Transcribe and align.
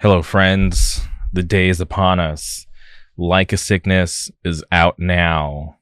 Hello, 0.00 0.20
friends. 0.20 1.00
The 1.32 1.42
day 1.42 1.70
is 1.70 1.80
upon 1.80 2.20
us. 2.20 2.66
Like 3.16 3.54
a 3.54 3.56
Sickness 3.56 4.30
is 4.44 4.62
out 4.70 4.98
now. 4.98 5.78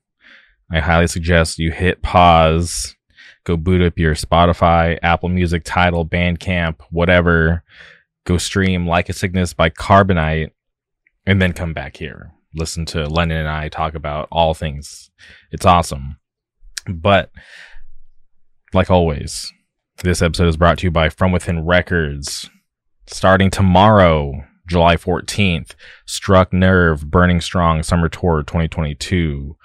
I 0.70 0.78
highly 0.78 1.08
suggest 1.08 1.58
you 1.58 1.72
hit 1.72 2.00
pause, 2.00 2.94
go 3.42 3.56
boot 3.56 3.82
up 3.82 3.98
your 3.98 4.14
Spotify, 4.14 5.00
Apple 5.02 5.30
Music, 5.30 5.62
Tidal, 5.64 6.06
Bandcamp, 6.06 6.76
whatever. 6.92 7.64
Go 8.24 8.38
stream 8.38 8.86
Like 8.86 9.08
a 9.08 9.12
Sickness 9.12 9.52
by 9.52 9.68
Carbonite, 9.68 10.52
and 11.26 11.42
then 11.42 11.52
come 11.52 11.72
back 11.72 11.96
here. 11.96 12.34
Listen 12.54 12.86
to 12.86 13.08
Lennon 13.08 13.38
and 13.38 13.48
I 13.48 13.68
talk 13.68 13.96
about 13.96 14.28
all 14.30 14.54
things. 14.54 15.10
It's 15.50 15.66
awesome. 15.66 16.18
But, 16.86 17.32
like 18.72 18.92
always, 18.92 19.52
this 20.04 20.22
episode 20.22 20.46
is 20.46 20.56
brought 20.56 20.78
to 20.78 20.86
you 20.86 20.92
by 20.92 21.08
From 21.08 21.32
Within 21.32 21.66
Records. 21.66 22.48
Starting 23.06 23.50
tomorrow, 23.50 24.32
July 24.66 24.96
14th, 24.96 25.74
Struck 26.06 26.52
Nerve, 26.52 27.10
Burning 27.10 27.40
Strong 27.40 27.82
Summer 27.82 28.08
Tour 28.08 28.42
2022. 28.42 29.56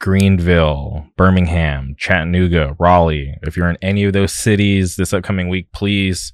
Greenville, 0.00 1.06
Birmingham, 1.16 1.94
Chattanooga, 1.96 2.76
Raleigh. 2.78 3.38
If 3.42 3.56
you're 3.56 3.70
in 3.70 3.78
any 3.80 4.04
of 4.04 4.12
those 4.12 4.32
cities 4.32 4.96
this 4.96 5.12
upcoming 5.12 5.48
week, 5.48 5.70
please 5.72 6.32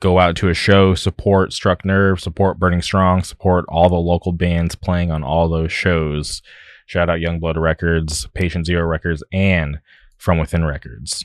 go 0.00 0.18
out 0.18 0.36
to 0.36 0.48
a 0.48 0.54
show, 0.54 0.94
support 0.94 1.52
Struck 1.52 1.84
Nerve, 1.84 2.20
support 2.20 2.58
Burning 2.58 2.82
Strong, 2.82 3.22
support 3.22 3.64
all 3.68 3.88
the 3.88 3.96
local 3.96 4.32
bands 4.32 4.74
playing 4.74 5.10
on 5.10 5.24
all 5.24 5.48
those 5.48 5.72
shows. 5.72 6.42
Shout 6.86 7.08
out 7.08 7.20
Youngblood 7.20 7.56
Records, 7.56 8.26
Patient 8.34 8.66
Zero 8.66 8.84
Records, 8.86 9.24
and 9.32 9.80
From 10.18 10.38
Within 10.38 10.64
Records. 10.64 11.24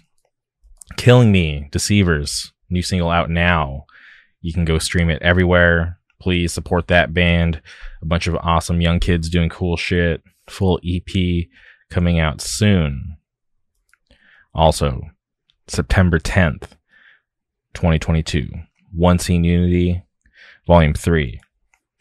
Killing 0.96 1.32
Me, 1.32 1.68
Deceivers, 1.72 2.54
new 2.70 2.82
single 2.82 3.10
out 3.10 3.30
now. 3.30 3.86
You 4.46 4.54
can 4.54 4.64
go 4.64 4.78
stream 4.78 5.10
it 5.10 5.24
everywhere. 5.24 5.98
Please 6.22 6.54
support 6.54 6.88
that 6.88 7.16
band. 7.16 7.64
A 8.04 8.06
bunch 8.06 8.28
of 8.28 8.36
awesome 8.36 8.80
young 8.80 9.00
kids 9.00 9.28
doing 9.28 9.50
cool 9.50 9.76
shit. 9.76 10.22
Full 10.48 10.80
EP 10.86 11.48
coming 11.90 12.20
out 12.20 12.42
soon. 12.42 13.18
Also, 14.54 15.02
September 15.66 16.20
10th, 16.20 16.74
2022, 17.74 18.48
One 18.94 19.18
Scene 19.18 19.44
Unity, 19.44 20.04
Volume 20.68 20.94
3. 20.94 21.42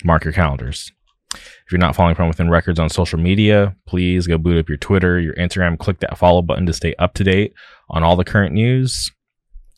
Mark 0.04 0.24
your 0.24 0.34
calendars. 0.34 0.92
If 1.32 1.72
you're 1.72 1.78
not 1.78 1.96
following 1.96 2.14
From 2.14 2.28
Within 2.28 2.50
Records 2.50 2.78
on 2.78 2.90
social 2.90 3.18
media, 3.18 3.74
please 3.86 4.26
go 4.26 4.36
boot 4.36 4.58
up 4.58 4.68
your 4.68 4.76
Twitter, 4.76 5.18
your 5.18 5.34
Instagram, 5.36 5.78
click 5.78 6.00
that 6.00 6.18
follow 6.18 6.42
button 6.42 6.66
to 6.66 6.74
stay 6.74 6.94
up 6.98 7.14
to 7.14 7.24
date 7.24 7.54
on 7.88 8.02
all 8.02 8.16
the 8.16 8.22
current 8.22 8.52
news. 8.52 9.10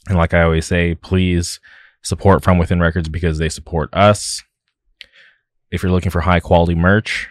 And 0.09 0.19
like 0.19 0.35
I 0.35 0.43
always 0.43 0.67
say, 0.67 0.97
please 0.97 1.61
support 2.07 2.45
From 2.45 2.59
Within 2.59 2.81
Records 2.81 3.09
because 3.09 3.39
they 3.39 3.49
support 3.49 3.93
us. 3.93 4.43
If 5.71 5.83
you're 5.83 5.91
looking 5.91 6.13
for 6.13 6.21
high 6.21 6.41
quality 6.41 6.77
merch 6.77 7.29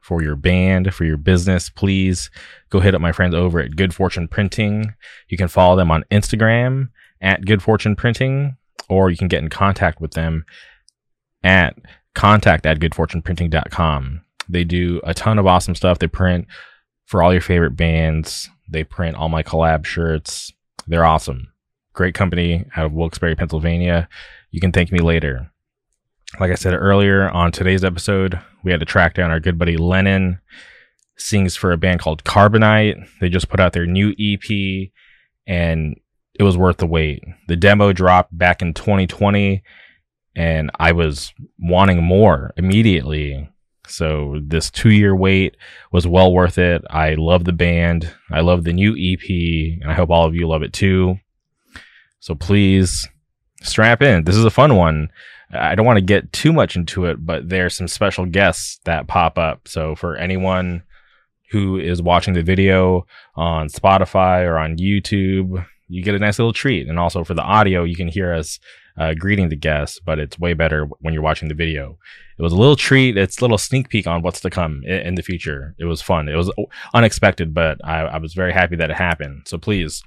for 0.00 0.22
your 0.22 0.36
band, 0.36 0.94
for 0.94 1.04
your 1.04 1.16
business, 1.16 1.68
please 1.68 2.30
go 2.70 2.78
hit 2.78 2.94
up 2.94 3.00
my 3.00 3.10
friends 3.10 3.34
over 3.34 3.58
at 3.58 3.74
Good 3.74 3.92
Fortune 3.92 4.28
Printing. 4.28 4.94
You 5.28 5.36
can 5.36 5.48
follow 5.48 5.74
them 5.74 5.90
on 5.90 6.04
Instagram 6.12 6.90
at 7.20 7.44
Good 7.44 7.62
Fortune 7.62 7.96
Printing, 7.96 8.56
or 8.88 9.10
you 9.10 9.16
can 9.16 9.26
get 9.26 9.42
in 9.42 9.48
contact 9.50 10.00
with 10.00 10.12
them 10.12 10.44
at 11.42 11.76
contact 12.14 12.64
at 12.64 12.78
goodfortuneprinting.com. 12.78 14.20
They 14.48 14.62
do 14.62 15.00
a 15.02 15.14
ton 15.14 15.40
of 15.40 15.46
awesome 15.48 15.74
stuff. 15.74 15.98
They 15.98 16.06
print 16.06 16.46
for 17.06 17.22
all 17.22 17.32
your 17.32 17.42
favorite 17.42 17.76
bands. 17.76 18.48
They 18.68 18.84
print 18.84 19.16
all 19.16 19.28
my 19.28 19.42
collab 19.42 19.84
shirts. 19.84 20.52
They're 20.86 21.04
awesome. 21.04 21.48
Great 21.96 22.14
company 22.14 22.66
out 22.76 22.84
of 22.84 22.92
Wilkes-Barre, 22.92 23.34
Pennsylvania. 23.34 24.06
You 24.50 24.60
can 24.60 24.70
thank 24.70 24.92
me 24.92 24.98
later. 24.98 25.50
Like 26.38 26.50
I 26.50 26.54
said 26.54 26.74
earlier 26.74 27.30
on 27.30 27.52
today's 27.52 27.84
episode, 27.84 28.38
we 28.62 28.70
had 28.70 28.80
to 28.80 28.86
track 28.86 29.14
down 29.14 29.30
our 29.30 29.40
good 29.40 29.58
buddy 29.58 29.78
Lennon. 29.78 30.40
Sings 31.16 31.56
for 31.56 31.72
a 31.72 31.78
band 31.78 32.00
called 32.00 32.22
Carbonite. 32.22 33.08
They 33.22 33.30
just 33.30 33.48
put 33.48 33.60
out 33.60 33.72
their 33.72 33.86
new 33.86 34.10
EP 34.20 34.90
and 35.46 35.98
it 36.38 36.42
was 36.42 36.58
worth 36.58 36.76
the 36.76 36.86
wait. 36.86 37.24
The 37.48 37.56
demo 37.56 37.94
dropped 37.94 38.36
back 38.36 38.60
in 38.60 38.74
2020 38.74 39.62
and 40.34 40.70
I 40.78 40.92
was 40.92 41.32
wanting 41.58 42.02
more 42.02 42.52
immediately. 42.58 43.48
So 43.86 44.38
this 44.46 44.70
two 44.70 44.90
year 44.90 45.16
wait 45.16 45.56
was 45.92 46.06
well 46.06 46.30
worth 46.30 46.58
it. 46.58 46.84
I 46.90 47.14
love 47.14 47.44
the 47.44 47.54
band. 47.54 48.12
I 48.30 48.42
love 48.42 48.64
the 48.64 48.74
new 48.74 48.92
EP 48.92 49.80
and 49.80 49.90
I 49.90 49.94
hope 49.94 50.10
all 50.10 50.26
of 50.26 50.34
you 50.34 50.46
love 50.46 50.62
it 50.62 50.74
too. 50.74 51.16
So 52.26 52.34
please 52.34 53.08
strap 53.62 54.02
in. 54.02 54.24
This 54.24 54.34
is 54.34 54.44
a 54.44 54.50
fun 54.50 54.74
one. 54.74 55.10
I 55.52 55.76
don't 55.76 55.86
want 55.86 55.98
to 55.98 56.04
get 56.04 56.32
too 56.32 56.52
much 56.52 56.74
into 56.74 57.04
it, 57.04 57.24
but 57.24 57.48
there's 57.48 57.76
some 57.76 57.86
special 57.86 58.26
guests 58.26 58.80
that 58.82 59.06
pop 59.06 59.38
up. 59.38 59.68
So 59.68 59.94
for 59.94 60.16
anyone 60.16 60.82
who 61.52 61.78
is 61.78 62.02
watching 62.02 62.34
the 62.34 62.42
video 62.42 63.06
on 63.36 63.68
Spotify 63.68 64.44
or 64.44 64.58
on 64.58 64.76
YouTube, 64.76 65.64
you 65.86 66.02
get 66.02 66.16
a 66.16 66.18
nice 66.18 66.40
little 66.40 66.52
treat. 66.52 66.88
And 66.88 66.98
also 66.98 67.22
for 67.22 67.34
the 67.34 67.44
audio, 67.44 67.84
you 67.84 67.94
can 67.94 68.08
hear 68.08 68.34
us 68.34 68.58
uh, 68.98 69.14
greeting 69.14 69.48
the 69.48 69.54
guests, 69.54 70.00
but 70.04 70.18
it's 70.18 70.36
way 70.36 70.52
better 70.52 70.86
when 70.98 71.14
you're 71.14 71.22
watching 71.22 71.46
the 71.46 71.54
video. 71.54 71.96
It 72.40 72.42
was 72.42 72.52
a 72.52 72.56
little 72.56 72.74
treat. 72.74 73.16
It's 73.16 73.38
a 73.38 73.44
little 73.44 73.56
sneak 73.56 73.88
peek 73.88 74.08
on 74.08 74.22
what's 74.22 74.40
to 74.40 74.50
come 74.50 74.82
in, 74.84 74.98
in 75.06 75.14
the 75.14 75.22
future. 75.22 75.76
It 75.78 75.84
was 75.84 76.02
fun. 76.02 76.28
It 76.28 76.34
was 76.34 76.52
unexpected, 76.92 77.54
but 77.54 77.78
I, 77.84 78.00
I 78.00 78.18
was 78.18 78.34
very 78.34 78.52
happy 78.52 78.74
that 78.74 78.90
it 78.90 78.96
happened. 78.96 79.42
So 79.46 79.58
please 79.58 80.02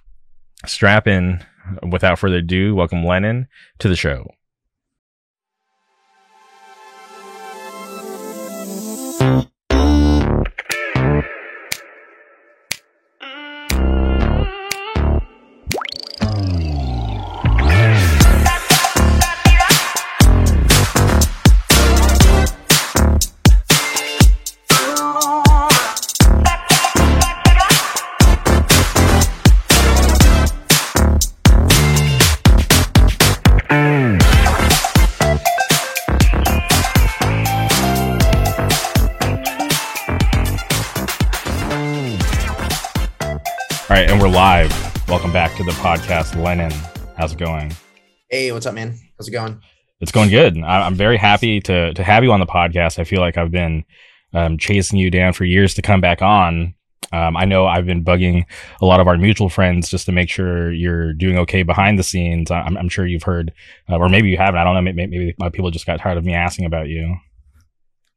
strap 0.65 1.07
in. 1.07 1.45
Without 1.89 2.19
further 2.19 2.37
ado, 2.37 2.75
welcome 2.75 3.05
Lennon 3.05 3.47
to 3.79 3.89
the 3.89 3.95
show. 3.95 4.25
Podcast, 45.89 46.39
Lennon. 46.39 46.71
How's 47.17 47.33
it 47.33 47.39
going? 47.39 47.75
Hey, 48.29 48.51
what's 48.51 48.67
up, 48.67 48.75
man? 48.75 48.95
How's 49.17 49.27
it 49.27 49.31
going? 49.31 49.59
It's 50.01 50.11
going 50.11 50.29
good. 50.29 50.55
I'm 50.61 50.93
very 50.93 51.17
happy 51.17 51.59
to 51.61 51.95
to 51.95 52.03
have 52.03 52.23
you 52.23 52.31
on 52.31 52.39
the 52.39 52.45
podcast. 52.45 52.99
I 52.99 53.03
feel 53.05 53.21
like 53.21 53.37
I've 53.37 53.49
been 53.49 53.83
um, 54.31 54.59
chasing 54.59 54.99
you 54.99 55.09
down 55.09 55.33
for 55.33 55.45
years 55.45 55.73
to 55.73 55.81
come 55.81 55.99
back 55.99 56.21
on. 56.21 56.75
Um, 57.11 57.35
I 57.35 57.45
know 57.45 57.65
I've 57.65 57.87
been 57.87 58.05
bugging 58.05 58.45
a 58.83 58.85
lot 58.85 58.99
of 58.99 59.07
our 59.07 59.17
mutual 59.17 59.49
friends 59.49 59.89
just 59.89 60.05
to 60.05 60.11
make 60.11 60.29
sure 60.29 60.71
you're 60.71 61.11
doing 61.13 61.39
okay 61.39 61.63
behind 61.63 61.97
the 61.97 62.03
scenes. 62.03 62.51
I'm, 62.51 62.77
I'm 62.77 62.89
sure 62.89 63.07
you've 63.07 63.23
heard, 63.23 63.51
uh, 63.89 63.97
or 63.97 64.09
maybe 64.09 64.29
you 64.29 64.37
haven't. 64.37 64.59
I 64.59 64.63
don't 64.63 64.75
know. 64.75 64.81
Maybe, 64.81 65.07
maybe 65.07 65.35
my 65.39 65.49
people 65.49 65.71
just 65.71 65.87
got 65.87 65.99
tired 65.99 66.19
of 66.19 66.23
me 66.23 66.35
asking 66.35 66.65
about 66.65 66.87
you. 66.87 67.15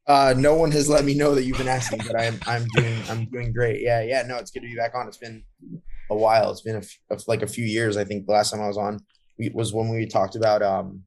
Uh, 0.05 0.35
no 0.37 0.53
one 0.53 0.69
has 0.73 0.87
let 0.87 1.05
me 1.05 1.15
know 1.15 1.33
that 1.33 1.43
you've 1.45 1.57
been 1.57 1.67
asking, 1.67 2.01
but 2.05 2.19
I'm 2.19 2.39
I'm 2.45 2.67
doing 2.75 2.99
I'm 3.09 3.25
doing 3.31 3.51
great. 3.51 3.81
Yeah, 3.81 4.03
yeah. 4.03 4.21
No, 4.21 4.37
it's 4.37 4.51
good 4.51 4.61
to 4.61 4.67
be 4.67 4.75
back 4.75 4.93
on. 4.93 5.07
It's 5.07 5.17
been 5.17 5.43
a 6.09 6.15
while. 6.15 6.51
It's 6.51 6.61
been 6.61 6.75
a 6.75 6.83
f- 7.11 7.27
like 7.27 7.41
a 7.41 7.47
few 7.47 7.65
years. 7.65 7.97
I 7.97 8.03
think 8.03 8.25
the 8.25 8.33
last 8.33 8.51
time 8.51 8.61
I 8.61 8.67
was 8.67 8.77
on 8.77 8.99
we, 9.37 9.49
was 9.53 9.73
when 9.73 9.89
we 9.89 10.05
talked 10.05 10.35
about 10.35 10.61
um 10.61 11.03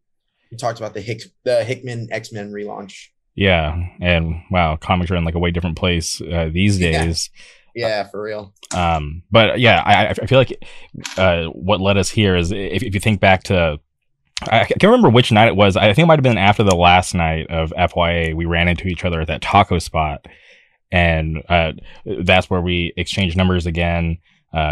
we 0.50 0.56
talked 0.56 0.78
about 0.78 0.94
the 0.94 1.00
Hick 1.00 1.22
the 1.44 1.64
Hickman 1.64 2.08
X 2.10 2.32
Men 2.32 2.52
relaunch. 2.52 3.08
Yeah, 3.34 3.76
and 4.00 4.42
wow, 4.50 4.76
comics 4.76 5.10
are 5.10 5.16
in 5.16 5.24
like 5.24 5.34
a 5.34 5.38
way 5.38 5.50
different 5.50 5.76
place 5.76 6.20
uh, 6.22 6.48
these 6.52 6.78
Yeah. 6.80 7.04
days. 7.04 7.30
Yeah, 7.78 8.04
for 8.04 8.22
real. 8.22 8.54
Um, 8.74 9.22
but 9.30 9.60
yeah, 9.60 9.82
I, 9.84 10.06
I 10.08 10.14
feel 10.14 10.38
like 10.38 10.64
uh, 11.18 11.44
what 11.48 11.78
led 11.78 11.98
us 11.98 12.08
here 12.08 12.34
is 12.34 12.50
if, 12.50 12.82
if 12.82 12.94
you 12.94 13.00
think 13.00 13.20
back 13.20 13.42
to, 13.44 13.78
I 14.44 14.64
can't 14.64 14.82
remember 14.84 15.10
which 15.10 15.30
night 15.30 15.48
it 15.48 15.56
was. 15.56 15.76
I 15.76 15.92
think 15.92 16.04
it 16.04 16.06
might 16.06 16.18
have 16.18 16.22
been 16.22 16.38
after 16.38 16.62
the 16.62 16.74
last 16.74 17.14
night 17.14 17.48
of 17.50 17.74
FYA. 17.76 18.34
We 18.34 18.46
ran 18.46 18.68
into 18.68 18.88
each 18.88 19.04
other 19.04 19.20
at 19.20 19.26
that 19.26 19.42
taco 19.42 19.78
spot, 19.78 20.24
and 20.90 21.42
uh, 21.50 21.72
that's 22.06 22.48
where 22.48 22.62
we 22.62 22.94
exchanged 22.96 23.36
numbers 23.36 23.66
again. 23.66 24.20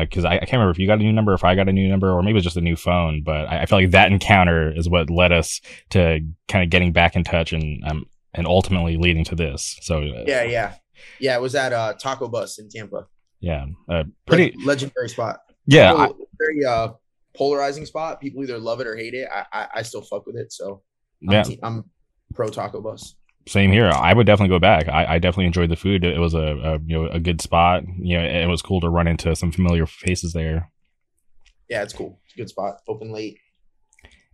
Because 0.01 0.25
I, 0.25 0.37
I 0.37 0.39
can't 0.39 0.53
remember 0.55 0.71
if 0.71 0.79
you 0.79 0.87
got 0.87 0.95
a 1.01 1.03
new 1.03 1.13
number, 1.13 1.35
if 1.35 1.45
I 1.45 1.55
got 1.55 1.69
a 1.69 1.73
new 1.73 1.89
number, 1.89 2.11
or 2.11 2.23
maybe 2.23 2.31
it 2.33 2.35
was 2.37 2.45
just 2.45 2.57
a 2.57 2.61
new 2.63 2.77
phone. 2.77 3.23
But 3.23 3.47
I, 3.49 3.63
I 3.63 3.67
feel 3.67 3.79
like 3.79 3.91
that 3.91 4.11
encounter 4.11 4.73
is 4.75 4.89
what 4.89 5.11
led 5.11 5.31
us 5.33 5.61
to 5.91 6.21
kind 6.49 6.65
of 6.65 6.71
getting 6.71 6.93
back 6.93 7.17
in 7.17 7.25
touch 7.25 7.53
and 7.53 7.83
um, 7.87 8.07
and 8.33 8.47
ultimately 8.47 8.97
leading 8.97 9.25
to 9.25 9.35
this. 9.35 9.77
So 9.83 9.99
uh, 10.03 10.25
Yeah, 10.27 10.43
yeah, 10.45 10.75
yeah. 11.21 11.37
It 11.37 11.41
was 11.43 11.55
at 11.55 11.73
uh 11.73 11.93
Taco 11.95 12.29
Bus 12.29 12.59
in 12.59 12.69
Tampa. 12.71 13.07
yeah, 13.41 13.67
uh, 13.89 14.05
pretty 14.27 14.57
Le- 14.59 14.67
legendary 14.67 15.09
spot. 15.11 15.41
yeah. 15.67 15.93
I, 15.93 16.11
very 16.39 16.65
uh 16.65 16.89
polarizing 17.37 17.85
spot. 17.85 18.21
People 18.21 18.43
either 18.43 18.59
love 18.59 18.81
it 18.81 18.87
or 18.87 18.97
hate 18.97 19.13
it. 19.15 19.29
I 19.33 19.45
I, 19.53 19.69
I 19.77 19.83
still 19.83 20.03
fuck 20.03 20.27
with 20.27 20.37
it. 20.37 20.51
So 20.53 20.83
I'm, 21.29 21.33
Yeah. 21.33 21.43
te- 21.43 21.61
I'm 21.63 21.85
pro 22.33 22.49
taco 22.49 22.81
bus. 22.81 23.17
Same 23.47 23.71
here. 23.73 23.91
I 23.91 24.15
would 24.15 24.27
definitely 24.27 24.55
go 24.55 24.59
back. 24.59 24.89
I, 24.89 25.15
I 25.15 25.19
definitely 25.19 25.47
enjoyed 25.47 25.71
the 25.71 25.77
food. 25.77 26.05
It 26.05 26.19
was 26.19 26.35
a, 26.35 26.39
a 26.39 26.79
you 26.79 26.97
know 26.97 27.09
a 27.09 27.21
good 27.21 27.41
spot. 27.41 27.85
You 27.99 28.19
know, 28.19 28.25
it 28.25 28.47
was 28.47 28.63
cool 28.63 28.81
to 28.81 28.89
run 28.89 29.07
into 29.07 29.37
some 29.37 29.53
familiar 29.53 29.87
faces 29.87 30.33
there. 30.33 30.71
Yeah, 31.69 31.83
it's 31.83 31.93
cool. 31.93 32.21
It's 32.25 32.35
a 32.35 32.39
good 32.39 32.49
spot. 32.49 32.81
Open 32.89 33.13
late. 33.13 33.39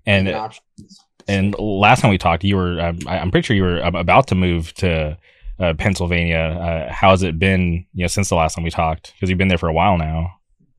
And 0.07 0.29
and 1.29 1.59
last 1.59 2.01
time 2.01 2.11
we 2.11 2.19
talked, 2.19 2.45
you 2.45 2.57
were 2.57 2.81
um, 2.81 2.99
I, 3.07 3.19
I'm 3.19 3.31
pretty 3.31 3.47
sure 3.47 3.57
you 3.57 3.63
were 3.63 3.81
about 3.81 4.29
to 4.29 4.35
move 4.35 4.73
to 4.75 5.19
uh, 5.59 5.75
Pennsylvania. 5.75 6.39
Uh, 6.39 6.93
how 6.93 7.11
has 7.11 7.23
it 7.23 7.39
been? 7.39 7.85
You 7.95 8.05
know, 8.05 8.07
since 8.09 8.29
the 8.29 8.37
last 8.37 8.55
time 8.55 8.65
we 8.65 8.71
talked, 8.71 9.13
because 9.15 9.29
you've 9.29 9.39
been 9.39 9.49
there 9.49 9.59
for 9.59 9.69
a 9.69 9.73
while 9.75 9.99
now. 9.99 10.33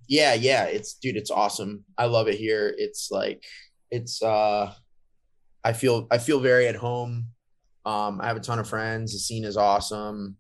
yeah 0.08 0.34
yeah 0.34 0.64
it's 0.66 0.96
dude 0.96 1.16
it's 1.16 1.32
awesome 1.32 1.86
i 1.98 2.06
love 2.06 2.28
it 2.28 2.36
here 2.36 2.74
it's 2.78 3.10
like 3.12 3.44
it's 3.92 4.22
uh 4.22 4.74
i 5.64 5.72
feel 5.74 6.08
i 6.12 6.18
feel 6.18 6.40
very 6.42 6.68
at 6.68 6.76
home 6.76 7.28
um 7.86 8.20
i 8.22 8.28
have 8.28 8.38
a 8.38 8.42
ton 8.42 8.60
of 8.60 8.68
friends 8.70 9.14
the 9.14 9.20
scene 9.20 9.44
is 9.44 9.58
awesome 9.58 10.38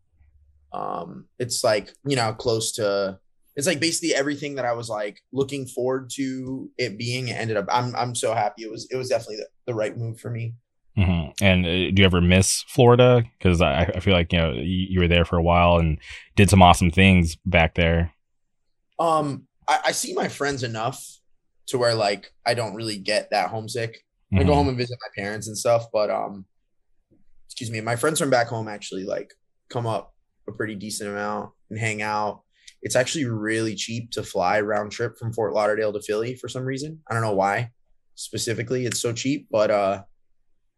um 0.73 1.25
it's 1.39 1.63
like 1.63 1.93
you 2.05 2.15
know 2.15 2.33
close 2.33 2.71
to 2.73 3.19
it's 3.55 3.67
like 3.67 3.79
basically 3.79 4.15
everything 4.15 4.55
that 4.55 4.65
i 4.65 4.73
was 4.73 4.89
like 4.89 5.21
looking 5.33 5.65
forward 5.65 6.09
to 6.09 6.69
it 6.77 6.97
being 6.97 7.27
it 7.27 7.33
ended 7.33 7.57
up 7.57 7.65
i'm 7.69 7.95
i'm 7.95 8.15
so 8.15 8.33
happy 8.33 8.63
it 8.63 8.71
was 8.71 8.87
it 8.91 8.95
was 8.95 9.09
definitely 9.09 9.37
the, 9.37 9.47
the 9.67 9.73
right 9.73 9.97
move 9.97 10.19
for 10.19 10.29
me 10.29 10.53
hmm 10.95 11.27
And 11.41 11.65
uh, 11.65 11.69
do 11.69 11.93
you 11.97 12.03
ever 12.05 12.19
miss 12.21 12.63
Florida? 12.67 13.23
Because 13.37 13.61
I, 13.61 13.83
I 13.95 13.99
feel 14.01 14.13
like 14.13 14.33
you 14.33 14.39
know 14.39 14.51
you, 14.51 14.87
you 14.89 14.99
were 14.99 15.07
there 15.07 15.23
for 15.25 15.37
a 15.37 15.41
while 15.43 15.77
and 15.77 15.97
did 16.35 16.49
some 16.49 16.61
awesome 16.61 16.91
things 16.91 17.37
back 17.45 17.75
there. 17.75 18.11
um 18.99 19.47
I, 19.67 19.79
I 19.87 19.91
see 19.93 20.13
my 20.13 20.27
friends 20.27 20.63
enough 20.63 21.01
to 21.67 21.77
where 21.77 21.95
like 21.95 22.33
i 22.45 22.53
don't 22.53 22.75
really 22.75 22.97
get 22.97 23.29
that 23.31 23.49
homesick 23.49 24.03
I 24.33 24.43
Mhm. 24.43 24.47
go 24.47 24.53
home 24.55 24.69
and 24.69 24.77
visit 24.77 24.97
my 25.01 25.23
parents 25.23 25.47
and 25.47 25.57
stuff, 25.57 25.87
but 25.91 26.09
um, 26.09 26.45
excuse 27.61 27.71
me, 27.77 27.79
my 27.79 27.95
friends 27.95 28.17
from 28.17 28.31
back 28.31 28.47
home 28.47 28.67
actually 28.67 29.03
like 29.03 29.35
come 29.69 29.85
up 29.85 30.15
a 30.47 30.51
pretty 30.51 30.73
decent 30.73 31.11
amount 31.11 31.51
and 31.69 31.77
hang 31.77 32.01
out. 32.01 32.41
It's 32.81 32.95
actually 32.95 33.25
really 33.25 33.75
cheap 33.75 34.09
to 34.13 34.23
fly 34.23 34.61
round 34.61 34.91
trip 34.91 35.19
from 35.19 35.31
Fort 35.31 35.53
Lauderdale 35.53 35.93
to 35.93 36.01
Philly 36.01 36.33
for 36.33 36.49
some 36.49 36.63
reason. 36.63 37.01
I 37.07 37.13
don't 37.13 37.21
know 37.21 37.35
why 37.35 37.69
specifically 38.15 38.87
it's 38.87 38.99
so 38.99 39.13
cheap, 39.13 39.47
but 39.51 39.69
uh, 39.69 40.03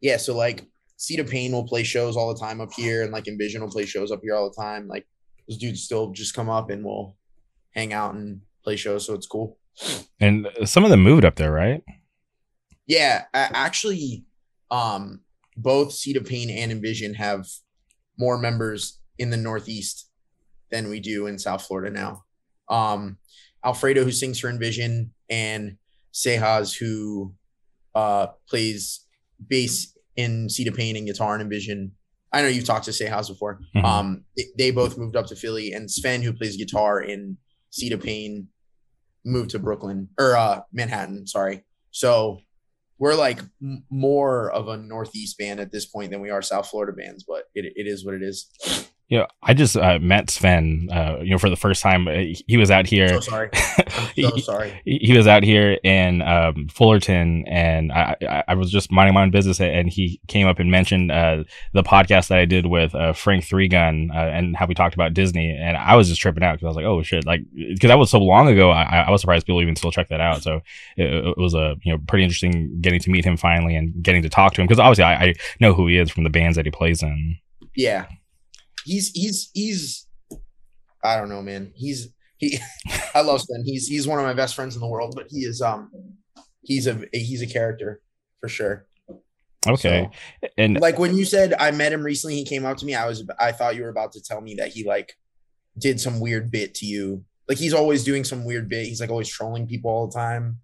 yeah. 0.01 0.18
So 0.18 0.35
like, 0.35 0.65
Seed 0.97 1.21
of 1.21 1.30
Pain 1.30 1.53
will 1.53 1.65
play 1.65 1.83
shows 1.83 2.18
all 2.18 2.33
the 2.33 2.39
time 2.39 2.59
up 2.59 2.74
here, 2.74 3.01
and 3.01 3.13
like 3.13 3.30
Envision 3.30 3.62
will 3.62 3.71
play 3.71 3.85
shows 3.85 4.12
up 4.12 4.19
here 4.21 4.35
all 4.35 4.50
the 4.50 4.62
time. 4.62 4.89
Like 4.89 5.07
those 5.47 5.57
dudes 5.57 5.83
still 5.83 6.12
just 6.12 6.33
come 6.33 6.50
up 6.50 6.69
and 6.69 6.83
we'll 6.83 7.15
hang 7.71 7.94
out 7.94 8.13
and 8.13 8.41
play 8.65 8.75
shows, 8.75 9.06
so 9.06 9.13
it's 9.13 9.27
cool. 9.27 9.57
And 10.19 10.50
some 10.65 10.83
of 10.83 10.89
them 10.89 11.01
moved 11.01 11.24
up 11.24 11.35
there, 11.35 11.51
right? 11.53 11.81
Yeah, 12.85 13.24
a- 13.33 13.56
actually, 13.56 14.25
um, 14.69 15.21
both 15.57 15.94
Seed 15.94 16.17
of 16.17 16.25
Pain 16.25 16.50
and 16.50 16.71
Envision 16.71 17.13
have 17.15 17.47
more 18.17 18.38
members 18.38 19.00
in 19.17 19.29
the 19.29 19.38
Northeast 19.38 20.09
than 20.71 20.89
we 20.89 21.00
do 21.00 21.27
in 21.27 21.38
South 21.38 21.63
Florida 21.65 21.91
now. 21.91 22.23
Um, 22.69 23.17
Alfredo, 23.63 24.03
who 24.03 24.11
sings 24.11 24.39
for 24.39 24.50
Envision, 24.50 25.13
and 25.29 25.77
Sehaz, 26.13 26.77
who 26.77 27.33
uh, 27.95 28.27
plays 28.47 29.05
bass 29.47 29.97
in 30.15 30.50
Seed 30.50 30.67
of 30.67 30.75
Pain 30.75 30.95
and 30.95 31.07
guitar 31.07 31.35
in 31.35 31.41
Envision. 31.41 31.91
I 32.31 32.41
know 32.41 32.47
you've 32.47 32.65
talked 32.65 32.85
to 32.85 32.91
Sehaz 32.91 33.27
before. 33.29 33.59
Mhm. 33.75 33.83
Um, 33.83 34.25
they, 34.35 34.45
they 34.57 34.71
both 34.71 34.97
moved 34.97 35.15
up 35.15 35.27
to 35.27 35.35
Philly, 35.35 35.73
and 35.73 35.89
Sven, 35.89 36.21
who 36.21 36.33
plays 36.33 36.57
guitar 36.57 37.01
in 37.01 37.38
Seed 37.69 37.94
of 37.94 38.01
Pain, 38.01 38.47
moved 39.25 39.51
to 39.51 39.59
Brooklyn 39.59 40.09
or 40.19 40.35
uh, 40.35 40.61
Manhattan. 40.71 41.25
Sorry. 41.27 41.63
So 41.91 42.39
we're 43.03 43.15
like 43.15 43.41
more 43.89 44.50
of 44.51 44.69
a 44.69 44.77
Northeast 44.77 45.38
band 45.38 45.59
at 45.59 45.73
this 45.73 45.85
point 45.85 46.09
than 46.09 46.21
we 46.21 46.29
are 46.29 46.41
South 46.41 46.69
Florida 46.69 46.94
bands, 46.94 47.25
but 47.27 47.44
it, 47.53 47.73
it 47.75 47.85
is 47.85 48.05
what 48.05 48.15
it 48.15 48.23
is. 48.23 48.50
You 49.09 49.19
know, 49.19 49.27
I 49.44 49.53
just 49.53 49.75
uh, 49.75 50.00
met 50.00 50.29
Sven, 50.29 50.88
uh, 50.91 51.17
you 51.21 51.31
know, 51.31 51.38
for 51.38 51.50
the 51.50 51.55
first 51.55 51.83
time. 51.83 52.07
Uh, 52.07 52.33
He 52.47 52.57
was 52.57 52.71
out 52.71 52.88
here. 52.88 53.09
So 53.09 53.19
sorry. 53.19 53.50
I'm 53.53 54.31
so 54.31 54.38
sorry. 54.38 54.81
he 54.85 54.97
he 55.00 55.17
was 55.17 55.27
out 55.27 55.44
here 55.44 55.73
in 55.83 56.21
um, 56.21 56.67
Fullerton, 56.69 57.45
and 57.47 57.91
I, 57.91 58.15
I, 58.27 58.44
I 58.47 58.55
was 58.55 58.71
just 58.71 58.91
minding 58.91 59.13
my 59.13 59.21
own 59.21 59.31
business, 59.31 59.59
and 59.59 59.89
he 59.89 60.19
came 60.27 60.47
up 60.47 60.57
and 60.59 60.71
mentioned 60.71 61.11
uh, 61.11 61.44
the 61.73 61.83
podcast 61.83 62.29
that 62.29 62.39
I 62.39 62.45
did 62.45 62.65
with 62.65 62.95
uh, 62.95 63.13
Frank 63.13 63.44
Three 63.44 63.67
Gun, 63.67 64.09
uh, 64.13 64.17
and 64.17 64.55
how 64.55 64.65
we 64.65 64.73
talked 64.73 64.95
about 64.95 65.13
Disney, 65.13 65.51
and 65.51 65.77
I 65.77 65.95
was 65.95 66.07
just 66.07 66.21
tripping 66.21 66.44
out 66.44 66.53
because 66.53 66.65
I 66.65 66.69
was 66.69 66.75
like, 66.77 66.85
oh 66.85 67.03
shit, 67.03 67.25
like 67.25 67.41
because 67.53 67.89
that 67.89 67.99
was 67.99 68.09
so 68.09 68.19
long 68.19 68.47
ago. 68.47 68.71
I, 68.71 69.01
I 69.01 69.11
was 69.11 69.21
surprised 69.21 69.45
people 69.45 69.61
even 69.61 69.75
still 69.75 69.91
check 69.91 70.09
that 70.09 70.21
out. 70.21 70.41
So 70.41 70.61
it, 70.97 71.13
it 71.13 71.38
was 71.38 71.53
a 71.53 71.75
you 71.83 71.91
know 71.91 71.99
pretty 72.07 72.23
interesting 72.23 72.79
getting 72.81 73.01
to 73.01 73.09
meet 73.11 73.25
him 73.25 73.38
finally 73.38 73.75
and 73.75 74.01
getting 74.01 74.23
to 74.23 74.29
talk 74.29 74.53
to 74.53 74.61
him 74.61 74.67
because 74.67 74.79
obviously 74.79 75.03
I, 75.03 75.13
I 75.13 75.33
know 75.59 75.73
who 75.73 75.88
he 75.88 75.97
is 75.97 76.09
from 76.09 76.23
the 76.23 76.29
bands 76.29 76.56
that 76.56 76.65
he 76.65 76.71
plays 76.71 77.03
in. 77.03 77.38
Yeah. 77.75 78.06
He's 78.85 79.09
he's 79.09 79.50
he's 79.53 80.07
I 81.03 81.18
don't 81.18 81.30
know, 81.30 81.41
man. 81.41 81.71
He's 81.75 82.09
he 82.38 82.59
I 83.15 83.21
love 83.21 83.41
Sven. 83.41 83.63
He's 83.65 83.88
he's 83.88 84.07
one 84.07 84.19
of 84.19 84.25
my 84.25 84.33
best 84.33 84.56
friends 84.56 84.75
in 84.75 84.81
the 84.81 84.88
world, 84.88 85.13
but 85.15 85.27
he 85.30 85.39
is 85.39 85.62
um 85.62 85.91
he's 86.62 86.88
a 86.88 87.01
he's 87.12 87.41
a 87.41 87.47
character 87.47 88.01
for 88.39 88.50
sure. 88.50 88.88
Okay, 89.65 90.09
and 90.57 90.80
like 90.80 91.00
when 91.00 91.15
you 91.15 91.24
said 91.24 91.53
I 91.57 91.71
met 91.71 91.94
him 91.94 92.03
recently, 92.03 92.35
he 92.35 92.45
came 92.45 92.65
up 92.65 92.77
to 92.77 92.85
me. 92.85 92.95
I 92.95 93.07
was 93.07 93.24
I 93.39 93.53
thought 93.53 93.75
you 93.75 93.83
were 93.83 93.89
about 93.89 94.12
to 94.13 94.21
tell 94.21 94.41
me 94.41 94.56
that 94.56 94.69
he 94.69 94.83
like 94.83 95.13
did 95.77 96.00
some 96.01 96.19
weird 96.19 96.51
bit 96.51 96.75
to 96.75 96.85
you. 96.85 97.24
Like 97.47 97.57
he's 97.57 97.74
always 97.74 98.03
doing 98.03 98.24
some 98.24 98.44
weird 98.44 98.69
bit. 98.69 98.88
He's 98.88 99.00
like 99.00 99.09
always 99.09 99.30
trolling 99.30 99.68
people 99.68 99.89
all 99.89 100.07
the 100.07 100.13
time. 100.13 100.59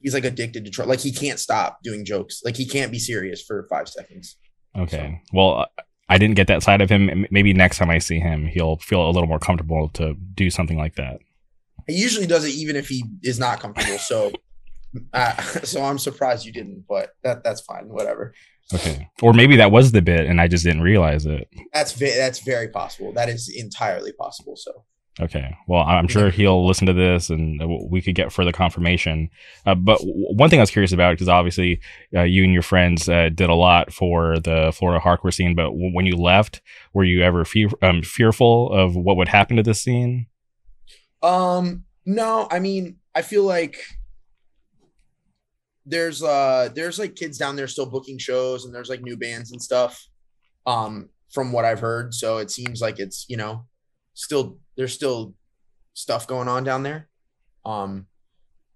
He's 0.00 0.14
like 0.14 0.24
addicted 0.24 0.64
to 0.64 0.70
troll. 0.70 0.88
Like 0.88 1.00
he 1.00 1.12
can't 1.12 1.38
stop 1.38 1.82
doing 1.82 2.04
jokes. 2.04 2.42
Like 2.44 2.56
he 2.56 2.66
can't 2.66 2.92
be 2.92 2.98
serious 2.98 3.42
for 3.42 3.66
five 3.68 3.88
seconds. 3.88 4.36
Okay. 4.76 5.22
Well, 5.32 5.58
uh, 5.60 5.82
I 6.08 6.18
didn't 6.18 6.36
get 6.36 6.46
that 6.46 6.62
side 6.62 6.80
of 6.80 6.90
him. 6.90 7.26
Maybe 7.30 7.52
next 7.52 7.78
time 7.78 7.90
I 7.90 7.98
see 7.98 8.20
him, 8.20 8.46
he'll 8.46 8.76
feel 8.76 9.06
a 9.06 9.10
little 9.10 9.28
more 9.28 9.38
comfortable 9.38 9.88
to 9.90 10.14
do 10.34 10.50
something 10.50 10.78
like 10.78 10.94
that. 10.94 11.18
He 11.86 11.94
usually 11.94 12.26
does 12.26 12.44
it 12.44 12.54
even 12.54 12.76
if 12.76 12.88
he 12.88 13.04
is 13.22 13.38
not 13.38 13.60
comfortable. 13.60 13.98
So, 13.98 14.32
uh, 15.12 15.42
so 15.42 15.82
I'm 15.82 15.98
surprised 15.98 16.46
you 16.46 16.52
didn't. 16.52 16.84
But 16.88 17.10
that 17.22 17.42
that's 17.42 17.60
fine. 17.60 17.88
Whatever. 17.88 18.34
Okay. 18.74 19.08
Or 19.22 19.32
maybe 19.32 19.56
that 19.56 19.70
was 19.70 19.92
the 19.92 20.02
bit 20.02 20.26
and 20.26 20.40
I 20.40 20.48
just 20.48 20.64
didn't 20.64 20.82
realize 20.82 21.24
it. 21.24 21.48
That's 21.72 21.92
ve- 21.92 22.16
that's 22.16 22.40
very 22.40 22.68
possible. 22.68 23.12
That 23.12 23.28
is 23.28 23.48
entirely 23.48 24.12
possible. 24.12 24.56
So 24.56 24.84
Okay. 25.18 25.56
Well, 25.66 25.80
I- 25.82 25.96
I'm 25.96 26.08
sure 26.08 26.28
he'll 26.30 26.66
listen 26.66 26.86
to 26.88 26.92
this 26.92 27.30
and 27.30 27.58
we 27.90 28.02
could 28.02 28.14
get 28.14 28.32
further 28.32 28.52
confirmation. 28.52 29.30
Uh, 29.64 29.74
but 29.74 29.98
w- 29.98 30.34
one 30.34 30.50
thing 30.50 30.58
I 30.58 30.62
was 30.62 30.70
curious 30.70 30.92
about, 30.92 31.12
because 31.12 31.28
obviously 31.28 31.80
uh, 32.14 32.22
you 32.22 32.44
and 32.44 32.52
your 32.52 32.60
friends 32.62 33.08
uh, 33.08 33.30
did 33.34 33.48
a 33.48 33.54
lot 33.54 33.92
for 33.92 34.38
the 34.38 34.72
Florida 34.74 35.02
hardcore 35.02 35.32
scene, 35.32 35.54
but 35.54 35.68
w- 35.70 35.90
when 35.94 36.04
you 36.04 36.16
left, 36.16 36.60
were 36.92 37.04
you 37.04 37.22
ever 37.22 37.46
fe- 37.46 37.68
um, 37.80 38.02
fearful 38.02 38.70
of 38.72 38.94
what 38.94 39.16
would 39.16 39.28
happen 39.28 39.56
to 39.56 39.62
this 39.62 39.82
scene? 39.82 40.26
Um, 41.22 41.84
no, 42.04 42.46
I 42.50 42.58
mean, 42.58 42.96
I 43.14 43.22
feel 43.22 43.44
like 43.44 43.78
there's 45.88 46.20
uh 46.22 46.68
there's 46.74 46.98
like 46.98 47.14
kids 47.14 47.38
down 47.38 47.54
there 47.54 47.68
still 47.68 47.86
booking 47.86 48.18
shows 48.18 48.64
and 48.64 48.74
there's 48.74 48.88
like 48.88 49.02
new 49.02 49.16
bands 49.16 49.52
and 49.52 49.62
stuff. 49.62 50.04
Um, 50.66 51.10
from 51.32 51.52
what 51.52 51.64
I've 51.64 51.80
heard. 51.80 52.12
So 52.12 52.38
it 52.38 52.50
seems 52.50 52.80
like 52.80 52.98
it's, 52.98 53.24
you 53.28 53.36
know, 53.36 53.66
still 54.16 54.58
there's 54.76 54.92
still 54.92 55.34
stuff 55.94 56.26
going 56.26 56.48
on 56.48 56.64
down 56.64 56.82
there. 56.82 57.08
Um 57.64 58.06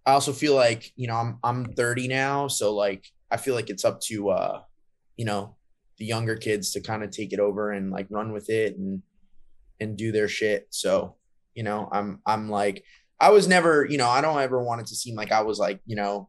I 0.07 0.13
also 0.13 0.33
feel 0.33 0.55
like, 0.55 0.93
you 0.97 1.07
know, 1.07 1.17
I'm 1.17 1.39
I'm 1.43 1.65
30 1.75 2.09
now, 2.09 2.49
so 2.49 2.75
like 2.75 3.07
I 3.31 3.37
feel 3.37 3.55
like 3.55 3.71
it's 3.71 3.85
up 3.85 4.01
to 4.03 4.31
uh, 4.31 4.61
you 5.17 5.25
know, 5.25 5.57
the 5.99 6.05
younger 6.05 6.37
kids 6.37 6.73
to 6.73 6.81
kind 6.81 7.05
of 7.05 7.11
take 7.11 7.33
it 7.33 7.41
over 7.41 7.73
and 7.73 7.91
like 7.91 8.07
run 8.11 8.33
with 8.33 8.49
it 8.51 8.77
and 8.77 9.03
and 9.81 9.97
do 9.97 10.13
their 10.13 10.29
shit. 10.29 10.67
So, 10.71 11.17
you 11.55 11.63
know, 11.63 11.89
I'm 11.93 12.21
I'm 12.27 12.49
like 12.49 12.85
I 13.21 13.31
was 13.31 13.47
never, 13.47 13.85
you 13.85 13.99
know, 13.99 14.09
I 14.09 14.21
don't 14.21 14.41
ever 14.41 14.63
want 14.63 14.81
it 14.81 14.87
to 14.89 14.95
seem 14.95 15.15
like 15.15 15.33
I 15.33 15.43
was 15.43 15.59
like, 15.59 15.81
you 15.87 15.97
know, 15.97 16.29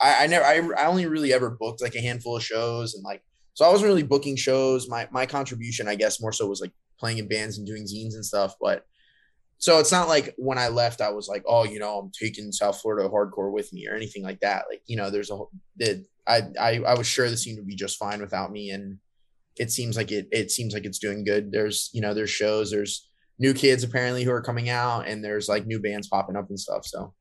I, 0.00 0.24
I 0.24 0.26
never 0.26 0.44
I, 0.44 0.82
I 0.82 0.86
only 0.86 1.06
really 1.06 1.32
ever 1.32 1.50
booked 1.50 1.82
like 1.82 1.94
a 1.94 2.00
handful 2.00 2.36
of 2.36 2.42
shows 2.42 2.94
and 2.94 3.04
like 3.04 3.22
so 3.54 3.66
I 3.66 3.70
wasn't 3.70 3.88
really 3.88 4.02
booking 4.02 4.36
shows. 4.36 4.88
My 4.88 5.06
my 5.10 5.26
contribution, 5.26 5.88
I 5.88 5.94
guess, 5.94 6.20
more 6.20 6.32
so 6.32 6.46
was 6.46 6.60
like 6.60 6.72
playing 7.00 7.18
in 7.18 7.28
bands 7.28 7.58
and 7.58 7.66
doing 7.66 7.84
zines 7.84 8.14
and 8.14 8.24
stuff. 8.24 8.54
But 8.60 8.84
so 9.58 9.78
it's 9.78 9.92
not 9.92 10.08
like 10.08 10.34
when 10.38 10.58
I 10.58 10.68
left, 10.68 11.00
I 11.00 11.10
was 11.10 11.28
like, 11.28 11.42
oh, 11.46 11.64
you 11.64 11.78
know, 11.78 11.98
I'm 11.98 12.10
taking 12.12 12.52
South 12.52 12.80
Florida 12.80 13.08
hardcore 13.08 13.52
with 13.52 13.72
me 13.72 13.88
or 13.88 13.94
anything 13.94 14.22
like 14.22 14.40
that. 14.40 14.64
Like, 14.70 14.82
you 14.86 14.96
know, 14.96 15.10
there's 15.10 15.30
a 15.30 15.36
whole 15.36 15.50
that 15.76 16.04
I, 16.26 16.42
I 16.58 16.80
I 16.80 16.94
was 16.94 17.06
sure 17.06 17.28
the 17.28 17.36
scene 17.36 17.56
would 17.56 17.66
be 17.66 17.74
just 17.74 17.98
fine 17.98 18.20
without 18.20 18.52
me. 18.52 18.70
And 18.70 18.98
it 19.56 19.70
seems 19.70 19.96
like 19.96 20.12
it 20.12 20.28
it 20.32 20.50
seems 20.50 20.72
like 20.72 20.84
it's 20.84 20.98
doing 20.98 21.24
good. 21.24 21.52
There's, 21.52 21.90
you 21.92 22.00
know, 22.00 22.14
there's 22.14 22.30
shows, 22.30 22.70
there's 22.70 23.06
new 23.38 23.52
kids 23.52 23.84
apparently 23.84 24.24
who 24.24 24.30
are 24.32 24.42
coming 24.42 24.68
out 24.68 25.08
and 25.08 25.24
there's 25.24 25.48
like 25.48 25.66
new 25.66 25.80
bands 25.80 26.08
popping 26.08 26.36
up 26.36 26.48
and 26.48 26.60
stuff. 26.60 26.86
So 26.86 27.12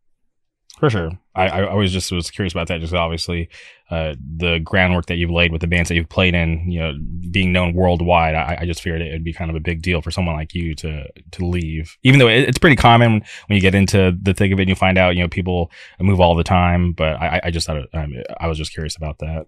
For 0.80 0.90
sure. 0.90 1.12
I, 1.36 1.48
I 1.48 1.68
always 1.68 1.92
just 1.92 2.10
was 2.10 2.32
curious 2.32 2.54
about 2.54 2.70
that. 2.70 2.80
Just 2.80 2.94
obviously, 2.94 3.50
uh, 3.92 4.16
the 4.38 4.60
groundwork 4.60 5.08
that 5.08 5.16
you've 5.16 5.30
laid 5.30 5.52
with 5.52 5.60
the 5.60 5.68
bands 5.68 5.90
that 5.90 5.96
you've 5.96 6.08
played 6.08 6.34
in, 6.34 6.72
you 6.72 6.80
know, 6.80 6.94
being 7.32 7.52
known 7.52 7.74
worldwide. 7.74 8.34
I, 8.34 8.60
I 8.62 8.66
just 8.66 8.82
figured 8.82 9.02
it 9.02 9.12
would 9.12 9.24
be 9.24 9.34
kind 9.34 9.50
of 9.50 9.58
a 9.58 9.60
big 9.60 9.82
deal 9.82 10.02
for 10.02 10.10
someone 10.10 10.36
like 10.36 10.54
you 10.54 10.74
to 10.76 11.06
to 11.32 11.46
leave. 11.46 11.98
Even 12.04 12.20
though 12.20 12.30
it, 12.30 12.48
it's 12.48 12.58
pretty 12.58 12.78
common 12.78 13.12
when 13.12 13.56
you 13.56 13.60
get 13.60 13.76
into 13.76 14.18
the 14.22 14.34
thick 14.34 14.54
of 14.54 14.60
it, 14.60 14.64
and 14.64 14.70
you 14.70 14.76
find 14.76 14.98
out, 14.98 15.18
you 15.18 15.22
know, 15.22 15.28
people 15.28 15.70
move 16.00 16.22
all 16.22 16.34
the 16.34 16.46
time. 16.46 16.94
But 16.94 17.18
I, 17.18 17.42
I 17.46 17.52
just 17.52 17.68
thought 17.68 17.84
um, 17.94 18.14
I 18.40 18.48
was 18.48 18.58
just 18.58 18.72
curious 18.74 18.96
about 18.96 19.20
that. 19.20 19.48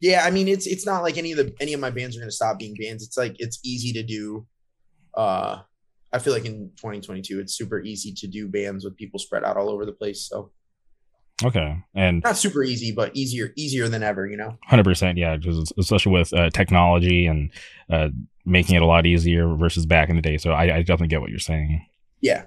Yeah, 0.00 0.22
I 0.24 0.30
mean 0.30 0.48
it's 0.48 0.66
it's 0.66 0.84
not 0.84 1.02
like 1.02 1.16
any 1.16 1.32
of 1.32 1.38
the 1.38 1.54
any 1.60 1.72
of 1.72 1.80
my 1.80 1.90
bands 1.90 2.14
are 2.16 2.20
gonna 2.20 2.30
stop 2.30 2.58
being 2.58 2.74
bands. 2.78 3.02
It's 3.02 3.16
like 3.16 3.36
it's 3.38 3.58
easy 3.64 3.94
to 3.94 4.02
do. 4.02 4.46
Uh, 5.14 5.60
I 6.12 6.18
feel 6.18 6.32
like 6.32 6.44
in 6.44 6.70
2022 6.76 7.40
it's 7.40 7.54
super 7.56 7.80
easy 7.80 8.12
to 8.12 8.26
do 8.26 8.48
bands 8.48 8.84
with 8.84 8.96
people 8.96 9.18
spread 9.18 9.44
out 9.44 9.56
all 9.56 9.70
over 9.70 9.86
the 9.86 9.92
place. 9.92 10.28
So 10.28 10.52
Okay, 11.44 11.76
and 11.94 12.22
not 12.24 12.36
super 12.36 12.64
easy, 12.64 12.90
but 12.90 13.16
easier 13.16 13.52
easier 13.56 13.88
than 13.88 14.02
ever. 14.02 14.26
You 14.26 14.36
know. 14.36 14.58
hundred 14.66 14.84
percent, 14.84 15.18
yeah, 15.18 15.36
just 15.36 15.72
especially 15.78 16.12
with 16.12 16.32
uh, 16.32 16.50
technology 16.50 17.26
and 17.26 17.52
uh, 17.90 18.08
making 18.44 18.74
it 18.74 18.82
a 18.82 18.86
lot 18.86 19.06
easier 19.06 19.54
versus 19.54 19.86
back 19.86 20.08
in 20.08 20.16
the 20.16 20.22
day. 20.22 20.38
So 20.38 20.50
I, 20.50 20.76
I 20.76 20.78
definitely 20.80 21.08
get 21.08 21.20
what 21.20 21.30
you're 21.30 21.38
saying. 21.38 21.86
Yeah. 22.20 22.44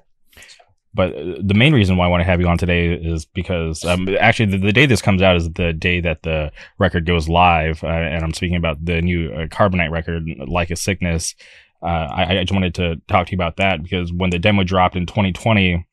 But 0.93 1.15
uh, 1.15 1.35
the 1.41 1.53
main 1.53 1.73
reason 1.73 1.95
why 1.95 2.05
I 2.05 2.09
want 2.09 2.21
to 2.21 2.25
have 2.25 2.41
you 2.41 2.47
on 2.47 2.57
today 2.57 2.93
is 2.93 3.25
because 3.25 3.85
um, 3.85 4.09
actually 4.19 4.51
the, 4.51 4.57
the, 4.57 4.73
day 4.73 4.85
this 4.85 5.01
comes 5.01 5.21
out 5.21 5.37
is 5.37 5.49
the 5.51 5.71
day 5.71 6.01
that 6.01 6.23
the 6.23 6.51
record 6.79 7.05
goes 7.05 7.29
live, 7.29 7.83
uh, 7.83 7.87
and 7.87 8.23
I'm 8.23 8.33
speaking 8.33 8.57
about 8.57 8.83
the 8.83 9.01
new 9.01 9.31
uh, 9.31 9.47
Carbonite 9.47 9.91
record, 9.91 10.25
"Like 10.47 10.69
a 10.69 10.75
Sickness." 10.75 11.35
Uh, 11.81 11.85
I, 12.11 12.39
I 12.39 12.43
just 12.43 12.51
wanted 12.51 12.75
to 12.75 12.97
talk 13.07 13.27
to 13.27 13.31
you 13.31 13.37
about 13.37 13.57
that 13.57 13.81
because 13.81 14.11
when 14.11 14.31
the 14.31 14.37
demo 14.37 14.63
dropped 14.63 14.95
in 14.95 15.05
2020, 15.05 15.87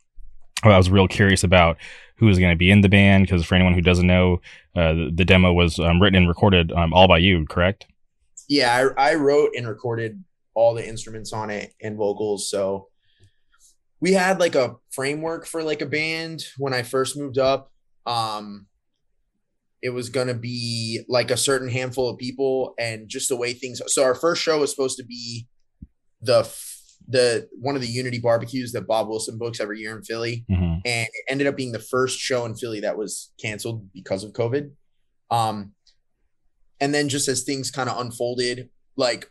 I 0.65 0.77
was 0.77 0.91
real 0.91 1.09
curious 1.09 1.45
about 1.45 1.77
who 2.19 2.27
was 2.27 2.39
going 2.39 2.53
to 2.53 2.57
be 2.57 2.71
in 2.71 2.81
the 2.81 2.89
band. 2.89 3.27
Because 3.27 3.45
for 3.45 3.55
anyone 3.55 3.75
who 3.75 3.81
doesn't 3.81 4.07
know, 4.07 4.41
uh, 4.77 4.93
the, 4.93 5.11
the, 5.15 5.25
demo 5.25 5.53
was 5.53 5.79
um, 5.79 6.01
written 6.01 6.17
and 6.17 6.29
recorded 6.29 6.73
um, 6.73 6.93
all 6.93 7.09
by 7.09 7.19
you, 7.19 7.47
correct? 7.47 7.87
Yeah, 8.49 8.91
I, 8.97 9.11
I 9.11 9.15
wrote 9.15 9.51
and 9.57 9.67
recorded 9.67 10.23
all 10.55 10.75
the 10.75 10.87
instruments 10.87 11.33
on 11.33 11.51
it 11.51 11.73
and 11.81 11.97
vocals. 11.97 12.51
So 12.51 12.89
we 14.01 14.13
had 14.13 14.41
like 14.41 14.55
a 14.55 14.77
framework 14.91 15.47
for 15.47 15.63
like 15.63 15.83
a 15.83 15.87
band 15.87 16.45
when 16.57 16.75
I 16.75 16.83
first 16.83 17.17
moved 17.17 17.39
up. 17.39 17.71
Um, 18.07 18.67
it 19.83 19.91
was 19.91 20.09
gonna 20.09 20.35
be 20.35 21.03
like 21.09 21.31
a 21.31 21.37
certain 21.37 21.69
handful 21.69 22.09
of 22.09 22.19
people 22.19 22.75
and 22.79 23.09
just 23.09 23.29
the 23.29 23.37
way 23.37 23.53
things. 23.53 23.81
So 23.87 24.03
our 24.03 24.15
first 24.15 24.43
show 24.43 24.59
was 24.59 24.71
supposed 24.71 24.97
to 24.99 25.05
be 25.05 25.47
the 26.21 26.43
the 27.09 27.49
one 27.59 27.75
of 27.75 27.81
the 27.81 27.89
Unity 27.89 28.19
barbecues 28.19 28.73
that 28.73 28.87
Bob 28.87 29.09
Wilson 29.09 29.39
books 29.39 29.61
every 29.61 29.81
year 29.81 29.97
in 29.97 30.03
Philly, 30.05 30.45
mm-hmm. 30.51 30.81
and 30.85 31.09
it 31.09 31.25
ended 31.29 31.47
up 31.47 31.57
being 31.57 31.73
the 31.73 31.79
first 31.79 32.19
show 32.19 32.45
in 32.45 32.55
Philly 32.55 32.81
that 32.81 32.99
was 32.99 33.33
canceled 33.41 33.91
because 33.93 34.25
of 34.25 34.33
COVID. 34.33 34.71
Um, 35.31 35.73
and 36.81 36.95
then 36.95 37.09
just 37.09 37.29
as 37.29 37.43
things 37.43 37.71
kind 37.71 37.89
of 37.89 37.99
unfolded, 37.99 38.69
like 38.97 39.31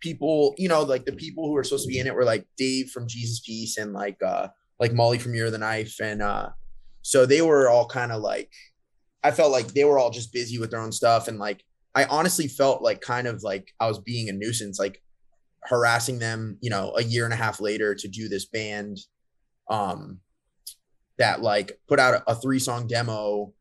people, 0.00 0.54
you 0.58 0.68
know, 0.68 0.82
like 0.82 1.04
the 1.04 1.12
people 1.12 1.46
who 1.46 1.52
were 1.52 1.64
supposed 1.64 1.84
to 1.86 1.92
be 1.92 1.98
in 1.98 2.06
it 2.06 2.14
were 2.14 2.24
like 2.24 2.46
Dave 2.56 2.90
from 2.90 3.06
Jesus 3.06 3.40
Piece 3.40 3.76
and 3.76 3.92
like 3.92 4.16
uh 4.22 4.48
like 4.78 4.92
Molly 4.92 5.18
from 5.18 5.34
Year 5.34 5.46
of 5.46 5.52
the 5.52 5.58
Knife. 5.58 5.96
And 6.02 6.22
uh 6.22 6.50
so 7.02 7.24
they 7.24 7.42
were 7.42 7.68
all 7.68 7.86
kind 7.86 8.12
of 8.12 8.20
like 8.20 8.50
I 9.22 9.30
felt 9.30 9.52
like 9.52 9.68
they 9.68 9.84
were 9.84 9.98
all 9.98 10.10
just 10.10 10.32
busy 10.32 10.58
with 10.58 10.70
their 10.70 10.80
own 10.80 10.92
stuff. 10.92 11.28
And 11.28 11.38
like 11.38 11.62
I 11.94 12.04
honestly 12.04 12.48
felt 12.48 12.82
like 12.82 13.00
kind 13.00 13.26
of 13.26 13.42
like 13.42 13.72
I 13.78 13.86
was 13.86 13.98
being 13.98 14.28
a 14.28 14.32
nuisance, 14.32 14.78
like 14.78 15.02
harassing 15.64 16.18
them, 16.18 16.58
you 16.60 16.70
know, 16.70 16.94
a 16.96 17.02
year 17.02 17.24
and 17.24 17.34
a 17.34 17.36
half 17.36 17.60
later 17.60 17.94
to 17.94 18.08
do 18.08 18.28
this 18.28 18.46
band 18.46 18.98
um 19.70 20.18
that 21.18 21.42
like 21.42 21.78
put 21.86 22.00
out 22.00 22.14
a, 22.14 22.30
a 22.32 22.34
three 22.34 22.58
song 22.58 22.86
demo 22.86 23.52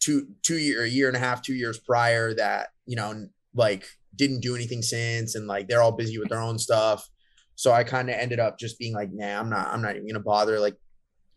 two 0.00 0.28
two 0.42 0.58
year 0.58 0.82
a 0.82 0.88
year 0.88 1.08
and 1.08 1.16
a 1.16 1.20
half 1.20 1.42
two 1.42 1.54
years 1.54 1.78
prior 1.78 2.34
that 2.34 2.68
you 2.86 2.96
know 2.96 3.26
like 3.54 3.86
didn't 4.16 4.40
do 4.40 4.54
anything 4.54 4.82
since 4.82 5.34
and 5.34 5.46
like 5.46 5.68
they're 5.68 5.82
all 5.82 5.92
busy 5.92 6.18
with 6.18 6.28
their 6.28 6.40
own 6.40 6.58
stuff. 6.58 7.08
So 7.56 7.72
i 7.72 7.84
kind 7.84 8.10
of 8.10 8.16
ended 8.16 8.40
up 8.40 8.58
just 8.58 8.78
being 8.78 8.94
like 8.94 9.10
nah 9.12 9.38
i'm 9.40 9.50
not 9.50 9.68
i'm 9.68 9.82
not 9.82 9.96
even 9.96 10.06
gonna 10.08 10.20
bother. 10.20 10.58
Like 10.60 10.76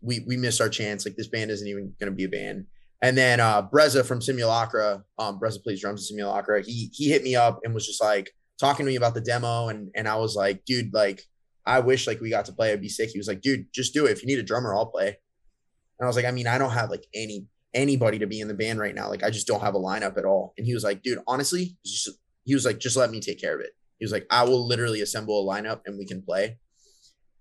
we 0.01 0.20
we 0.27 0.38
missed 0.38 0.62
our 0.62 0.70
chance. 0.70 1.06
Like 1.06 1.16
this 1.16 1.27
band 1.27 1.51
isn't 1.51 1.68
even 1.68 1.94
gonna 2.00 2.12
be 2.12 2.25
a 2.25 2.30
band. 2.30 2.66
And 3.01 3.18
then 3.18 3.39
uh 3.39 3.68
breza 3.68 4.06
from 4.06 4.22
simulacra 4.22 5.04
um 5.18 5.39
breza 5.39 5.62
plays 5.63 5.82
drums 5.82 6.01
in 6.01 6.18
simulacra 6.18 6.62
he 6.62 6.92
he 6.94 7.10
hit 7.10 7.24
me 7.24 7.36
up 7.36 7.60
and 7.63 7.74
was 7.74 7.88
just 7.88 8.01
like 8.01 8.32
talking 8.60 8.86
to 8.86 8.92
me 8.92 8.96
about 8.96 9.14
the 9.14 9.22
demo 9.22 9.70
and 9.70 9.90
and 9.96 10.08
i 10.08 10.16
was 10.16 10.36
like 10.36 10.64
dude 10.66 10.94
like 10.94 11.22
i 11.66 11.80
wish 11.80 12.08
like 12.08 12.22
we 12.22 12.30
got 12.30 12.46
to 12.46 12.54
play 12.54 12.72
i'd 12.72 12.82
be 12.82 12.90
sick 12.90 13.10
he 13.10 13.20
was 13.20 13.28
like 13.28 13.42
dude 13.42 13.66
just 13.74 13.94
do 13.94 14.06
it 14.06 14.12
if 14.12 14.22
you 14.22 14.28
need 14.28 14.40
a 14.40 14.44
drummer 14.44 14.76
i'll 14.76 14.86
play 14.86 15.08
and 15.08 16.04
i 16.04 16.06
was 16.06 16.16
like 16.16 16.26
i 16.26 16.32
mean 16.32 16.48
i 16.48 16.58
don't 16.58 16.72
have 16.72 16.90
like 16.90 17.06
any 17.14 17.46
anybody 17.74 18.18
to 18.18 18.28
be 18.28 18.40
in 18.40 18.48
the 18.48 18.54
band 18.54 18.80
right 18.80 18.96
now 18.96 19.10
like 19.10 19.24
i 19.24 19.30
just 19.30 19.48
don't 19.48 19.62
have 19.62 19.76
a 19.76 19.80
lineup 19.80 20.18
at 20.18 20.26
all 20.26 20.54
and 20.58 20.66
he 20.66 20.74
was 20.74 20.84
like 20.84 21.04
dude 21.04 21.20
honestly 21.28 21.78
just 21.86 22.10
he 22.48 22.56
was 22.56 22.66
like, 22.66 22.80
just 22.80 22.96
let 22.96 23.12
me 23.12 23.20
take 23.20 23.40
care 23.40 23.54
of 23.54 23.60
it. 23.60 23.72
He 24.00 24.06
was 24.06 24.12
like, 24.14 24.26
I 24.32 24.44
will 24.46 24.66
literally 24.66 25.02
assemble 25.02 25.44
a 25.44 25.54
lineup 25.54 25.82
and 25.86 25.98
we 25.98 26.06
can 26.06 26.22
play. 26.22 26.58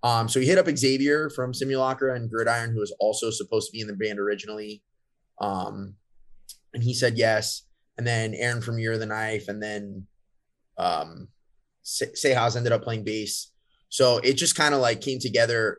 Um, 0.03 0.29
so 0.29 0.41
he 0.41 0.47
hit 0.47 0.59
up 0.59 0.67
Xavier 0.77 1.31
from 1.31 1.55
Simulacra 1.55 2.17
and 2.17 2.29
Gridiron, 2.29 2.73
who 2.73 2.81
was 2.81 2.95
also 2.99 3.31
supposed 3.31 3.69
to 3.69 3.73
be 3.73 3.81
in 3.81 3.87
the 3.87 3.95
band 3.95 4.19
originally. 4.19 4.83
Um, 5.41 5.95
and 6.75 6.83
he 6.83 6.93
said 6.93 7.17
yes. 7.17 7.63
And 7.97 8.07
then 8.07 8.35
Aaron 8.35 8.61
from 8.61 8.81
Year 8.81 8.95
of 8.95 9.01
the 9.01 9.07
Knife, 9.07 9.47
and 9.49 9.63
then 9.63 10.07
um, 10.79 11.29
Sehaz 11.85 12.57
ended 12.57 12.73
up 12.73 12.83
playing 12.83 13.05
bass. 13.05 13.53
So 13.89 14.19
it 14.19 14.35
just 14.35 14.57
kind 14.57 14.75
of 14.75 14.81
like 14.81 15.01
came 15.01 15.19
together, 15.19 15.79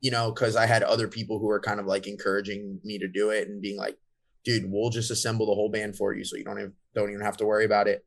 you 0.00 0.10
know, 0.10 0.30
because 0.30 0.56
I 0.56 0.66
had 0.66 0.82
other 0.82 1.08
people 1.08 1.38
who 1.38 1.46
were 1.46 1.60
kind 1.60 1.80
of 1.80 1.86
like 1.86 2.06
encouraging 2.06 2.80
me 2.84 2.98
to 2.98 3.08
do 3.08 3.30
it 3.30 3.48
and 3.48 3.62
being 3.62 3.78
like, 3.78 3.96
dude, 4.44 4.70
we'll 4.70 4.90
just 4.90 5.10
assemble 5.10 5.46
the 5.46 5.54
whole 5.54 5.70
band 5.70 5.96
for 5.96 6.14
you, 6.14 6.24
so 6.24 6.36
you 6.36 6.44
don't 6.44 6.72
don't 6.94 7.10
even 7.10 7.24
have 7.24 7.36
to 7.38 7.46
worry 7.46 7.64
about 7.64 7.88
it. 7.88 8.04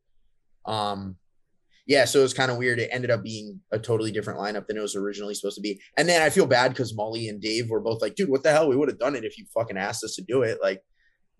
Um, 0.64 1.16
yeah, 1.86 2.04
so 2.04 2.20
it 2.20 2.22
was 2.22 2.34
kind 2.34 2.50
of 2.50 2.56
weird. 2.56 2.78
It 2.78 2.90
ended 2.92 3.10
up 3.10 3.22
being 3.22 3.60
a 3.72 3.78
totally 3.78 4.12
different 4.12 4.38
lineup 4.38 4.66
than 4.66 4.76
it 4.76 4.80
was 4.80 4.94
originally 4.94 5.34
supposed 5.34 5.56
to 5.56 5.60
be. 5.60 5.80
And 5.96 6.08
then 6.08 6.22
I 6.22 6.30
feel 6.30 6.46
bad 6.46 6.68
because 6.68 6.94
Molly 6.94 7.28
and 7.28 7.40
Dave 7.40 7.68
were 7.68 7.80
both 7.80 8.00
like, 8.00 8.14
dude, 8.14 8.28
what 8.28 8.42
the 8.42 8.52
hell? 8.52 8.68
We 8.68 8.76
would 8.76 8.88
have 8.88 8.98
done 8.98 9.16
it 9.16 9.24
if 9.24 9.36
you 9.36 9.44
fucking 9.52 9.76
asked 9.76 10.04
us 10.04 10.14
to 10.14 10.22
do 10.22 10.42
it. 10.42 10.58
Like 10.62 10.82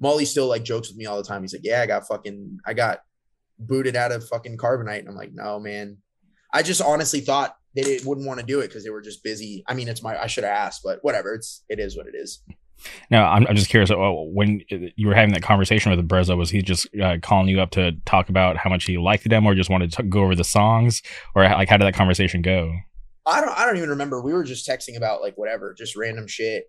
Molly 0.01 0.25
still 0.25 0.49
like 0.49 0.65
jokes 0.65 0.89
with 0.89 0.97
me 0.97 1.07
all 1.07 1.17
the 1.17 1.23
time. 1.23 1.43
He's 1.43 1.53
like, 1.53 1.63
Yeah, 1.65 1.83
I 1.83 1.87
got 1.87 2.07
fucking 2.09 2.59
I 2.67 2.75
got 2.75 3.01
booted 3.61 3.97
out 3.97 4.13
of 4.13 4.27
fucking 4.29 4.59
carbonite. 4.59 5.01
And 5.01 5.09
I'm 5.09 5.17
like, 5.17 5.33
no, 5.33 5.61
man. 5.61 5.99
I 6.53 6.63
just 6.63 6.83
honestly 6.83 7.21
thought 7.21 7.55
they 7.75 8.01
wouldn't 8.05 8.27
want 8.27 8.41
to 8.41 8.47
do 8.47 8.61
it 8.61 8.69
because 8.69 8.83
they 8.83 8.91
were 8.91 9.03
just 9.03 9.23
busy. 9.23 9.63
I 9.69 9.75
mean, 9.75 9.89
it's 9.89 10.03
my 10.03 10.21
I 10.21 10.27
should 10.27 10.45
have 10.45 10.53
asked, 10.53 10.81
but 10.83 10.99
whatever. 11.03 11.35
It's 11.35 11.65
it 11.69 11.79
is 11.79 11.97
what 11.97 12.07
it 12.07 12.15
is. 12.17 12.43
Now, 13.11 13.31
I'm, 13.31 13.47
I'm 13.47 13.57
just 13.57 13.69
curious. 13.69 13.91
Uh, 13.91 13.97
when 13.99 14.63
you 14.71 15.07
were 15.07 15.15
having 15.15 15.35
that 15.35 15.43
conversation 15.43 15.91
with 15.95 16.09
Breza, 16.09 16.37
was 16.37 16.51
he 16.51 16.63
just 16.63 16.89
uh, 16.97 17.19
calling 17.23 17.49
you 17.49 17.61
up 17.61 17.71
to 17.73 17.93
talk 18.07 18.29
about 18.29 18.57
how 18.57 18.71
much 18.71 18.85
he 18.85 18.99
liked 18.99 19.23
the 19.23 19.29
demo, 19.29 19.51
or 19.51 19.55
just 19.55 19.71
wanted 19.71 19.93
to 19.93 20.03
go 20.03 20.23
over 20.23 20.35
the 20.35 20.45
songs, 20.45 21.03
or 21.35 21.43
like 21.43 21.69
how 21.69 21.77
did 21.77 21.87
that 21.87 21.95
conversation 21.95 22.43
go? 22.43 22.75
I 23.27 23.41
don't. 23.41 23.57
I 23.57 23.67
don't 23.67 23.77
even 23.77 23.91
remember. 23.91 24.23
We 24.23 24.33
were 24.33 24.45
just 24.45 24.69
texting 24.69 24.97
about 24.97 25.21
like 25.21 25.37
whatever, 25.37 25.75
just 25.75 25.97
random 25.97 26.27
shit. 26.27 26.65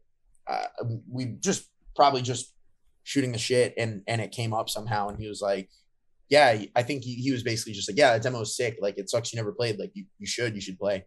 Uh, 0.47 0.65
we 1.09 1.37
just 1.39 1.69
probably 1.95 2.21
just 2.21 2.53
shooting 3.03 3.31
the 3.31 3.37
shit, 3.37 3.73
and 3.77 4.03
and 4.07 4.21
it 4.21 4.31
came 4.31 4.53
up 4.53 4.69
somehow, 4.69 5.07
and 5.07 5.17
he 5.17 5.27
was 5.27 5.41
like, 5.41 5.69
"Yeah, 6.31 6.63
I 6.75 6.81
think 6.81 7.03
he, 7.03 7.13
he 7.13 7.31
was 7.31 7.43
basically 7.43 7.73
just 7.73 7.87
like, 7.87 7.99
yeah, 7.99 8.17
the 8.17 8.29
demo's 8.29 8.55
sick. 8.55 8.79
Like 8.81 8.97
it 8.97 9.11
sucks 9.11 9.31
you 9.31 9.37
never 9.37 9.51
played. 9.51 9.77
Like 9.77 9.91
you 9.93 10.05
you 10.17 10.25
should 10.25 10.55
you 10.55 10.61
should 10.61 10.79
play." 10.79 11.05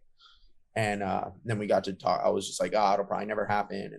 And 0.77 1.03
uh, 1.03 1.31
then 1.43 1.59
we 1.59 1.67
got 1.67 1.83
to 1.85 1.93
talk. 1.93 2.21
I 2.23 2.29
was 2.29 2.47
just 2.47 2.61
like, 2.61 2.73
"Oh, 2.73 2.93
it'll 2.93 3.05
probably 3.05 3.25
never 3.25 3.45
happen," 3.45 3.91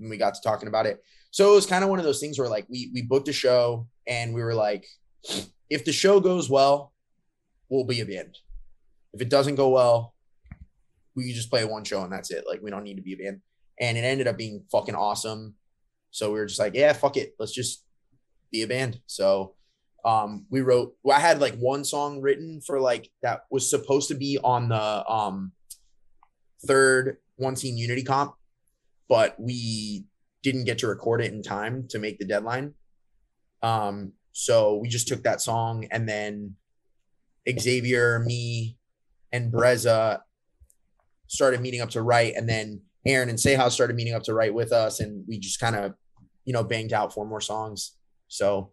and 0.00 0.10
we 0.10 0.16
got 0.16 0.34
to 0.34 0.40
talking 0.40 0.68
about 0.68 0.86
it. 0.86 1.02
So 1.30 1.52
it 1.52 1.56
was 1.56 1.66
kind 1.66 1.84
of 1.84 1.90
one 1.90 1.98
of 1.98 2.04
those 2.04 2.20
things 2.20 2.38
where 2.38 2.48
like 2.48 2.66
we 2.70 2.90
we 2.94 3.02
booked 3.02 3.28
a 3.28 3.32
show 3.32 3.86
and 4.06 4.34
we 4.34 4.42
were 4.42 4.54
like, 4.54 4.86
if 5.68 5.84
the 5.84 5.92
show 5.92 6.20
goes 6.20 6.48
well, 6.48 6.92
we'll 7.68 7.84
be 7.84 8.00
a 8.00 8.06
band. 8.06 8.36
If 9.12 9.20
it 9.20 9.28
doesn't 9.28 9.54
go 9.56 9.68
well, 9.68 10.14
we 11.14 11.32
just 11.32 11.50
play 11.50 11.64
one 11.64 11.84
show 11.84 12.02
and 12.02 12.12
that's 12.12 12.30
it. 12.30 12.44
Like 12.48 12.60
we 12.62 12.70
don't 12.70 12.84
need 12.84 12.96
to 12.96 13.02
be 13.02 13.14
a 13.14 13.16
band. 13.16 13.40
And 13.80 13.96
it 13.96 14.02
ended 14.02 14.26
up 14.26 14.36
being 14.36 14.64
fucking 14.70 14.94
awesome. 14.94 15.54
So 16.10 16.32
we 16.32 16.38
were 16.38 16.46
just 16.46 16.60
like, 16.60 16.74
yeah, 16.74 16.92
fuck 16.92 17.16
it. 17.16 17.34
Let's 17.38 17.52
just 17.52 17.84
be 18.50 18.62
a 18.62 18.66
band. 18.66 19.00
So 19.06 19.54
um 20.04 20.46
we 20.50 20.60
wrote 20.60 20.94
well, 21.02 21.16
I 21.16 21.20
had 21.20 21.40
like 21.40 21.56
one 21.56 21.84
song 21.84 22.20
written 22.20 22.60
for 22.60 22.80
like 22.80 23.10
that 23.22 23.42
was 23.50 23.68
supposed 23.68 24.08
to 24.08 24.14
be 24.14 24.38
on 24.42 24.68
the 24.68 25.10
um 25.10 25.52
third 26.66 27.18
one 27.36 27.56
scene 27.56 27.76
unity 27.76 28.02
comp 28.02 28.34
but 29.10 29.34
we 29.40 30.04
didn't 30.42 30.64
get 30.64 30.78
to 30.78 30.86
record 30.86 31.20
it 31.20 31.32
in 31.32 31.42
time 31.42 31.86
to 31.88 31.98
make 31.98 32.18
the 32.18 32.24
deadline. 32.24 32.72
Um, 33.60 34.12
so 34.32 34.76
we 34.76 34.88
just 34.88 35.08
took 35.08 35.24
that 35.24 35.40
song 35.40 35.86
and 35.90 36.08
then 36.08 36.54
Xavier, 37.58 38.20
me, 38.20 38.78
and 39.32 39.52
Breza 39.52 40.20
started 41.26 41.60
meeting 41.60 41.80
up 41.80 41.90
to 41.90 42.02
write, 42.02 42.34
and 42.36 42.48
then 42.48 42.80
Aaron 43.04 43.28
and 43.28 43.38
Sehaz 43.38 43.72
started 43.72 43.96
meeting 43.96 44.14
up 44.14 44.22
to 44.24 44.34
write 44.34 44.54
with 44.54 44.72
us, 44.72 45.00
and 45.00 45.24
we 45.26 45.38
just 45.38 45.58
kind 45.58 45.74
of, 45.74 45.94
you 46.44 46.52
know, 46.52 46.62
banged 46.62 46.92
out 46.92 47.12
four 47.12 47.26
more 47.26 47.40
songs. 47.40 47.96
So 48.28 48.70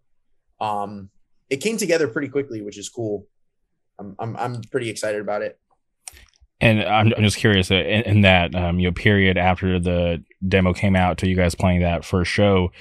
um 0.59 1.09
it 1.49 1.57
came 1.57 1.77
together 1.77 2.07
pretty 2.07 2.29
quickly, 2.29 2.61
which 2.61 2.77
is 2.77 2.89
cool. 2.89 3.27
I'm 3.99 4.15
I'm 4.19 4.35
I'm 4.37 4.61
pretty 4.71 4.89
excited 4.89 5.21
about 5.21 5.41
it. 5.41 5.59
And 6.59 6.81
I'm, 6.81 7.13
I'm 7.15 7.23
just 7.23 7.37
curious 7.37 7.69
uh, 7.69 7.75
in, 7.75 8.01
in 8.01 8.21
that 8.21 8.55
um, 8.55 8.79
you 8.79 8.87
know 8.87 8.93
period 8.93 9.37
after 9.37 9.79
the 9.79 10.23
demo 10.47 10.73
came 10.73 10.95
out 10.95 11.19
to 11.19 11.27
you 11.27 11.35
guys 11.35 11.55
playing 11.55 11.81
that 11.81 12.03
first 12.05 12.31
show. 12.31 12.71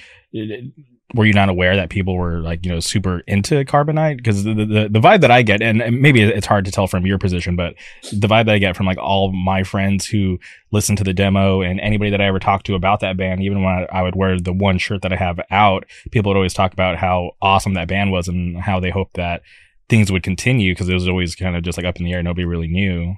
Were 1.14 1.24
you 1.24 1.32
not 1.32 1.48
aware 1.48 1.76
that 1.76 1.88
people 1.88 2.16
were 2.16 2.40
like 2.40 2.64
you 2.64 2.70
know 2.70 2.80
super 2.80 3.20
into 3.20 3.64
carbonite? 3.64 4.16
Because 4.16 4.44
the, 4.44 4.54
the 4.54 4.88
the 4.90 5.00
vibe 5.00 5.20
that 5.20 5.30
i 5.30 5.42
get 5.42 5.62
and 5.62 6.00
maybe 6.00 6.22
it's 6.22 6.46
hard 6.46 6.64
to 6.64 6.70
tell 6.70 6.86
from 6.86 7.06
your 7.06 7.18
position 7.18 7.54
but 7.54 7.74
the 8.12 8.26
vibe 8.26 8.46
that 8.46 8.54
i 8.54 8.58
get 8.58 8.76
from 8.76 8.86
like 8.86 8.98
all 8.98 9.32
my 9.32 9.62
friends 9.62 10.06
who 10.06 10.38
listen 10.72 10.96
to 10.96 11.04
the 11.04 11.14
demo 11.14 11.62
and 11.62 11.80
anybody 11.80 12.10
that 12.10 12.20
i 12.20 12.26
ever 12.26 12.40
talked 12.40 12.66
to 12.66 12.74
about 12.74 13.00
that 13.00 13.16
band 13.16 13.42
even 13.42 13.62
when 13.62 13.72
I, 13.72 13.86
I 13.92 14.02
would 14.02 14.16
wear 14.16 14.38
the 14.38 14.52
one 14.52 14.78
shirt 14.78 15.02
that 15.02 15.12
i 15.12 15.16
have 15.16 15.40
out 15.50 15.84
people 16.10 16.30
would 16.30 16.36
always 16.36 16.54
talk 16.54 16.72
about 16.72 16.96
how 16.96 17.32
awesome 17.40 17.74
that 17.74 17.88
band 17.88 18.10
was 18.10 18.26
and 18.26 18.58
how 18.58 18.80
they 18.80 18.90
hoped 18.90 19.14
that 19.14 19.42
things 19.88 20.10
would 20.10 20.22
continue 20.22 20.72
because 20.72 20.88
it 20.88 20.94
was 20.94 21.08
always 21.08 21.34
kind 21.34 21.56
of 21.56 21.62
just 21.62 21.78
like 21.78 21.86
up 21.86 21.96
in 21.98 22.04
the 22.04 22.12
air. 22.12 22.22
Nobody 22.22 22.44
really 22.44 22.68
knew. 22.68 23.16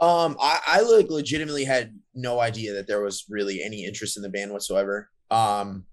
Um 0.00 0.36
i 0.40 0.60
i 0.66 0.80
like 0.80 1.08
legitimately 1.10 1.64
had 1.64 1.96
no 2.14 2.40
idea 2.40 2.74
that 2.74 2.88
there 2.88 3.00
was 3.00 3.24
really 3.28 3.62
any 3.62 3.84
interest 3.84 4.16
in 4.16 4.22
the 4.22 4.28
band 4.28 4.52
whatsoever. 4.52 5.10
Um 5.30 5.86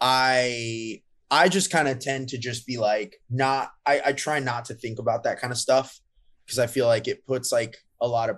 I 0.00 1.02
I 1.30 1.48
just 1.48 1.70
kind 1.70 1.88
of 1.88 1.98
tend 1.98 2.28
to 2.30 2.38
just 2.38 2.66
be 2.66 2.78
like 2.78 3.16
not 3.30 3.70
I, 3.86 4.00
I 4.06 4.12
try 4.12 4.38
not 4.40 4.66
to 4.66 4.74
think 4.74 4.98
about 4.98 5.24
that 5.24 5.40
kind 5.40 5.52
of 5.52 5.58
stuff 5.58 5.98
because 6.46 6.58
I 6.58 6.66
feel 6.66 6.86
like 6.86 7.08
it 7.08 7.26
puts 7.26 7.52
like 7.52 7.76
a 8.00 8.08
lot 8.08 8.30
of 8.30 8.36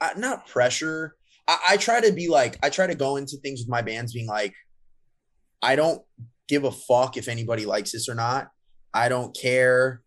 uh, 0.00 0.10
not 0.16 0.46
pressure. 0.46 1.16
I, 1.46 1.58
I 1.70 1.76
try 1.76 2.00
to 2.00 2.12
be 2.12 2.28
like 2.28 2.58
I 2.62 2.70
try 2.70 2.86
to 2.86 2.94
go 2.94 3.16
into 3.16 3.36
things 3.38 3.60
with 3.60 3.68
my 3.68 3.82
bands 3.82 4.12
being 4.12 4.26
like 4.26 4.54
I 5.62 5.76
don't 5.76 6.02
give 6.48 6.64
a 6.64 6.72
fuck 6.72 7.16
if 7.16 7.28
anybody 7.28 7.66
likes 7.66 7.92
this 7.92 8.08
or 8.08 8.14
not. 8.14 8.48
I 8.92 9.08
don't 9.08 9.36
care. 9.36 10.02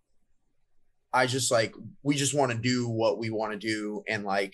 I 1.13 1.25
just 1.25 1.51
like 1.51 1.73
we 2.03 2.15
just 2.15 2.33
want 2.33 2.51
to 2.51 2.57
do 2.57 2.89
what 2.89 3.17
we 3.17 3.29
want 3.29 3.53
to 3.53 3.57
do 3.57 4.03
and 4.07 4.23
like 4.23 4.53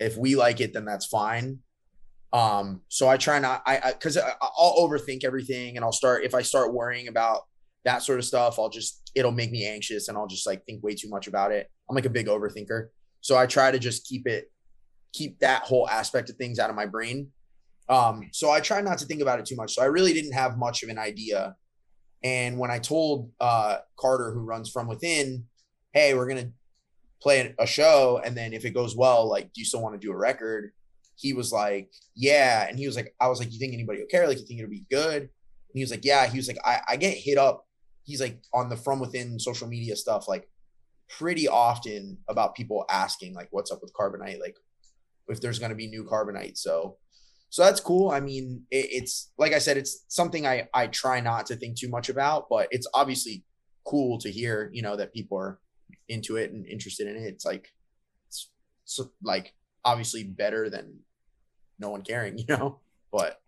if 0.00 0.16
we 0.16 0.36
like 0.36 0.60
it 0.60 0.72
then 0.72 0.84
that's 0.84 1.06
fine 1.06 1.60
um, 2.32 2.82
so 2.88 3.08
I 3.08 3.16
try 3.16 3.38
not, 3.38 3.62
I, 3.66 3.94
cause 4.00 4.16
I, 4.16 4.32
I'll 4.40 4.76
overthink 4.76 5.24
everything 5.24 5.76
and 5.76 5.84
I'll 5.84 5.92
start, 5.92 6.24
if 6.24 6.34
I 6.34 6.42
start 6.42 6.74
worrying 6.74 7.08
about 7.08 7.42
that 7.84 8.02
sort 8.02 8.18
of 8.18 8.24
stuff, 8.24 8.58
I'll 8.58 8.68
just, 8.68 9.10
it'll 9.14 9.32
make 9.32 9.50
me 9.50 9.66
anxious 9.66 10.08
and 10.08 10.18
I'll 10.18 10.26
just 10.26 10.46
like 10.46 10.64
think 10.66 10.82
way 10.82 10.94
too 10.94 11.08
much 11.08 11.26
about 11.26 11.52
it. 11.52 11.70
I'm 11.88 11.94
like 11.94 12.04
a 12.04 12.10
big 12.10 12.26
overthinker. 12.26 12.88
So 13.20 13.36
I 13.36 13.46
try 13.46 13.70
to 13.70 13.78
just 13.78 14.06
keep 14.06 14.26
it, 14.26 14.50
keep 15.12 15.38
that 15.38 15.62
whole 15.62 15.88
aspect 15.88 16.28
of 16.28 16.36
things 16.36 16.58
out 16.58 16.70
of 16.70 16.76
my 16.76 16.86
brain. 16.86 17.28
Um, 17.88 18.28
so 18.32 18.50
I 18.50 18.60
try 18.60 18.82
not 18.82 18.98
to 18.98 19.06
think 19.06 19.22
about 19.22 19.38
it 19.38 19.46
too 19.46 19.56
much. 19.56 19.74
So 19.74 19.82
I 19.82 19.86
really 19.86 20.12
didn't 20.12 20.32
have 20.32 20.58
much 20.58 20.82
of 20.82 20.90
an 20.90 20.98
idea. 20.98 21.56
And 22.22 22.58
when 22.58 22.70
I 22.70 22.78
told 22.78 23.30
uh, 23.40 23.78
Carter, 23.98 24.32
who 24.32 24.40
runs 24.40 24.70
From 24.70 24.86
Within, 24.86 25.44
hey, 25.92 26.14
we're 26.14 26.28
going 26.28 26.44
to 26.44 26.52
play 27.22 27.54
a 27.58 27.66
show. 27.66 28.20
And 28.22 28.36
then 28.36 28.52
if 28.52 28.64
it 28.64 28.70
goes 28.70 28.94
well, 28.94 29.28
like, 29.28 29.52
do 29.52 29.60
you 29.60 29.64
still 29.64 29.82
want 29.82 29.98
to 29.98 30.06
do 30.06 30.12
a 30.12 30.16
record? 30.16 30.72
He 31.18 31.32
was 31.32 31.52
like, 31.52 31.90
yeah. 32.14 32.66
And 32.68 32.78
he 32.78 32.86
was 32.86 32.94
like, 32.94 33.12
I 33.20 33.28
was 33.28 33.40
like, 33.40 33.52
you 33.52 33.58
think 33.58 33.74
anybody 33.74 33.98
will 33.98 34.06
care? 34.06 34.28
Like, 34.28 34.38
you 34.38 34.46
think 34.46 34.60
it'll 34.60 34.70
be 34.70 34.86
good? 34.88 35.22
And 35.22 35.74
he 35.74 35.80
was 35.80 35.90
like, 35.90 36.04
yeah. 36.04 36.26
He 36.28 36.38
was 36.38 36.46
like, 36.46 36.58
I, 36.64 36.80
I 36.88 36.96
get 36.96 37.16
hit 37.16 37.38
up. 37.38 37.66
He's 38.04 38.20
like 38.20 38.40
on 38.54 38.68
the 38.68 38.76
from 38.76 39.00
within 39.00 39.38
social 39.38 39.66
media 39.66 39.96
stuff, 39.96 40.28
like 40.28 40.48
pretty 41.10 41.48
often 41.48 42.18
about 42.28 42.54
people 42.54 42.84
asking 42.88 43.34
like, 43.34 43.48
what's 43.50 43.72
up 43.72 43.80
with 43.82 43.92
Carbonite? 43.92 44.40
Like 44.40 44.56
if 45.26 45.40
there's 45.40 45.58
going 45.58 45.70
to 45.70 45.76
be 45.76 45.88
new 45.88 46.04
Carbonite. 46.04 46.56
So, 46.56 46.98
so 47.50 47.64
that's 47.64 47.80
cool. 47.80 48.10
I 48.10 48.20
mean, 48.20 48.62
it, 48.70 48.88
it's 48.90 49.32
like 49.38 49.52
I 49.52 49.58
said, 49.58 49.76
it's 49.76 50.04
something 50.06 50.46
I, 50.46 50.68
I 50.72 50.86
try 50.86 51.20
not 51.20 51.46
to 51.46 51.56
think 51.56 51.76
too 51.76 51.88
much 51.88 52.08
about, 52.08 52.46
but 52.48 52.68
it's 52.70 52.88
obviously 52.94 53.44
cool 53.84 54.18
to 54.18 54.30
hear, 54.30 54.70
you 54.72 54.82
know, 54.82 54.96
that 54.96 55.12
people 55.12 55.36
are 55.36 55.58
into 56.08 56.36
it 56.36 56.52
and 56.52 56.64
interested 56.66 57.08
in 57.08 57.16
it. 57.16 57.26
It's 57.26 57.44
like, 57.44 57.68
it's 58.28 58.50
so, 58.84 59.10
like 59.22 59.52
obviously 59.84 60.24
better 60.24 60.70
than 60.70 61.00
no 61.78 61.90
one 61.90 62.02
caring, 62.02 62.38
you 62.38 62.44
know. 62.48 62.80
But 63.12 63.40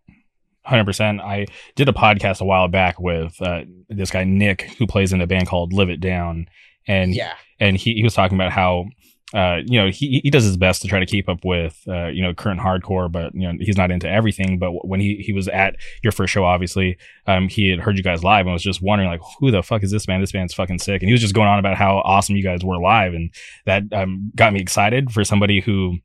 Hundred 0.63 0.85
percent. 0.85 1.21
I 1.21 1.47
did 1.75 1.89
a 1.89 1.93
podcast 1.93 2.39
a 2.39 2.45
while 2.45 2.67
back 2.67 2.99
with 2.99 3.41
uh, 3.41 3.63
this 3.89 4.11
guy 4.11 4.23
Nick, 4.23 4.61
who 4.77 4.85
plays 4.85 5.11
in 5.11 5.21
a 5.21 5.27
band 5.27 5.47
called 5.47 5.73
Live 5.73 5.89
It 5.89 5.99
Down, 5.99 6.47
and 6.87 7.15
yeah, 7.15 7.33
and 7.59 7.77
he, 7.77 7.95
he 7.95 8.03
was 8.03 8.13
talking 8.13 8.37
about 8.37 8.51
how 8.51 8.85
uh, 9.33 9.59
you 9.65 9.79
know, 9.79 9.89
he, 9.89 10.19
he 10.23 10.29
does 10.29 10.43
his 10.43 10.57
best 10.57 10.81
to 10.81 10.87
try 10.87 10.99
to 10.99 11.05
keep 11.05 11.29
up 11.29 11.45
with, 11.45 11.81
uh, 11.87 12.07
you 12.07 12.21
know, 12.21 12.33
current 12.33 12.59
hardcore, 12.59 13.09
but, 13.09 13.33
you 13.33 13.47
know, 13.47 13.53
he's 13.61 13.77
not 13.77 13.91
into 13.91 14.09
everything. 14.09 14.59
But 14.59 14.85
when 14.85 14.99
he, 14.99 15.17
he 15.25 15.31
was 15.31 15.47
at 15.47 15.77
your 16.03 16.11
first 16.11 16.33
show, 16.33 16.43
obviously, 16.43 16.97
um, 17.27 17.47
he 17.47 17.69
had 17.69 17.79
heard 17.79 17.97
you 17.97 18.03
guys 18.03 18.23
live 18.23 18.45
and 18.45 18.53
was 18.53 18.63
just 18.63 18.81
wondering, 18.81 19.09
like, 19.09 19.21
who 19.39 19.49
the 19.49 19.63
fuck 19.63 19.83
is 19.83 19.91
this 19.91 20.07
man? 20.07 20.19
This 20.19 20.33
band's 20.33 20.53
fucking 20.53 20.79
sick. 20.79 21.01
And 21.01 21.07
he 21.07 21.13
was 21.13 21.21
just 21.21 21.33
going 21.33 21.47
on 21.47 21.59
about 21.59 21.77
how 21.77 21.99
awesome 21.99 22.35
you 22.35 22.43
guys 22.43 22.63
were 22.63 22.77
live. 22.77 23.13
And 23.13 23.33
that 23.65 23.83
um, 23.93 24.31
got 24.35 24.51
me 24.51 24.59
excited 24.59 25.11
for 25.11 25.23
somebody 25.23 25.61
who, 25.61 25.97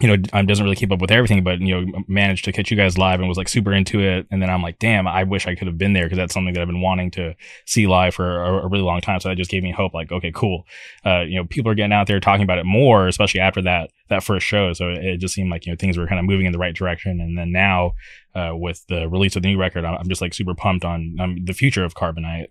you 0.00 0.08
know, 0.08 0.22
um, 0.32 0.46
doesn't 0.46 0.64
really 0.64 0.76
keep 0.76 0.90
up 0.92 1.00
with 1.00 1.10
everything, 1.10 1.44
but 1.44 1.60
you 1.60 1.78
know, 1.78 2.02
managed 2.08 2.46
to 2.46 2.52
catch 2.52 2.70
you 2.70 2.76
guys 2.76 2.96
live 2.96 3.20
and 3.20 3.28
was 3.28 3.36
like 3.36 3.50
super 3.50 3.72
into 3.72 4.00
it. 4.00 4.26
And 4.30 4.40
then 4.40 4.48
I'm 4.48 4.62
like, 4.62 4.78
damn, 4.78 5.06
I 5.06 5.24
wish 5.24 5.46
I 5.46 5.54
could 5.54 5.66
have 5.66 5.76
been 5.76 5.92
there 5.92 6.04
because 6.04 6.16
that's 6.16 6.32
something 6.32 6.54
that 6.54 6.60
I've 6.60 6.68
been 6.68 6.80
wanting 6.80 7.10
to 7.12 7.34
see 7.66 7.86
live 7.86 8.14
for 8.14 8.42
a, 8.42 8.64
a, 8.64 8.68
really 8.68 8.82
long 8.82 9.02
time. 9.02 9.20
So 9.20 9.28
that 9.28 9.36
just 9.36 9.50
gave 9.50 9.62
me 9.62 9.72
hope. 9.72 9.92
Like, 9.92 10.10
okay, 10.10 10.32
cool. 10.34 10.64
Uh, 11.04 11.20
you 11.20 11.36
know, 11.36 11.44
people 11.44 11.70
are 11.70 11.74
getting 11.74 11.92
out 11.92 12.06
there 12.06 12.18
talking 12.18 12.44
about 12.44 12.58
it 12.58 12.64
more, 12.64 13.08
especially 13.08 13.40
after 13.40 13.60
that 13.62 13.90
that 14.08 14.24
first 14.24 14.46
show. 14.46 14.72
So 14.72 14.88
it, 14.88 15.18
just 15.18 15.34
seemed 15.34 15.50
like 15.50 15.66
you 15.66 15.72
know 15.72 15.76
things 15.76 15.98
were 15.98 16.06
kind 16.06 16.18
of 16.18 16.24
moving 16.24 16.46
in 16.46 16.52
the 16.52 16.58
right 16.58 16.74
direction. 16.74 17.20
And 17.20 17.36
then 17.36 17.52
now, 17.52 17.92
uh, 18.34 18.52
with 18.54 18.82
the 18.88 19.06
release 19.06 19.36
of 19.36 19.42
the 19.42 19.48
new 19.48 19.60
record, 19.60 19.84
I'm, 19.84 19.98
I'm 19.98 20.08
just 20.08 20.22
like 20.22 20.32
super 20.32 20.54
pumped 20.54 20.84
on 20.84 21.16
um, 21.20 21.44
the 21.44 21.52
future 21.52 21.84
of 21.84 21.94
Carbonite. 21.94 22.46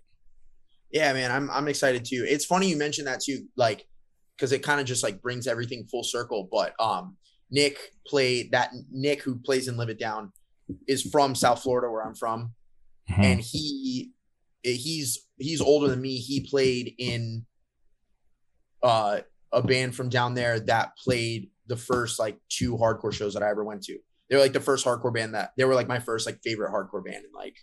Yeah, 0.92 1.12
man, 1.12 1.32
I'm 1.32 1.50
I'm 1.50 1.66
excited 1.66 2.04
too. 2.04 2.24
It's 2.28 2.44
funny 2.44 2.68
you 2.68 2.76
mentioned 2.76 3.08
that 3.08 3.20
too, 3.20 3.46
like 3.56 3.88
because 4.36 4.52
it 4.52 4.62
kind 4.62 4.80
of 4.80 4.86
just 4.86 5.02
like 5.02 5.20
brings 5.20 5.46
everything 5.46 5.86
full 5.90 6.04
circle. 6.04 6.48
But 6.50 6.74
um 6.80 7.16
Nick 7.50 7.78
played 8.06 8.52
that 8.52 8.70
Nick 8.90 9.22
who 9.22 9.36
plays 9.36 9.68
in 9.68 9.76
Live 9.76 9.88
It 9.88 9.98
Down 9.98 10.32
is 10.86 11.02
from 11.02 11.34
South 11.34 11.62
Florida 11.62 11.90
where 11.90 12.04
I'm 12.04 12.14
from. 12.14 12.54
Mm-hmm. 13.10 13.22
And 13.22 13.40
he 13.40 14.12
he's 14.62 15.26
he's 15.38 15.60
older 15.60 15.88
than 15.88 16.00
me. 16.00 16.16
He 16.18 16.46
played 16.48 16.94
in 16.98 17.46
uh 18.82 19.20
a 19.52 19.62
band 19.62 19.94
from 19.94 20.08
down 20.08 20.34
there 20.34 20.60
that 20.60 20.96
played 20.96 21.50
the 21.66 21.76
first 21.76 22.18
like 22.18 22.38
two 22.48 22.76
hardcore 22.76 23.12
shows 23.12 23.34
that 23.34 23.42
I 23.42 23.50
ever 23.50 23.64
went 23.64 23.82
to. 23.84 23.98
They 24.28 24.36
were 24.36 24.42
like 24.42 24.52
the 24.52 24.60
first 24.60 24.86
hardcore 24.86 25.12
band 25.12 25.34
that 25.34 25.52
they 25.56 25.64
were 25.64 25.74
like 25.74 25.88
my 25.88 25.98
first 25.98 26.26
like 26.26 26.40
favorite 26.42 26.72
hardcore 26.72 27.04
band 27.04 27.24
and 27.24 27.34
like 27.34 27.56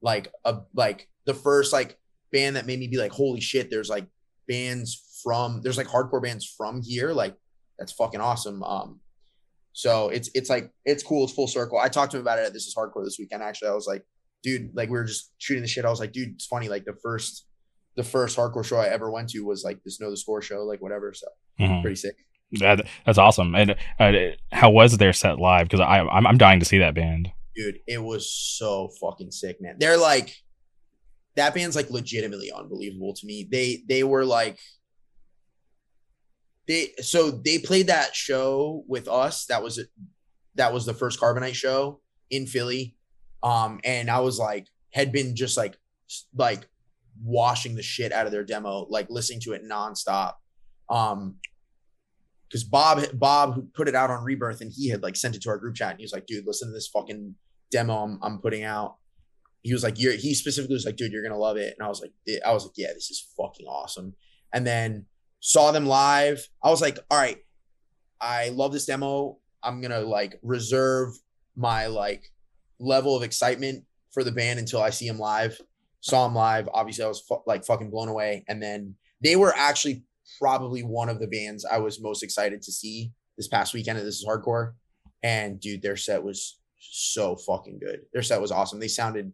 like 0.00 0.32
a 0.44 0.60
like 0.74 1.08
the 1.26 1.34
first 1.34 1.72
like 1.72 1.98
band 2.32 2.56
that 2.56 2.66
made 2.66 2.78
me 2.78 2.88
be 2.88 2.96
like 2.96 3.12
holy 3.12 3.40
shit 3.40 3.70
there's 3.70 3.88
like 3.88 4.06
bands 4.48 5.20
from 5.22 5.60
there's 5.62 5.76
like 5.76 5.86
hardcore 5.86 6.22
bands 6.22 6.46
from 6.56 6.82
here 6.82 7.12
like 7.12 7.34
that's 7.78 7.92
fucking 7.92 8.20
awesome 8.20 8.62
um 8.62 9.00
so 9.76 10.08
it's 10.08 10.30
it's 10.32 10.48
like 10.48 10.72
it's 10.86 11.02
cool. 11.02 11.24
It's 11.24 11.34
full 11.34 11.46
circle. 11.46 11.78
I 11.78 11.90
talked 11.90 12.12
to 12.12 12.16
him 12.16 12.22
about 12.22 12.38
it 12.38 12.46
at 12.46 12.54
This 12.54 12.66
Is 12.66 12.74
Hardcore 12.74 13.04
this 13.04 13.18
weekend. 13.18 13.42
Actually, 13.42 13.68
I 13.68 13.74
was 13.74 13.86
like, 13.86 14.06
dude, 14.42 14.70
like 14.74 14.88
we 14.88 14.96
were 14.96 15.04
just 15.04 15.34
shooting 15.36 15.60
the 15.60 15.68
shit. 15.68 15.84
I 15.84 15.90
was 15.90 16.00
like, 16.00 16.12
dude, 16.12 16.30
it's 16.30 16.46
funny. 16.46 16.70
Like 16.70 16.86
the 16.86 16.96
first 17.02 17.44
the 17.94 18.02
first 18.02 18.38
hardcore 18.38 18.64
show 18.64 18.78
I 18.78 18.86
ever 18.86 19.10
went 19.10 19.28
to 19.30 19.40
was 19.40 19.64
like 19.64 19.84
this 19.84 20.00
Know 20.00 20.08
the 20.08 20.16
Score 20.16 20.40
show, 20.40 20.64
like 20.64 20.80
whatever. 20.80 21.12
So 21.12 21.26
mm-hmm. 21.60 21.82
pretty 21.82 21.96
sick. 21.96 22.16
That, 22.52 22.86
that's 23.04 23.18
awesome. 23.18 23.54
And 23.54 23.76
uh, 24.00 24.12
how 24.50 24.70
was 24.70 24.96
their 24.96 25.12
set 25.12 25.38
live? 25.38 25.68
Because 25.68 25.80
I 25.80 25.98
I'm, 25.98 26.26
I'm 26.26 26.38
dying 26.38 26.60
to 26.60 26.66
see 26.66 26.78
that 26.78 26.94
band. 26.94 27.30
Dude, 27.54 27.80
it 27.86 28.02
was 28.02 28.32
so 28.32 28.88
fucking 28.98 29.30
sick, 29.30 29.58
man. 29.60 29.76
They're 29.78 29.98
like 29.98 30.34
that 31.34 31.52
band's 31.52 31.76
like 31.76 31.90
legitimately 31.90 32.50
unbelievable 32.50 33.12
to 33.12 33.26
me. 33.26 33.46
They 33.50 33.82
they 33.86 34.04
were 34.04 34.24
like 34.24 34.58
they 36.66 36.92
so 37.00 37.30
they 37.30 37.58
played 37.58 37.86
that 37.88 38.14
show 38.14 38.84
with 38.88 39.08
us. 39.08 39.46
That 39.46 39.62
was 39.62 39.80
that 40.56 40.72
was 40.72 40.86
the 40.86 40.94
first 40.94 41.20
Carbonite 41.20 41.54
show 41.54 42.00
in 42.30 42.46
Philly. 42.46 42.96
Um, 43.42 43.80
and 43.84 44.10
I 44.10 44.20
was 44.20 44.38
like, 44.38 44.66
had 44.90 45.12
been 45.12 45.36
just 45.36 45.56
like 45.56 45.76
like 46.34 46.68
washing 47.22 47.76
the 47.76 47.82
shit 47.82 48.12
out 48.12 48.26
of 48.26 48.32
their 48.32 48.44
demo, 48.44 48.86
like 48.90 49.08
listening 49.10 49.40
to 49.40 49.52
it 49.52 49.62
nonstop. 49.64 50.34
Um, 50.88 51.36
because 52.48 52.64
Bob 52.64 53.04
Bob 53.14 53.54
who 53.54 53.62
put 53.74 53.88
it 53.88 53.94
out 53.94 54.10
on 54.10 54.24
Rebirth 54.24 54.60
and 54.60 54.72
he 54.74 54.88
had 54.88 55.02
like 55.02 55.16
sent 55.16 55.34
it 55.34 55.42
to 55.42 55.50
our 55.50 55.58
group 55.58 55.74
chat 55.74 55.90
and 55.90 55.98
he 55.98 56.04
was 56.04 56.12
like, 56.12 56.26
dude, 56.26 56.46
listen 56.46 56.68
to 56.68 56.72
this 56.72 56.88
fucking 56.88 57.34
demo 57.70 57.96
I'm, 57.96 58.18
I'm 58.22 58.38
putting 58.38 58.62
out. 58.62 58.96
He 59.62 59.72
was 59.72 59.82
like, 59.82 60.00
you're 60.00 60.12
he 60.12 60.34
specifically 60.34 60.74
was 60.74 60.86
like, 60.86 60.96
dude, 60.96 61.12
you're 61.12 61.24
gonna 61.24 61.38
love 61.38 61.56
it. 61.56 61.74
And 61.76 61.84
I 61.84 61.88
was 61.88 62.00
like, 62.00 62.12
I 62.46 62.52
was 62.52 62.64
like, 62.64 62.74
yeah, 62.76 62.92
this 62.94 63.10
is 63.10 63.32
fucking 63.36 63.66
awesome. 63.66 64.14
And 64.52 64.66
then 64.66 65.06
saw 65.40 65.72
them 65.72 65.86
live. 65.86 66.46
I 66.62 66.70
was 66.70 66.80
like, 66.80 66.98
all 67.10 67.18
right, 67.18 67.38
I 68.20 68.50
love 68.50 68.72
this 68.72 68.86
demo. 68.86 69.38
I'm 69.62 69.80
gonna 69.80 70.00
like 70.00 70.38
reserve 70.42 71.10
my 71.56 71.86
like 71.86 72.24
level 72.78 73.16
of 73.16 73.22
excitement 73.22 73.84
for 74.12 74.24
the 74.24 74.32
band 74.32 74.58
until 74.58 74.80
I 74.80 74.90
see 74.90 75.08
them 75.08 75.18
live. 75.18 75.60
Saw 76.00 76.24
them 76.26 76.34
live. 76.34 76.68
Obviously, 76.72 77.04
I 77.04 77.08
was 77.08 77.20
fu- 77.20 77.42
like 77.46 77.64
fucking 77.64 77.90
blown 77.90 78.08
away. 78.08 78.44
And 78.48 78.62
then 78.62 78.94
they 79.22 79.36
were 79.36 79.54
actually 79.56 80.04
probably 80.40 80.82
one 80.82 81.08
of 81.08 81.20
the 81.20 81.26
bands 81.26 81.64
I 81.64 81.78
was 81.78 82.00
most 82.00 82.22
excited 82.22 82.62
to 82.62 82.72
see 82.72 83.12
this 83.36 83.48
past 83.48 83.74
weekend. 83.74 83.98
And 83.98 84.06
this 84.06 84.20
is 84.20 84.26
hardcore. 84.26 84.72
And 85.22 85.60
dude, 85.60 85.82
their 85.82 85.96
set 85.96 86.22
was 86.22 86.60
so 86.78 87.36
fucking 87.36 87.78
good. 87.78 88.00
Their 88.12 88.22
set 88.22 88.40
was 88.40 88.52
awesome. 88.52 88.78
They 88.78 88.88
sounded 88.88 89.32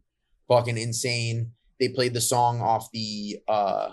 fucking 0.48 0.78
insane. 0.78 1.52
They 1.78 1.88
played 1.88 2.14
the 2.14 2.20
song 2.20 2.60
off 2.60 2.90
the 2.92 3.38
uh 3.48 3.90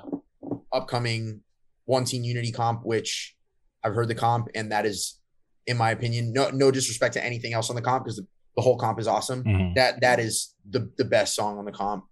upcoming 0.72 1.42
one 1.90 2.06
scene 2.06 2.24
unity 2.24 2.52
comp, 2.52 2.86
which 2.86 3.36
I've 3.84 3.96
heard 3.96 4.08
the 4.08 4.16
comp, 4.16 4.48
and 4.54 4.72
that 4.72 4.86
is, 4.86 5.20
in 5.66 5.76
my 5.76 5.90
opinion, 5.90 6.32
no 6.32 6.52
no 6.52 6.70
disrespect 6.70 7.16
to 7.16 7.26
anything 7.26 7.54
else 7.54 7.70
on 7.72 7.76
the 7.76 7.82
comp 7.82 8.06
because 8.06 8.18
the, 8.18 8.28
the 8.56 8.62
whole 8.62 8.78
comp 8.78 9.00
is 9.00 9.08
awesome. 9.08 9.44
Mhm. 9.44 9.74
That 9.76 10.00
that 10.02 10.20
is 10.20 10.54
the 10.70 10.92
the 10.98 11.06
best 11.06 11.36
song 11.36 11.58
on 11.58 11.66
the 11.66 11.72
comp 11.72 12.06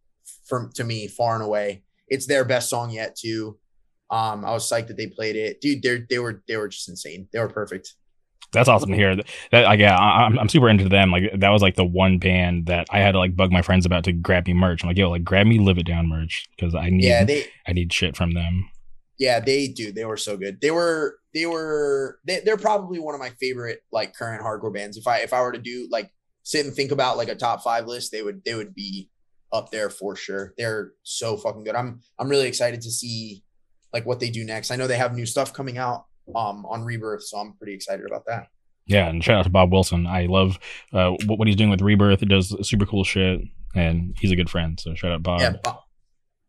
from 0.47 0.71
to 0.73 0.83
me, 0.83 1.07
far 1.07 1.35
and 1.35 1.43
away. 1.43 1.83
It's 2.07 2.25
their 2.25 2.43
best 2.43 2.69
song 2.69 2.89
yet 2.89 3.15
too. 3.15 3.59
Um, 4.09 4.43
I 4.45 4.51
was 4.51 4.67
psyched 4.69 4.87
that 4.87 4.97
they 4.97 5.07
played 5.07 5.35
it, 5.35 5.61
dude. 5.61 5.83
They 5.83 6.01
they 6.09 6.17
were 6.19 6.43
they 6.47 6.57
were 6.57 6.69
just 6.69 6.89
insane. 6.89 7.27
They 7.31 7.39
were 7.39 7.49
perfect. 7.49 7.93
That's 8.53 8.69
awesome 8.69 8.89
to 8.89 8.95
hear. 8.95 9.15
That 9.51 9.65
like, 9.65 9.79
yeah, 9.79 9.95
I'm 9.95 10.39
I'm 10.39 10.49
super 10.49 10.69
into 10.69 10.89
them. 10.89 11.11
Like 11.11 11.39
that 11.39 11.49
was 11.49 11.61
like 11.61 11.75
the 11.75 11.85
one 11.85 12.17
band 12.17 12.65
that 12.67 12.87
I 12.89 12.99
had 12.99 13.11
to 13.11 13.19
like 13.19 13.35
bug 13.35 13.51
my 13.51 13.61
friends 13.61 13.85
about 13.85 14.05
to 14.05 14.13
grab 14.13 14.47
me 14.47 14.53
merch. 14.53 14.83
I'm 14.83 14.87
like, 14.87 14.97
yo, 14.97 15.11
like 15.11 15.23
grab 15.23 15.45
me 15.45 15.59
Live 15.59 15.77
It 15.77 15.85
Down 15.85 16.07
merch 16.07 16.47
because 16.55 16.73
I 16.73 16.89
need 16.89 17.03
Yeah, 17.03 17.25
they 17.25 17.45
I 17.67 17.73
need 17.73 17.93
shit 17.93 18.15
from 18.15 18.31
them. 18.31 18.69
Yeah 19.17 19.39
they 19.39 19.67
do. 19.67 19.91
They 19.91 20.05
were 20.05 20.17
so 20.17 20.37
good. 20.37 20.61
They 20.61 20.71
were 20.71 21.17
they 21.33 21.45
were 21.45 22.19
they, 22.25 22.41
they're 22.43 22.57
probably 22.57 22.99
one 22.99 23.13
of 23.13 23.19
my 23.19 23.31
favorite 23.39 23.81
like 23.91 24.15
current 24.15 24.43
hardcore 24.43 24.73
bands. 24.73 24.97
If 24.97 25.07
I 25.07 25.19
if 25.19 25.33
I 25.33 25.41
were 25.41 25.51
to 25.51 25.59
do 25.59 25.87
like 25.91 26.11
sit 26.43 26.65
and 26.65 26.73
think 26.73 26.91
about 26.91 27.17
like 27.17 27.29
a 27.29 27.35
top 27.35 27.61
five 27.63 27.87
list, 27.87 28.11
they 28.11 28.21
would 28.21 28.43
they 28.45 28.55
would 28.55 28.73
be 28.73 29.09
up 29.51 29.71
there 29.71 29.89
for 29.89 30.15
sure. 30.15 30.53
They're 30.57 30.91
so 31.03 31.37
fucking 31.37 31.63
good. 31.63 31.75
I'm 31.75 32.01
I'm 32.19 32.29
really 32.29 32.47
excited 32.47 32.81
to 32.81 32.91
see 32.91 33.43
like 33.93 34.05
what 34.05 34.19
they 34.19 34.29
do 34.29 34.43
next. 34.43 34.71
I 34.71 34.75
know 34.75 34.87
they 34.87 34.97
have 34.97 35.15
new 35.15 35.25
stuff 35.25 35.53
coming 35.53 35.77
out 35.77 36.05
um 36.35 36.65
on 36.65 36.83
Rebirth, 36.83 37.23
so 37.23 37.37
I'm 37.37 37.53
pretty 37.53 37.73
excited 37.73 38.05
about 38.05 38.25
that. 38.27 38.47
Yeah, 38.87 39.07
and 39.07 39.23
shout 39.23 39.39
out 39.39 39.43
to 39.43 39.49
Bob 39.49 39.71
Wilson. 39.71 40.07
I 40.07 40.27
love 40.27 40.57
uh, 40.93 41.11
what, 41.25 41.45
he's 41.45 41.57
doing 41.57 41.69
with 41.69 41.81
Rebirth. 41.81 42.23
It 42.23 42.29
does 42.29 42.55
super 42.65 42.85
cool 42.85 43.03
shit, 43.03 43.41
and 43.75 44.15
he's 44.17 44.31
a 44.31 44.35
good 44.37 44.49
friend. 44.49 44.79
So 44.79 44.95
shout 44.95 45.11
out 45.11 45.23
Bob. 45.23 45.41
yeah, 45.41 45.55
Bob, 45.61 45.79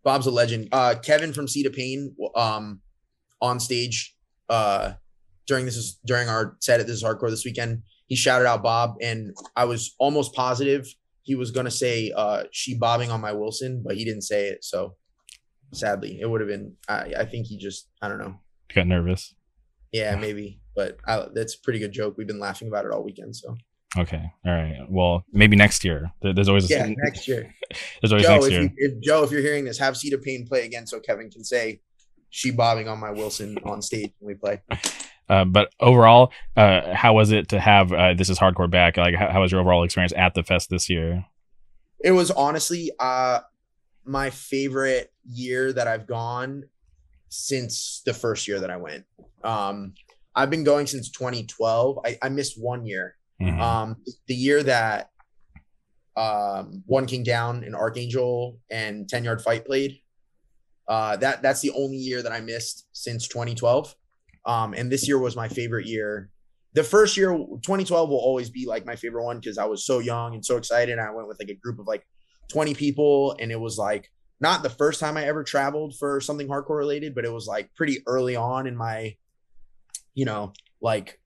Bob's 0.04 0.26
a 0.26 0.30
legend. 0.30 0.68
Uh, 0.72 0.94
Kevin 1.02 1.32
from 1.32 1.48
Seed 1.48 1.66
of 1.66 1.72
Pain, 1.72 2.14
um, 2.34 2.80
on 3.40 3.60
stage, 3.60 4.16
uh, 4.48 4.92
during 5.46 5.64
this 5.64 5.76
is 5.76 5.98
during 6.04 6.28
our 6.28 6.56
set 6.60 6.80
at 6.80 6.86
this 6.86 6.96
is 6.96 7.04
hardcore 7.04 7.30
this 7.30 7.44
weekend. 7.44 7.82
He 8.06 8.16
shouted 8.16 8.46
out 8.46 8.62
Bob, 8.62 8.96
and 9.02 9.34
I 9.54 9.64
was 9.64 9.94
almost 9.98 10.34
positive 10.34 10.86
he 11.28 11.34
was 11.34 11.50
gonna 11.50 11.70
say, 11.70 12.10
uh, 12.16 12.44
"She 12.52 12.74
bobbing 12.74 13.10
on 13.10 13.20
my 13.20 13.32
Wilson," 13.32 13.82
but 13.84 13.96
he 13.96 14.04
didn't 14.06 14.22
say 14.22 14.48
it. 14.48 14.64
So 14.64 14.96
sadly, 15.74 16.18
it 16.18 16.24
would 16.24 16.40
have 16.40 16.48
been. 16.48 16.74
I, 16.88 17.12
I 17.18 17.24
think 17.26 17.46
he 17.46 17.58
just, 17.58 17.90
I 18.00 18.08
don't 18.08 18.16
know. 18.16 18.40
Got 18.74 18.86
nervous. 18.86 19.34
Yeah, 19.92 20.16
maybe, 20.16 20.62
but 20.74 20.96
I, 21.06 21.26
that's 21.34 21.54
a 21.54 21.60
pretty 21.60 21.80
good 21.80 21.92
joke. 21.92 22.14
We've 22.16 22.26
been 22.26 22.38
laughing 22.38 22.68
about 22.68 22.86
it 22.86 22.92
all 22.92 23.04
weekend. 23.04 23.36
So 23.36 23.58
Okay, 23.96 24.22
all 24.44 24.52
right. 24.52 24.80
Well, 24.88 25.24
maybe 25.32 25.56
next 25.56 25.84
year. 25.84 26.12
There- 26.20 26.34
There's 26.34 26.48
always 26.48 26.70
a, 26.70 26.74
yeah, 26.74 26.92
next 27.04 27.26
year. 27.26 27.54
there's 28.02 28.12
always 28.12 28.26
Joe, 28.26 28.34
next 28.34 28.46
if, 28.46 28.52
year. 28.52 28.62
you, 28.62 28.70
if 28.76 29.02
Joe, 29.02 29.22
if 29.24 29.30
you're 29.30 29.40
hearing 29.40 29.64
this, 29.64 29.78
have 29.78 29.96
of 30.12 30.22
Pain 30.22 30.46
play 30.46 30.66
again 30.66 30.86
so 30.86 31.00
Kevin 31.00 31.30
can 31.30 31.42
say 31.44 31.80
she 32.30 32.50
bobbing 32.50 32.86
on 32.88 33.00
my 33.00 33.10
Wilson 33.10 33.56
on 33.64 33.80
stage 33.80 34.12
when 34.18 34.34
we 34.34 34.38
play. 34.38 34.60
Uh, 35.30 35.44
but 35.44 35.70
overall, 35.78 36.32
uh, 36.56 36.94
how 36.94 37.12
was 37.12 37.32
it 37.32 37.50
to 37.50 37.60
have 37.60 37.92
uh, 37.92 38.14
this 38.14 38.30
is 38.30 38.38
hardcore 38.38 38.70
back? 38.70 38.96
Like, 38.96 39.14
how, 39.14 39.30
how 39.30 39.42
was 39.42 39.52
your 39.52 39.60
overall 39.60 39.84
experience 39.84 40.14
at 40.16 40.32
the 40.32 40.42
fest 40.42 40.70
this 40.70 40.88
year? 40.88 41.22
It 42.02 42.12
was 42.12 42.30
honestly 42.30 42.90
uh 42.98 43.40
my 44.06 44.30
favorite 44.30 45.12
year 45.30 45.70
that 45.70 45.86
I've 45.86 46.06
gone 46.06 46.64
since 47.28 48.00
the 48.06 48.14
first 48.14 48.48
year 48.48 48.58
that 48.60 48.70
I 48.70 48.78
went. 48.78 49.04
Um 49.44 49.92
I've 50.34 50.48
been 50.48 50.64
going 50.64 50.86
since 50.86 51.10
2012. 51.10 51.98
I, 52.06 52.16
I 52.22 52.30
missed 52.30 52.58
one 52.58 52.86
year. 52.86 53.16
Mhm. 53.40 53.60
Um 53.60 53.96
the 54.26 54.34
year 54.34 54.62
that 54.62 55.10
um 56.16 56.82
One 56.86 57.06
King 57.06 57.22
Down 57.22 57.62
and 57.64 57.74
Archangel 57.74 58.58
and 58.70 59.08
10 59.08 59.24
Yard 59.24 59.40
Fight 59.42 59.64
played. 59.64 60.00
Uh 60.88 61.16
that 61.18 61.42
that's 61.42 61.60
the 61.60 61.70
only 61.72 61.96
year 61.96 62.22
that 62.22 62.32
I 62.32 62.40
missed 62.40 62.86
since 62.92 63.28
2012. 63.28 63.94
Um 64.44 64.74
and 64.74 64.90
this 64.90 65.06
year 65.06 65.18
was 65.18 65.36
my 65.36 65.48
favorite 65.48 65.86
year. 65.86 66.30
The 66.74 66.84
first 66.84 67.16
year 67.16 67.30
2012 67.30 68.08
will 68.10 68.18
always 68.18 68.50
be 68.50 68.66
like 68.66 68.84
my 68.84 68.96
favorite 68.96 69.24
one 69.24 69.38
because 69.38 69.58
I 69.58 69.64
was 69.66 69.84
so 69.84 70.00
young 70.00 70.34
and 70.34 70.44
so 70.44 70.56
excited. 70.56 70.98
I 70.98 71.10
went 71.10 71.28
with 71.28 71.38
like 71.38 71.50
a 71.50 71.54
group 71.54 71.78
of 71.78 71.86
like 71.86 72.06
20 72.48 72.74
people 72.74 73.36
and 73.38 73.52
it 73.52 73.60
was 73.60 73.78
like 73.78 74.10
not 74.40 74.62
the 74.62 74.70
first 74.70 75.00
time 75.00 75.16
I 75.16 75.24
ever 75.24 75.42
traveled 75.42 75.96
for 75.98 76.20
something 76.20 76.46
hardcore 76.48 76.78
related, 76.78 77.14
but 77.14 77.24
it 77.24 77.32
was 77.32 77.46
like 77.46 77.74
pretty 77.74 78.02
early 78.06 78.36
on 78.36 78.66
in 78.66 78.76
my 78.76 79.16
you 80.14 80.24
know, 80.24 80.52
like 80.80 81.20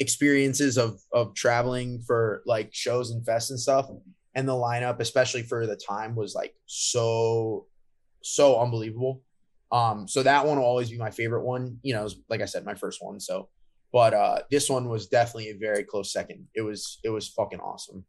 experiences 0.00 0.78
of 0.78 1.00
of 1.12 1.34
traveling 1.34 2.00
for 2.00 2.42
like 2.46 2.70
shows 2.72 3.10
and 3.10 3.24
fests 3.24 3.50
and 3.50 3.60
stuff. 3.60 3.88
And 4.34 4.48
the 4.48 4.52
lineup 4.52 5.00
especially 5.00 5.42
for 5.42 5.66
the 5.66 5.76
time 5.76 6.14
was 6.14 6.34
like 6.34 6.54
so 6.66 7.66
so 8.22 8.60
unbelievable. 8.60 9.22
Um 9.72 10.08
so 10.08 10.22
that 10.22 10.46
one 10.46 10.58
will 10.58 10.64
always 10.64 10.90
be 10.90 10.98
my 10.98 11.10
favorite 11.10 11.44
one. 11.44 11.78
You 11.82 11.94
know 11.94 12.04
was, 12.04 12.16
like 12.28 12.40
i 12.40 12.46
said 12.46 12.64
my 12.64 12.74
first 12.74 13.02
one 13.02 13.20
so. 13.20 13.48
But 13.92 14.14
uh 14.14 14.38
this 14.50 14.68
one 14.68 14.88
was 14.88 15.08
definitely 15.08 15.50
a 15.50 15.56
very 15.58 15.84
close 15.84 16.12
second. 16.12 16.46
It 16.54 16.62
was 16.62 16.98
it 17.04 17.10
was 17.10 17.28
fucking 17.28 17.60
awesome 17.60 18.04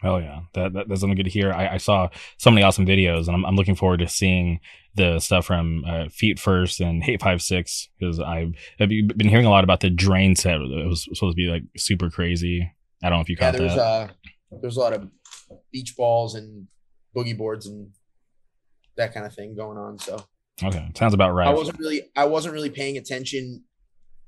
Hell 0.00 0.20
yeah, 0.20 0.40
that, 0.54 0.72
that 0.72 0.88
that's 0.88 1.00
something 1.00 1.16
good 1.16 1.24
to 1.24 1.30
hear. 1.30 1.52
I, 1.52 1.74
I 1.74 1.76
saw 1.76 2.08
so 2.38 2.50
many 2.50 2.62
awesome 2.62 2.86
videos, 2.86 3.26
and 3.26 3.36
I'm, 3.36 3.44
I'm 3.44 3.56
looking 3.56 3.74
forward 3.76 3.98
to 4.00 4.08
seeing 4.08 4.60
the 4.94 5.18
stuff 5.20 5.46
from 5.46 5.84
uh, 5.86 6.08
Feet 6.10 6.38
First 6.38 6.80
and 6.80 7.02
Hate 7.02 7.20
Five 7.22 7.40
Six 7.42 7.88
because 7.98 8.18
I've, 8.20 8.54
I've 8.80 8.88
been 8.88 9.28
hearing 9.28 9.46
a 9.46 9.50
lot 9.50 9.64
about 9.64 9.80
the 9.80 9.90
Drain 9.90 10.36
set. 10.36 10.60
It 10.60 10.86
was 10.88 11.04
supposed 11.04 11.36
to 11.36 11.42
be 11.42 11.48
like 11.48 11.62
super 11.76 12.10
crazy. 12.10 12.70
I 13.02 13.08
don't 13.08 13.18
know 13.18 13.22
if 13.22 13.28
you 13.28 13.36
yeah 13.38 13.50
caught 13.50 13.58
there's 13.58 13.74
that. 13.74 13.80
uh 13.80 14.08
there's 14.60 14.76
a 14.76 14.80
lot 14.80 14.92
of 14.92 15.08
beach 15.72 15.96
balls 15.96 16.34
and 16.34 16.66
boogie 17.16 17.36
boards 17.36 17.66
and 17.66 17.90
that 18.96 19.12
kind 19.14 19.26
of 19.26 19.34
thing 19.34 19.54
going 19.56 19.78
on 19.78 19.98
so 19.98 20.24
okay, 20.62 20.88
sounds 20.96 21.14
about 21.14 21.32
right. 21.32 21.48
I 21.48 21.52
wasn't 21.52 21.78
really 21.78 22.02
I 22.16 22.26
wasn't 22.26 22.54
really 22.54 22.70
paying 22.70 22.96
attention 22.96 23.64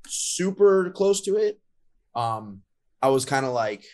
super 0.07 0.91
close 0.91 1.21
to 1.21 1.37
it. 1.37 1.59
Um 2.15 2.61
I 3.01 3.09
was 3.09 3.23
kind 3.25 3.45
of 3.45 3.53
like 3.53 3.85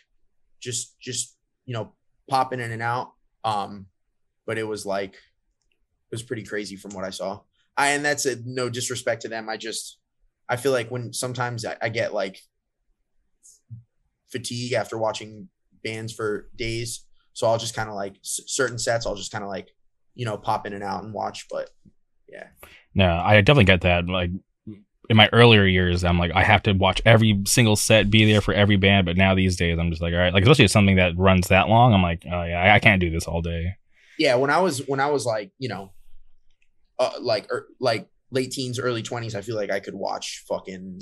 just 0.62 1.00
just 1.00 1.36
you 1.66 1.74
know 1.74 1.94
popping 2.30 2.60
in 2.60 2.72
and 2.72 2.82
out. 2.82 3.14
Um 3.44 3.88
but 4.46 4.58
it 4.58 4.68
was 4.68 4.86
like 4.86 5.14
it 5.14 6.12
was 6.12 6.24
pretty 6.24 6.44
crazy 6.44 6.76
from 6.76 6.92
what 6.92 7.04
I 7.04 7.10
saw. 7.10 7.42
I 7.78 7.90
and 7.92 8.04
that's 8.06 8.26
a 8.26 8.38
no 8.46 8.70
disrespect 8.70 9.24
to 9.24 9.28
them. 9.28 9.50
I 9.50 9.58
just 9.58 9.98
I 10.48 10.56
feel 10.58 10.72
like 10.72 10.90
when 10.92 11.14
sometimes 11.14 11.66
I, 11.66 11.78
I 11.82 11.90
get 11.90 12.14
like 12.14 12.42
fatigue 14.30 14.74
after 14.74 14.98
watching 14.98 15.50
bands 15.84 16.14
for 16.14 16.50
days. 16.56 17.06
So 17.34 17.48
I'll 17.48 17.58
just 17.58 17.76
kind 17.76 17.90
of 17.90 17.96
like 17.96 18.16
s- 18.18 18.42
certain 18.48 18.78
sets 18.78 19.06
I'll 19.06 19.16
just 19.16 19.32
kind 19.32 19.44
of 19.44 19.50
like 19.50 19.70
you 20.16 20.26
know 20.26 20.38
pop 20.38 20.68
in 20.68 20.74
and 20.74 20.84
out 20.84 21.04
and 21.04 21.14
watch 21.14 21.48
but 21.50 21.70
yeah 22.28 22.48
No, 22.94 23.08
I 23.24 23.40
definitely 23.42 23.64
get 23.66 23.82
that. 23.82 24.08
Like 24.08 24.32
in 25.10 25.18
my 25.18 25.28
earlier 25.34 25.66
years, 25.66 26.04
I'm 26.04 26.18
like 26.20 26.32
I 26.34 26.44
have 26.44 26.64
to 26.64 26.74
watch 26.74 27.02
every 27.06 27.42
single 27.46 27.76
set, 27.76 28.10
be 28.10 28.32
there 28.32 28.42
for 28.42 28.54
every 28.54 28.78
band. 28.78 29.06
But 29.06 29.18
now 29.18 29.36
these 29.36 29.56
days, 29.58 29.78
I'm 29.80 29.90
just 29.90 30.02
like, 30.02 30.14
all 30.14 30.20
right, 30.20 30.34
like 30.34 30.44
especially 30.44 30.66
if 30.66 30.72
something 30.72 30.96
that 30.98 31.18
runs 31.18 31.48
that 31.48 31.68
long, 31.70 31.94
I'm 31.94 32.04
like, 32.04 32.24
oh 32.26 32.44
yeah, 32.44 32.62
I, 32.62 32.76
I 32.76 32.80
can't 32.80 33.02
do 33.02 33.10
this 33.10 33.26
all 33.28 33.42
day. 33.42 33.76
yeah 34.20 34.36
when 34.36 34.50
i 34.52 34.60
was 34.60 34.86
when 34.88 35.00
i 35.00 35.10
was 35.10 35.26
like 35.26 35.52
you 35.58 35.70
know 35.70 35.92
uh, 37.00 37.14
like 37.22 37.48
er, 37.52 37.68
like 37.80 38.08
late 38.30 38.52
teens 38.52 38.78
early 38.80 39.02
20s 39.02 39.34
i 39.36 39.42
feel 39.42 39.56
like 39.56 39.72
i 39.72 39.80
could 39.80 39.96
watch 39.96 40.44
fucking 40.48 41.02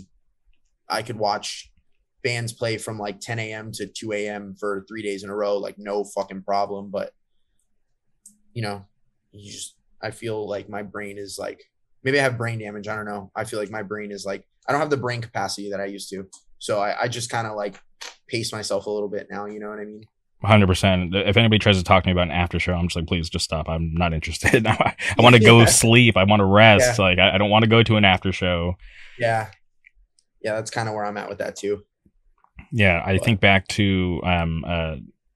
i 0.88 1.02
could 1.02 1.18
watch 1.18 1.72
bands 2.24 2.54
play 2.54 2.78
from 2.78 2.98
like 2.98 3.20
10 3.20 3.40
a.m 3.40 3.72
to 3.74 3.88
2 3.88 4.14
a.m 4.14 4.56
for 4.60 4.86
three 4.88 5.02
days 5.02 5.24
in 5.24 5.30
a 5.30 5.36
row 5.36 5.58
like 5.58 5.76
no 5.78 6.04
fucking 6.04 6.44
problem 6.44 6.90
but 6.92 7.12
you 8.54 8.62
know 8.62 8.86
you 9.32 9.52
just 9.52 9.76
i 10.02 10.12
feel 10.12 10.48
like 10.48 10.70
my 10.70 10.84
brain 10.84 11.18
is 11.18 11.38
like 11.38 11.62
maybe 12.04 12.20
i 12.20 12.24
have 12.24 12.38
brain 12.38 12.60
damage 12.60 12.88
i 12.88 12.96
don't 12.96 13.06
know 13.06 13.32
i 13.36 13.44
feel 13.44 13.60
like 13.60 13.70
my 13.72 13.84
brain 13.84 14.12
is 14.12 14.26
like 14.26 14.44
i 14.68 14.72
don't 14.72 14.82
have 14.82 14.90
the 14.90 14.98
brain 14.98 15.22
capacity 15.22 15.70
that 15.72 15.80
i 15.82 15.86
used 15.86 16.10
to 16.10 16.28
so 16.60 16.80
i, 16.80 17.04
I 17.04 17.08
just 17.08 17.30
kind 17.30 17.48
of 17.48 17.56
like 17.56 17.80
pace 18.28 18.52
myself 18.52 18.86
a 18.86 18.90
little 18.90 19.10
bit 19.10 19.28
now 19.30 19.46
you 19.46 19.60
know 19.60 19.70
what 19.70 19.80
i 19.80 19.86
mean 19.86 20.04
Hundred 20.42 20.68
percent. 20.68 21.14
If 21.14 21.36
anybody 21.36 21.60
tries 21.60 21.78
to 21.80 21.84
talk 21.84 22.04
to 22.04 22.08
me 22.08 22.14
about 22.14 22.28
an 22.30 22.32
after 22.32 22.62
show, 22.62 22.72
I'm 22.74 22.88
just 22.88 22.96
like, 22.96 23.08
please, 23.08 23.30
just 23.30 23.44
stop. 23.44 23.68
I'm 23.68 23.94
not 23.94 24.14
interested. 24.14 24.66
I 24.68 24.96
want 25.18 25.36
to 25.36 25.42
go 25.42 25.60
Yeah. 25.60 25.66
sleep. 25.66 26.16
I 26.16 26.24
want 26.24 26.40
to 26.40 26.46
rest. 26.46 26.98
Yeah. 26.98 27.04
Like, 27.06 27.20
I, 27.20 27.36
I 27.36 27.38
don't 27.38 27.50
want 27.50 27.64
to 27.64 27.70
go 27.70 27.84
to 27.84 27.98
an 27.98 28.06
after 28.06 28.32
show. 28.32 28.76
yeah 29.20 29.48
yeah 30.42 30.54
that's 30.56 30.72
kind 30.72 30.88
of 30.88 30.96
where 30.96 31.04
i'm 31.04 31.18
at 31.18 31.28
with 31.28 31.40
that 31.40 31.58
too 31.58 31.84
Yeah, 32.72 33.04
I 33.06 33.18
But- 33.18 33.26
think 33.26 33.42
back 33.42 33.68
to 33.70 34.22
um, 34.24 34.64
uh, 34.66 34.96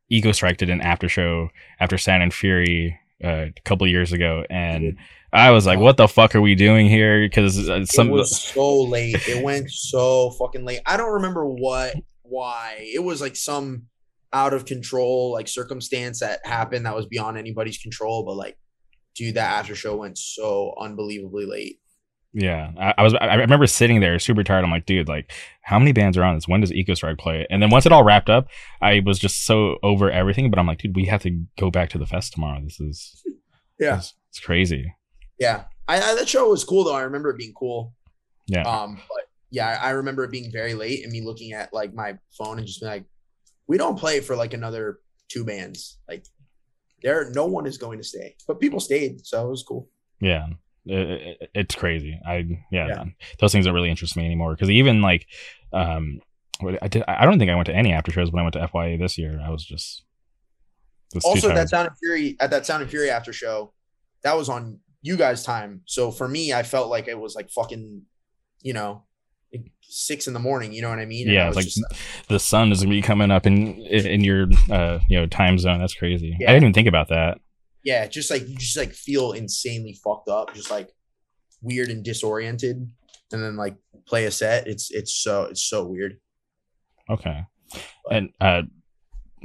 Eco 0.10 0.32
Strike 0.32 0.56
did 0.56 0.70
an 0.70 0.80
after 0.80 1.10
show 1.10 1.50
after 1.82 1.98
Sound 1.98 2.24
and 2.24 2.34
Fury 2.34 2.98
uh, 3.22 3.48
a 3.48 3.54
couple 3.66 3.86
years 3.88 4.14
ago, 4.14 4.46
and 4.50 4.98
I 5.34 5.50
was 5.50 5.66
like, 5.66 5.80
"What 5.80 5.98
the 5.98 6.08
fuck 6.08 6.36
are 6.36 6.42
we 6.42 6.54
doing 6.54 6.88
here?" 6.88 7.22
Because 7.22 7.68
uh, 7.68 7.86
some 7.86 8.10
it 8.10 8.12
was 8.12 8.40
so 8.40 8.84
late. 8.84 9.28
It 9.28 9.44
went 9.44 9.72
so 9.72 10.30
fucking 10.32 10.64
late. 10.64 10.82
I 10.86 10.96
don't 10.96 11.14
remember 11.14 11.44
what, 11.46 11.96
why. 12.22 12.78
It 12.80 13.04
was 13.04 13.20
like 13.20 13.36
some 13.36 13.88
out 14.32 14.54
of 14.54 14.66
control 14.66 15.32
like 15.32 15.48
circumstance 15.48 16.20
that 16.20 16.46
happened 16.46 16.86
that 16.86 16.96
was 16.96 17.08
beyond 17.08 17.38
anybody's 17.38 17.80
control. 17.80 18.24
But 18.24 18.36
like, 18.36 18.58
dude, 19.16 19.36
that 19.36 19.52
after 19.60 19.74
show 19.74 19.96
went 19.96 20.20
so 20.20 20.76
unbelievably 20.80 21.48
late. 21.48 21.80
Yeah, 22.36 22.72
I, 22.80 22.94
I 23.00 23.04
was. 23.04 23.16
I 23.16 23.36
remember 23.36 23.66
sitting 23.66 24.02
there 24.02 24.18
super 24.20 24.44
tired. 24.44 24.64
I'm 24.64 24.72
like, 24.72 24.86
dude, 24.86 25.08
like, 25.08 25.32
how 25.62 25.80
many 25.80 25.94
bands 25.94 26.16
are 26.18 26.24
on 26.24 26.36
this? 26.36 26.48
When 26.48 26.62
does 26.62 26.72
Eco 26.72 26.94
Strike 26.94 27.18
play? 27.18 27.48
And 27.50 27.62
then 27.62 27.72
once 27.72 27.86
it 27.86 27.92
all 27.92 28.04
wrapped 28.04 28.30
up, 28.30 28.48
I 28.82 29.02
was 29.04 29.20
just 29.20 29.46
so 29.46 29.78
over 29.84 30.12
everything. 30.12 30.50
But 30.52 30.60
I'm 30.60 30.68
like, 30.68 30.80
dude, 30.80 30.96
we 30.96 31.06
have 31.06 31.24
to 31.24 31.44
go 31.60 31.72
back 31.72 31.90
to 31.92 31.98
the 31.98 32.08
fest 32.08 32.34
tomorrow. 32.34 32.60
This 32.64 32.80
is 32.80 33.24
Yeah, 33.80 33.98
it's 33.98 34.40
crazy. 34.40 34.94
Yeah. 35.40 35.64
I, 35.88 36.02
I 36.02 36.16
that 36.16 36.30
show 36.30 36.50
was 36.50 36.64
cool 36.64 36.84
though. 36.86 36.96
I 36.96 37.02
remember 37.02 37.30
it 37.30 37.38
being 37.38 37.54
cool. 37.54 37.94
Yeah, 38.48 38.64
Um, 38.64 39.02
but 39.08 39.26
yeah, 39.52 39.80
I, 39.82 39.88
I 39.88 39.90
remember 39.92 40.24
it 40.24 40.32
being 40.32 40.52
very 40.52 40.74
late 40.74 41.04
and 41.04 41.12
me 41.12 41.22
looking 41.22 41.54
at 41.54 41.74
like 41.74 41.94
my 41.94 42.18
phone 42.38 42.58
and 42.58 42.68
just 42.68 42.82
being 42.82 42.92
like, 42.92 43.06
we 43.68 43.78
don't 43.78 43.98
play 43.98 44.20
for 44.20 44.36
like 44.36 44.54
another 44.54 45.00
two 45.30 45.46
bands. 45.46 46.00
Like 46.08 46.26
there, 47.02 47.30
no 47.32 47.46
one 47.46 47.66
is 47.66 47.78
going 47.78 48.00
to 48.00 48.04
stay, 48.04 48.36
but 48.48 48.60
people 48.60 48.80
stayed, 48.80 49.26
so 49.26 49.46
it 49.48 49.50
was 49.50 49.64
cool. 49.64 49.90
Yeah. 50.20 50.48
It, 50.86 51.38
it, 51.42 51.50
it's 51.54 51.76
crazy. 51.76 52.20
I 52.26 52.46
yeah, 52.72 52.88
Yeah. 52.88 53.04
those 53.40 53.52
things 53.54 53.66
don't 53.66 53.74
really 53.74 53.90
interest 53.90 54.18
me 54.18 54.26
anymore 54.26 54.54
because 54.54 54.70
even 54.70 55.02
like 55.02 55.26
um 55.72 56.20
I 56.82 56.88
did 56.88 57.04
I 57.08 57.26
don't 57.26 57.40
think 57.40 57.50
I 57.52 57.56
went 57.56 57.68
to 57.68 57.76
any 57.76 57.94
after 57.94 58.12
shows 58.12 58.32
when 58.32 58.40
I 58.40 58.44
went 58.44 58.54
to 58.54 58.68
FYA 58.68 59.00
this 59.00 59.18
year. 59.18 59.40
I 59.44 59.50
was 59.50 59.64
just 59.66 60.04
also 61.24 61.50
that 61.50 61.70
Sound 61.70 61.88
and 61.88 61.98
Fury 61.98 62.36
at 62.40 62.50
that 62.52 62.66
Sound 62.66 62.82
and 62.82 62.92
Fury 62.92 63.10
after 63.10 63.32
show, 63.32 63.74
that 64.24 64.36
was 64.36 64.50
on 64.50 64.80
you 65.04 65.16
guys' 65.18 65.44
time. 65.44 65.82
So 65.86 66.10
for 66.10 66.28
me, 66.28 66.52
I 66.54 66.64
felt 66.64 66.90
like 66.90 67.08
it 67.08 67.20
was 67.20 67.36
like 67.36 67.52
fucking, 67.52 68.02
you 68.64 68.74
know, 68.74 69.04
like 69.54 69.72
six 69.82 70.26
in 70.28 70.34
the 70.34 70.40
morning. 70.40 70.74
You 70.74 70.82
know 70.82 70.90
what 70.90 70.98
I 70.98 71.06
mean? 71.06 71.28
And 71.28 71.36
Yeah, 71.36 71.46
I 71.46 71.48
it's 71.50 71.56
like 71.56 71.66
just- 71.66 71.84
the 72.30 72.40
sun 72.40 72.72
is 72.72 72.80
gonna 72.80 72.90
be 72.90 73.02
coming 73.04 73.30
up 73.30 73.46
in 73.46 73.78
in 73.82 74.24
your 74.24 74.48
uh 74.72 74.98
you 75.08 75.20
know 75.20 75.28
time 75.28 75.60
zone. 75.60 75.80
That's 75.80 75.94
crazy. 75.94 76.36
Yeah. 76.40 76.50
I 76.50 76.54
didn't 76.54 76.64
even 76.64 76.74
think 76.74 76.88
about 76.88 77.10
that. 77.10 77.38
yeah, 77.84 78.08
just 78.08 78.32
like 78.32 78.48
you 78.48 78.56
just 78.56 78.78
like 78.78 78.94
feel 78.94 79.34
insanely 79.34 79.94
fucked 80.04 80.30
up, 80.30 80.56
just 80.56 80.72
like 80.72 80.90
weird 81.62 81.90
and 81.90 82.04
disoriented, 82.04 82.78
and 83.32 83.44
then 83.44 83.56
like 83.58 83.76
play 84.08 84.26
a 84.26 84.32
set. 84.32 84.68
It's 84.68 84.90
it's 84.90 85.14
so 85.14 85.44
it's 85.44 85.64
so 85.64 85.86
weird. 85.86 86.18
Okay. 87.10 87.44
And 88.10 88.30
uh 88.40 88.62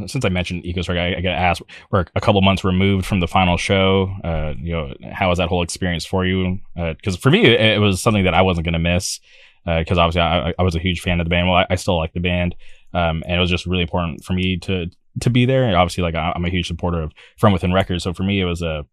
since 0.07 0.25
I 0.25 0.29
mentioned 0.29 0.65
EcoStrike, 0.65 0.99
I, 0.99 1.19
I 1.19 1.21
got 1.21 1.31
to 1.31 1.37
ask: 1.37 1.63
We're 1.91 2.05
a 2.15 2.21
couple 2.21 2.41
months 2.43 2.65
removed 2.65 3.07
from 3.07 3.21
the 3.21 3.29
final 3.29 3.57
show. 3.57 4.15
Uh, 4.25 4.55
you 4.59 4.73
know, 4.73 4.95
how 5.13 5.29
was 5.29 5.39
that 5.39 5.49
whole 5.49 5.63
experience 5.63 6.05
for 6.05 6.25
you? 6.25 6.59
Because 6.75 7.17
for 7.17 7.31
me, 7.31 7.45
it, 7.45 7.61
it 7.61 7.81
was 7.81 8.01
something 8.01 8.25
that 8.25 8.35
I 8.35 8.43
wasn't 8.43 8.65
going 8.65 8.75
to 8.75 8.79
miss. 8.79 9.21
Because 9.67 9.99
obviously, 9.99 10.23
I, 10.23 10.55
I 10.59 10.63
was 10.63 10.75
a 10.75 10.79
huge 10.79 11.01
fan 11.01 11.21
of 11.21 11.27
the 11.27 11.31
band. 11.31 11.49
Well, 11.49 11.59
I, 11.59 11.67
I 11.71 11.75
still 11.75 11.99
like 11.99 12.15
the 12.15 12.21
band, 12.21 12.55
um, 12.95 13.23
and 13.27 13.37
it 13.37 13.41
was 13.41 13.51
just 13.51 13.67
really 13.67 13.83
important 13.83 14.25
for 14.25 14.33
me 14.33 14.57
to 14.61 14.87
to 15.21 15.31
be 15.31 15.45
there. 15.45 15.65
And 15.65 15.77
obviously, 15.77 16.03
like 16.03 16.15
I'm 16.15 16.45
a 16.45 16.51
huge 16.51 16.69
supporter 16.69 17.03
of 17.03 17.13
From 17.37 17.53
Within 17.53 17.73
Records, 17.73 18.05
so 18.05 18.15
for 18.15 18.23
me, 18.23 18.41
it 18.41 18.47
was 18.47 18.63
a 18.63 18.87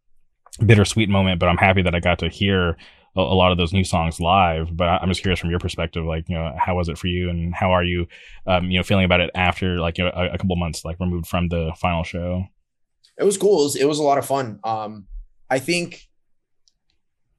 bittersweet 0.65 1.09
moment. 1.09 1.39
But 1.39 1.49
I'm 1.49 1.57
happy 1.57 1.81
that 1.83 1.95
I 1.95 1.99
got 1.99 2.19
to 2.19 2.29
hear 2.29 2.77
a, 3.15 3.19
a 3.21 3.35
lot 3.35 3.51
of 3.51 3.57
those 3.57 3.73
new 3.73 3.83
songs 3.83 4.19
live. 4.19 4.75
But 4.75 4.87
I- 4.89 4.97
I'm 4.97 5.09
just 5.09 5.21
curious 5.21 5.39
from 5.39 5.49
your 5.49 5.59
perspective, 5.59 6.03
like 6.05 6.27
you 6.29 6.35
know, 6.35 6.53
how 6.57 6.75
was 6.75 6.89
it 6.89 6.97
for 6.97 7.07
you, 7.07 7.29
and 7.29 7.53
how 7.53 7.71
are 7.71 7.83
you? 7.83 8.07
um, 8.47 8.69
you 8.69 8.77
know, 8.77 8.83
feeling 8.83 9.05
about 9.05 9.21
it 9.21 9.31
after 9.35 9.77
like 9.79 9.97
you 9.97 10.03
know 10.05 10.11
a, 10.15 10.33
a 10.33 10.37
couple 10.37 10.55
months 10.55 10.83
like 10.85 10.99
removed 10.99 11.27
from 11.27 11.47
the 11.49 11.71
final 11.77 12.03
show. 12.03 12.43
It 13.17 13.23
was 13.23 13.37
cool. 13.37 13.61
It 13.61 13.63
was, 13.63 13.75
it 13.77 13.85
was 13.87 13.99
a 13.99 14.03
lot 14.03 14.17
of 14.17 14.25
fun. 14.25 14.59
Um, 14.63 15.05
I 15.49 15.59
think 15.59 16.01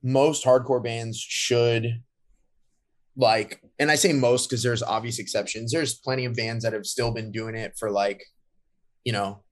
most 0.03 0.45
hardcore 0.45 0.83
bands 0.83 1.19
should 1.19 2.03
like, 3.17 3.61
and 3.79 3.91
I 3.91 3.95
say 3.97 4.13
most 4.13 4.49
because 4.49 4.63
there's 4.63 4.83
obvious 4.83 5.19
exceptions. 5.19 5.73
There's 5.73 5.95
plenty 5.95 6.25
of 6.25 6.35
bands 6.35 6.65
that 6.65 6.73
have 6.73 6.87
still 6.87 7.13
been 7.13 7.33
doing 7.33 7.55
it 7.55 7.75
for 7.79 7.91
like, 7.91 8.23
you 9.05 9.13
know, 9.13 9.43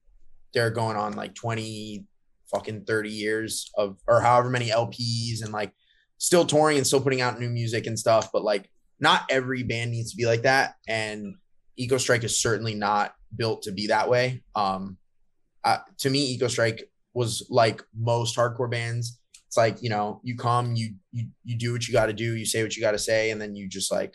they're 0.53 0.71
going 0.71 0.97
on 0.97 1.15
like 1.15 1.35
20 1.35 2.05
fucking 2.55 2.85
30 2.85 3.11
years 3.11 3.71
of 3.77 3.97
or 4.07 4.21
however 4.21 4.51
many 4.51 4.69
LPs 4.69 5.43
and 5.43 5.53
like 5.53 5.73
still 6.19 6.45
touring 6.45 6.77
and 6.79 6.87
still 6.87 7.01
putting 7.01 7.21
out 7.21 7.41
new 7.41 7.51
music 7.51 7.87
and 7.87 7.99
stuff. 7.99 8.31
But 8.33 8.45
like 8.45 8.71
not 9.01 9.23
every 9.31 9.63
band 9.63 9.91
needs 9.91 10.11
to 10.13 10.17
be 10.17 10.27
like 10.27 10.43
that. 10.43 10.75
And 10.89 11.37
Eco 11.77 11.99
Strike 11.99 12.25
is 12.25 12.41
certainly 12.41 12.75
not 12.75 13.15
built 13.37 13.63
to 13.63 13.73
be 13.73 13.89
that 13.89 14.09
way. 14.09 14.43
Um 14.55 14.99
uh, 15.65 15.79
to 15.99 16.11
me, 16.11 16.27
Eco 16.33 16.49
Strike 16.49 16.91
was 17.15 17.47
like 17.49 17.83
most 17.99 18.37
hardcore 18.37 18.71
bands. 18.71 19.19
It's 19.47 19.57
like 19.57 19.83
you 19.83 19.89
know, 19.89 20.21
you 20.23 20.37
come, 20.37 20.75
you 20.75 20.95
you 21.13 21.29
you 21.45 21.57
do 21.57 21.73
what 21.73 21.87
you 21.87 21.93
got 21.93 22.07
to 22.07 22.13
do, 22.13 22.37
you 22.37 22.45
say 22.45 22.63
what 22.63 22.77
you 22.77 22.83
got 22.83 22.93
to 22.93 22.99
say, 22.99 23.31
and 23.31 23.41
then 23.41 23.57
you 23.57 23.69
just 23.69 23.91
like 23.91 24.15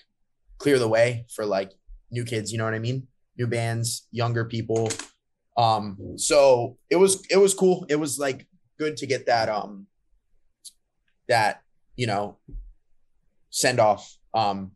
clear 0.57 0.77
the 0.77 0.87
way 0.87 1.25
for 1.33 1.45
like 1.45 1.71
new 2.11 2.23
kids. 2.23 2.51
You 2.51 2.57
know 2.57 2.65
what 2.65 2.73
I 2.73 2.79
mean? 2.79 3.07
New 3.37 3.47
bands, 3.47 4.07
younger 4.11 4.45
people. 4.45 4.89
Um, 5.57 5.97
so 6.17 6.77
it 6.89 6.97
was 6.97 7.25
it 7.29 7.37
was 7.37 7.53
cool. 7.53 7.85
It 7.89 7.95
was 7.95 8.19
like 8.19 8.47
good 8.77 8.97
to 8.97 9.07
get 9.07 9.25
that 9.25 9.49
um 9.49 9.87
that 11.27 11.61
you 11.99 12.07
know 12.07 12.37
send 13.49 13.77
off. 13.77 14.17
Um, 14.33 14.71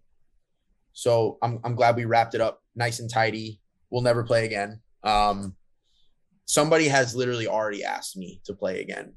so 0.91 1.38
I'm 1.41 1.59
I'm 1.63 1.73
glad 1.75 1.95
we 1.95 2.03
wrapped 2.03 2.36
it 2.36 2.41
up 2.41 2.62
nice 2.75 2.99
and 2.99 3.09
tidy. 3.09 3.62
We'll 3.89 4.01
never 4.01 4.23
play 4.23 4.43
again. 4.45 4.81
Um, 5.03 5.55
somebody 6.45 6.89
has 6.89 7.15
literally 7.15 7.47
already 7.47 7.86
asked 7.86 8.17
me 8.17 8.41
to 8.45 8.53
play 8.53 8.81
again, 8.81 9.13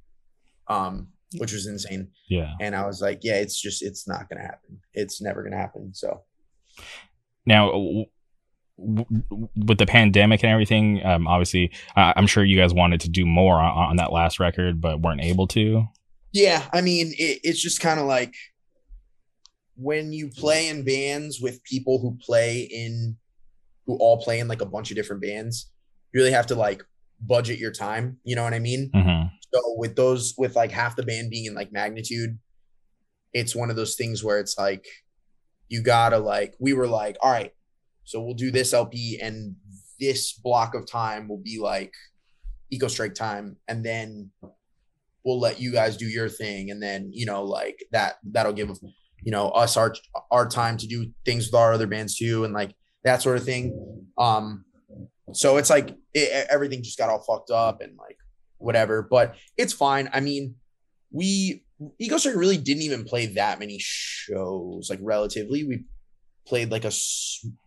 um, 0.68 1.08
which 1.38 1.52
was 1.52 1.66
insane. 1.66 2.08
Yeah. 2.28 2.52
And 2.60 2.76
I 2.76 2.86
was 2.86 3.02
like, 3.02 3.20
yeah, 3.22 3.36
it's 3.36 3.60
just 3.60 3.82
it's 3.82 4.06
not 4.06 4.28
gonna 4.28 4.42
happen. 4.42 4.78
It's 4.94 5.20
never 5.20 5.42
gonna 5.42 5.56
happen. 5.56 5.92
So 5.92 6.22
Now, 7.44 7.72
w- 7.72 8.06
w- 8.78 9.48
with 9.56 9.78
the 9.78 9.86
pandemic 9.86 10.44
and 10.44 10.52
everything, 10.52 11.04
um, 11.04 11.26
obviously, 11.26 11.72
I 11.96 12.12
I'm 12.14 12.28
sure 12.28 12.44
you 12.44 12.56
guys 12.56 12.72
wanted 12.72 13.00
to 13.00 13.08
do 13.08 13.26
more 13.26 13.56
on, 13.56 13.90
on 13.90 13.96
that 13.96 14.12
last 14.12 14.38
record, 14.38 14.80
but 14.80 15.00
weren't 15.00 15.24
able 15.24 15.48
to. 15.48 15.88
Yeah, 16.36 16.68
I 16.72 16.82
mean, 16.82 17.14
it, 17.16 17.40
it's 17.42 17.60
just 17.60 17.80
kind 17.80 17.98
of 17.98 18.06
like 18.06 18.34
when 19.74 20.12
you 20.12 20.28
play 20.28 20.68
in 20.68 20.84
bands 20.84 21.40
with 21.40 21.64
people 21.64 21.98
who 21.98 22.18
play 22.20 22.60
in 22.70 23.16
who 23.86 23.96
all 23.96 24.20
play 24.20 24.40
in 24.40 24.48
like 24.48 24.60
a 24.60 24.66
bunch 24.66 24.90
of 24.90 24.96
different 24.96 25.22
bands, 25.22 25.70
you 26.12 26.20
really 26.20 26.32
have 26.32 26.46
to 26.48 26.54
like 26.54 26.82
budget 27.20 27.58
your 27.58 27.72
time. 27.72 28.18
You 28.24 28.36
know 28.36 28.42
what 28.42 28.52
I 28.52 28.58
mean? 28.58 28.90
hmm 28.92 29.34
So 29.54 29.74
with 29.78 29.96
those, 29.96 30.34
with 30.36 30.56
like 30.56 30.72
half 30.72 30.94
the 30.96 31.04
band 31.04 31.30
being 31.30 31.46
in 31.46 31.54
like 31.54 31.72
magnitude, 31.72 32.38
it's 33.32 33.56
one 33.56 33.70
of 33.70 33.76
those 33.76 33.94
things 33.94 34.22
where 34.22 34.38
it's 34.38 34.58
like 34.58 34.84
you 35.68 35.82
gotta 35.82 36.18
like 36.18 36.54
we 36.60 36.74
were 36.74 36.86
like, 36.86 37.16
all 37.22 37.32
right, 37.32 37.52
so 38.04 38.20
we'll 38.20 38.34
do 38.34 38.50
this 38.50 38.74
LP 38.74 39.18
and 39.22 39.56
this 39.98 40.34
block 40.34 40.74
of 40.74 40.86
time 40.86 41.28
will 41.28 41.42
be 41.42 41.58
like 41.58 41.94
Eco 42.70 42.88
Strike 42.88 43.14
time, 43.14 43.56
and 43.68 43.82
then 43.82 44.30
we'll 45.26 45.40
let 45.40 45.60
you 45.60 45.72
guys 45.72 45.96
do 45.96 46.06
your 46.06 46.28
thing, 46.28 46.70
and 46.70 46.80
then 46.80 47.10
you 47.12 47.26
know 47.26 47.42
like 47.42 47.84
that 47.90 48.14
that'll 48.30 48.52
give 48.52 48.70
you 49.22 49.32
know 49.32 49.48
us 49.48 49.76
our 49.76 49.92
our 50.30 50.48
time 50.48 50.78
to 50.78 50.86
do 50.86 51.10
things 51.26 51.46
with 51.46 51.54
our 51.54 51.72
other 51.72 51.88
bands 51.88 52.16
too, 52.16 52.44
and 52.44 52.54
like 52.54 52.72
that 53.04 53.20
sort 53.20 53.36
of 53.36 53.44
thing. 53.44 54.06
Um, 54.16 54.64
so 55.32 55.56
it's 55.56 55.68
like 55.68 55.94
it, 56.14 56.46
everything 56.48 56.82
just 56.82 56.96
got 56.96 57.10
all 57.10 57.20
fucked 57.20 57.50
up 57.50 57.82
and 57.82 57.96
like 57.98 58.16
whatever, 58.58 59.02
but 59.02 59.34
it's 59.56 59.72
fine. 59.72 60.08
I 60.12 60.20
mean, 60.20 60.54
we 61.10 61.64
Eco 61.98 62.16
Strike 62.16 62.36
really 62.36 62.56
didn't 62.56 62.82
even 62.82 63.04
play 63.04 63.26
that 63.34 63.58
many 63.58 63.78
shows, 63.80 64.88
like 64.88 65.00
relatively. 65.02 65.64
We 65.64 65.84
played 66.46 66.70
like 66.70 66.84
a 66.84 66.92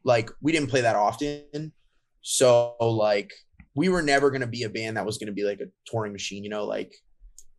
like 0.06 0.32
we 0.42 0.54
didn't 0.54 0.70
play 0.70 0.82
that 0.82 0.96
often, 0.96 1.74
so 2.22 2.76
like 2.80 3.32
we 3.76 3.90
were 3.90 4.02
never 4.02 4.32
gonna 4.32 4.48
be 4.48 4.64
a 4.64 4.70
band 4.70 4.96
that 4.96 5.06
was 5.06 5.18
gonna 5.18 5.34
be 5.34 5.44
like 5.44 5.60
a 5.60 5.68
touring 5.86 6.14
machine, 6.14 6.44
you 6.46 6.50
know, 6.50 6.64
like 6.66 6.96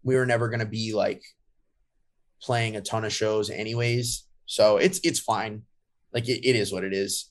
we 0.03 0.17
were 0.17 0.27
never 0.27 0.49
gonna 0.49 0.67
be 0.67 0.93
like 0.95 1.23
playing 2.43 2.77
a 2.77 2.81
ton 2.81 3.05
of 3.05 3.13
shows 3.13 3.51
anyways. 3.51 4.27
So 4.47 4.77
it's 4.79 5.01
it's 5.05 5.21
fine. 5.21 5.63
Like 6.13 6.29
it, 6.29 6.47
it 6.47 6.57
is 6.57 6.73
what 6.73 6.85
it 6.85 6.93
is. 6.93 7.31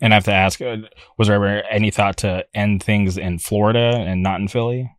And 0.00 0.12
I 0.12 0.16
have 0.16 0.24
to 0.24 0.34
ask, 0.34 0.60
uh, 0.60 0.76
was 1.18 1.28
there 1.28 1.36
ever 1.36 1.62
any 1.70 1.90
thought 1.90 2.18
to 2.18 2.44
end 2.52 2.82
things 2.82 3.16
in 3.16 3.38
Florida 3.38 4.04
and 4.06 4.22
not 4.22 4.40
in 4.40 4.48
Philly? 4.48 4.90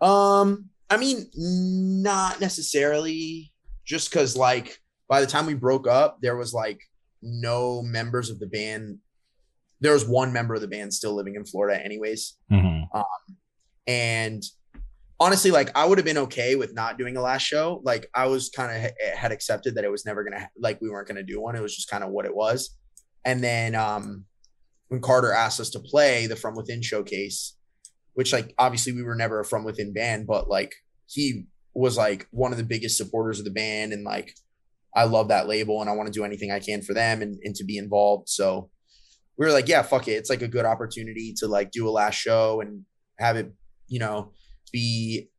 Um, 0.00 0.68
I 0.88 0.96
mean, 0.98 1.30
not 1.34 2.40
necessarily. 2.40 3.52
Just 3.84 4.10
because, 4.10 4.36
like, 4.36 4.78
by 5.08 5.20
the 5.20 5.26
time 5.26 5.46
we 5.46 5.54
broke 5.54 5.88
up, 5.88 6.18
there 6.20 6.36
was 6.36 6.52
like 6.52 6.80
no 7.22 7.82
members 7.82 8.30
of 8.30 8.38
the 8.38 8.46
band. 8.46 8.98
There 9.80 9.92
was 9.92 10.06
one 10.06 10.32
member 10.32 10.54
of 10.54 10.60
the 10.60 10.68
band 10.68 10.94
still 10.94 11.14
living 11.14 11.34
in 11.34 11.44
Florida, 11.44 11.82
anyways. 11.82 12.36
hmm 12.48 12.82
And 13.86 14.42
honestly, 15.20 15.50
like, 15.50 15.70
I 15.76 15.84
would 15.84 15.98
have 15.98 16.04
been 16.04 16.18
okay 16.18 16.56
with 16.56 16.74
not 16.74 16.98
doing 16.98 17.16
a 17.16 17.20
last 17.20 17.42
show. 17.42 17.80
Like, 17.84 18.08
I 18.14 18.26
was 18.26 18.48
kind 18.48 18.84
of 18.84 18.90
had 19.14 19.30
accepted 19.30 19.74
that 19.76 19.84
it 19.84 19.90
was 19.90 20.04
never 20.04 20.24
gonna 20.24 20.48
like 20.58 20.80
we 20.80 20.90
weren't 20.90 21.06
gonna 21.06 21.22
do 21.22 21.40
one. 21.40 21.54
It 21.54 21.62
was 21.62 21.76
just 21.76 21.90
kind 21.90 22.02
of 22.02 22.10
what 22.10 22.24
it 22.24 22.34
was. 22.34 22.76
And 23.24 23.44
then 23.44 23.74
um, 23.74 24.24
when 24.88 25.00
Carter 25.00 25.32
asked 25.32 25.60
us 25.60 25.70
to 25.70 25.80
play 25.80 26.26
the 26.26 26.36
From 26.36 26.56
Within 26.56 26.82
showcase, 26.82 27.56
which 28.14 28.32
like 28.32 28.54
obviously 28.58 28.92
we 28.92 29.02
were 29.02 29.14
never 29.14 29.40
a 29.40 29.44
From 29.44 29.64
Within 29.64 29.92
band, 29.92 30.26
but 30.26 30.48
like 30.48 30.74
he 31.06 31.44
was 31.74 31.96
like 31.96 32.26
one 32.30 32.52
of 32.52 32.58
the 32.58 32.64
biggest 32.64 32.96
supporters 32.96 33.38
of 33.38 33.44
the 33.44 33.50
band 33.50 33.92
and 33.92 34.04
like 34.04 34.34
I 34.94 35.04
love 35.04 35.28
that 35.28 35.46
label 35.46 35.80
and 35.80 35.88
I 35.88 35.94
want 35.94 36.08
to 36.08 36.18
do 36.18 36.24
anything 36.24 36.50
I 36.50 36.58
can 36.58 36.82
for 36.82 36.94
them 36.94 37.22
and, 37.22 37.38
and 37.44 37.54
to 37.56 37.64
be 37.64 37.78
involved. 37.78 38.28
So 38.28 38.70
we 39.36 39.46
were 39.46 39.52
like, 39.52 39.68
yeah, 39.68 39.82
fuck 39.82 40.08
it. 40.08 40.12
It's 40.12 40.30
like 40.30 40.42
a 40.42 40.48
good 40.48 40.64
opportunity 40.64 41.34
to 41.38 41.46
like 41.46 41.70
do 41.70 41.88
a 41.88 41.90
last 41.90 42.16
show 42.16 42.60
and 42.60 42.84
have 43.18 43.36
it, 43.36 43.52
you 43.86 44.00
know, 44.00 44.32
be 44.72 45.30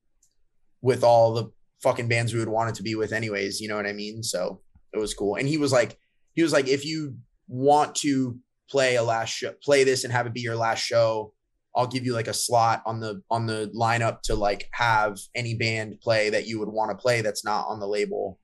with 0.82 1.04
all 1.04 1.34
the 1.34 1.52
fucking 1.82 2.08
bands 2.08 2.34
we 2.34 2.39
would 2.39 2.50
want 2.50 2.70
it 2.70 2.76
to 2.76 2.84
be 2.84 2.96
with 2.96 3.12
anyways. 3.13 3.60
You 3.60 3.67
know 3.67 3.76
what 3.76 3.88
I 3.88 3.94
mean? 3.94 4.24
So 4.24 4.62
it 4.94 5.00
was 5.00 5.13
cool. 5.13 5.36
And 5.36 5.48
he 5.48 5.58
was 5.58 5.72
like, 5.72 5.98
he 6.34 6.44
was 6.44 6.54
like, 6.54 6.67
if 6.67 6.86
you 6.86 7.15
want 7.48 7.96
to 7.96 8.38
play 8.70 8.96
a 8.96 9.04
last 9.04 9.30
show, 9.30 9.54
play 9.63 9.84
this 9.84 10.04
and 10.04 10.13
have 10.13 10.26
it 10.28 10.34
be 10.34 10.41
your 10.41 10.56
last 10.56 10.80
show, 10.80 11.34
I'll 11.76 11.88
give 11.88 12.06
you 12.06 12.13
like 12.13 12.28
a 12.28 12.34
slot 12.34 12.84
on 12.86 13.00
the 13.00 13.22
on 13.30 13.46
the 13.46 13.72
lineup 13.76 14.22
to 14.24 14.36
like 14.36 14.67
have 14.74 15.17
any 15.36 15.56
band 15.56 16.02
play 16.02 16.30
that 16.30 16.46
you 16.46 16.60
would 16.60 16.67
want 16.67 16.91
to 16.91 16.98
play 16.98 17.22
that's 17.22 17.46
not 17.46 17.65
on 17.67 17.80
the 17.80 17.88
label, 17.88 18.39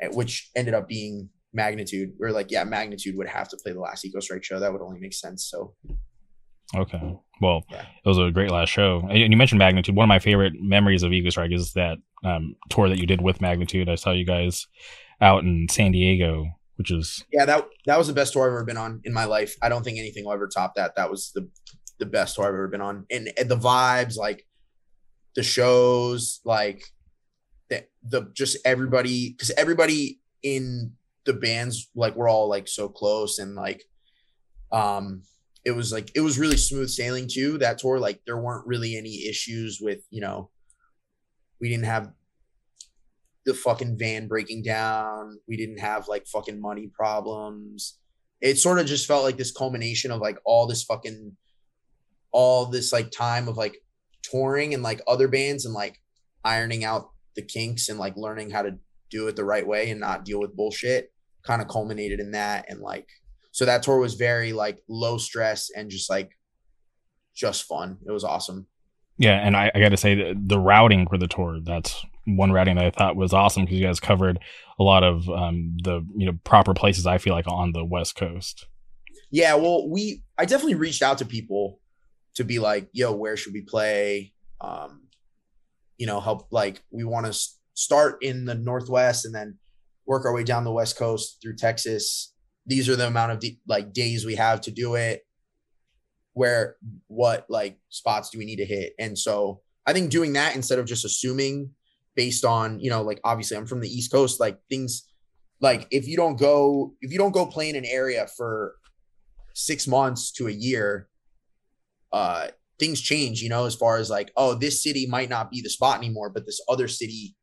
eh, 0.00 0.08
which 0.12 0.50
ended 0.54 0.74
up 0.74 0.88
being 0.88 1.28
magnitude. 1.52 2.12
We 2.20 2.26
are 2.26 2.32
like, 2.32 2.50
yeah, 2.50 2.64
magnitude 2.64 3.16
would 3.16 3.28
have 3.28 3.48
to 3.48 3.56
play 3.56 3.72
the 3.72 3.80
last 3.80 4.04
Eco 4.04 4.20
Strike 4.20 4.44
show. 4.44 4.60
That 4.60 4.72
would 4.72 4.82
only 4.82 5.00
make 5.00 5.12
sense. 5.12 5.44
So 5.50 5.74
Okay. 6.74 7.16
Well, 7.40 7.64
Yeah. 7.70 7.82
it 8.04 8.08
was 8.08 8.18
a 8.18 8.30
great 8.30 8.50
last 8.50 8.68
show. 8.70 9.06
And 9.08 9.18
you 9.18 9.36
mentioned 9.36 9.58
Magnitude. 9.58 9.94
One 9.96 10.04
of 10.04 10.08
my 10.08 10.18
favorite 10.20 10.54
memories 10.60 11.02
of 11.02 11.12
Eco 11.12 11.30
Strike 11.30 11.52
is 11.52 11.72
that 11.72 11.98
um, 12.24 12.54
tour 12.70 12.88
that 12.88 12.98
you 12.98 13.06
did 13.06 13.20
with 13.20 13.40
Magnitude. 13.40 13.88
I 13.88 13.96
saw 13.96 14.12
you 14.12 14.24
guys 14.24 14.66
out 15.20 15.42
in 15.44 15.66
San 15.70 15.92
Diego, 15.92 16.46
which 16.76 16.90
is 16.90 17.24
yeah, 17.32 17.44
that 17.44 17.66
that 17.86 17.98
was 17.98 18.06
the 18.06 18.12
best 18.14 18.32
tour 18.32 18.44
I've 18.44 18.52
ever 18.52 18.64
been 18.64 18.76
on 18.76 19.00
in 19.04 19.12
my 19.12 19.24
life. 19.24 19.56
I 19.60 19.68
don't 19.68 19.82
think 19.82 19.98
anything 19.98 20.24
will 20.24 20.32
ever 20.32 20.48
top 20.48 20.74
that. 20.76 20.94
That 20.96 21.10
was 21.10 21.32
the 21.34 21.48
the 21.98 22.06
best 22.06 22.36
tour 22.36 22.44
I've 22.44 22.54
ever 22.54 22.68
been 22.68 22.80
on. 22.80 23.06
And, 23.10 23.30
and 23.38 23.48
the 23.48 23.56
vibes, 23.56 24.16
like 24.16 24.46
the 25.34 25.42
shows, 25.42 26.40
like 26.44 26.84
the 27.70 27.84
the 28.02 28.30
just 28.34 28.56
everybody 28.64 29.30
because 29.30 29.50
everybody 29.56 30.20
in 30.42 30.92
the 31.24 31.32
bands 31.32 31.88
like 31.94 32.16
we're 32.16 32.28
all 32.28 32.48
like 32.48 32.66
so 32.68 32.88
close 32.88 33.38
and 33.38 33.54
like 33.54 33.84
um 34.72 35.22
it 35.64 35.72
was 35.72 35.92
like 35.92 36.10
it 36.14 36.20
was 36.20 36.38
really 36.38 36.56
smooth 36.56 36.88
sailing 36.88 37.28
too 37.30 37.58
that 37.58 37.78
tour 37.78 37.98
like 37.98 38.20
there 38.26 38.38
weren't 38.38 38.66
really 38.66 38.96
any 38.96 39.26
issues 39.28 39.78
with 39.80 40.00
you 40.10 40.20
know 40.20 40.50
we 41.60 41.68
didn't 41.68 41.84
have 41.84 42.10
the 43.44 43.54
fucking 43.54 43.98
van 43.98 44.28
breaking 44.28 44.62
down 44.62 45.38
we 45.48 45.56
didn't 45.56 45.78
have 45.78 46.08
like 46.08 46.26
fucking 46.26 46.60
money 46.60 46.88
problems. 46.88 47.98
It 48.40 48.58
sort 48.58 48.78
of 48.78 48.86
just 48.86 49.06
felt 49.06 49.24
like 49.24 49.36
this 49.36 49.52
culmination 49.52 50.10
of 50.10 50.20
like 50.20 50.38
all 50.44 50.66
this 50.66 50.82
fucking 50.82 51.36
all 52.32 52.66
this 52.66 52.92
like 52.92 53.10
time 53.10 53.48
of 53.48 53.56
like 53.56 53.76
touring 54.22 54.74
and 54.74 54.82
like 54.82 55.00
other 55.06 55.28
bands 55.28 55.64
and 55.64 55.74
like 55.74 56.00
ironing 56.44 56.84
out 56.84 57.10
the 57.36 57.42
kinks 57.42 57.88
and 57.88 57.98
like 57.98 58.16
learning 58.16 58.50
how 58.50 58.62
to 58.62 58.78
do 59.10 59.28
it 59.28 59.36
the 59.36 59.44
right 59.44 59.66
way 59.66 59.90
and 59.90 60.00
not 60.00 60.24
deal 60.24 60.40
with 60.40 60.56
bullshit 60.56 61.12
kind 61.46 61.60
of 61.60 61.68
culminated 61.68 62.20
in 62.20 62.30
that 62.32 62.64
and 62.68 62.80
like 62.80 63.08
so 63.52 63.64
that 63.64 63.82
tour 63.82 63.98
was 63.98 64.14
very 64.14 64.52
like 64.52 64.82
low 64.88 65.16
stress 65.16 65.70
and 65.76 65.90
just 65.90 66.10
like 66.10 66.36
just 67.34 67.64
fun 67.64 67.96
it 68.06 68.10
was 68.10 68.24
awesome 68.24 68.66
yeah. 69.18 69.34
And 69.46 69.56
I, 69.56 69.70
I 69.74 69.78
got 69.78 69.90
to 69.90 69.96
say 69.96 70.14
the, 70.14 70.34
the 70.36 70.58
routing 70.58 71.06
for 71.06 71.16
the 71.18 71.28
tour. 71.28 71.60
That's 71.62 72.04
one 72.24 72.50
routing 72.50 72.76
that 72.76 72.84
I 72.86 72.90
thought 72.90 73.14
was 73.14 73.32
awesome 73.32 73.64
because 73.64 73.78
you 73.78 73.86
guys 73.86 74.00
covered 74.00 74.40
a 74.80 74.82
lot 74.82 75.04
of 75.04 75.28
um, 75.28 75.76
the 75.84 76.04
you 76.16 76.26
know 76.26 76.38
proper 76.42 76.74
places. 76.74 77.06
I 77.06 77.18
feel 77.18 77.34
like 77.34 77.46
on 77.46 77.72
the 77.72 77.84
West 77.84 78.16
Coast. 78.16 78.66
yeah 79.32 79.54
well 79.54 79.88
we 79.88 80.22
i 80.38 80.44
definitely 80.44 80.74
reached 80.74 81.02
out 81.02 81.18
to 81.18 81.24
people 81.24 81.80
to 82.34 82.44
be 82.44 82.58
like 82.58 82.88
yo 82.92 83.12
where 83.12 83.36
should 83.36 83.52
we 83.52 83.62
play 83.62 84.32
um 84.60 85.02
you 85.98 86.06
know 86.06 86.20
help 86.20 86.46
like 86.52 86.82
we 86.90 87.02
want 87.02 87.26
to 87.26 87.38
start 87.74 88.22
in 88.22 88.44
the 88.44 88.54
northwest 88.54 89.24
and 89.24 89.34
then 89.34 89.58
work 90.06 90.24
our 90.26 90.34
way 90.34 90.44
down 90.44 90.64
the 90.64 90.72
west 90.72 90.96
coast 90.96 91.38
through 91.42 91.56
texas 91.56 92.31
these 92.66 92.88
are 92.88 92.96
the 92.96 93.06
amount 93.06 93.32
of 93.32 93.40
d- 93.40 93.60
like 93.66 93.92
days 93.92 94.24
we 94.24 94.36
have 94.36 94.60
to 94.62 94.70
do 94.70 94.94
it. 94.94 95.26
Where 96.34 96.76
what 97.08 97.46
like 97.48 97.78
spots 97.88 98.30
do 98.30 98.38
we 98.38 98.44
need 98.44 98.56
to 98.56 98.64
hit? 98.64 98.94
And 98.98 99.18
so 99.18 99.60
i 99.86 99.92
think 99.92 100.10
doing 100.10 100.32
that 100.34 100.54
instead 100.54 100.78
of 100.78 100.86
just 100.86 101.04
assuming 101.04 101.70
based 102.14 102.44
on 102.44 102.78
you 102.80 102.90
know 102.90 103.02
like 103.02 103.20
obviously 103.24 103.56
i'm 103.56 103.66
from 103.66 103.80
the 103.80 103.88
east 103.88 104.12
coast 104.12 104.40
like 104.40 104.58
things 104.68 105.08
like 105.60 105.86
if 105.90 106.06
you 106.06 106.16
don't 106.16 106.38
go 106.38 106.94
if 107.00 107.12
you 107.12 107.18
don't 107.18 107.32
go 107.32 107.46
play 107.46 107.68
in 107.68 107.76
an 107.76 107.84
area 107.84 108.26
for 108.36 108.76
six 109.54 109.86
months 109.86 110.30
to 110.32 110.48
a 110.48 110.52
year 110.52 111.08
uh 112.12 112.48
things 112.78 113.00
change 113.00 113.42
you 113.42 113.48
know 113.48 113.66
as 113.66 113.74
far 113.74 113.98
as 113.98 114.10
like 114.10 114.32
oh 114.36 114.54
this 114.54 114.82
city 114.82 115.06
might 115.06 115.28
not 115.28 115.50
be 115.50 115.60
the 115.60 115.70
spot 115.70 115.98
anymore 115.98 116.30
but 116.30 116.46
this 116.46 116.60
other 116.68 116.88
city 116.88 117.34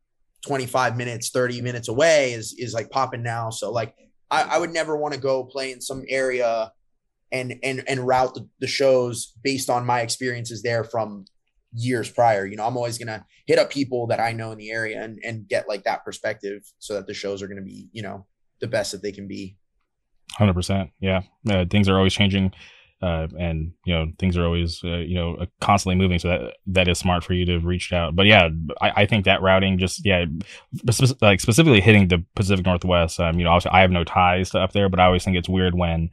25 0.46 0.96
minutes 0.96 1.30
30 1.30 1.62
minutes 1.62 1.88
away 1.88 2.34
is 2.34 2.54
is 2.58 2.74
like 2.74 2.90
popping 2.90 3.24
now. 3.24 3.50
So 3.50 3.72
like 3.72 3.94
i, 4.32 4.44
I 4.44 4.58
would 4.58 4.72
never 4.72 4.98
want 4.98 5.14
to 5.14 5.20
go 5.20 5.44
play 5.44 5.72
in 5.72 5.82
some 5.82 6.04
area 6.08 6.72
and 7.32 7.60
and 7.64 7.84
and 7.88 8.08
route 8.08 8.34
the, 8.34 8.48
the 8.60 8.68
shows 8.68 9.34
based 9.44 9.70
on 9.70 9.86
my 9.86 10.02
experiences 10.02 10.64
there 10.64 10.84
from 10.84 11.26
years 11.72 12.10
prior. 12.10 12.46
You 12.46 12.56
know 12.56 12.66
i'm 12.66 12.78
always 12.78 12.98
gonna 12.98 13.26
hit 13.46 13.60
up 13.60 13.70
people 13.70 14.08
that 14.08 14.20
i 14.20 14.32
know 14.32 14.52
in 14.52 14.58
the 14.58 14.72
area 14.72 15.02
and 15.02 15.20
and 15.24 15.48
get 15.48 15.68
like 15.68 15.84
that 15.84 16.04
perspective 16.04 16.64
so 16.80 16.96
that 16.96 17.06
the 17.06 17.14
shows 17.14 17.44
are 17.44 17.48
gonna 17.48 17.62
be 17.62 17.90
you 17.92 18.02
know 18.02 18.26
the 18.60 18.68
best 18.68 18.92
that 18.92 19.02
they 19.02 19.12
can 19.12 19.28
be. 19.28 19.58
Hundred 20.34 20.54
percent. 20.54 20.92
Yeah, 21.00 21.22
uh, 21.50 21.66
things 21.70 21.90
are 21.90 21.98
always 21.98 22.14
changing, 22.14 22.52
uh, 23.02 23.28
and 23.40 23.72
you 23.86 23.94
know 23.94 24.12
things 24.20 24.38
are 24.38 24.46
always 24.46 24.82
uh, 24.84 24.98
you 24.98 25.16
know 25.16 25.46
constantly 25.62 25.96
moving. 25.96 26.20
So 26.20 26.28
that 26.28 26.54
that 26.68 26.88
is 26.88 26.98
smart 26.98 27.24
for 27.24 27.34
you 27.34 27.46
to 27.46 27.54
have 27.54 27.66
reached 27.66 27.94
out. 27.94 28.16
But 28.16 28.26
yeah, 28.26 28.50
I, 28.82 28.92
I 29.02 29.06
think 29.06 29.26
that 29.26 29.42
routing 29.42 29.78
just 29.78 30.06
yeah, 30.06 30.26
spec- 30.90 31.22
like 31.22 31.40
specifically 31.40 31.82
hitting 31.82 32.08
the 32.08 32.24
Pacific 32.36 32.66
Northwest. 32.66 33.20
Um, 33.20 33.38
you 33.40 33.46
know, 33.46 33.52
obviously 33.52 33.72
I 33.72 33.82
have 33.82 33.92
no 33.92 34.04
ties 34.04 34.52
to 34.52 34.60
up 34.60 34.74
there, 34.74 34.90
but 34.90 35.00
I 35.00 35.06
always 35.06 35.24
think 35.24 35.38
it's 35.38 35.50
weird 35.50 35.76
when. 35.76 36.10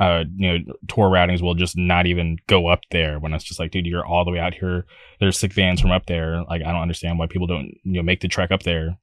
Uh, 0.00 0.24
you 0.34 0.48
know, 0.48 0.58
tour 0.88 1.08
routings 1.08 1.40
will 1.40 1.54
just 1.54 1.76
not 1.76 2.04
even 2.04 2.36
go 2.48 2.66
up 2.66 2.80
there 2.90 3.20
when 3.20 3.32
it's 3.32 3.44
just 3.44 3.60
like, 3.60 3.70
dude, 3.70 3.86
you're 3.86 4.04
all 4.04 4.24
the 4.24 4.32
way 4.32 4.40
out 4.40 4.52
here. 4.52 4.84
There's 5.20 5.38
sick 5.38 5.52
vans 5.52 5.80
from 5.80 5.92
up 5.92 6.06
there. 6.06 6.42
Like, 6.42 6.62
I 6.62 6.72
don't 6.72 6.82
understand 6.82 7.16
why 7.16 7.28
people 7.28 7.46
don't, 7.46 7.68
you 7.84 7.92
know, 7.92 8.02
make 8.02 8.18
the 8.18 8.26
trek 8.26 8.50
up 8.50 8.64
there. 8.64 8.98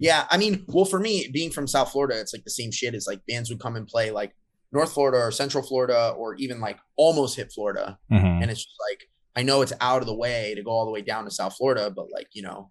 Yeah, 0.00 0.26
I 0.28 0.36
mean, 0.36 0.64
well, 0.66 0.84
for 0.84 0.98
me, 0.98 1.28
being 1.32 1.52
from 1.52 1.68
South 1.68 1.92
Florida, 1.92 2.20
it's 2.20 2.32
like 2.32 2.42
the 2.42 2.50
same 2.50 2.72
shit. 2.72 2.92
It's 2.92 3.06
like 3.06 3.24
bands 3.28 3.50
would 3.50 3.60
come 3.60 3.76
and 3.76 3.86
play 3.86 4.10
like 4.10 4.34
North 4.72 4.92
Florida 4.92 5.18
or 5.18 5.30
Central 5.30 5.62
Florida 5.62 6.10
or 6.16 6.34
even 6.36 6.60
like 6.60 6.78
almost 6.96 7.36
hit 7.36 7.52
Florida, 7.52 7.98
Mhm. 8.12 8.42
and 8.42 8.50
it's 8.50 8.64
just 8.64 8.76
like 8.90 9.08
I 9.36 9.42
know 9.42 9.60
it's 9.62 9.72
out 9.80 10.00
of 10.00 10.06
the 10.06 10.14
way 10.14 10.54
to 10.54 10.62
go 10.62 10.70
all 10.70 10.84
the 10.86 10.90
way 10.90 11.02
down 11.02 11.24
to 11.24 11.30
South 11.30 11.56
Florida, 11.56 11.90
but 11.90 12.06
like 12.12 12.28
you 12.32 12.42
know, 12.42 12.70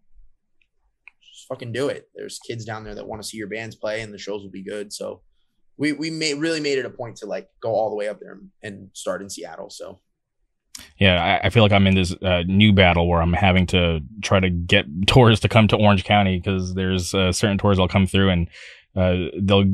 just 1.34 1.48
fucking 1.48 1.72
do 1.72 1.88
it. 1.90 2.10
There's 2.16 2.40
kids 2.40 2.66
down 2.66 2.84
there 2.84 2.96
that 2.96 3.08
want 3.08 3.22
to 3.22 3.28
see 3.28 3.38
your 3.38 3.48
bands 3.48 3.76
play, 3.76 4.02
and 4.02 4.14
the 4.14 4.18
shows 4.18 4.42
will 4.44 4.52
be 4.52 4.64
good. 4.64 4.92
So 4.94 5.22
we 5.78 5.92
we 5.94 6.10
made 6.10 6.36
really 6.36 6.60
made 6.60 6.78
it 6.78 6.86
a 6.86 6.90
point 6.90 7.18
to 7.18 7.26
like 7.26 7.50
go 7.62 7.72
all 7.72 7.90
the 7.90 7.96
way 7.96 8.08
up 8.08 8.20
there 8.20 8.40
and, 8.64 8.90
start 8.94 9.22
in 9.22 9.30
Seattle. 9.30 9.70
So 9.70 10.00
Yeah, 11.00 11.24
I, 11.44 11.48
I 11.48 11.50
feel 11.50 11.64
like 11.64 11.72
I'm 11.72 11.88
in 11.88 11.96
this 11.96 12.14
uh, 12.22 12.44
new 12.48 12.74
battle 12.74 13.08
where 13.08 13.22
I'm 13.22 13.34
having 13.34 13.66
to 13.68 14.02
try 14.22 14.40
to 14.40 14.50
get 14.50 14.86
tours 15.08 15.40
to 15.42 15.50
come 15.50 15.68
to 15.70 15.76
Orange 15.78 16.04
County 16.04 16.38
because 16.40 16.74
there's 16.76 17.14
uh, 17.14 17.32
certain 17.32 17.58
tours 17.58 17.78
that'll 17.78 17.88
come 17.88 18.08
through 18.08 18.30
and 18.30 18.48
uh, 18.96 19.30
they'll 19.42 19.66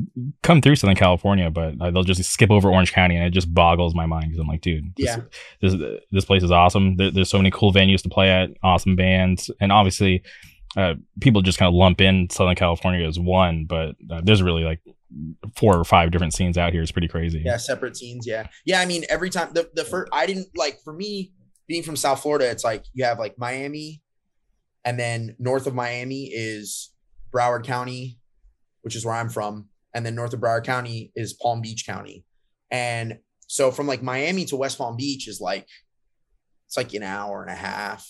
come 0.43 0.61
through 0.61 0.75
Southern 0.75 0.95
California, 0.95 1.49
but 1.51 1.75
uh, 1.79 1.91
they'll 1.91 2.03
just 2.03 2.23
skip 2.23 2.49
over 2.51 2.69
Orange 2.71 2.91
County, 2.93 3.15
and 3.15 3.25
it 3.25 3.31
just 3.31 3.53
boggles 3.53 3.93
my 3.93 4.05
mind 4.05 4.25
because 4.29 4.39
I'm 4.39 4.47
like, 4.47 4.61
dude, 4.61 4.93
this, 4.97 5.05
Yeah. 5.07 5.21
this 5.61 5.75
this 6.11 6.25
place 6.25 6.43
is 6.43 6.51
awesome. 6.51 6.95
There, 6.97 7.11
there's 7.11 7.29
so 7.29 7.37
many 7.37 7.51
cool 7.51 7.71
venues 7.71 8.01
to 8.03 8.09
play 8.09 8.29
at, 8.31 8.49
awesome 8.63 8.95
bands, 8.95 9.51
and 9.59 9.71
obviously, 9.71 10.23
uh, 10.77 10.95
people 11.19 11.41
just 11.41 11.59
kind 11.59 11.67
of 11.67 11.73
lump 11.75 12.01
in 12.01 12.29
Southern 12.29 12.55
California 12.55 13.07
as 13.07 13.19
one, 13.19 13.65
but 13.65 13.95
uh, 14.09 14.21
there's 14.23 14.41
really 14.41 14.63
like 14.63 14.79
four 15.55 15.77
or 15.77 15.83
five 15.83 16.09
different 16.11 16.33
scenes 16.33 16.57
out 16.57 16.71
here. 16.71 16.81
It's 16.81 16.91
pretty 16.91 17.09
crazy. 17.09 17.41
yeah, 17.45 17.57
separate 17.57 17.97
scenes. 17.97 18.25
Yeah, 18.25 18.47
yeah. 18.65 18.79
I 18.79 18.85
mean, 18.85 19.03
every 19.09 19.29
time 19.29 19.49
the 19.53 19.69
the 19.73 19.83
first, 19.83 20.09
I 20.13 20.25
didn't 20.25 20.47
like 20.55 20.79
for 20.83 20.93
me 20.93 21.33
being 21.67 21.83
from 21.83 21.95
South 21.97 22.21
Florida. 22.21 22.49
It's 22.49 22.63
like 22.63 22.85
you 22.93 23.03
have 23.03 23.19
like 23.19 23.37
Miami, 23.37 24.01
and 24.85 24.97
then 24.99 25.35
north 25.37 25.67
of 25.67 25.75
Miami 25.75 26.23
is 26.33 26.91
Broward 27.33 27.65
County, 27.65 28.17
which 28.81 28.95
is 28.95 29.05
where 29.05 29.15
I'm 29.15 29.29
from, 29.29 29.67
and 29.93 30.05
then 30.05 30.15
north 30.15 30.33
of 30.33 30.39
Broward 30.39 30.63
County 30.63 31.11
is 31.15 31.33
Palm 31.33 31.61
Beach 31.61 31.85
County, 31.85 32.23
and 32.69 33.19
so 33.47 33.69
from 33.71 33.87
like 33.87 34.01
Miami 34.01 34.45
to 34.45 34.55
West 34.55 34.77
Palm 34.77 34.95
Beach 34.95 35.27
is 35.27 35.41
like 35.41 35.67
it's 36.67 36.77
like 36.77 36.93
an 36.93 37.03
hour 37.03 37.41
and 37.41 37.51
a 37.51 37.55
half, 37.55 38.07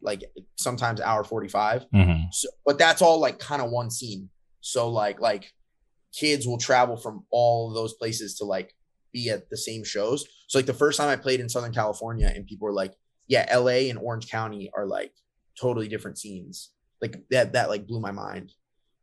like 0.00 0.24
sometimes 0.56 1.00
hour 1.00 1.22
forty 1.22 1.48
five. 1.48 1.86
hmm 1.92 2.24
So, 2.32 2.48
but 2.66 2.78
that's 2.78 3.00
all 3.00 3.20
like 3.20 3.38
kind 3.38 3.62
of 3.62 3.70
one 3.70 3.90
scene. 3.90 4.28
So 4.60 4.88
like 4.88 5.20
like 5.20 5.52
kids 6.12 6.46
will 6.46 6.58
travel 6.58 6.96
from 6.96 7.24
all 7.30 7.68
of 7.68 7.74
those 7.74 7.94
places 7.94 8.36
to 8.38 8.44
like 8.44 8.74
be 9.12 9.30
at 9.30 9.48
the 9.50 9.56
same 9.56 9.84
shows. 9.84 10.26
So 10.48 10.58
like 10.58 10.66
the 10.66 10.74
first 10.74 10.98
time 10.98 11.08
I 11.08 11.16
played 11.16 11.40
in 11.40 11.48
Southern 11.48 11.72
California 11.72 12.32
and 12.34 12.46
people 12.46 12.66
were 12.66 12.72
like, 12.72 12.94
yeah, 13.28 13.56
LA 13.56 13.88
and 13.88 13.98
Orange 13.98 14.28
County 14.28 14.70
are 14.76 14.86
like 14.86 15.12
totally 15.60 15.86
different 15.86 16.18
scenes. 16.18 16.70
Like 17.00 17.22
that 17.30 17.52
that 17.52 17.68
like 17.68 17.86
blew 17.86 18.00
my 18.00 18.10
mind. 18.10 18.52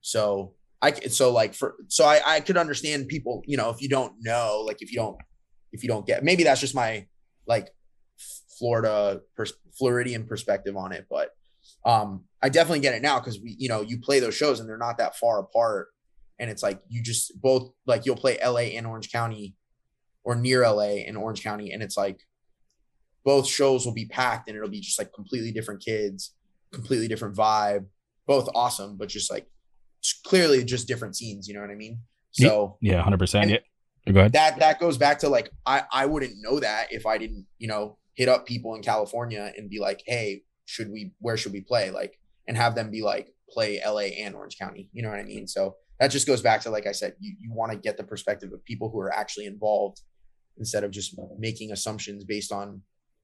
So 0.01 0.55
I 0.81 0.91
so 0.93 1.31
like 1.31 1.53
for 1.53 1.75
so 1.87 2.05
I 2.05 2.21
I 2.25 2.39
could 2.39 2.57
understand 2.57 3.07
people, 3.07 3.43
you 3.45 3.57
know, 3.57 3.69
if 3.69 3.81
you 3.81 3.89
don't 3.89 4.13
know, 4.21 4.63
like 4.65 4.81
if 4.81 4.91
you 4.91 4.97
don't 4.97 5.17
if 5.71 5.83
you 5.83 5.89
don't 5.89 6.05
get 6.05 6.23
maybe 6.23 6.43
that's 6.43 6.61
just 6.61 6.75
my 6.75 7.05
like 7.47 7.69
Florida 8.57 9.21
pers- 9.35 9.53
Floridian 9.77 10.25
perspective 10.25 10.77
on 10.77 10.91
it, 10.91 11.05
but 11.09 11.31
um 11.85 12.23
I 12.41 12.49
definitely 12.49 12.79
get 12.79 12.93
it 12.93 13.01
now 13.01 13.19
because 13.19 13.39
we 13.41 13.55
you 13.59 13.67
know 13.67 13.81
you 13.81 13.99
play 13.99 14.19
those 14.19 14.35
shows 14.35 14.59
and 14.59 14.69
they're 14.69 14.77
not 14.77 14.97
that 14.99 15.17
far 15.17 15.39
apart. 15.39 15.89
And 16.39 16.49
it's 16.49 16.63
like 16.63 16.81
you 16.87 17.03
just 17.03 17.39
both 17.41 17.71
like 17.85 18.05
you'll 18.05 18.15
play 18.15 18.37
LA 18.43 18.77
and 18.77 18.87
Orange 18.87 19.11
County 19.11 19.55
or 20.23 20.35
near 20.35 20.65
LA 20.65 21.03
and 21.05 21.17
Orange 21.17 21.43
County 21.43 21.71
and 21.73 21.83
it's 21.83 21.97
like 21.97 22.21
both 23.25 23.47
shows 23.47 23.85
will 23.85 23.93
be 23.93 24.05
packed 24.05 24.47
and 24.47 24.55
it'll 24.55 24.69
be 24.69 24.79
just 24.79 24.97
like 24.97 25.11
completely 25.11 25.51
different 25.51 25.83
kids, 25.83 26.35
completely 26.71 27.09
different 27.09 27.35
vibe, 27.35 27.85
both 28.25 28.47
awesome 28.55 28.95
but 28.95 29.09
just 29.09 29.29
like 29.29 29.45
it's 30.09 30.19
clearly 30.21 30.63
just 30.63 30.87
different 30.87 31.15
scenes, 31.15 31.47
you 31.47 31.53
know 31.53 31.61
what 31.61 31.69
I 31.69 31.75
mean? 31.75 31.99
So 32.31 32.77
Yeah, 32.81 33.01
hundred 33.01 33.19
percent. 33.19 33.49
Yeah, 33.49 33.59
go 34.11 34.19
ahead. 34.21 34.33
that 34.33 34.59
that 34.59 34.79
goes 34.79 34.97
back 34.97 35.19
to 35.19 35.29
like 35.29 35.49
I 35.65 35.83
I 35.91 36.05
wouldn't 36.05 36.33
know 36.41 36.59
that 36.59 36.87
if 36.91 37.05
I 37.05 37.17
didn't 37.17 37.45
you 37.57 37.67
know 37.67 37.97
hit 38.15 38.29
up 38.29 38.45
people 38.45 38.75
in 38.75 38.81
California 38.81 39.51
and 39.55 39.69
be 39.69 39.79
like, 39.79 40.01
hey, 40.05 40.43
should 40.65 40.91
we 40.91 41.11
where 41.19 41.37
should 41.37 41.53
we 41.53 41.61
play 41.61 41.91
like 41.91 42.19
and 42.47 42.57
have 42.57 42.75
them 42.75 42.91
be 42.91 43.01
like 43.01 43.33
play 43.49 43.81
LA 43.85 44.23
and 44.23 44.35
Orange 44.35 44.57
County, 44.57 44.89
you 44.93 45.01
know 45.01 45.09
what 45.09 45.19
I 45.19 45.23
mean? 45.23 45.47
So 45.47 45.75
that 45.99 46.09
just 46.09 46.27
goes 46.27 46.41
back 46.41 46.61
to 46.61 46.69
like 46.69 46.87
I 46.87 46.91
said, 46.91 47.15
you 47.19 47.35
you 47.39 47.53
want 47.53 47.71
to 47.71 47.77
get 47.77 47.97
the 47.97 48.03
perspective 48.03 48.53
of 48.53 48.63
people 48.65 48.89
who 48.89 48.99
are 48.99 49.13
actually 49.13 49.45
involved 49.45 50.01
instead 50.57 50.83
of 50.83 50.91
just 50.91 51.17
making 51.37 51.71
assumptions 51.71 52.23
based 52.23 52.51
on 52.51 52.81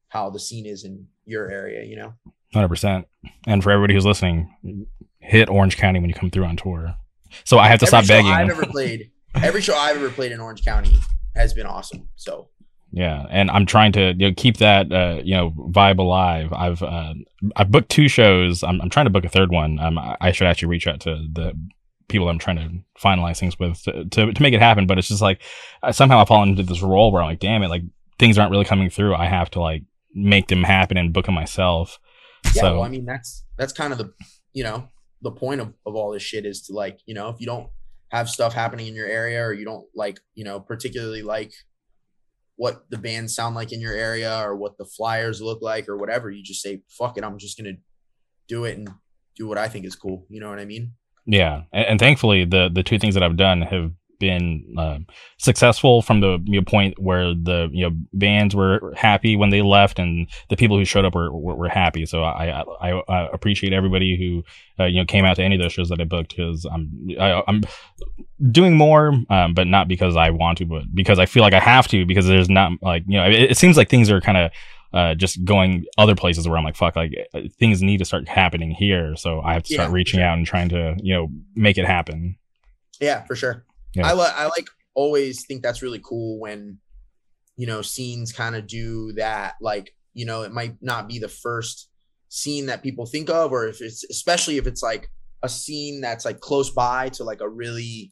how 0.09 0.29
the 0.29 0.39
scene 0.39 0.65
is 0.65 0.83
in 0.86 1.07
your 1.25 1.51
area, 1.51 1.83
you 1.83 1.95
know? 1.95 2.13
Hundred 2.53 2.69
percent. 2.69 3.07
And 3.47 3.61
for 3.61 3.71
everybody 3.71 3.93
who's 3.93 4.05
listening, 4.05 4.88
hit 5.26 5.49
Orange 5.49 5.78
County 5.78 5.99
when 5.99 6.09
you 6.09 6.15
come 6.15 6.30
through 6.30 6.45
on 6.45 6.55
tour. 6.55 6.95
So 7.43 7.57
I 7.59 7.67
have 7.67 7.80
to 7.80 7.88
Every 7.88 8.05
stop 8.05 8.07
begging. 8.07 8.32
I've 8.32 8.49
ever 8.49 8.65
played, 8.71 9.11
every 9.36 9.61
show 9.61 9.76
I've 9.76 9.97
ever 9.97 10.09
played 10.09 10.32
in 10.32 10.39
Orange 10.39 10.63
County 10.63 10.97
has 11.36 11.53
been 11.53 11.65
awesome. 11.65 12.07
So 12.15 12.49
Yeah, 12.91 13.26
and 13.30 13.51
I'm 13.51 13.65
trying 13.65 13.91
to 13.93 14.13
you 14.17 14.30
know, 14.30 14.34
keep 14.36 14.57
that 14.57 14.91
uh, 14.91 15.21
you 15.23 15.36
know 15.36 15.51
vibe 15.51 15.99
alive. 15.99 16.53
I've 16.53 16.82
uh, 16.82 17.13
I've 17.55 17.71
booked 17.71 17.89
two 17.89 18.07
shows. 18.07 18.63
I'm, 18.63 18.82
I'm 18.82 18.89
trying 18.89 19.07
to 19.07 19.09
book 19.11 19.26
a 19.26 19.30
third 19.30 19.51
one. 19.51 19.80
Um, 19.80 19.97
I 19.97 20.15
I 20.21 20.32
should 20.32 20.47
actually 20.47 20.69
reach 20.69 20.88
out 20.88 21.01
to 21.01 21.15
the 21.32 21.53
people 22.07 22.30
I'm 22.30 22.39
trying 22.39 22.57
to 22.57 23.01
finalize 23.01 23.39
things 23.39 23.57
with 23.57 23.82
to, 23.84 24.05
to, 24.05 24.32
to 24.32 24.41
make 24.41 24.53
it 24.53 24.61
happen. 24.61 24.88
But 24.88 24.97
it's 24.97 25.07
just 25.07 25.21
like 25.21 25.41
I, 25.82 25.91
somehow 25.91 26.21
I 26.21 26.26
fall 26.26 26.43
into 26.43 26.63
this 26.63 26.82
role 26.82 27.11
where 27.11 27.21
I'm 27.21 27.30
like, 27.30 27.39
damn 27.39 27.63
it, 27.63 27.69
like 27.69 27.84
things 28.19 28.38
aren't 28.38 28.51
really 28.51 28.65
coming 28.65 28.89
through. 28.89 29.15
I 29.15 29.26
have 29.26 29.49
to 29.51 29.59
like 29.59 29.84
make 30.13 30.47
them 30.47 30.63
happen 30.63 30.97
and 30.97 31.13
book 31.13 31.26
them 31.26 31.36
myself. 31.36 31.99
yeah, 32.45 32.61
so 32.61 32.73
well, 32.76 32.84
I 32.84 32.89
mean 32.89 33.05
that's 33.05 33.43
that's 33.57 33.73
kind 33.73 33.91
of 33.91 33.99
the 33.99 34.13
you 34.53 34.63
know 34.63 34.88
the 35.22 35.32
point 35.32 35.61
of, 35.61 35.74
of 35.86 35.95
all 35.95 36.11
this 36.11 36.24
shit 36.24 36.45
is 36.45 36.61
to 36.63 36.74
like 36.74 36.99
you 37.05 37.13
know 37.13 37.30
if 37.30 37.39
you 37.39 37.45
don't 37.45 37.68
have 38.11 38.30
stuff 38.30 38.53
happening 38.53 38.88
in 38.88 38.95
your 38.95 39.07
area 39.07 39.43
or 39.43 39.53
you 39.53 39.66
don't 39.66 39.86
like 39.95 40.20
you 40.36 40.43
know 40.43 40.59
particularly 40.59 41.22
like 41.22 41.51
what 42.57 42.89
the 42.89 42.97
bands 42.97 43.36
sound 43.36 43.55
like 43.55 43.74
in 43.74 43.82
your 43.82 43.93
area 43.93 44.41
or 44.41 44.55
what 44.55 44.78
the 44.78 44.86
flyers 44.86 45.41
look 45.41 45.61
like 45.61 45.89
or 45.89 45.97
whatever 45.97 46.30
you 46.30 46.43
just 46.43 46.61
say 46.61 46.82
fuck 46.89 47.18
it 47.18 47.24
i'm 47.24 47.38
just 47.38 47.57
gonna 47.57 47.74
do 48.47 48.63
it 48.63 48.78
and 48.78 48.89
do 49.36 49.47
what 49.47 49.57
i 49.57 49.68
think 49.68 49.86
is 49.86 49.95
cool. 49.95 50.26
You 50.30 50.39
know 50.39 50.49
what 50.49 50.59
i 50.59 50.66
mean? 50.66 50.93
Yeah, 51.26 51.63
and, 51.74 51.86
and 51.86 51.99
thankfully 51.99 52.45
the 52.45 52.70
the 52.72 52.84
two 52.84 52.99
things 52.99 53.16
that 53.16 53.24
I've 53.24 53.38
done 53.38 53.61
have 53.63 53.91
been 54.20 54.76
uh, 54.78 54.99
successful 55.38 56.01
from 56.01 56.20
the 56.22 56.39
you 56.45 56.59
know, 56.59 56.66
point 56.66 56.99
where 56.99 57.34
the 57.34 57.70
you 57.72 57.88
know 57.89 57.95
bands 58.13 58.55
were 58.55 58.93
happy 58.95 59.36
when 59.36 59.49
they 59.49 59.61
left 59.61 59.99
and 59.99 60.28
the 60.49 60.55
people 60.55 60.78
who 60.78 60.86
showed 60.86 61.05
up 61.05 61.16
were 61.16 61.32
were, 61.32 61.55
were 61.55 61.70
happy. 61.70 62.05
So 62.05 62.24
I, 62.24 62.63
I 62.82 62.91
I 63.09 63.30
appreciate 63.34 63.74
everybody 63.74 64.18
who 64.18 64.84
uh, 64.84 64.88
you 64.88 64.99
know 64.99 65.05
came 65.05 65.26
out 65.26 65.36
to 65.38 65.43
any 65.43 65.55
of 65.55 65.61
those 65.61 65.74
shows 65.74 65.89
that 65.89 65.99
I 66.01 66.05
booked 66.05 66.36
because 66.36 66.66
I'm 66.66 67.07
I, 67.20 67.43
I'm 67.47 67.61
doing 68.51 68.76
more, 68.76 69.13
um, 69.30 69.53
but 69.53 69.68
not 69.68 69.88
because 69.88 70.16
I 70.16 70.30
want 70.30 70.57
to, 70.59 70.66
but 70.66 70.84
because 70.93 71.20
I 71.20 71.26
feel 71.26 71.43
like 71.43 71.53
I 71.53 71.59
have 71.59 71.88
to 71.89 72.05
because 72.05 72.28
there's 72.28 72.49
not 72.49 72.72
like 72.82 73.03
you 73.07 73.18
know 73.18 73.26
it, 73.28 73.51
it 73.51 73.57
seems 73.57 73.78
like 73.78 73.89
things 73.89 74.09
are 74.09 74.22
kind 74.22 74.38
of 74.38 74.51
uh, 74.93 75.13
just 75.13 75.43
going 75.43 75.84
other 75.97 76.16
places 76.16 76.47
where 76.47 76.57
I'm 76.57 76.63
like, 76.63 76.78
fuck, 76.78 76.95
like 76.95 77.11
uh, 77.34 77.41
things 77.59 77.82
need 77.82 77.97
to 77.97 78.05
start 78.05 78.28
happening 78.30 78.72
here. 78.72 79.16
So 79.18 79.41
I 79.41 79.53
have 79.53 79.63
to 79.63 79.74
start 79.74 79.89
Yeah, 79.89 79.93
reaching 79.93 80.20
sure. 80.20 80.28
out 80.28 80.38
and 80.38 80.47
trying 80.47 80.70
to, 80.70 80.95
you 81.03 81.13
know, 81.13 81.28
make 81.53 81.78
it 81.78 81.86
happen. 81.86 82.38
Yeah, 83.01 83.24
for 83.26 83.36
sure. 83.36 83.66
Yeah. 83.95 84.07
I 84.07 84.11
I 84.11 84.45
like 84.45 84.67
always 84.93 85.45
think 85.45 85.61
that's 85.61 85.81
really 85.81 86.01
cool 86.03 86.39
when 86.39 86.79
you 87.57 87.67
know 87.67 87.81
scenes 87.81 88.31
kind 88.31 88.55
of 88.55 88.67
do 88.67 89.13
that. 89.13 89.55
Like 89.61 89.95
you 90.13 90.25
know, 90.25 90.43
it 90.43 90.51
might 90.51 90.75
not 90.81 91.07
be 91.07 91.19
the 91.19 91.27
first 91.27 91.89
scene 92.29 92.65
that 92.67 92.83
people 92.83 93.05
think 93.05 93.29
of, 93.29 93.51
or 93.51 93.67
if 93.67 93.81
it's 93.81 94.03
especially 94.05 94.57
if 94.57 94.67
it's 94.67 94.83
like 94.83 95.09
a 95.43 95.49
scene 95.49 96.01
that's 96.01 96.25
like 96.25 96.39
close 96.39 96.71
by 96.71 97.09
to 97.09 97.23
like 97.23 97.41
a 97.41 97.49
really 97.49 98.11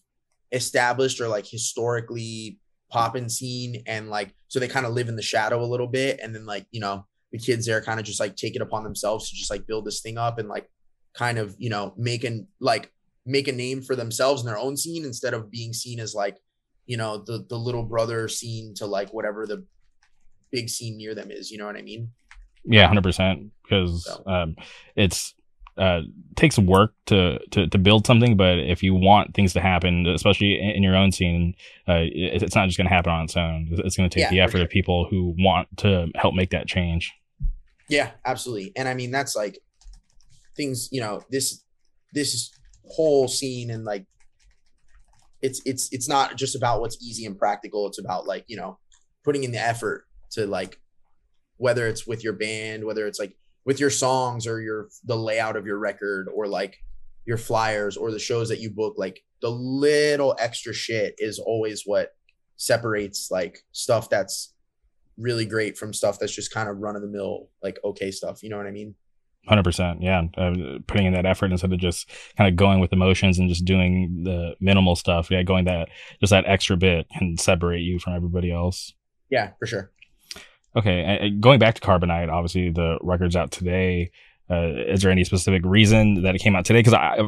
established 0.51 1.19
or 1.19 1.27
like 1.27 1.47
historically 1.47 2.59
poppin' 2.91 3.29
scene, 3.29 3.83
and 3.87 4.09
like 4.09 4.33
so 4.47 4.59
they 4.59 4.67
kind 4.67 4.85
of 4.85 4.93
live 4.93 5.09
in 5.09 5.15
the 5.15 5.21
shadow 5.21 5.63
a 5.63 5.65
little 5.65 5.87
bit, 5.87 6.19
and 6.21 6.35
then 6.35 6.45
like 6.45 6.65
you 6.71 6.79
know 6.79 7.05
the 7.31 7.39
kids 7.39 7.65
there 7.65 7.81
kind 7.81 7.99
of 7.99 8.05
just 8.05 8.19
like 8.19 8.35
take 8.35 8.55
it 8.55 8.61
upon 8.61 8.83
themselves 8.83 9.29
to 9.29 9.35
just 9.35 9.49
like 9.49 9.65
build 9.65 9.85
this 9.85 10.01
thing 10.01 10.19
up 10.19 10.37
and 10.37 10.47
like 10.47 10.69
kind 11.15 11.39
of 11.39 11.55
you 11.57 11.69
know 11.69 11.93
making 11.97 12.47
like 12.59 12.91
make 13.25 13.47
a 13.47 13.51
name 13.51 13.81
for 13.81 13.95
themselves 13.95 14.41
in 14.41 14.47
their 14.47 14.57
own 14.57 14.75
scene 14.77 15.05
instead 15.05 15.33
of 15.33 15.49
being 15.49 15.73
seen 15.73 15.99
as 15.99 16.13
like 16.13 16.37
you 16.85 16.97
know 16.97 17.17
the 17.25 17.45
the 17.49 17.57
little 17.57 17.83
brother 17.83 18.27
scene 18.27 18.73
to 18.75 18.85
like 18.85 19.13
whatever 19.13 19.45
the 19.47 19.65
big 20.51 20.69
scene 20.69 20.97
near 20.97 21.15
them 21.15 21.31
is 21.31 21.49
you 21.49 21.57
know 21.57 21.65
what 21.65 21.77
i 21.77 21.81
mean 21.81 22.09
Yeah, 22.65 22.87
hundred 22.87 23.03
percent. 23.03 23.51
Because 23.63 24.03
So. 24.05 24.23
um, 24.25 24.55
it's 24.95 25.33
uh 25.77 26.01
takes 26.35 26.59
work 26.59 26.93
to, 27.07 27.39
to 27.51 27.67
to 27.67 27.77
build 27.77 28.05
something, 28.05 28.37
but 28.37 28.59
if 28.59 28.83
you 28.83 28.93
want 28.93 29.33
things 29.33 29.53
to 29.53 29.61
happen, 29.61 30.05
especially 30.07 30.59
in, 30.59 30.69
in 30.77 30.83
your 30.83 30.95
own 30.95 31.11
scene, 31.11 31.55
uh, 31.89 32.03
it, 32.03 32.43
it's 32.43 32.55
not 32.55 32.67
just 32.67 32.77
going 32.77 32.87
to 32.87 32.93
happen 32.93 33.11
on 33.11 33.23
its 33.25 33.35
own. 33.35 33.67
It's- 33.71 33.81
It's 33.85 33.97
going 33.97 34.07
to 34.09 34.13
take 34.13 34.23
Yeah, 34.25 34.29
the 34.29 34.41
effort 34.41 34.57
sure. 34.59 34.65
of 34.65 34.69
people 34.69 35.07
who 35.09 35.33
want 35.39 35.67
to 35.77 36.07
help 36.15 36.35
make 36.35 36.51
that 36.51 36.67
change. 36.67 37.11
yeah 37.89 38.11
absolutely 38.25 38.71
and 38.77 38.87
i 38.87 38.93
mean 38.93 39.11
that's 39.11 39.35
like 39.35 39.55
things 40.55 40.87
you 40.91 41.01
know 41.01 41.21
this 41.29 41.63
this 42.13 42.51
whole 42.85 43.27
scene 43.27 43.71
and 43.71 43.85
like 43.85 44.05
it's 45.41 45.61
it's 45.65 45.89
it's 45.91 46.07
not 46.07 46.37
just 46.37 46.55
about 46.55 46.79
what's 46.79 47.03
easy 47.03 47.25
and 47.25 47.37
practical. 47.37 47.87
It's 47.87 47.99
about 47.99 48.25
like 48.25 48.45
you 48.47 48.57
know 48.57 48.79
putting 49.23 49.43
in 49.43 49.51
the 49.51 49.61
effort 49.61 50.05
to 50.31 50.47
like 50.47 50.79
whether 51.57 51.87
it's 51.87 52.07
with 52.07 52.23
your 52.23 52.33
band 52.33 52.83
whether 52.83 53.05
it's 53.07 53.19
like 53.19 53.35
with 53.65 53.79
your 53.79 53.89
songs 53.89 54.47
or 54.47 54.59
your 54.59 54.89
the 55.05 55.15
layout 55.15 55.55
of 55.55 55.65
your 55.65 55.77
record 55.77 56.27
or 56.33 56.47
like 56.47 56.77
your 57.25 57.37
flyers 57.37 57.95
or 57.95 58.11
the 58.11 58.19
shows 58.19 58.49
that 58.49 58.59
you 58.59 58.69
book 58.69 58.95
like 58.97 59.23
the 59.41 59.49
little 59.49 60.35
extra 60.39 60.73
shit 60.73 61.13
is 61.17 61.39
always 61.39 61.83
what 61.85 62.11
separates 62.57 63.29
like 63.31 63.59
stuff 63.71 64.09
that's 64.09 64.53
really 65.17 65.45
great 65.45 65.77
from 65.77 65.93
stuff 65.93 66.17
that's 66.17 66.35
just 66.35 66.53
kind 66.53 66.67
of 66.67 66.77
run 66.77 66.95
of 66.95 67.01
the 67.01 67.07
mill 67.07 67.49
like 67.61 67.79
okay 67.83 68.11
stuff. 68.11 68.41
You 68.41 68.49
know 68.49 68.57
what 68.57 68.67
i 68.67 68.71
mean 68.71 68.95
Hundred 69.47 69.63
percent, 69.63 70.01
yeah. 70.01 70.21
Uh, 70.37 70.53
putting 70.87 71.05
in 71.05 71.13
that 71.13 71.25
effort 71.25 71.51
instead 71.51 71.73
of 71.73 71.79
just 71.79 72.09
kind 72.37 72.47
of 72.49 72.55
going 72.55 72.79
with 72.79 72.93
emotions 72.93 73.39
and 73.39 73.49
just 73.49 73.65
doing 73.65 74.23
the 74.23 74.55
minimal 74.61 74.95
stuff. 74.95 75.29
Yeah, 75.29 75.43
going 75.43 75.65
that 75.65 75.89
just 76.21 76.31
that 76.31 76.45
extra 76.47 76.77
bit 76.77 77.07
can 77.17 77.37
separate 77.37 77.81
you 77.81 77.99
from 77.99 78.13
everybody 78.15 78.51
else. 78.51 78.93
yeah 79.29 79.51
for 79.59 79.65
sure 79.65 79.91
Okay, 80.75 81.03
and- 81.03 81.19
and 81.23 81.41
going 81.41 81.59
back 81.59 81.75
to 81.75 81.81
Carbonite, 81.81 82.31
obviously 82.31 82.69
the 82.71 82.97
record's 83.01 83.35
out 83.35 83.51
today. 83.51 84.09
Uh, 84.49 84.69
is 84.87 85.01
there 85.01 85.11
any 85.11 85.23
specific 85.23 85.61
reason 85.65 86.23
that 86.23 86.35
it 86.35 86.39
came 86.39 86.55
out 86.55 86.65
today? 86.65 86.79
Because 86.79 86.93
I, 86.93 87.19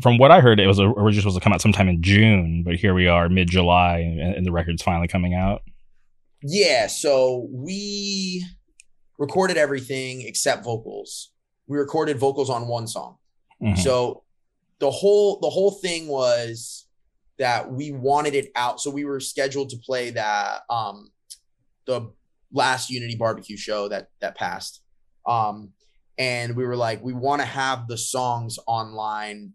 from 0.00 0.18
what 0.18 0.30
I 0.30 0.40
heard, 0.40 0.60
it 0.60 0.66
was 0.66 0.78
originally 0.78 1.14
supposed 1.20 1.36
to 1.36 1.40
come 1.42 1.52
out 1.52 1.60
sometime 1.60 1.88
in 1.88 2.00
June, 2.02 2.62
but 2.64 2.76
here 2.76 2.94
we 2.94 3.08
are, 3.08 3.28
mid 3.28 3.48
July, 3.48 3.98
and, 3.98 4.20
and 4.36 4.46
the 4.46 4.52
record's 4.52 4.82
finally 4.82 5.08
coming 5.08 5.34
out. 5.34 5.62
Yeah, 6.42 6.86
so 6.86 7.48
we 7.50 8.44
recorded 9.18 9.56
everything 9.56 10.22
except 10.22 10.64
vocals. 10.64 11.31
We 11.72 11.78
recorded 11.78 12.18
vocals 12.18 12.50
on 12.50 12.68
one 12.68 12.86
song. 12.86 13.16
Mhm. 13.62 13.78
So 13.78 14.24
the 14.78 14.90
whole 14.90 15.40
the 15.40 15.48
whole 15.48 15.70
thing 15.70 16.06
was 16.06 16.86
that 17.38 17.72
we 17.72 17.92
wanted 17.92 18.34
it 18.34 18.52
out. 18.54 18.78
So 18.78 18.90
we 18.90 19.06
were 19.06 19.20
scheduled 19.20 19.70
to 19.70 19.78
play 19.78 20.10
that 20.10 20.64
um 20.68 21.10
the 21.86 22.12
last 22.52 22.90
Unity 22.90 23.16
barbecue 23.16 23.56
show 23.56 23.88
that 23.88 24.10
that 24.20 24.34
passed. 24.36 24.82
Um 25.26 25.72
and 26.18 26.56
we 26.56 26.66
were 26.66 26.76
like 26.76 27.02
we 27.02 27.14
want 27.14 27.40
to 27.40 27.46
have 27.46 27.88
the 27.88 27.96
songs 27.96 28.58
online 28.66 29.54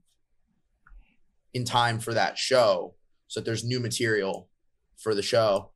in 1.53 1.65
time 1.65 1.99
for 1.99 2.15
that 2.15 2.35
show 2.35 2.95
so 3.27 3.39
that 3.39 3.45
there's 3.45 3.63
new 3.63 3.79
material 3.79 4.49
for 4.97 5.13
the 5.13 5.21
show. 5.21 5.69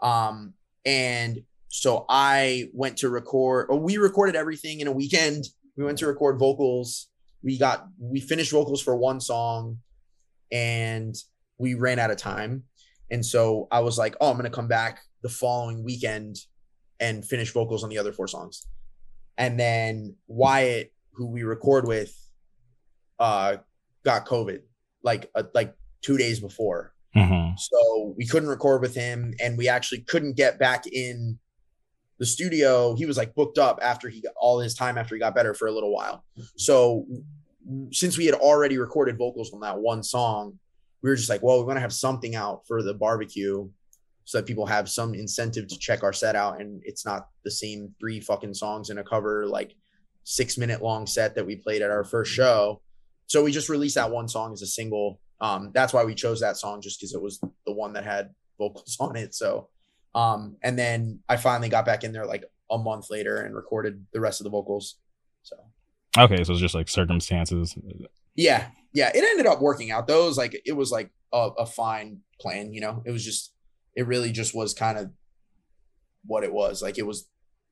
Um 0.00 0.54
and 0.84 1.44
so 1.68 2.04
I 2.08 2.70
went 2.72 2.96
to 2.98 3.08
record 3.10 3.66
or 3.68 3.78
we 3.78 3.96
recorded 3.96 4.34
everything 4.34 4.80
in 4.80 4.88
a 4.88 4.92
weekend. 4.92 5.44
We 5.76 5.84
went 5.84 5.98
to 5.98 6.06
record 6.06 6.38
vocals. 6.38 7.08
We 7.42 7.58
got 7.58 7.86
we 7.98 8.20
finished 8.20 8.52
vocals 8.52 8.80
for 8.82 8.96
one 8.96 9.20
song 9.20 9.78
and 10.52 11.14
we 11.58 11.74
ran 11.74 11.98
out 11.98 12.10
of 12.10 12.16
time. 12.16 12.64
And 13.10 13.24
so 13.24 13.68
i 13.70 13.80
was 13.80 13.98
like 13.98 14.16
oh 14.20 14.30
i'm 14.30 14.36
gonna 14.36 14.50
come 14.50 14.66
back 14.68 15.00
the 15.22 15.28
following 15.28 15.84
weekend 15.84 16.36
and 17.00 17.24
finish 17.24 17.52
vocals 17.52 17.84
on 17.84 17.90
the 17.90 17.98
other 17.98 18.12
four 18.12 18.28
songs. 18.28 18.66
And 19.36 19.58
then 19.58 20.16
wyatt 20.26 20.92
who 21.12 21.26
we 21.26 21.42
record 21.42 21.86
with 21.86 22.14
uh 23.18 23.56
got 24.04 24.26
covid 24.26 24.60
like 25.02 25.30
uh, 25.34 25.44
like 25.54 25.74
two 26.02 26.16
days 26.16 26.40
before. 26.40 26.92
Mhm. 27.16 27.56
so 27.58 28.14
we 28.16 28.26
couldn't 28.26 28.48
record 28.48 28.80
with 28.80 28.94
him 28.94 29.34
and 29.40 29.56
we 29.56 29.68
actually 29.68 30.00
couldn't 30.00 30.36
get 30.36 30.58
back 30.58 30.84
in 30.86 31.38
the 32.18 32.26
studio. 32.26 32.94
He 32.94 33.06
was 33.06 33.16
like 33.16 33.34
booked 33.34 33.58
up 33.58 33.78
after 33.82 34.08
he 34.08 34.20
got 34.20 34.34
all 34.36 34.60
his 34.60 34.74
time 34.74 34.98
after 34.98 35.14
he 35.14 35.18
got 35.18 35.34
better 35.34 35.54
for 35.54 35.68
a 35.68 35.72
little 35.72 35.92
while. 35.92 36.24
So 36.56 37.06
since 37.92 38.18
we 38.18 38.26
had 38.26 38.34
already 38.34 38.78
recorded 38.78 39.18
vocals 39.18 39.52
on 39.52 39.60
that 39.60 39.78
one 39.78 40.02
song, 40.02 40.58
we 41.02 41.10
were 41.10 41.16
just 41.16 41.28
like, 41.28 41.42
well, 41.42 41.58
we 41.58 41.64
want 41.64 41.76
to 41.76 41.82
have 41.82 41.92
something 41.92 42.34
out 42.34 42.66
for 42.66 42.82
the 42.82 42.94
barbecue 42.94 43.68
so 44.24 44.38
that 44.38 44.46
people 44.46 44.66
have 44.66 44.88
some 44.88 45.14
incentive 45.14 45.68
to 45.68 45.78
check 45.78 46.02
our 46.02 46.12
set 46.12 46.34
out 46.34 46.60
and 46.60 46.82
it's 46.84 47.04
not 47.04 47.28
the 47.44 47.50
same 47.50 47.94
three 48.00 48.20
fucking 48.20 48.54
songs 48.54 48.88
in 48.88 48.98
a 48.98 49.04
cover 49.04 49.46
like 49.46 49.74
six 50.24 50.56
minute 50.56 50.82
long 50.82 51.06
set 51.06 51.34
that 51.34 51.46
we 51.46 51.56
played 51.56 51.82
at 51.82 51.90
our 51.90 52.04
first 52.04 52.32
show. 52.32 52.80
So 53.26 53.42
we 53.42 53.52
just 53.52 53.68
released 53.68 53.94
that 53.96 54.10
one 54.10 54.28
song 54.28 54.52
as 54.52 54.62
a 54.62 54.66
single. 54.66 55.20
Um, 55.40 55.70
that's 55.74 55.92
why 55.92 56.04
we 56.04 56.14
chose 56.14 56.40
that 56.40 56.56
song 56.56 56.80
just 56.80 56.98
because 56.98 57.14
it 57.14 57.20
was 57.20 57.38
the 57.66 57.72
one 57.72 57.92
that 57.94 58.04
had 58.04 58.30
vocals 58.58 58.96
on 59.00 59.16
it. 59.16 59.34
So, 59.34 59.68
um, 60.14 60.56
and 60.62 60.78
then 60.78 61.20
I 61.28 61.36
finally 61.36 61.68
got 61.68 61.84
back 61.84 62.04
in 62.04 62.12
there 62.12 62.26
like 62.26 62.44
a 62.70 62.78
month 62.78 63.10
later 63.10 63.38
and 63.42 63.54
recorded 63.54 64.06
the 64.12 64.20
rest 64.20 64.40
of 64.40 64.44
the 64.44 64.50
vocals. 64.50 64.96
So, 65.42 65.56
Okay, 66.16 66.42
so 66.44 66.52
it's 66.52 66.60
just 66.60 66.74
like 66.74 66.88
circumstances. 66.88 67.76
yeah, 68.34 68.68
yeah, 68.92 69.10
it 69.14 69.24
ended 69.24 69.46
up 69.46 69.60
working 69.60 69.90
out. 69.90 70.06
Those 70.06 70.38
like 70.38 70.60
it 70.64 70.72
was 70.72 70.90
like 70.92 71.10
a, 71.32 71.50
a 71.58 71.66
fine 71.66 72.20
plan, 72.40 72.72
you 72.72 72.80
know. 72.80 73.02
It 73.04 73.10
was 73.10 73.24
just 73.24 73.52
it 73.96 74.06
really 74.06 74.32
just 74.32 74.54
was 74.54 74.74
kind 74.74 74.98
of 74.98 75.10
what 76.24 76.44
it 76.44 76.52
was. 76.52 76.82
Like 76.82 76.98
it 76.98 77.06
was 77.06 77.28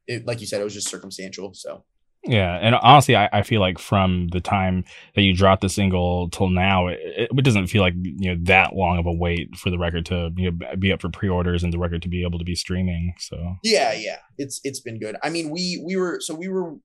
it 0.07 0.27
like 0.27 0.41
you 0.41 0.47
said, 0.47 0.61
it 0.61 0.65
was 0.65 0.75
just 0.75 0.89
circumstantial. 0.89 1.55
So 1.55 1.85
Yeah, 2.25 2.57
and 2.61 2.77
honestly, 2.77 3.17
I, 3.17 3.29
I 3.33 3.43
feel 3.43 3.61
like 3.61 3.81
from 3.81 4.29
the 4.29 4.41
time 4.41 4.85
that 5.17 5.23
you 5.23 5.35
dropped 5.35 5.61
the 5.61 5.69
single 5.69 6.31
till 6.31 6.51
now, 6.51 6.87
it, 6.87 7.01
it 7.03 7.45
doesn't 7.45 7.67
feel 7.67 7.83
like 7.83 7.95
you 7.97 8.31
know 8.31 8.41
that 8.45 8.75
long 8.75 8.99
of 8.99 9.07
a 9.07 9.13
wait 9.13 9.57
for 9.57 9.71
the 9.71 9.79
record 9.79 10.07
to 10.07 10.31
you 10.37 10.53
know, 10.53 10.77
be 10.79 10.93
up 10.93 11.01
for 11.01 11.09
pre-orders 11.09 11.65
and 11.65 11.73
the 11.73 11.81
record 11.81 12.01
to 12.03 12.09
be 12.09 12.23
able 12.23 12.39
to 12.39 12.45
be 12.45 12.55
streaming. 12.55 13.15
So 13.19 13.57
yeah, 13.65 13.93
yeah, 13.93 14.19
it's 14.39 14.61
it's 14.63 14.79
been 14.79 15.01
good. 15.01 15.17
I 15.23 15.31
mean, 15.31 15.51
we 15.51 15.83
we 15.85 15.97
were 15.97 16.21
so 16.21 16.33
we 16.33 16.49
were 16.49 16.77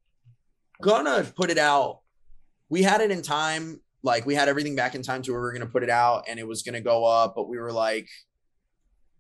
gonna 0.82 1.24
put 1.36 1.52
it 1.52 1.60
out. 1.60 2.00
We 2.70 2.82
had 2.82 3.02
it 3.02 3.12
in 3.12 3.22
time, 3.22 3.82
like 4.02 4.26
we 4.26 4.34
had 4.34 4.50
everything 4.50 4.76
back 4.76 4.96
in 4.96 5.04
time 5.04 5.22
to 5.22 5.32
where 5.32 5.40
we 5.40 5.46
were 5.46 5.54
gonna 5.54 5.68
put 5.68 5.84
it 5.84 5.92
out, 5.92 6.26
and 6.28 6.40
it 6.40 6.48
was 6.48 6.64
gonna 6.64 6.82
go 6.82 7.06
up. 7.06 7.34
But 7.36 7.48
we 7.48 7.60
were 7.60 7.72
like, 7.72 8.08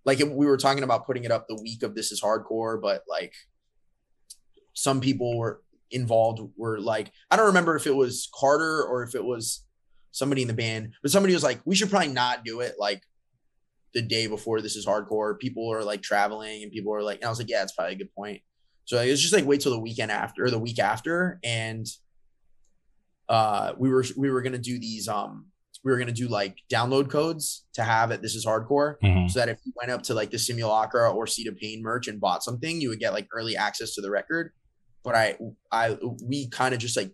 like 0.03 0.17
we 0.17 0.47
were 0.47 0.57
talking 0.57 0.83
about 0.83 1.05
putting 1.05 1.25
it 1.25 1.31
up 1.31 1.47
the 1.47 1.61
week 1.61 1.83
of 1.83 1.93
This 1.93 2.11
Is 2.11 2.23
Hardcore, 2.23 2.81
but 2.81 3.03
like 3.07 3.33
some 4.73 4.99
people 4.99 5.37
were 5.37 5.61
involved 5.91 6.41
were 6.57 6.79
like, 6.79 7.11
I 7.31 7.35
don't 7.35 7.47
remember 7.47 7.75
if 7.75 7.87
it 7.87 7.95
was 7.95 8.29
Carter 8.33 8.83
or 8.83 9.03
if 9.03 9.15
it 9.15 9.23
was 9.23 9.63
somebody 10.11 10.41
in 10.41 10.47
the 10.47 10.53
band, 10.53 10.93
but 11.01 11.11
somebody 11.11 11.33
was 11.33 11.43
like, 11.43 11.59
we 11.65 11.75
should 11.75 11.89
probably 11.89 12.09
not 12.09 12.43
do 12.43 12.59
it 12.61 12.75
like 12.79 13.01
the 13.93 14.01
day 14.01 14.27
before 14.27 14.61
this 14.61 14.75
is 14.75 14.85
hardcore. 14.85 15.39
People 15.39 15.71
are 15.71 15.83
like 15.83 16.01
traveling 16.01 16.63
and 16.63 16.71
people 16.71 16.93
are 16.93 17.03
like, 17.03 17.17
and 17.17 17.25
I 17.25 17.29
was 17.29 17.39
like, 17.39 17.49
yeah, 17.49 17.63
it's 17.63 17.73
probably 17.73 17.93
a 17.93 17.97
good 17.97 18.13
point. 18.15 18.41
So 18.85 18.97
like, 18.97 19.07
it's 19.09 19.21
just 19.21 19.33
like 19.33 19.45
wait 19.45 19.61
till 19.61 19.71
the 19.71 19.79
weekend 19.79 20.11
after 20.11 20.45
or 20.45 20.49
the 20.51 20.59
week 20.59 20.79
after. 20.79 21.39
And 21.43 21.85
uh 23.29 23.73
we 23.77 23.89
were 23.89 24.05
we 24.15 24.29
were 24.31 24.41
gonna 24.41 24.57
do 24.57 24.79
these 24.79 25.07
um 25.09 25.47
we 25.83 25.91
were 25.91 25.97
gonna 25.97 26.11
do 26.11 26.27
like 26.27 26.57
download 26.71 27.09
codes 27.09 27.65
to 27.73 27.83
have 27.83 28.11
at 28.11 28.21
this 28.21 28.35
is 28.35 28.45
hardcore. 28.45 28.95
mhm. 29.03 29.29
So 29.29 29.39
that 29.39 29.49
if 29.49 29.59
you 29.65 29.73
went 29.75 29.91
up 29.91 30.03
to 30.03 30.13
like 30.13 30.31
the 30.31 30.39
simulacra 30.39 31.11
or 31.11 31.27
Seed 31.27 31.47
of 31.47 31.57
Pain 31.57 31.81
merch 31.81 32.07
and 32.07 32.19
bought 32.19 32.43
something, 32.43 32.79
you 32.81 32.89
would 32.89 32.99
get 32.99 33.13
like 33.13 33.27
early 33.33 33.55
access 33.57 33.93
to 33.95 34.01
the 34.01 34.09
record. 34.09 34.53
But 35.07 35.15
I 35.15 35.37
I 35.71 35.97
we 36.21 36.49
kind 36.49 36.73
of 36.73 36.81
just 36.81 36.97
like 36.97 37.13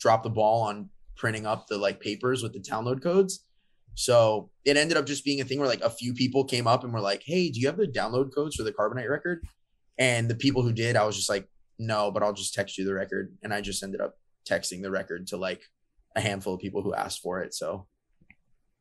dropped 0.00 0.24
the 0.24 0.30
ball 0.30 0.62
on 0.62 0.90
printing 1.14 1.46
up 1.46 1.68
the 1.68 1.78
like 1.78 2.00
papers 2.00 2.42
with 2.42 2.52
the 2.52 2.58
download 2.58 3.00
codes. 3.00 3.46
So 3.94 4.50
it 4.64 4.76
ended 4.76 4.96
up 4.96 5.06
just 5.06 5.24
being 5.24 5.40
a 5.40 5.44
thing 5.44 5.60
where 5.60 5.68
like 5.68 5.82
a 5.82 5.88
few 5.88 6.12
people 6.14 6.42
came 6.42 6.66
up 6.66 6.82
and 6.82 6.92
were 6.92 7.00
like, 7.00 7.22
"Hey, 7.24 7.48
do 7.48 7.60
you 7.60 7.68
have 7.68 7.76
the 7.76 7.86
download 7.86 8.34
codes 8.34 8.56
for 8.56 8.64
the 8.64 8.72
Carbonite 8.72 9.08
record?" 9.08 9.44
And 9.98 10.28
the 10.28 10.34
people 10.34 10.62
who 10.62 10.72
did, 10.72 10.96
I 10.96 11.04
was 11.04 11.14
just 11.14 11.28
like, 11.28 11.48
"No, 11.78 12.10
but 12.10 12.24
I'll 12.24 12.32
just 12.32 12.54
text 12.54 12.76
you 12.76 12.84
the 12.84 12.92
record." 12.92 13.32
And 13.44 13.54
I 13.54 13.60
just 13.60 13.80
ended 13.84 14.00
up 14.00 14.18
texting 14.44 14.82
the 14.82 14.90
record 14.90 15.28
to 15.28 15.36
like 15.36 15.62
a 16.16 16.20
handful 16.20 16.54
of 16.54 16.60
people 16.60 16.82
who 16.82 16.92
asked 16.92 17.20
for 17.20 17.40
it. 17.40 17.54
So 17.54 17.86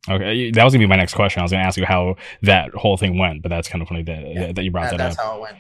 okay, 0.10 0.50
that 0.50 0.64
was 0.64 0.74
gonna 0.74 0.84
be 0.84 0.90
my 0.90 0.96
next 0.96 1.14
question. 1.14 1.42
I 1.42 1.44
was 1.44 1.52
gonna 1.52 1.64
ask 1.64 1.78
you 1.78 1.86
how 1.86 2.16
that 2.42 2.74
whole 2.74 2.98
thing 2.98 3.20
went, 3.20 3.44
but 3.44 3.50
that's 3.50 3.68
kind 3.68 3.84
of 3.84 3.88
funny 3.88 4.02
that 4.02 4.28
Yeah, 4.28 4.52
that 4.52 4.64
you 4.64 4.72
brought 4.72 4.90
that, 4.90 4.98
that, 4.98 5.10
that's 5.10 5.20
up. 5.20 5.26
how 5.26 5.38
it 5.38 5.42
went. 5.42 5.58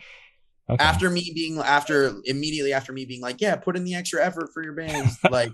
Okay. 0.73 0.83
after 0.83 1.09
me 1.09 1.31
being 1.35 1.57
after 1.59 2.13
immediately 2.25 2.73
after 2.73 2.93
me 2.93 3.05
being 3.05 3.21
like, 3.21 3.41
yeah, 3.41 3.55
put 3.55 3.75
in 3.75 3.83
the 3.83 3.95
extra 3.95 4.23
effort 4.23 4.49
for 4.53 4.63
your 4.63 4.73
bands, 4.73 5.17
like 5.29 5.51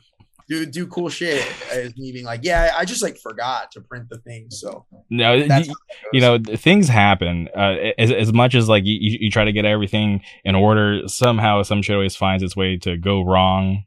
do 0.47 0.65
do 0.65 0.87
cool 0.87 1.09
shit. 1.09 1.45
As 1.71 1.95
me 1.97 2.11
being 2.11 2.25
like, 2.25 2.41
yeah, 2.43 2.73
I 2.77 2.85
just 2.85 3.01
like 3.01 3.17
forgot 3.17 3.71
to 3.71 3.81
print 3.81 4.09
the 4.09 4.19
thing. 4.19 4.47
So 4.49 4.85
no, 5.09 5.33
you, 5.33 5.73
you 6.13 6.21
know 6.21 6.39
things 6.39 6.87
happen 6.87 7.49
uh, 7.55 7.75
as, 7.97 8.11
as 8.11 8.33
much 8.33 8.55
as 8.55 8.69
like 8.69 8.83
you, 8.85 9.17
you 9.19 9.29
try 9.31 9.45
to 9.45 9.51
get 9.51 9.65
everything 9.65 10.21
in 10.43 10.55
order 10.55 11.07
somehow 11.07 11.63
some 11.63 11.81
shit 11.81 11.95
always 11.95 12.15
finds 12.15 12.43
its 12.43 12.55
way 12.55 12.77
to 12.77 12.97
go 12.97 13.21
wrong 13.21 13.83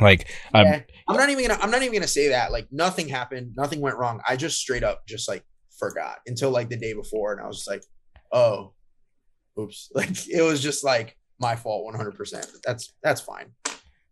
like 0.00 0.28
um, 0.52 0.66
Yeah. 0.66 0.80
I'm 1.08 1.16
not 1.16 1.30
even 1.30 1.46
gonna 1.46 1.60
I'm 1.62 1.70
not 1.70 1.82
even 1.82 1.94
gonna 1.94 2.06
say 2.08 2.28
that. 2.28 2.50
Like 2.50 2.66
nothing 2.70 3.08
happened, 3.08 3.52
nothing 3.56 3.80
went 3.80 3.96
wrong. 3.96 4.20
I 4.28 4.36
just 4.36 4.58
straight 4.58 4.82
up 4.82 5.06
just 5.06 5.28
like 5.28 5.44
forgot 5.78 6.18
until 6.26 6.50
like 6.50 6.68
the 6.68 6.76
day 6.76 6.94
before, 6.94 7.32
and 7.32 7.40
I 7.40 7.46
was 7.46 7.58
just 7.58 7.70
like, 7.70 7.84
oh, 8.32 8.72
oops. 9.58 9.90
Like 9.94 10.10
it 10.28 10.42
was 10.42 10.62
just 10.62 10.84
like 10.84 11.16
my 11.38 11.56
fault 11.56 11.84
100. 11.84 12.12
percent 12.16 12.46
That's 12.64 12.92
that's 13.02 13.20
fine. 13.20 13.52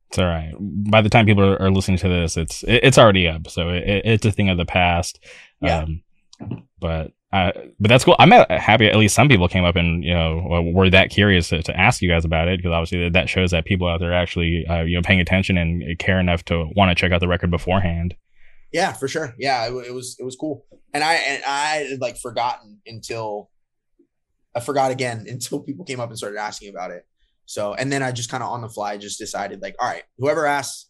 it's 0.08 0.18
all 0.18 0.24
right 0.26 0.52
by 0.58 1.00
the 1.00 1.08
time 1.08 1.24
people 1.26 1.44
are, 1.44 1.60
are 1.62 1.70
listening 1.70 1.98
to 1.98 2.08
this 2.08 2.36
it's 2.36 2.62
it, 2.64 2.80
it's 2.82 2.98
already 2.98 3.28
up 3.28 3.48
so 3.48 3.68
it, 3.70 4.02
it's 4.04 4.26
a 4.26 4.32
thing 4.32 4.48
of 4.48 4.58
the 4.58 4.64
past 4.66 5.18
Yeah. 5.60 5.82
um 5.84 6.02
but 6.80 7.12
uh, 7.32 7.50
but 7.80 7.88
that's 7.88 8.04
cool. 8.04 8.14
I'm 8.18 8.30
uh, 8.30 8.44
happy. 8.50 8.86
At 8.88 8.96
least 8.96 9.14
some 9.14 9.26
people 9.26 9.48
came 9.48 9.64
up 9.64 9.74
and 9.74 10.04
you 10.04 10.12
know 10.12 10.70
were 10.74 10.90
that 10.90 11.08
curious 11.08 11.48
to, 11.48 11.62
to 11.62 11.74
ask 11.80 12.02
you 12.02 12.08
guys 12.10 12.26
about 12.26 12.46
it 12.48 12.58
because 12.58 12.72
obviously 12.72 13.08
that 13.08 13.30
shows 13.30 13.52
that 13.52 13.64
people 13.64 13.88
out 13.88 14.00
there 14.00 14.12
actually 14.12 14.66
uh, 14.68 14.82
you 14.82 14.96
know 14.98 15.02
paying 15.02 15.18
attention 15.20 15.56
and 15.56 15.98
care 15.98 16.20
enough 16.20 16.44
to 16.46 16.68
want 16.76 16.90
to 16.90 16.94
check 16.94 17.10
out 17.10 17.20
the 17.20 17.28
record 17.28 17.50
beforehand. 17.50 18.14
Yeah, 18.70 18.92
for 18.92 19.08
sure. 19.08 19.34
Yeah, 19.38 19.66
it, 19.66 19.72
it 19.86 19.94
was 19.94 20.16
it 20.20 20.24
was 20.24 20.36
cool, 20.36 20.66
and 20.92 21.02
I 21.02 21.14
and 21.14 21.42
I 21.44 21.86
had 21.90 22.00
like 22.02 22.18
forgotten 22.18 22.82
until 22.86 23.48
I 24.54 24.60
forgot 24.60 24.90
again 24.90 25.24
until 25.28 25.60
people 25.60 25.84
came 25.84 26.00
up 26.00 26.08
and 26.08 26.18
started 26.18 26.38
asking 26.38 26.70
about 26.70 26.90
it. 26.90 27.06
So 27.46 27.74
and 27.74 27.90
then 27.92 28.02
I 28.02 28.12
just 28.12 28.30
kind 28.30 28.42
of 28.42 28.50
on 28.50 28.60
the 28.62 28.68
fly 28.68 28.96
just 28.96 29.18
decided 29.18 29.60
like, 29.62 29.74
all 29.80 29.88
right, 29.88 30.04
whoever 30.18 30.46
asks, 30.46 30.88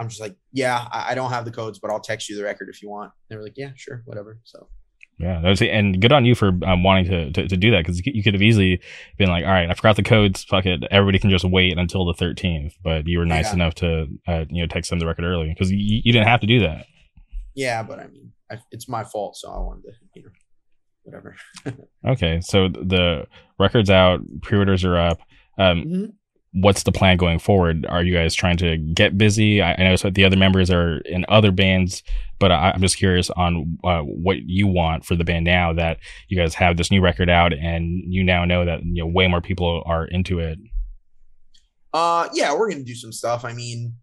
I'm 0.00 0.08
just 0.08 0.20
like, 0.20 0.34
yeah, 0.52 0.86
I, 0.90 1.12
I 1.12 1.14
don't 1.14 1.30
have 1.30 1.44
the 1.44 1.50
codes, 1.52 1.78
but 1.78 1.90
I'll 1.90 2.00
text 2.00 2.28
you 2.28 2.36
the 2.36 2.42
record 2.44 2.68
if 2.70 2.82
you 2.82 2.88
want. 2.90 3.12
And 3.12 3.12
they 3.30 3.36
were 3.36 3.42
like, 3.42 3.54
yeah, 3.56 3.70
sure, 3.76 4.02
whatever. 4.06 4.38
So 4.44 4.68
Yeah, 5.18 5.40
that's 5.42 5.60
and 5.62 6.00
good 6.00 6.10
on 6.12 6.24
you 6.24 6.34
for 6.34 6.48
um, 6.66 6.82
wanting 6.82 7.04
to, 7.06 7.30
to 7.32 7.46
to 7.48 7.56
do 7.56 7.70
that 7.72 7.84
because 7.84 8.04
you 8.04 8.22
could 8.22 8.32
have 8.34 8.42
easily 8.42 8.80
been 9.18 9.28
like, 9.28 9.44
all 9.44 9.50
right, 9.50 9.70
I 9.70 9.74
forgot 9.74 9.96
the 9.96 10.02
codes. 10.02 10.42
Fuck 10.44 10.64
it, 10.66 10.82
everybody 10.90 11.18
can 11.18 11.30
just 11.30 11.44
wait 11.44 11.78
until 11.78 12.06
the 12.06 12.14
13th. 12.14 12.72
But 12.82 13.06
you 13.06 13.18
were 13.18 13.26
nice 13.26 13.48
Yeah. 13.50 13.54
enough 13.54 13.74
to 13.76 14.06
uh, 14.26 14.44
you 14.48 14.62
know 14.62 14.66
text 14.66 14.88
them 14.90 14.98
the 14.98 15.06
record 15.06 15.24
early 15.24 15.50
because 15.50 15.70
you, 15.70 16.00
you 16.04 16.12
didn't 16.12 16.26
have 16.28 16.40
to 16.40 16.46
do 16.46 16.60
that. 16.60 16.86
yeah, 17.54 17.82
but 17.82 17.98
I 18.00 18.06
mean, 18.08 18.32
I, 18.50 18.58
it's 18.70 18.88
my 18.88 19.04
fault, 19.04 19.36
so 19.36 19.50
I 19.52 19.58
wanted 19.58 19.82
to, 19.82 19.92
you 20.14 20.22
know, 20.22 20.30
whatever. 21.04 21.36
Okay, 22.06 22.40
so 22.40 22.68
the 22.68 23.26
record's 23.58 23.90
out, 23.90 24.20
pre-orders 24.42 24.84
are 24.84 24.96
up. 24.98 25.20
Um, 25.58 25.84
Mhm. 25.84 26.12
what's 26.54 26.82
the 26.82 26.92
plan 26.92 27.16
going 27.16 27.38
forward? 27.38 27.86
Are 27.86 28.02
you 28.02 28.12
guys 28.14 28.34
trying 28.34 28.56
to 28.58 28.76
get 28.76 29.16
busy? 29.16 29.62
I, 29.62 29.72
I 29.74 29.76
know 29.84 29.96
so 29.96 30.10
the 30.10 30.24
other 30.24 30.36
members 30.36 30.70
are 30.70 30.98
in 30.98 31.24
other 31.28 31.50
bands, 31.50 32.02
but 32.38 32.52
I, 32.52 32.70
I'm 32.72 32.80
just 32.80 32.96
curious 32.98 33.30
on 33.30 33.78
uh, 33.84 34.00
what 34.00 34.42
you 34.42 34.66
want 34.66 35.04
for 35.04 35.14
the 35.16 35.24
band 35.24 35.44
now 35.44 35.72
that 35.72 35.98
you 36.28 36.36
guys 36.36 36.54
have 36.54 36.76
this 36.76 36.90
new 36.90 37.00
record 37.00 37.30
out 37.30 37.52
and 37.52 38.02
you 38.12 38.22
now 38.24 38.44
know 38.44 38.64
that 38.64 38.84
you 38.84 39.02
know 39.02 39.06
way 39.06 39.28
more 39.28 39.40
people 39.40 39.82
are 39.86 40.04
into 40.06 40.38
it. 40.40 40.58
Uh 41.92 42.28
yeah, 42.32 42.54
we're 42.54 42.70
gonna 42.70 42.82
do 42.84 42.94
some 42.94 43.12
stuff. 43.12 43.44
I 43.44 43.52
mean, 43.52 43.94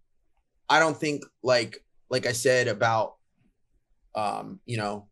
I 0.70 0.80
don't 0.80 0.96
think 0.98 1.24
like 1.44 1.84
like 2.10 2.26
I 2.28 2.32
said 2.34 2.68
about 2.68 3.16
um, 4.16 4.60
you 4.66 4.78
know, 4.78 5.08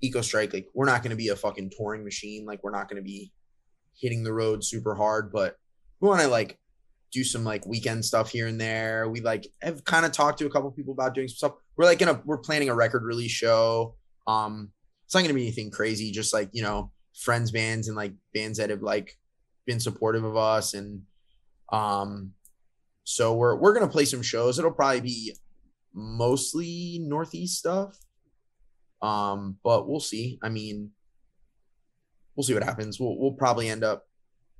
Eco 0.00 0.20
Strike, 0.20 0.52
like 0.52 0.68
we're 0.74 0.86
not 0.86 1.02
gonna 1.02 1.16
be 1.16 1.28
a 1.28 1.36
fucking 1.36 1.70
touring 1.76 2.04
machine. 2.04 2.46
Like 2.46 2.62
we're 2.62 2.70
not 2.70 2.88
gonna 2.88 3.02
be 3.02 3.32
hitting 3.94 4.22
the 4.22 4.32
road 4.32 4.64
super 4.64 4.94
hard, 4.94 5.32
but 5.32 5.56
we 6.00 6.08
wanna 6.08 6.28
like 6.28 6.58
do 7.12 7.24
some 7.24 7.44
like 7.44 7.66
weekend 7.66 8.04
stuff 8.04 8.30
here 8.30 8.46
and 8.46 8.60
there. 8.60 9.08
We 9.08 9.20
like 9.20 9.46
have 9.62 9.84
kind 9.84 10.06
of 10.06 10.12
talked 10.12 10.38
to 10.38 10.46
a 10.46 10.50
couple 10.50 10.70
people 10.70 10.92
about 10.92 11.14
doing 11.14 11.28
some 11.28 11.36
stuff. 11.36 11.52
We're 11.76 11.86
like 11.86 11.98
gonna 11.98 12.22
we're 12.24 12.38
planning 12.38 12.68
a 12.68 12.74
record 12.74 13.04
release 13.04 13.32
show. 13.32 13.96
Um 14.26 14.70
it's 15.04 15.14
not 15.14 15.22
gonna 15.22 15.34
be 15.34 15.42
anything 15.42 15.70
crazy, 15.70 16.12
just 16.12 16.32
like, 16.32 16.50
you 16.52 16.62
know, 16.62 16.92
friends 17.14 17.50
bands 17.50 17.88
and 17.88 17.96
like 17.96 18.14
bands 18.32 18.58
that 18.58 18.70
have 18.70 18.82
like 18.82 19.18
been 19.66 19.80
supportive 19.80 20.24
of 20.24 20.36
us 20.36 20.74
and 20.74 21.02
um, 21.72 22.32
so 23.04 23.34
we're 23.34 23.56
we're 23.56 23.72
gonna 23.72 23.88
play 23.88 24.04
some 24.04 24.22
shows. 24.22 24.58
It'll 24.58 24.70
probably 24.70 25.00
be 25.00 25.36
mostly 25.94 27.00
Northeast 27.02 27.58
stuff. 27.58 27.98
Um, 29.02 29.56
but 29.62 29.88
we'll 29.88 30.00
see. 30.00 30.38
I 30.42 30.48
mean, 30.48 30.90
we'll 32.36 32.44
see 32.44 32.54
what 32.54 32.64
happens. 32.64 33.00
We'll 33.00 33.18
we'll 33.18 33.32
probably 33.32 33.68
end 33.68 33.84
up 33.84 34.06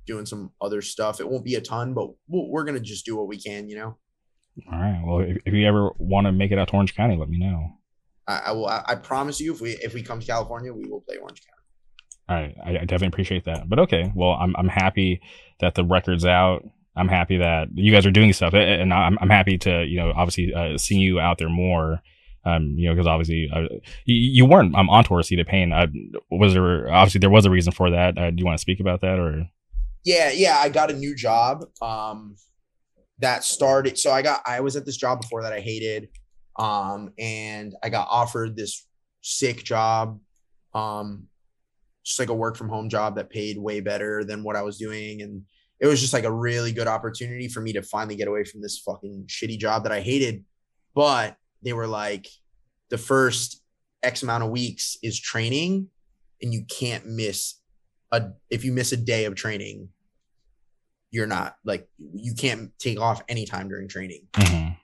doing 0.05 0.25
some 0.25 0.51
other 0.59 0.81
stuff. 0.81 1.19
It 1.19 1.29
won't 1.29 1.45
be 1.45 1.55
a 1.55 1.61
ton, 1.61 1.93
but 1.93 2.09
we'll, 2.27 2.49
we're 2.49 2.63
gonna 2.63 2.79
just 2.79 3.05
do 3.05 3.15
what 3.15 3.27
we 3.27 3.39
can. 3.39 3.69
You 3.69 3.75
know, 3.75 3.97
All 4.71 4.79
right. 4.79 5.01
Well, 5.05 5.19
if, 5.19 5.37
if 5.45 5.53
you 5.53 5.67
ever 5.67 5.91
want 5.97 6.25
to 6.27 6.31
make 6.31 6.51
it 6.51 6.59
out 6.59 6.69
to 6.69 6.75
Orange 6.75 6.95
County, 6.95 7.17
let 7.17 7.29
me 7.29 7.37
know. 7.37 7.77
I, 8.27 8.41
I 8.47 8.51
will. 8.51 8.67
I, 8.67 8.83
I 8.87 8.95
promise 8.95 9.39
you, 9.39 9.53
if 9.53 9.61
we 9.61 9.71
if 9.71 9.93
we 9.93 10.03
come 10.03 10.19
to 10.19 10.25
California, 10.25 10.73
we 10.73 10.87
will 10.89 11.01
play 11.01 11.17
Orange 11.17 11.41
County. 11.41 11.57
All 12.29 12.35
right, 12.35 12.55
I, 12.63 12.69
I 12.81 12.85
definitely 12.85 13.07
appreciate 13.07 13.45
that. 13.45 13.67
But 13.67 13.79
okay, 13.79 14.11
well, 14.15 14.31
I'm 14.31 14.55
I'm 14.57 14.67
happy 14.69 15.21
that 15.59 15.75
the 15.75 15.83
record's 15.83 16.25
out. 16.25 16.63
I'm 16.95 17.07
happy 17.07 17.37
that 17.37 17.69
you 17.73 17.91
guys 17.91 18.05
are 18.05 18.11
doing 18.11 18.33
stuff, 18.33 18.53
and 18.53 18.93
I'm 18.93 19.17
I'm 19.19 19.29
happy 19.29 19.57
to 19.59 19.85
you 19.85 19.97
know 19.97 20.13
obviously 20.15 20.53
uh, 20.53 20.77
see 20.77 20.95
you 20.95 21.19
out 21.19 21.37
there 21.37 21.49
more. 21.49 22.01
Um, 22.43 22.73
you 22.75 22.87
know, 22.87 22.95
because 22.95 23.07
obviously 23.07 23.49
uh, 23.53 23.67
you, 24.05 24.15
you 24.15 24.45
weren't 24.45 24.73
um, 24.75 24.89
on 24.89 25.03
tour 25.03 25.21
Seed 25.21 25.39
of 25.39 25.47
Pain. 25.47 25.69
Was 26.31 26.53
there 26.53 26.91
obviously 26.91 27.19
there 27.19 27.29
was 27.29 27.45
a 27.45 27.51
reason 27.51 27.71
for 27.71 27.91
that? 27.91 28.17
Uh, 28.17 28.31
do 28.31 28.37
you 28.39 28.45
want 28.45 28.57
to 28.57 28.61
speak 28.61 28.79
about 28.79 29.01
that 29.01 29.19
or? 29.19 29.47
yeah 30.03 30.31
yeah 30.31 30.57
i 30.57 30.69
got 30.69 30.91
a 30.91 30.95
new 30.95 31.15
job 31.15 31.65
um 31.81 32.35
that 33.19 33.43
started 33.43 33.97
so 33.97 34.11
i 34.11 34.21
got 34.21 34.41
i 34.45 34.59
was 34.59 34.75
at 34.75 34.85
this 34.85 34.97
job 34.97 35.21
before 35.21 35.43
that 35.43 35.53
i 35.53 35.59
hated 35.59 36.09
um 36.57 37.11
and 37.19 37.75
i 37.83 37.89
got 37.89 38.07
offered 38.09 38.55
this 38.55 38.87
sick 39.21 39.63
job 39.63 40.19
um 40.73 41.27
just 42.03 42.17
like 42.17 42.29
a 42.29 42.33
work 42.33 42.57
from 42.57 42.69
home 42.69 42.89
job 42.89 43.15
that 43.15 43.29
paid 43.29 43.57
way 43.57 43.79
better 43.79 44.23
than 44.23 44.43
what 44.43 44.55
i 44.55 44.61
was 44.61 44.77
doing 44.77 45.21
and 45.21 45.43
it 45.79 45.87
was 45.87 45.99
just 45.99 46.13
like 46.13 46.25
a 46.25 46.31
really 46.31 46.71
good 46.71 46.87
opportunity 46.87 47.47
for 47.47 47.61
me 47.61 47.73
to 47.73 47.81
finally 47.81 48.15
get 48.15 48.27
away 48.27 48.43
from 48.43 48.61
this 48.61 48.79
fucking 48.79 49.25
shitty 49.27 49.57
job 49.57 49.83
that 49.83 49.91
i 49.91 50.01
hated 50.01 50.43
but 50.95 51.37
they 51.61 51.73
were 51.73 51.87
like, 51.87 52.27
the 52.89 52.97
first 52.97 53.61
X 54.03 54.23
amount 54.23 54.43
of 54.43 54.49
weeks 54.49 54.97
is 55.01 55.19
training, 55.19 55.87
and 56.41 56.53
you 56.53 56.65
can't 56.65 57.05
miss 57.05 57.55
a 58.11 58.31
if 58.49 58.65
you 58.65 58.71
miss 58.71 58.91
a 58.91 58.97
day 58.97 59.25
of 59.25 59.35
training, 59.35 59.89
you're 61.11 61.27
not 61.27 61.55
like 61.63 61.87
you 62.13 62.33
can't 62.33 62.71
take 62.79 62.99
off 62.99 63.21
any 63.29 63.45
time 63.45 63.69
during 63.69 63.87
training. 63.87 64.27
Mhm. 64.33 64.77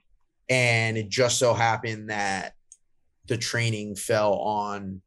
And 0.50 0.98
it 0.98 1.10
just 1.10 1.40
so 1.40 1.54
happened 1.54 2.10
that 2.10 2.56
the 3.26 3.38
training 3.38 3.96
fell 3.96 4.34
on 4.36 5.02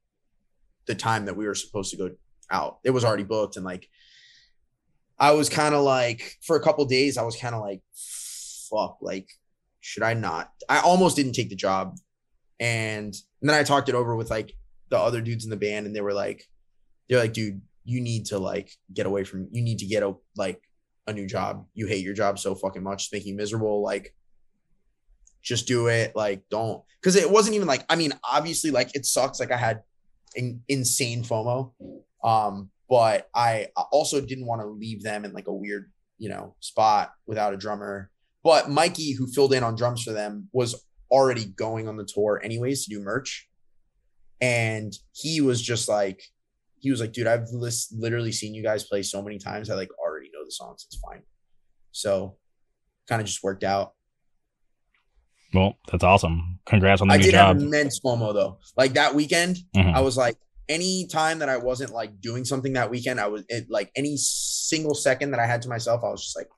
the 0.86 0.94
time 0.94 1.24
that 1.26 1.36
we 1.36 1.46
were 1.46 1.54
supposed 1.54 1.90
to 1.92 1.96
go 1.96 2.10
out. 2.50 2.80
It 2.84 2.90
was 2.90 3.04
already 3.04 3.24
booked, 3.24 3.56
and 3.56 3.64
like 3.64 3.88
I 5.18 5.32
was 5.32 5.48
kind 5.48 5.74
of 5.74 5.82
like 5.84 6.36
for 6.42 6.56
a 6.56 6.62
couple 6.62 6.84
days, 6.86 7.16
I 7.16 7.22
was 7.22 7.36
kind 7.36 7.54
of 7.54 7.60
like, 7.60 7.82
fuck, 7.94 8.98
like 9.00 9.28
should 9.80 10.02
I 10.02 10.14
not? 10.14 10.50
I 10.68 10.80
almost 10.80 11.16
didn't 11.16 11.32
take 11.32 11.50
the 11.50 11.56
job, 11.56 11.96
and, 12.58 13.14
and 13.40 13.50
then 13.50 13.56
I 13.58 13.62
talked 13.62 13.88
it 13.88 13.94
over 13.94 14.14
with 14.16 14.30
like 14.30 14.54
the 14.90 14.98
other 14.98 15.20
dudes 15.20 15.44
in 15.44 15.50
the 15.50 15.56
band, 15.56 15.86
and 15.86 15.94
they 15.94 16.00
were 16.00 16.12
like, 16.12 16.44
they're 17.08 17.18
like, 17.20 17.32
dude, 17.32 17.60
you 17.84 18.00
need 18.00 18.26
to 18.26 18.38
like 18.38 18.70
get 18.92 19.06
away 19.06 19.24
from, 19.24 19.48
you 19.50 19.62
need 19.62 19.78
to 19.78 19.86
get 19.86 20.02
a 20.02 20.14
like 20.36 20.62
a 21.06 21.12
new 21.12 21.26
job. 21.26 21.66
You 21.74 21.86
hate 21.86 22.04
your 22.04 22.14
job 22.14 22.38
so 22.38 22.54
fucking 22.54 22.82
much, 22.82 23.04
it's 23.04 23.12
making 23.12 23.30
you 23.30 23.36
miserable. 23.36 23.82
Like, 23.82 24.14
just 25.42 25.66
do 25.66 25.86
it. 25.86 26.14
Like, 26.14 26.42
don't, 26.50 26.82
because 27.00 27.16
it 27.16 27.30
wasn't 27.30 27.56
even 27.56 27.66
like, 27.66 27.84
I 27.88 27.96
mean, 27.96 28.12
obviously, 28.22 28.70
like 28.70 28.94
it 28.94 29.06
sucks. 29.06 29.40
Like 29.40 29.50
I 29.50 29.56
had 29.56 29.82
in, 30.36 30.62
insane 30.68 31.24
FOMO, 31.24 31.72
um, 32.22 32.70
but 32.88 33.28
I 33.34 33.68
also 33.90 34.20
didn't 34.20 34.46
want 34.46 34.60
to 34.60 34.66
leave 34.66 35.02
them 35.02 35.24
in 35.24 35.32
like 35.32 35.48
a 35.48 35.52
weird, 35.52 35.90
you 36.18 36.28
know, 36.28 36.54
spot 36.60 37.12
without 37.26 37.54
a 37.54 37.56
drummer. 37.56 38.09
But 38.42 38.70
Mikey, 38.70 39.12
who 39.12 39.26
filled 39.26 39.52
in 39.52 39.62
on 39.62 39.74
drums 39.76 40.02
for 40.02 40.12
them, 40.12 40.48
was 40.52 40.82
already 41.10 41.44
going 41.46 41.88
on 41.88 41.96
the 41.96 42.04
tour 42.04 42.40
anyways 42.42 42.84
to 42.84 42.90
do 42.94 43.00
merch. 43.02 43.48
And 44.40 44.92
he 45.12 45.40
was 45.40 45.60
just 45.60 45.88
like, 45.88 46.22
he 46.78 46.90
was 46.90 47.00
like, 47.00 47.12
dude, 47.12 47.26
I've 47.26 47.48
lis- 47.52 47.92
literally 47.96 48.32
seen 48.32 48.54
you 48.54 48.62
guys 48.62 48.84
play 48.84 49.02
so 49.02 49.20
many 49.20 49.38
times. 49.38 49.68
I 49.68 49.74
like 49.74 49.90
already 49.98 50.30
know 50.32 50.44
the 50.44 50.50
songs. 50.52 50.86
It's 50.88 50.98
fine. 50.98 51.22
So 51.92 52.38
kind 53.06 53.20
of 53.20 53.26
just 53.26 53.42
worked 53.42 53.64
out. 53.64 53.92
Well, 55.52 55.74
that's 55.90 56.04
awesome. 56.04 56.60
Congrats 56.64 57.02
on 57.02 57.08
the 57.08 57.14
I 57.14 57.16
new 57.18 57.24
did 57.24 57.32
job. 57.32 57.56
have 57.56 57.62
immense 57.66 58.00
FOMO 58.00 58.32
though. 58.32 58.58
Like 58.76 58.94
that 58.94 59.14
weekend, 59.14 59.58
Mhm. 59.76 59.92
I 59.94 60.00
was 60.00 60.16
like, 60.16 60.36
any 60.68 61.06
time 61.08 61.40
that 61.40 61.48
I 61.48 61.56
wasn't 61.56 61.92
like 61.92 62.20
doing 62.20 62.44
something 62.44 62.74
that 62.74 62.88
weekend, 62.90 63.18
I 63.20 63.26
was 63.26 63.44
it, 63.48 63.66
like 63.68 63.90
any 63.96 64.16
single 64.16 64.94
second 64.94 65.32
that 65.32 65.40
I 65.40 65.46
had 65.46 65.60
to 65.62 65.68
myself, 65.68 66.02
I 66.04 66.08
was 66.10 66.22
just 66.22 66.36
like, 66.36 66.48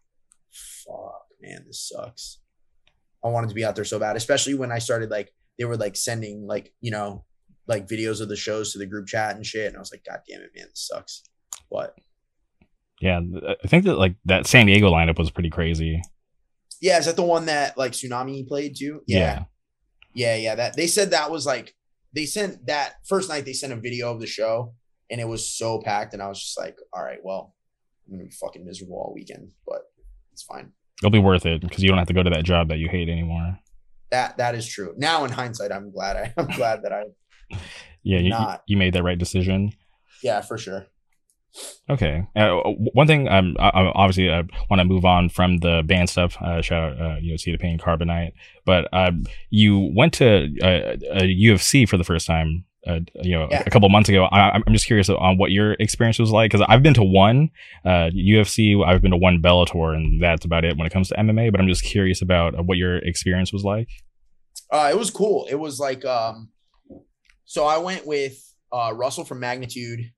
fuck, 0.50 1.22
man, 1.42 1.64
this 1.66 1.88
sucks. 1.88 2.38
I 3.24 3.28
wanted 3.28 3.48
to 3.48 3.54
be 3.54 3.64
out 3.64 3.76
there 3.76 3.84
so 3.84 3.98
bad, 3.98 4.16
especially 4.16 4.54
when 4.54 4.72
I 4.72 4.78
started 4.78 5.10
like 5.10 5.32
they 5.58 5.64
were 5.64 5.76
like 5.76 5.96
sending 5.96 6.46
like, 6.46 6.72
you 6.80 6.90
know, 6.90 7.24
like 7.66 7.86
videos 7.86 8.20
of 8.20 8.28
the 8.28 8.36
shows 8.36 8.72
to 8.72 8.78
the 8.78 8.86
group 8.86 9.06
chat 9.06 9.36
and 9.36 9.46
shit. 9.46 9.68
And 9.68 9.76
I 9.76 9.80
was 9.80 9.92
like, 9.92 10.04
God 10.08 10.20
damn 10.28 10.40
it, 10.40 10.50
man, 10.56 10.66
this 10.70 10.88
sucks. 10.88 11.22
But 11.70 11.94
Yeah, 13.00 13.20
I 13.64 13.68
think 13.68 13.84
that 13.84 13.96
like 13.96 14.16
that 14.24 14.46
San 14.46 14.66
Diego 14.66 14.90
lineup 14.90 15.18
was 15.18 15.30
pretty 15.30 15.50
crazy. 15.50 16.02
yeah, 16.80 16.98
is 16.98 17.06
that 17.06 17.16
the 17.16 17.22
one 17.22 17.46
that 17.46 17.78
like 17.78 17.92
Tsunami 17.92 18.46
played 18.46 18.76
too? 18.76 19.02
Yeah. 19.06 19.44
Yeah, 20.14 20.36
yeah. 20.36 20.54
That 20.54 20.76
they 20.76 20.86
said 20.86 21.10
that 21.10 21.30
was 21.30 21.46
like 21.46 21.74
they 22.14 22.26
sent 22.26 22.66
that 22.66 22.94
first 23.06 23.28
night 23.28 23.44
they 23.44 23.52
sent 23.54 23.72
a 23.72 23.76
video 23.76 24.12
of 24.12 24.20
the 24.20 24.26
show 24.26 24.74
and 25.10 25.20
it 25.20 25.28
was 25.28 25.48
so 25.48 25.80
packed, 25.80 26.14
and 26.14 26.22
I 26.22 26.28
was 26.28 26.40
just 26.42 26.58
like, 26.58 26.76
all 26.92 27.04
right, 27.04 27.18
well, 27.22 27.54
I'm 28.06 28.14
gonna 28.14 28.24
be 28.24 28.30
fucking 28.30 28.64
miserable 28.64 28.96
all 28.96 29.12
weekend, 29.14 29.50
but 29.66 29.82
it's 30.32 30.42
fine. 30.42 30.72
It'll 31.02 31.10
be 31.10 31.18
worth 31.18 31.44
it 31.46 31.60
because 31.60 31.82
you 31.82 31.88
don't 31.88 31.98
have 31.98 32.08
to 32.08 32.14
go 32.14 32.22
to 32.22 32.30
that 32.30 32.44
job 32.44 32.68
that 32.68 32.78
you 32.78 32.88
hate 32.88 33.08
anymore. 33.08 33.58
That 34.10 34.36
that 34.36 34.54
is 34.54 34.66
true. 34.66 34.94
Now 34.96 35.24
in 35.24 35.32
hindsight, 35.32 35.72
I'm 35.72 35.90
glad 35.90 36.16
I 36.16 36.32
I'm 36.36 36.46
glad 36.56 36.82
that 36.82 36.92
I 36.92 37.04
Yeah, 38.04 38.18
you, 38.18 38.30
Not. 38.30 38.62
you 38.66 38.76
made 38.76 38.94
that 38.94 39.02
right 39.04 39.18
decision. 39.18 39.72
yeah, 40.22 40.40
for 40.40 40.58
sure. 40.58 40.86
Okay. 41.90 42.26
Uh, 42.34 42.54
one 42.94 43.06
thing, 43.06 43.28
um, 43.28 43.56
I, 43.58 43.68
I 43.68 43.92
obviously 43.94 44.30
I 44.30 44.42
want 44.70 44.80
to 44.80 44.84
move 44.84 45.04
on 45.04 45.28
from 45.28 45.58
the 45.58 45.82
band 45.84 46.08
stuff. 46.08 46.40
Uh, 46.40 46.62
shout 46.62 46.92
out, 46.92 47.00
uh, 47.00 47.16
you 47.20 47.30
know, 47.32 47.36
the 47.44 47.58
Pain, 47.58 47.78
Carbonite. 47.78 48.32
But 48.64 48.88
um, 48.92 49.24
you 49.50 49.92
went 49.94 50.14
to 50.14 50.44
uh, 50.62 50.96
a 51.12 51.22
UFC 51.22 51.86
for 51.88 51.96
the 51.98 52.04
first 52.04 52.26
time. 52.26 52.64
Uh, 52.86 52.98
you 53.22 53.32
know, 53.32 53.46
Yeah. 53.50 53.62
a 53.64 53.70
couple 53.70 53.88
months 53.88 54.08
ago. 54.08 54.24
I, 54.24 54.50
I'm 54.54 54.72
just 54.72 54.86
curious 54.86 55.08
on 55.08 55.38
what 55.38 55.52
your 55.52 55.74
experience 55.74 56.18
was 56.18 56.30
like 56.32 56.50
because 56.50 56.66
I've 56.68 56.82
been 56.82 56.94
to 56.94 57.04
one 57.04 57.50
uh, 57.84 58.10
UFC, 58.12 58.84
I've 58.84 59.00
been 59.00 59.12
to 59.12 59.16
one 59.16 59.40
Bellator, 59.40 59.94
and 59.94 60.20
that's 60.20 60.44
about 60.44 60.64
it 60.64 60.76
when 60.76 60.86
it 60.86 60.92
comes 60.92 61.08
to 61.10 61.14
MMA. 61.14 61.52
But 61.52 61.60
I'm 61.60 61.68
just 61.68 61.84
curious 61.84 62.22
about 62.22 62.58
uh, 62.58 62.62
what 62.62 62.78
your 62.78 62.96
experience 62.98 63.52
was 63.52 63.62
like. 63.62 63.88
Uh, 64.70 64.88
it 64.92 64.98
was 64.98 65.10
cool. 65.10 65.46
It 65.48 65.54
was 65.54 65.78
like 65.78 66.04
um, 66.04 66.48
so 67.44 67.66
I 67.66 67.78
went 67.78 68.06
with 68.06 68.34
uh 68.72 68.92
Russell 68.94 69.24
from 69.24 69.38
Magnitude, 69.38 70.10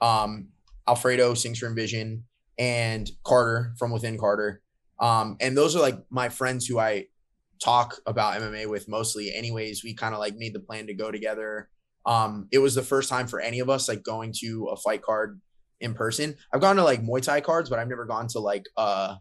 um, 0.00 0.48
Alfredo 0.86 1.34
sings 1.34 1.58
for 1.58 1.66
Envision, 1.66 2.24
and 2.58 3.10
Carter 3.24 3.74
from 3.78 3.90
Within 3.90 4.16
Carter. 4.18 4.62
Um, 5.00 5.36
and 5.40 5.56
those 5.56 5.74
are 5.74 5.80
like 5.80 5.98
my 6.10 6.28
friends 6.28 6.66
who 6.66 6.78
I 6.78 7.06
talk 7.60 7.96
about 8.06 8.40
MMA 8.40 8.68
with 8.68 8.88
mostly. 8.88 9.34
Anyways, 9.34 9.82
we 9.82 9.94
kind 9.94 10.14
of 10.14 10.20
like 10.20 10.36
made 10.36 10.52
the 10.54 10.60
plan 10.60 10.86
to 10.86 10.94
go 10.94 11.10
together. 11.10 11.68
Um, 12.04 12.48
it 12.50 12.58
was 12.58 12.74
the 12.74 12.82
first 12.82 13.08
time 13.08 13.26
for 13.26 13.40
any 13.40 13.60
of 13.60 13.70
us 13.70 13.88
like 13.88 14.02
going 14.02 14.32
to 14.38 14.66
a 14.72 14.76
fight 14.76 15.02
card 15.02 15.40
in 15.80 15.94
person. 15.94 16.36
I've 16.52 16.60
gone 16.60 16.76
to 16.76 16.84
like 16.84 17.02
Muay 17.02 17.22
Thai 17.22 17.40
cards, 17.40 17.68
but 17.70 17.78
I've 17.78 17.88
never 17.88 18.04
gone 18.04 18.26
to 18.28 18.38
like 18.38 18.64
uh 18.76 19.16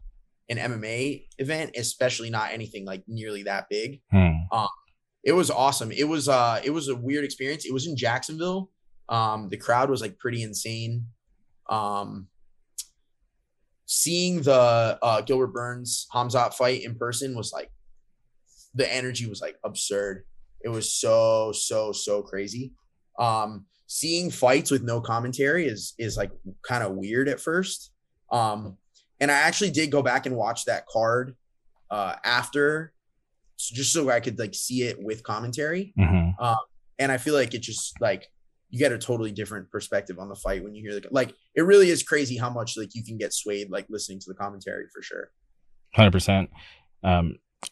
an 0.50 0.58
MMA 0.58 1.28
event, 1.38 1.72
especially 1.78 2.30
not 2.30 2.52
anything 2.52 2.86
like 2.86 3.04
nearly 3.08 3.44
that 3.44 3.68
big 3.70 4.02
Hmm. 4.12 4.32
it 5.24 5.32
was 5.32 5.50
awesome. 5.52 5.92
It 5.92 6.04
was 6.06 6.28
uh 6.28 6.60
it 6.64 6.72
was 6.72 6.88
a 6.90 6.96
weird 6.96 7.24
experience. 7.24 7.66
It 7.66 7.74
was 7.74 7.88
in 7.88 7.96
Jacksonville. 7.96 8.70
Um 9.10 9.50
the 9.50 9.58
crowd 9.58 9.90
was 9.90 10.02
like 10.02 10.18
pretty 10.20 10.42
insane. 10.44 11.08
Um 11.70 12.28
seeing 13.86 14.42
the 14.42 14.98
uh 15.02 15.22
Gilbert 15.22 15.54
Burns 15.54 16.08
Khamzat 16.14 16.54
fight 16.54 16.84
in 16.84 16.96
person 16.96 17.36
was 17.36 17.52
like 17.54 17.72
the 18.74 18.92
energy 18.92 19.28
was 19.28 19.42
like 19.42 19.58
absurd. 19.64 20.26
It 20.64 20.70
was 20.70 20.94
so 20.94 21.52
so 21.54 21.92
so 21.92 22.22
crazy. 22.22 22.74
Um 23.20 23.66
seeing 23.88 24.32
fights 24.32 24.72
with 24.72 24.84
no 24.84 25.02
commentary 25.02 25.68
is 25.68 25.94
is 25.98 26.18
like 26.18 26.32
kind 26.64 26.84
of 26.84 26.94
weird 26.94 27.28
at 27.28 27.40
first. 27.40 27.92
Um 28.32 28.78
and 29.20 29.30
I 29.30 29.36
actually 29.36 29.72
did 29.72 29.92
go 29.92 30.02
back 30.02 30.26
and 30.26 30.36
watch 30.36 30.66
that 30.66 30.86
card 30.88 31.36
uh 31.90 32.16
after 32.24 32.94
so 33.58 33.76
just 33.76 33.94
so 33.94 34.10
I 34.10 34.20
could 34.20 34.40
like 34.40 34.56
see 34.56 34.84
it 34.84 34.98
with 35.02 35.24
commentary. 35.24 35.94
Mhm. 35.98 36.34
And 37.00 37.12
I 37.12 37.18
feel 37.18 37.34
like 37.34 37.54
it 37.54 37.62
just 37.62 38.00
like 38.00 38.28
you 38.70 38.80
get 38.80 38.92
a 38.92 38.98
totally 38.98 39.32
different 39.32 39.70
perspective 39.70 40.18
on 40.18 40.30
the 40.30 40.36
fight 40.36 40.64
when 40.64 40.74
you 40.74 40.82
hear 40.82 41.00
the 41.00 41.08
like 41.12 41.34
it 41.56 41.64
really 41.64 41.90
is 41.90 42.04
crazy 42.04 42.38
how 42.38 42.50
much 42.50 42.78
like 42.78 42.96
you 42.96 43.04
can 43.04 43.18
get 43.18 43.34
swayed 43.34 43.70
like 43.70 43.86
listening 43.90 44.20
to 44.20 44.26
the 44.30 44.36
commentary 44.36 44.86
for 44.94 45.02
sure. 45.02 45.32
Hundred 45.94 46.12
percent. 46.12 46.50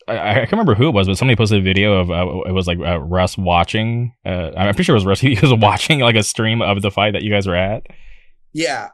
I, 0.08 0.32
I 0.32 0.34
can't 0.36 0.52
remember 0.52 0.76
who 0.76 0.88
it 0.88 0.94
was, 0.94 1.08
but 1.08 1.18
somebody 1.18 1.36
posted 1.36 1.60
a 1.60 1.62
video 1.62 1.94
of 1.94 2.12
uh, 2.12 2.42
it 2.48 2.52
was 2.52 2.68
like 2.68 2.80
uh, 2.80 3.00
Russ 3.00 3.38
watching. 3.38 4.14
Uh, 4.26 4.52
I'm 4.56 4.74
pretty 4.74 4.84
sure 4.84 4.96
it 4.96 4.98
was 4.98 5.06
Russ. 5.06 5.20
He 5.30 5.38
was 5.40 5.54
watching 5.54 6.00
like 6.00 6.16
a 6.16 6.24
stream 6.24 6.62
of 6.62 6.82
the 6.82 6.92
fight 6.92 7.14
that 7.14 7.24
you 7.24 7.32
guys 7.32 7.48
were 7.48 7.56
at. 7.56 7.88
Yeah, 8.52 8.90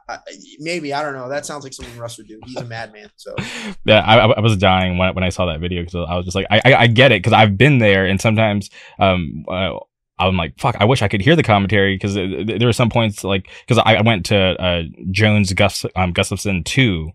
maybe 0.58 0.92
I 0.92 1.02
don't 1.02 1.14
know. 1.14 1.30
That 1.30 1.46
sounds 1.46 1.64
like 1.64 1.72
something 1.72 1.96
Russ 1.98 2.18
would 2.18 2.28
do. 2.28 2.38
He's 2.44 2.56
a 2.56 2.64
madman. 2.64 3.08
So 3.16 3.34
Yeah, 3.84 4.00
I, 4.00 4.18
I 4.18 4.40
was 4.40 4.56
dying 4.56 4.98
when 4.98 5.14
when 5.14 5.24
I 5.24 5.30
saw 5.30 5.46
that 5.46 5.60
video 5.60 5.82
because 5.82 5.94
I 5.94 6.14
was 6.16 6.24
just 6.24 6.34
like, 6.34 6.46
I 6.50 6.60
I, 6.64 6.80
I 6.82 6.86
get 6.86 7.12
it 7.12 7.22
because 7.22 7.32
I've 7.32 7.56
been 7.56 7.78
there, 7.78 8.06
and 8.06 8.20
sometimes 8.20 8.70
um. 8.98 9.44
Uh, 9.48 9.78
I'm 10.18 10.34
like, 10.34 10.58
fuck, 10.58 10.76
I 10.80 10.86
wish 10.86 11.02
I 11.02 11.08
could 11.08 11.20
hear 11.20 11.36
the 11.36 11.42
commentary 11.42 11.94
because 11.94 12.14
there 12.14 12.66
were 12.66 12.72
some 12.72 12.88
points 12.88 13.22
like, 13.22 13.50
because 13.66 13.82
I, 13.84 13.96
I 13.96 14.00
went 14.00 14.24
to 14.26 14.36
uh, 14.38 14.84
Jones 15.10 15.52
Gus, 15.52 15.84
um, 15.94 16.14
Gustafsson 16.14 16.64
too. 16.64 17.10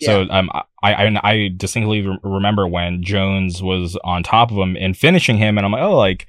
So 0.00 0.22
um, 0.30 0.50
I, 0.82 0.92
I 0.94 1.20
I 1.22 1.48
distinctly 1.56 2.06
re- 2.06 2.18
remember 2.22 2.66
when 2.66 3.02
Jones 3.02 3.62
was 3.62 3.96
on 4.04 4.22
top 4.22 4.50
of 4.50 4.56
him 4.58 4.76
and 4.76 4.96
finishing 4.96 5.36
him, 5.38 5.56
and 5.58 5.64
I'm 5.64 5.72
like, 5.72 5.82
oh, 5.82 5.96
like 5.96 6.26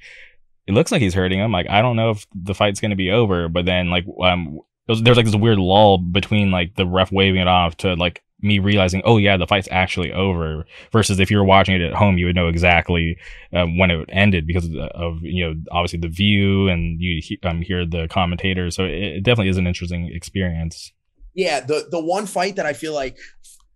it 0.66 0.72
looks 0.72 0.92
like 0.92 1.00
he's 1.02 1.14
hurting 1.14 1.38
him. 1.38 1.52
Like 1.52 1.68
I 1.68 1.82
don't 1.82 1.96
know 1.96 2.10
if 2.10 2.26
the 2.34 2.54
fight's 2.54 2.80
gonna 2.80 2.96
be 2.96 3.10
over, 3.10 3.48
but 3.48 3.64
then 3.66 3.90
like 3.90 4.04
um, 4.22 4.60
there's 4.86 5.16
like 5.16 5.26
this 5.26 5.36
weird 5.36 5.58
lull 5.58 5.98
between 5.98 6.50
like 6.50 6.74
the 6.76 6.86
ref 6.86 7.12
waving 7.12 7.40
it 7.40 7.48
off 7.48 7.76
to 7.78 7.94
like 7.94 8.22
me 8.40 8.60
realizing, 8.60 9.02
oh 9.04 9.16
yeah, 9.16 9.36
the 9.36 9.46
fight's 9.48 9.68
actually 9.70 10.12
over. 10.12 10.64
Versus 10.92 11.18
if 11.18 11.30
you 11.30 11.36
were 11.38 11.44
watching 11.44 11.74
it 11.74 11.80
at 11.82 11.94
home, 11.94 12.18
you 12.18 12.26
would 12.26 12.36
know 12.36 12.46
exactly 12.48 13.18
um, 13.52 13.76
when 13.78 13.90
it 13.90 14.08
ended 14.12 14.46
because 14.46 14.66
of, 14.66 14.74
of 14.76 15.18
you 15.22 15.44
know 15.44 15.54
obviously 15.72 15.98
the 15.98 16.08
view 16.08 16.68
and 16.68 17.00
you 17.00 17.20
he- 17.22 17.38
um, 17.42 17.62
hear 17.62 17.84
the 17.84 18.06
commentators. 18.08 18.76
So 18.76 18.84
it, 18.84 18.92
it 18.92 19.22
definitely 19.24 19.50
is 19.50 19.56
an 19.58 19.66
interesting 19.66 20.10
experience. 20.14 20.92
yeah, 21.34 21.60
the 21.60 21.88
the 21.90 22.00
one 22.00 22.26
fight 22.26 22.56
that 22.56 22.66
I 22.66 22.72
feel 22.72 22.94
like 22.94 23.18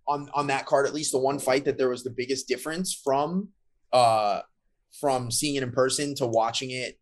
on 0.07 0.28
on 0.34 0.46
that 0.48 0.66
card 0.66 0.86
at 0.86 0.94
least 0.94 1.12
the 1.12 1.18
one 1.18 1.38
fight 1.38 1.64
that 1.64 1.78
there 1.78 1.88
was 1.88 2.03
the 2.03 2.11
biggest 2.11 2.48
difference 2.48 2.92
from 2.92 3.48
uh 3.92 4.40
from 5.00 5.30
seeing 5.30 5.55
it 5.55 5.62
in 5.62 5.70
person 5.72 6.14
to 6.14 6.26
watching 6.26 6.70
it 6.70 6.98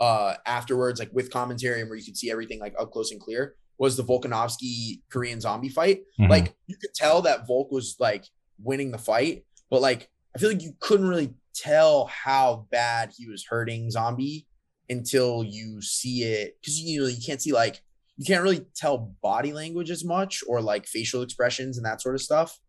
uh 0.00 0.34
afterwards 0.46 1.00
like 1.00 1.10
with 1.12 1.30
commentary 1.30 1.80
and 1.80 1.90
where 1.90 1.98
you 1.98 2.04
could 2.04 2.16
see 2.16 2.30
everything 2.30 2.60
like 2.60 2.74
up 2.78 2.90
close 2.90 3.10
and 3.10 3.20
clear 3.20 3.54
was 3.78 3.96
the 3.96 4.04
Volkanovski 4.04 5.00
Korean 5.10 5.40
zombie 5.40 5.68
fight. 5.68 6.02
Mhm. 6.20 6.28
Like 6.28 6.54
you 6.68 6.76
could 6.76 6.94
tell 6.94 7.22
that 7.22 7.48
Volk 7.48 7.72
was 7.72 7.96
like 7.98 8.24
winning 8.62 8.92
the 8.92 8.98
fight, 8.98 9.44
but 9.70 9.80
like 9.80 10.08
I 10.36 10.38
feel 10.38 10.50
like 10.50 10.62
you 10.62 10.74
couldn't 10.78 11.08
really 11.08 11.34
tell 11.54 12.06
how 12.06 12.66
bad 12.70 13.12
he 13.16 13.28
was 13.28 13.44
hurting 13.44 13.90
Zombie 13.90 14.46
until 14.88 15.42
you 15.42 15.82
see 15.82 16.22
it 16.22 16.56
because 16.60 16.80
you 16.80 17.00
know 17.00 17.08
you 17.08 17.20
can't 17.24 17.42
see 17.42 17.52
like 17.52 17.82
you 18.22 18.26
can't 18.26 18.42
really 18.44 18.64
tell 18.76 19.12
body 19.20 19.52
language 19.52 19.90
as 19.90 20.04
much 20.04 20.44
or 20.46 20.60
like 20.60 20.86
facial 20.86 21.22
expressions 21.22 21.76
and 21.76 21.84
that 21.84 22.00
sort 22.00 22.14
of 22.14 22.20
stuff. 22.22 22.60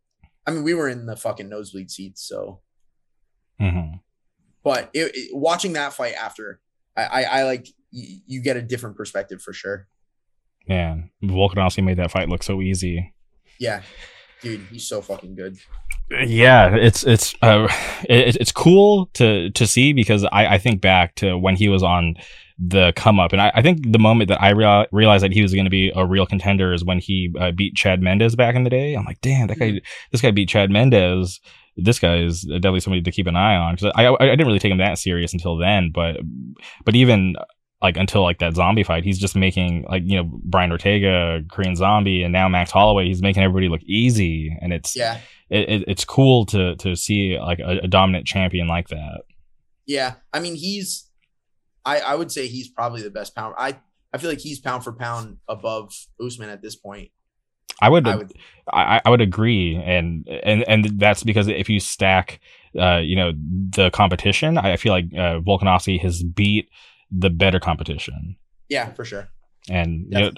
I 0.47 0.51
mean, 0.51 0.63
we 0.63 0.73
were 0.73 0.89
in 0.89 1.05
the 1.05 1.15
fucking 1.15 1.47
nosebleed 1.47 1.91
seats, 1.91 2.27
so. 2.27 2.61
Mhm. 3.61 3.99
But 4.63 4.89
it, 4.93 5.11
it- 5.13 5.29
watching 5.35 5.73
that 5.73 5.93
fight 5.93 6.13
after, 6.15 6.59
I, 6.97 7.03
I, 7.03 7.23
I 7.23 7.43
like 7.43 7.67
you, 7.91 8.19
you 8.25 8.41
get 8.41 8.57
a 8.57 8.61
different 8.63 8.95
perspective 8.97 9.41
for 9.43 9.53
sure. 9.53 9.87
Man, 10.67 11.11
Volkanovski 11.23 11.83
made 11.83 11.97
that 11.97 12.09
fight 12.11 12.29
look 12.29 12.41
so 12.41 12.61
easy. 12.61 13.13
Yeah, 13.59 13.83
dude, 14.41 14.61
he's 14.71 14.87
so 14.87 15.01
fucking 15.01 15.35
good. 15.35 15.57
Yeah, 16.09 16.75
it's 16.75 17.03
it's 17.03 17.35
uh, 17.43 17.67
it, 18.09 18.37
it's 18.37 18.51
cool 18.51 19.07
to 19.13 19.51
to 19.51 19.67
see 19.67 19.93
because 19.93 20.23
I 20.25 20.55
I 20.55 20.57
think 20.57 20.81
back 20.81 21.13
to 21.15 21.37
when 21.37 21.55
he 21.55 21.69
was 21.69 21.83
on 21.83 22.15
the 22.57 22.93
come 22.95 23.19
up, 23.19 23.33
and 23.33 23.41
I, 23.41 23.51
I 23.55 23.61
think 23.61 23.91
the 23.91 23.99
moment 23.99 24.29
that 24.29 24.41
I 24.41 24.51
real, 24.51 24.85
realized 24.91 25.23
that 25.23 25.33
he 25.33 25.41
was 25.41 25.53
going 25.53 25.65
to 25.65 25.71
be 25.71 25.91
a 25.95 26.05
real 26.05 26.25
contender 26.25 26.73
is 26.73 26.83
when 26.83 26.99
he 26.99 27.33
uh, 27.39 27.51
beat 27.51 27.75
Chad 27.75 28.01
Mendes 28.01 28.35
back 28.35 28.55
in 28.55 28.63
the 28.63 28.69
day. 28.69 28.93
I'm 28.93 29.05
like, 29.05 29.21
damn, 29.21 29.47
that 29.47 29.59
guy, 29.59 29.81
this 30.11 30.21
guy 30.21 30.31
beat 30.31 30.49
Chad 30.49 30.69
Mendes. 30.69 31.39
This 31.75 31.99
guy 31.99 32.17
is 32.17 32.43
definitely 32.43 32.81
somebody 32.81 33.01
to 33.01 33.11
keep 33.11 33.25
an 33.27 33.35
eye 33.35 33.55
on 33.55 33.75
because 33.75 33.91
I, 33.95 34.05
I 34.05 34.15
I 34.15 34.25
didn't 34.27 34.47
really 34.47 34.59
take 34.59 34.71
him 34.71 34.77
that 34.77 34.99
serious 34.99 35.33
until 35.33 35.57
then, 35.57 35.91
but 35.91 36.17
but 36.85 36.95
even 36.95 37.35
like 37.81 37.97
until 37.97 38.21
like 38.23 38.39
that 38.39 38.55
zombie 38.55 38.83
fight, 38.83 39.03
he's 39.03 39.19
just 39.19 39.35
making 39.35 39.85
like 39.89 40.03
you 40.05 40.15
know 40.15 40.23
Brian 40.43 40.71
Ortega, 40.71 41.41
Korean 41.51 41.75
Zombie, 41.75 42.23
and 42.23 42.31
now 42.31 42.47
Max 42.47 42.71
Holloway. 42.71 43.07
He's 43.07 43.21
making 43.21 43.43
everybody 43.43 43.67
look 43.67 43.83
easy, 43.83 44.55
and 44.61 44.71
it's 44.71 44.95
Yeah, 44.95 45.19
it, 45.49 45.69
it, 45.69 45.83
it's 45.87 46.05
cool 46.05 46.45
to 46.47 46.75
to 46.77 46.95
see 46.95 47.37
like 47.39 47.59
a, 47.59 47.79
a 47.83 47.87
dominant 47.87 48.25
champion 48.25 48.67
like 48.67 48.87
that. 48.87 49.21
yeah. 49.85 50.13
I 50.31 50.39
mean, 50.39 50.55
he's, 50.55 51.09
I, 51.86 51.99
I 51.99 52.15
would 52.15 52.31
say 52.31 52.47
he's 52.47 52.69
probably 52.69 53.01
the 53.01 53.09
best 53.09 53.36
pound. 53.36 53.55
I, 53.57 53.77
I 54.13 54.17
feel 54.17 54.29
like 54.29 54.39
he's 54.39 54.59
pound 54.59 54.84
for 54.84 54.93
pound 54.93 55.38
above 55.47 55.93
Usman 56.23 56.49
at 56.49 56.61
this 56.61 56.75
point. 56.75 57.11
I 57.81 57.89
would 57.89 58.07
I 58.07 58.11
I 58.11 58.15
would, 58.15 58.34
I, 58.71 59.09
would 59.09 59.21
agree, 59.21 59.75
and 59.75 60.27
and 60.27 60.63
and 60.69 60.99
that's 60.99 61.23
because 61.23 61.47
if 61.47 61.69
you 61.69 61.79
stack, 61.79 62.39
uh, 62.79 62.97
you 62.97 63.15
know, 63.15 63.31
the 63.36 63.89
competition, 63.89 64.57
I 64.57 64.77
feel 64.77 64.93
like 64.93 65.05
uh, 65.13 65.39
Volkanovski 65.39 65.99
has 66.01 66.23
beat 66.23 66.69
the 67.11 67.29
better 67.29 67.59
competition, 67.59 68.38
yeah, 68.69 68.93
for 68.93 69.03
sure. 69.03 69.27
and 69.69 70.05
you 70.09 70.19
know, 70.19 70.31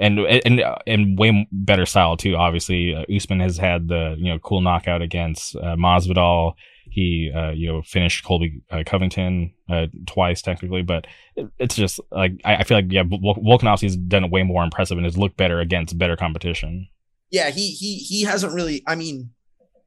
and 0.00 0.18
and 0.18 0.62
and 0.86 1.18
way 1.18 1.46
better 1.52 1.86
style 1.86 2.16
too. 2.16 2.34
Obviously, 2.34 2.94
uh, 2.94 3.04
Usman 3.14 3.40
has 3.40 3.58
had 3.58 3.88
the 3.88 4.16
you 4.18 4.32
know 4.32 4.38
cool 4.38 4.62
knockout 4.62 5.02
against 5.02 5.54
uh, 5.56 5.76
Masvidal. 5.76 6.54
He 6.90 7.30
uh, 7.34 7.50
you 7.50 7.68
know 7.68 7.82
finished 7.82 8.24
Colby 8.24 8.62
uh, 8.70 8.82
Covington 8.84 9.52
uh, 9.68 9.86
twice 10.06 10.42
technically, 10.42 10.82
but 10.82 11.06
it, 11.36 11.48
it's 11.58 11.76
just 11.76 12.00
like 12.10 12.32
I, 12.44 12.56
I 12.56 12.64
feel 12.64 12.78
like 12.78 12.90
yeah, 12.90 13.04
Vol- 13.04 13.36
Volkanovski's 13.36 13.96
done 13.96 14.24
it 14.24 14.30
way 14.30 14.42
more 14.42 14.64
impressive 14.64 14.98
and 14.98 15.04
has 15.04 15.16
looked 15.16 15.36
better 15.36 15.60
against 15.60 15.96
better 15.96 16.16
competition. 16.16 16.88
Yeah, 17.30 17.50
he 17.50 17.70
he 17.70 17.96
he 17.96 18.22
hasn't 18.22 18.52
really. 18.52 18.82
I 18.86 18.96
mean, 18.96 19.30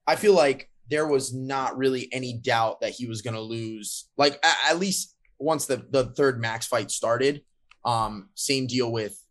I 0.07 0.15
feel 0.15 0.33
like 0.33 0.69
there 0.89 1.07
was 1.07 1.33
not 1.33 1.77
really 1.77 2.07
any 2.11 2.33
doubt 2.33 2.81
that 2.81 2.91
he 2.91 3.05
was 3.05 3.21
going 3.21 3.35
to 3.35 3.41
lose. 3.41 4.07
Like 4.17 4.33
at, 4.43 4.57
at 4.71 4.79
least 4.79 5.15
once 5.39 5.65
the 5.65 5.85
the 5.89 6.05
third 6.05 6.39
Max 6.39 6.65
fight 6.65 6.89
started. 6.89 7.41
Um, 7.85 8.29
same 8.35 8.65
deal 8.67 8.91
with 8.91 9.21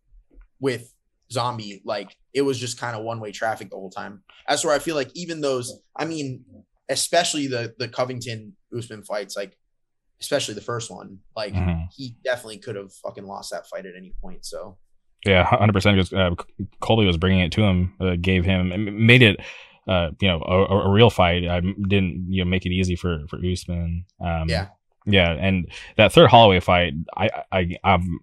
with 0.59 0.93
Zombie. 1.31 1.81
Like 1.83 2.15
it 2.33 2.43
was 2.43 2.59
just 2.59 2.79
kind 2.79 2.95
of 2.95 3.03
one 3.03 3.19
way 3.19 3.31
traffic 3.31 3.69
the 3.69 3.75
whole 3.75 3.89
time. 3.89 4.23
That's 4.47 4.63
where 4.63 4.75
I 4.75 4.79
feel 4.79 4.95
like 4.95 5.09
even 5.15 5.41
those. 5.41 5.79
I 5.95 6.05
mean, 6.05 6.45
especially 6.93 7.47
the 7.47 7.73
the 7.77 7.87
Covington 7.89 8.55
Usman 8.75 9.03
fights, 9.03 9.35
like 9.35 9.57
especially 10.21 10.53
the 10.53 10.61
first 10.61 10.89
one. 10.89 11.19
Like 11.35 11.53
Mhm. 11.53 11.87
he 11.95 12.15
definitely 12.23 12.59
could 12.59 12.75
have 12.77 12.93
fucking 12.93 13.25
lost 13.25 13.51
that 13.51 13.67
fight 13.67 13.85
at 13.85 13.93
any 13.97 14.13
point. 14.21 14.45
So 14.45 14.77
Yeah, 15.25 15.43
hundred 15.43 15.73
percent. 15.73 15.97
Because 15.97 16.13
uh, 16.13 16.35
Colby 16.79 17.05
was 17.05 17.17
bringing 17.17 17.41
it 17.41 17.51
to 17.53 17.63
him, 17.63 17.93
uh, 17.99 18.15
gave 18.19 18.43
him, 18.45 19.05
made 19.05 19.21
it, 19.21 19.39
uh, 19.87 20.11
you 20.21 20.27
know, 20.29 20.41
a, 20.41 20.87
a 20.87 20.91
real 20.91 21.09
fight. 21.09 21.47
I 21.47 21.59
didn't, 21.61 22.27
you 22.29 22.43
know, 22.43 22.49
make 22.49 22.65
it 22.65 22.71
easy 22.71 22.95
for 22.95 23.25
for 23.29 23.37
Usman. 23.37 24.05
Um, 24.21 24.47
Yeah. 24.49 24.67
yeah, 25.05 25.31
and 25.31 25.69
that 25.97 26.11
third 26.13 26.29
Holloway 26.29 26.59
fight, 26.61 26.93
I, 27.17 27.29
I, 27.51 27.77
I'm 27.83 28.19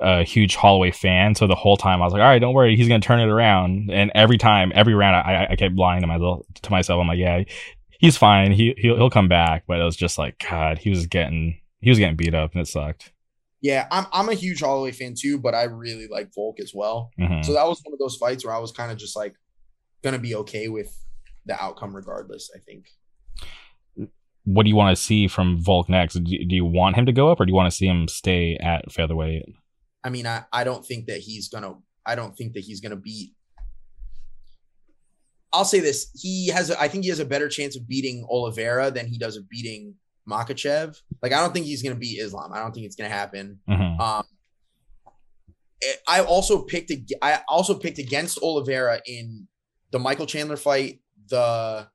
a 0.00 0.22
huge 0.24 0.56
Holloway 0.56 0.90
fan, 0.90 1.34
so 1.34 1.46
the 1.46 1.54
whole 1.54 1.76
time 1.76 2.02
I 2.02 2.04
was 2.04 2.12
like, 2.12 2.20
all 2.22 2.28
right, 2.28 2.40
don't 2.40 2.52
worry, 2.54 2.76
he's 2.76 2.88
gonna 2.88 3.00
turn 3.00 3.20
it 3.20 3.28
around. 3.28 3.90
And 3.92 4.10
every 4.14 4.38
time, 4.38 4.72
every 4.74 4.94
round, 4.94 5.14
I, 5.16 5.46
I 5.50 5.56
kept 5.56 5.76
lying 5.76 6.00
to 6.00 6.06
myself. 6.06 6.44
To 6.62 6.70
myself, 6.70 7.00
I'm 7.00 7.06
like, 7.08 7.18
yeah, 7.18 7.44
he's 8.04 8.16
fine. 8.16 8.52
He 8.52 8.74
he'll, 8.78 8.96
he'll 8.96 9.10
come 9.10 9.28
back. 9.28 9.64
But 9.66 9.80
it 9.80 9.84
was 9.84 9.96
just 9.96 10.18
like, 10.18 10.38
God, 10.38 10.78
he 10.78 10.90
was 10.90 11.06
getting 11.06 11.58
he 11.80 11.90
was 11.90 11.98
getting 11.98 12.16
beat 12.16 12.34
up, 12.34 12.52
and 12.52 12.60
it 12.62 12.68
sucked. 12.68 13.12
yeah, 13.60 13.86
I'm 13.90 14.06
I'm 14.12 14.28
a 14.28 14.34
huge 14.34 14.60
Holloway 14.60 14.92
fan 14.92 15.14
too, 15.18 15.38
but 15.38 15.54
I 15.54 15.64
really 15.64 16.06
like 16.08 16.34
Volk 16.34 16.60
as 16.60 16.72
well. 16.74 17.10
Mhm. 17.18 17.44
So 17.44 17.52
that 17.54 17.66
was 17.66 17.80
one 17.82 17.92
of 17.92 17.98
those 17.98 18.16
fights 18.16 18.44
where 18.44 18.54
I 18.54 18.58
was 18.58 18.72
kind 18.72 18.92
of 18.92 18.98
just 18.98 19.16
like 19.16 19.34
gonna 20.02 20.18
be 20.18 20.34
okay 20.36 20.68
with 20.68 20.94
the 21.46 21.60
outcome 21.62 21.94
regardless. 21.94 22.50
I 22.54 22.58
think. 22.58 22.86
what 24.44 24.64
do 24.64 24.68
you 24.68 24.76
want 24.76 24.94
to 24.94 25.02
see 25.02 25.26
from 25.26 25.58
Volk 25.58 25.88
next? 25.88 26.14
Do 26.14 26.30
you, 26.30 26.46
do 26.46 26.54
you 26.54 26.64
want 26.66 26.96
him 26.96 27.06
to 27.06 27.12
go 27.12 27.30
up, 27.30 27.40
or 27.40 27.46
do 27.46 27.50
you 27.50 27.56
want 27.56 27.70
to 27.70 27.76
see 27.76 27.86
him 27.86 28.08
stay 28.08 28.56
at 28.58 28.92
featherweight? 28.92 29.44
I 30.02 30.10
mean, 30.10 30.26
I 30.26 30.44
I 30.52 30.64
don't 30.64 30.84
think 30.84 31.06
that 31.06 31.20
he's 31.20 31.48
gonna. 31.48 31.74
I 32.04 32.14
don't 32.14 32.36
think 32.36 32.52
that 32.52 32.60
he's 32.60 32.80
gonna 32.82 32.96
beat. 32.96 33.32
I'll 35.54 35.64
say 35.64 35.80
this: 35.80 36.10
he 36.20 36.48
has. 36.48 36.70
A, 36.70 36.80
I 36.80 36.88
think 36.88 37.04
he 37.04 37.10
has 37.10 37.20
a 37.20 37.24
better 37.24 37.48
chance 37.48 37.76
of 37.76 37.88
beating 37.88 38.26
Oliveira 38.28 38.90
than 38.90 39.06
he 39.06 39.16
does 39.18 39.36
of 39.36 39.48
beating 39.48 39.94
Makhachev. 40.28 41.00
Like, 41.22 41.32
I 41.32 41.40
don't 41.40 41.52
think 41.54 41.66
he's 41.66 41.82
gonna 41.82 41.94
beat 41.94 42.18
Islam. 42.20 42.52
I 42.52 42.58
don't 42.58 42.72
think 42.74 42.86
it's 42.86 42.96
gonna 42.96 43.08
happen. 43.08 43.60
Mhm. 43.68 44.00
Um, 44.00 44.24
I 46.08 46.20
also 46.20 46.62
picked. 46.62 46.92
I 47.22 47.40
also 47.48 47.74
picked 47.78 47.98
against 47.98 48.38
Oliveira 48.42 49.00
in 49.06 49.48
the 49.90 49.98
Michael 49.98 50.26
Chandler 50.26 50.56
fight, 50.56 51.00
the 51.28 51.88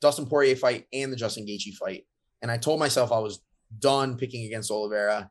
Dustin 0.00 0.26
Poirier 0.26 0.56
fight, 0.56 0.86
and 0.92 1.12
the 1.12 1.16
Justin 1.16 1.46
Gaethje 1.46 1.74
fight. 1.74 2.06
And 2.42 2.50
I 2.50 2.58
told 2.58 2.78
myself 2.78 3.10
I 3.10 3.18
was 3.18 3.40
done 3.78 4.16
picking 4.16 4.46
against 4.46 4.70
Oliveira 4.70 5.30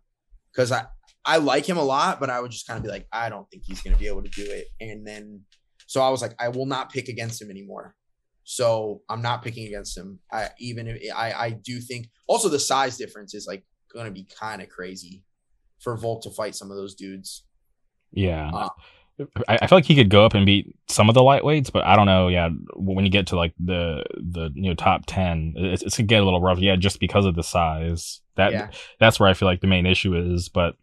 because 0.51 0.71
I 0.71 0.85
I 1.25 1.37
like 1.37 1.65
him 1.65 1.77
a 1.77 1.83
lot, 1.83 2.19
but 2.19 2.29
I 2.29 2.41
would 2.41 2.51
just 2.51 2.67
kind 2.67 2.77
of 2.77 2.83
be 2.83 2.89
like, 2.89 3.07
I 3.11 3.29
don't 3.29 3.49
think 3.49 3.63
he's 3.65 3.81
going 3.81 3.93
to 3.93 3.99
be 3.99 4.07
able 4.07 4.23
to 4.23 4.29
do 4.29 4.43
it. 4.43 4.67
And 4.81 5.07
then 5.07 5.41
so 5.87 6.01
I 6.01 6.09
was 6.09 6.21
like, 6.21 6.35
I 6.39 6.49
will 6.49 6.65
not 6.65 6.91
pick 6.91 7.07
against 7.07 7.41
him 7.41 7.49
anymore. 7.49 7.95
So 8.43 9.01
I'm 9.09 9.21
not 9.21 9.41
picking 9.41 9.67
against 9.67 9.97
him. 9.97 10.19
I 10.31 10.49
even 10.59 10.87
if 10.87 11.01
I 11.15 11.31
I 11.33 11.49
do 11.51 11.79
think 11.79 12.09
also 12.27 12.49
the 12.49 12.59
size 12.59 12.97
difference 12.97 13.33
is 13.33 13.47
like 13.47 13.63
going 13.93 14.05
to 14.05 14.11
be 14.11 14.27
kind 14.37 14.61
of 14.61 14.69
crazy 14.69 15.23
for 15.79 15.95
Volk 15.95 16.23
to 16.23 16.29
fight 16.29 16.55
some 16.55 16.69
of 16.71 16.77
those 16.77 16.95
dudes. 16.95 17.45
Yeah. 18.11 18.51
Uh, 18.53 18.69
I, 19.47 19.59
I 19.61 19.67
feel 19.67 19.77
like 19.77 19.85
he 19.85 19.95
could 19.95 20.09
go 20.09 20.25
up 20.25 20.33
and 20.33 20.45
beat 20.45 20.75
some 20.87 21.07
of 21.07 21.13
the 21.13 21.21
lightweights, 21.21 21.71
but 21.71 21.85
I 21.85 21.95
don't 21.95 22.07
know. 22.07 22.29
Yeah, 22.29 22.49
when 22.75 23.05
you 23.05 23.11
get 23.11 23.27
to 23.27 23.35
like 23.35 23.53
the 23.63 24.03
the 24.15 24.49
you 24.55 24.69
know 24.69 24.73
top 24.73 25.03
ten, 25.05 25.53
it's, 25.55 25.83
it's 25.83 25.97
gonna 25.97 26.07
get 26.07 26.21
a 26.21 26.25
little 26.25 26.41
rough. 26.41 26.59
Yeah, 26.59 26.75
just 26.75 26.99
because 26.99 27.25
of 27.25 27.35
the 27.35 27.43
size. 27.43 28.21
That 28.35 28.51
Yeah. 28.51 28.71
that's 28.99 29.19
where 29.19 29.29
I 29.29 29.35
feel 29.35 29.47
like 29.47 29.61
the 29.61 29.67
main 29.67 29.85
issue 29.85 30.15
is. 30.15 30.49
But 30.49 30.75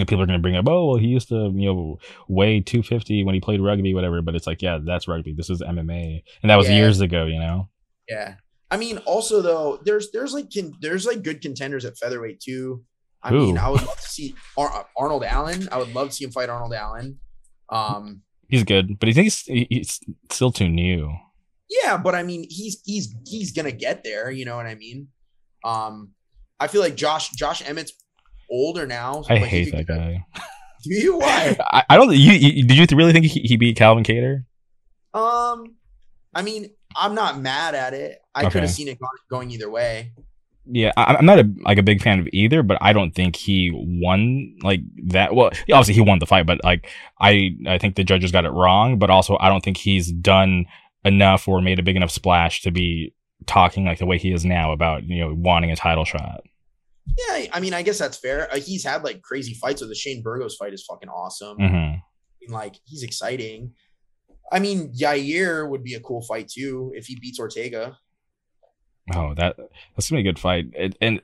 know, 0.00 0.04
people 0.06 0.22
are 0.22 0.26
gonna 0.26 0.38
bring 0.38 0.56
up, 0.56 0.66
oh 0.68 0.86
well, 0.88 0.96
he 0.96 1.06
used 1.08 1.28
to 1.28 1.52
you 1.54 1.72
know 1.72 1.98
weigh 2.28 2.60
two 2.60 2.82
fifty 2.82 3.24
when 3.24 3.34
he 3.34 3.40
played 3.40 3.60
rugby, 3.60 3.94
whatever. 3.94 4.22
But 4.22 4.34
it's 4.34 4.46
like, 4.46 4.62
yeah, 4.62 4.78
that's 4.84 5.06
rugby. 5.08 5.32
This 5.34 5.50
is 5.50 5.60
MMA, 5.62 6.22
and 6.42 6.50
that 6.50 6.56
was 6.56 6.68
Yeah. 6.68 6.76
years 6.76 7.00
ago. 7.00 7.26
You 7.26 7.38
know. 7.40 7.68
Yeah. 8.08 8.34
I 8.70 8.76
mean, 8.76 8.98
also 8.98 9.40
though, 9.42 9.78
there's 9.84 10.10
there's 10.10 10.32
like 10.34 10.46
con- 10.52 10.74
there's 10.80 11.06
like 11.06 11.22
good 11.22 11.40
contenders 11.40 11.84
at 11.84 11.96
featherweight 11.98 12.40
too. 12.40 12.82
I 13.22 13.30
Who? 13.30 13.46
mean, 13.46 13.58
I 13.58 13.68
would 13.70 13.82
love 13.82 13.96
to 14.00 14.08
see 14.08 14.34
Ar- 14.56 14.86
Arnold 14.96 15.24
Allen. 15.24 15.68
I 15.72 15.78
would 15.78 15.94
love 15.94 16.08
to 16.08 16.14
see 16.14 16.24
him 16.24 16.30
fight 16.32 16.48
Arnold 16.50 16.74
Allen. 16.74 17.18
Um, 17.70 18.22
He's 18.48 18.64
good, 18.64 18.98
but 18.98 19.06
he 19.08 19.14
thinks 19.14 19.42
he's 19.42 19.98
still 20.30 20.52
too 20.52 20.68
new. 20.68 21.10
yeah, 21.82 21.96
but 21.96 22.14
I 22.14 22.22
mean, 22.22 22.46
he's 22.50 22.82
he's 22.84 23.14
he's 23.26 23.52
gonna 23.52 23.72
get 23.72 24.04
there. 24.04 24.30
You 24.30 24.44
know 24.44 24.56
what 24.56 24.66
I 24.66 24.74
mean? 24.74 25.08
Um, 25.64 26.10
I 26.60 26.66
feel 26.66 26.80
like 26.82 26.94
Josh 26.96 27.30
Josh 27.30 27.62
Emmett's 27.66 27.92
older 28.50 28.86
now. 28.86 29.24
I 29.28 29.38
but 29.38 29.48
he 29.48 29.64
hate 29.64 29.72
that 29.72 29.86
guy. 29.86 30.24
Do 30.84 30.94
you? 30.94 31.18
Why? 31.18 31.56
I, 31.60 31.82
I 31.90 31.96
don't. 31.96 32.12
You, 32.12 32.32
you 32.32 32.66
did 32.66 32.90
you 32.90 32.96
really 32.96 33.12
think 33.12 33.24
he, 33.24 33.40
he 33.40 33.56
beat 33.56 33.76
Calvin 33.76 34.04
Kattar? 34.04 34.44
um, 35.14 35.76
I 36.34 36.42
mean, 36.42 36.70
I'm 36.96 37.14
not 37.14 37.40
mad 37.40 37.74
at 37.74 37.94
it. 37.94 38.20
I 38.34 38.50
could 38.50 38.62
have 38.62 38.70
seen 38.70 38.88
it 38.88 38.98
going 39.30 39.50
either 39.50 39.70
way. 39.70 40.12
Yeah, 40.66 40.92
I, 40.96 41.16
I'm 41.16 41.26
not 41.26 41.38
a 41.38 41.50
like 41.60 41.78
a 41.78 41.82
big 41.82 42.02
fan 42.02 42.20
of 42.20 42.28
either, 42.32 42.62
but 42.62 42.78
I 42.80 42.92
don't 42.92 43.14
think 43.14 43.36
he 43.36 43.70
won 43.72 44.56
like 44.62 44.80
that. 45.08 45.34
Well, 45.34 45.50
obviously 45.72 45.94
he 45.94 46.00
won 46.00 46.18
the 46.18 46.26
fight, 46.26 46.46
but 46.46 46.62
like 46.64 46.90
I 47.20 47.56
I 47.66 47.78
think 47.78 47.96
the 47.96 48.04
judges 48.04 48.32
got 48.32 48.46
it 48.46 48.50
wrong. 48.50 48.98
But 48.98 49.10
also 49.10 49.36
I 49.40 49.48
don't 49.48 49.62
think 49.62 49.76
he's 49.76 50.10
done 50.10 50.66
enough 51.04 51.46
or 51.46 51.60
made 51.60 51.78
a 51.78 51.82
big 51.82 51.96
enough 51.96 52.10
splash 52.10 52.62
to 52.62 52.70
be 52.70 53.14
talking 53.46 53.84
like 53.84 53.98
the 53.98 54.06
way 54.06 54.16
he 54.16 54.32
is 54.32 54.44
now 54.44 54.72
about 54.72 55.04
you 55.04 55.20
know 55.20 55.34
wanting 55.34 55.70
a 55.70 55.76
title 55.76 56.04
shot. 56.04 56.42
Yeah, 57.16 57.46
I 57.52 57.60
mean, 57.60 57.74
I 57.74 57.82
guess 57.82 57.98
that's 57.98 58.16
fair. 58.16 58.52
Uh, 58.52 58.58
he's 58.58 58.84
had 58.84 59.04
like 59.04 59.22
crazy 59.22 59.54
fights. 59.54 59.80
So 59.80 59.86
the 59.86 59.94
Shane 59.94 60.22
Burgos 60.22 60.56
fight 60.56 60.74
is 60.74 60.84
fucking 60.84 61.08
awesome. 61.08 61.58
hmm 61.58 61.94
mean, 62.44 62.54
like 62.54 62.76
he's 62.84 63.02
exciting. 63.02 63.72
I 64.52 64.58
mean, 64.58 64.92
Yair 64.92 65.68
would 65.68 65.82
be 65.82 65.94
a 65.94 66.00
cool 66.00 66.22
fight 66.22 66.48
too 66.48 66.92
if 66.94 67.06
he 67.06 67.18
beats 67.18 67.40
Ortega. 67.40 67.96
Oh, 69.14 69.34
that 69.34 69.56
that's 69.96 70.10
gonna 70.10 70.22
be 70.22 70.28
a 70.28 70.32
good 70.32 70.38
fight. 70.38 70.66
And, 70.78 70.96
and 71.00 71.20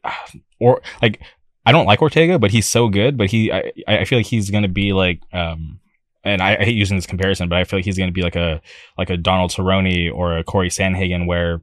or 0.59 0.81
like 1.03 1.21
I 1.67 1.73
don't 1.73 1.87
like 1.87 2.03
Ortega, 2.03 2.39
but 2.39 2.51
he's 2.51 2.67
so 2.67 2.89
good. 2.89 3.17
But 3.17 3.31
he, 3.31 3.53
I, 3.53 3.73
I 3.87 4.05
feel 4.05 4.19
like 4.19 4.27
he's 4.27 4.51
gonna 4.51 4.69
be 4.69 4.93
like, 4.93 5.21
um, 5.33 5.81
and 6.25 6.43
I, 6.43 6.57
I 6.57 6.65
hate 6.65 6.77
using 6.77 6.97
this 6.97 7.07
comparison, 7.07 7.49
but 7.49 7.59
I 7.59 7.65
feel 7.65 7.79
like 7.79 7.85
he's 7.85 7.99
gonna 7.99 8.13
be 8.13 8.23
like 8.23 8.37
a 8.37 8.61
like 8.99 9.11
a 9.11 9.17
Donald 9.17 9.51
Cerrone 9.51 10.13
or 10.13 10.37
a 10.37 10.45
Corey 10.45 10.69
Sandhagen, 10.71 11.27
where 11.27 11.63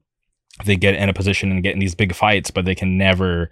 they 0.65 0.75
get 0.75 0.95
in 0.95 1.09
a 1.09 1.13
position 1.13 1.51
and 1.51 1.63
get 1.63 1.73
in 1.73 1.79
these 1.79 1.95
big 1.95 2.15
fights, 2.15 2.49
but 2.51 2.65
they 2.65 2.75
can 2.75 2.97
never 2.97 3.49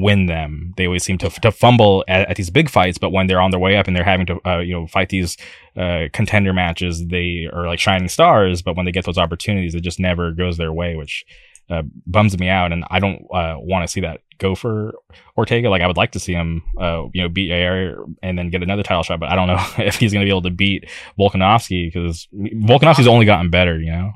win 0.00 0.26
them. 0.26 0.74
They 0.76 0.86
always 0.86 1.04
seem 1.04 1.18
to 1.18 1.30
to 1.30 1.52
fumble 1.52 2.04
at, 2.08 2.30
at, 2.30 2.36
these 2.36 2.50
big 2.50 2.68
fights, 2.68 2.98
but 2.98 3.10
when 3.10 3.26
they're 3.26 3.40
on 3.40 3.50
their 3.50 3.60
way 3.60 3.76
up 3.76 3.86
and 3.86 3.96
they're 3.96 4.04
having 4.04 4.26
to 4.26 4.40
uh, 4.46 4.58
you 4.58 4.72
know 4.72 4.86
fight 4.86 5.08
these 5.08 5.36
uh, 5.76 6.06
contender 6.12 6.52
matches, 6.52 7.06
they 7.06 7.48
are 7.52 7.66
like 7.66 7.78
shining 7.78 8.08
stars. 8.08 8.62
But 8.62 8.76
when 8.76 8.86
they 8.86 8.92
get 8.92 9.04
those 9.04 9.18
opportunities, 9.18 9.74
it 9.74 9.82
just 9.82 10.00
never 10.00 10.32
goes 10.32 10.56
their 10.56 10.72
way, 10.72 10.96
which 10.96 11.24
uh, 11.70 11.82
bums 12.06 12.38
me 12.38 12.48
out. 12.48 12.72
And 12.72 12.84
I 12.90 12.98
don't 12.98 13.22
uh, 13.32 13.56
want 13.58 13.86
to 13.86 13.88
see 13.88 14.00
that 14.00 14.20
go 14.38 14.54
for 14.54 14.94
Ortega. 15.36 15.70
Like 15.70 15.82
I 15.82 15.86
would 15.86 15.96
like 15.96 16.12
to 16.12 16.20
see 16.20 16.32
him, 16.32 16.62
uh, 16.80 17.04
you 17.12 17.22
know, 17.22 17.28
beat 17.28 17.50
Yair 17.50 17.96
and 18.22 18.38
then 18.38 18.50
get 18.50 18.62
another 18.62 18.82
title 18.82 19.02
shot. 19.02 19.20
But 19.20 19.30
I 19.30 19.36
don't 19.36 19.48
know 19.48 19.64
if 19.84 19.96
he's 19.96 20.12
going 20.12 20.22
to 20.22 20.26
be 20.26 20.30
able 20.30 20.42
to 20.42 20.50
beat 20.50 20.88
Volkanovski 21.18 21.92
because 21.92 22.28
Volkanovski's 22.34 23.08
only 23.08 23.26
gotten 23.26 23.50
better. 23.50 23.78
You 23.78 23.92
know. 23.92 24.12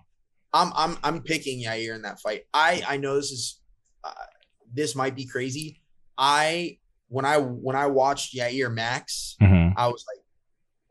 I'm 0.53 0.73
I'm 0.75 0.99
I'm 1.03 1.23
picking 1.23 1.63
Yair 1.63 1.95
in 1.95 2.03
that 2.03 2.21
fight. 2.21 2.43
I 2.53 2.83
I 2.87 2.97
know 2.97 3.15
this 3.17 3.31
is 3.31 3.60
this 4.73 4.95
might 4.95 5.15
be 5.15 5.27
crazy. 5.27 5.81
I 6.17 6.79
when 7.09 7.25
I 7.25 7.39
when 7.39 7.77
I 7.77 7.87
watched 7.87 8.35
Yair 8.35 8.73
Max, 8.73 9.37
mm-hmm. 9.41 9.77
I 9.77 9.89
was 9.89 10.05
like, 10.09 10.25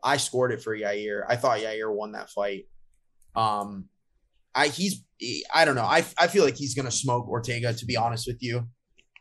I 0.04 0.18
scored 0.18 0.52
it 0.52 0.62
for 0.62 0.76
Yair. 0.76 1.24
I 1.28 1.36
thought 1.36 1.60
Yair 1.60 1.94
won 1.94 2.14
that 2.14 2.30
fight. 2.30 2.66
Um, 3.36 3.86
I 4.54 4.68
he's 4.68 5.04
I 5.54 5.66
don't 5.66 5.76
know. 5.76 5.84
I 5.84 6.06
I 6.18 6.28
feel 6.28 6.44
like 6.44 6.58
he's 6.58 6.76
gonna 6.76 6.92
smoke 6.92 7.28
Ortega. 7.28 7.74
To 7.74 7.86
be 7.86 7.96
honest 7.96 8.28
with 8.28 8.42
you, 8.42 8.68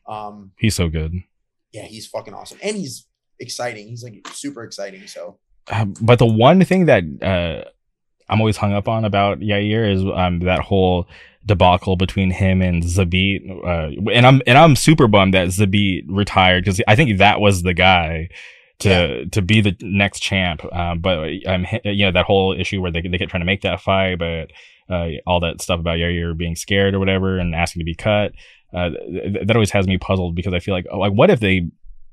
um, 0.08 0.52
he's 0.58 0.74
so 0.74 0.88
good. 0.88 1.12
Yeah, 1.72 1.84
he's 1.84 2.06
fucking 2.06 2.34
awesome, 2.34 2.58
and 2.62 2.76
he's 2.76 3.06
exciting. 3.38 3.88
He's 3.88 4.02
like 4.02 4.26
super 4.32 4.64
exciting. 4.64 5.06
So, 5.06 5.38
uh, 5.70 5.84
but 6.00 6.18
the 6.18 6.26
one 6.26 6.64
thing 6.64 6.86
that 6.86 7.04
uh, 7.22 7.68
I'm 8.28 8.40
always 8.40 8.56
hung 8.56 8.72
up 8.72 8.88
on 8.88 9.04
about 9.04 9.40
Yair 9.40 9.92
is 9.92 10.02
um, 10.02 10.40
that 10.40 10.60
whole 10.60 11.06
debacle 11.48 11.96
between 11.96 12.30
him 12.30 12.62
and 12.62 12.84
Zabit. 12.84 13.50
Uh, 13.64 14.10
and 14.12 14.26
I'm 14.26 14.40
and 14.46 14.56
I'm 14.56 14.76
super 14.76 15.08
bummed 15.08 15.34
that 15.34 15.48
Zabit 15.48 16.04
retired 16.08 16.64
because 16.64 16.80
I 16.86 16.94
think 16.94 17.18
that 17.18 17.40
was 17.40 17.62
the 17.62 17.74
guy 17.74 18.28
to 18.80 18.88
yeah. 18.88 19.24
to 19.32 19.42
be 19.42 19.60
the 19.60 19.76
next 19.80 20.20
champ. 20.20 20.64
Um, 20.72 21.00
but 21.00 21.30
um, 21.46 21.66
you 21.82 22.06
know 22.06 22.12
that 22.12 22.26
whole 22.26 22.52
issue 22.58 22.80
where 22.80 22.92
they 22.92 23.00
they 23.00 23.18
kept 23.18 23.30
trying 23.30 23.40
to 23.40 23.46
make 23.46 23.62
that 23.62 23.80
fight, 23.80 24.18
but 24.18 24.52
uh, 24.88 25.08
all 25.26 25.40
that 25.40 25.60
stuff 25.60 25.80
about 25.80 25.98
Yair 25.98 26.36
being 26.36 26.54
scared 26.54 26.94
or 26.94 26.98
whatever 26.98 27.38
and 27.38 27.54
asking 27.54 27.80
to 27.80 27.84
be 27.84 27.94
cut. 27.94 28.32
Uh, 28.72 28.90
th- 28.90 29.46
that 29.46 29.56
always 29.56 29.70
has 29.70 29.86
me 29.86 29.96
puzzled 29.96 30.34
because 30.34 30.52
I 30.52 30.60
feel 30.60 30.74
like, 30.74 30.86
oh, 30.90 30.98
like, 30.98 31.12
what 31.12 31.30
if 31.30 31.40
they 31.40 31.70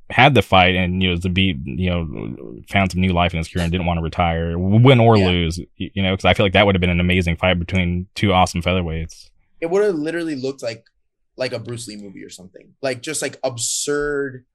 had 0.10 0.36
the 0.36 0.42
fight 0.42 0.76
and 0.76 1.02
you 1.02 1.10
know 1.10 1.16
Zabit 1.16 1.62
you 1.66 1.90
know 1.90 2.60
found 2.70 2.92
some 2.92 3.02
new 3.02 3.14
life 3.14 3.34
in 3.34 3.40
his 3.40 3.48
career 3.48 3.64
and 3.64 3.72
didn't 3.72 3.88
want 3.88 3.98
to 3.98 4.04
retire, 4.04 4.58
win 4.58 5.00
or 5.00 5.18
yeah. 5.18 5.28
lose, 5.28 5.60
you 5.78 6.04
know, 6.04 6.14
because 6.14 6.26
I 6.26 6.34
feel 6.34 6.46
like 6.46 6.54
that 6.54 6.66
would 6.66 6.76
have 6.76 6.82
been 6.82 6.90
an 6.90 7.00
amazing 7.00 7.38
fight 7.38 7.58
between 7.58 8.08
two 8.16 8.32
awesome 8.32 8.62
featherweights. 8.62 9.30
It 9.62 9.70
would 9.70 9.84
have 9.84 9.96
literally 9.96 10.36
looked 10.36 10.62
like 10.62 10.86
like 11.38 11.54
a 11.54 11.60
Bruce 11.60 11.88
Lee 11.88 11.98
movie 11.98 12.24
or 12.24 12.30
something, 12.30 12.74
like 12.82 13.02
just 13.02 13.22
like 13.22 13.40
absurd, 13.44 14.46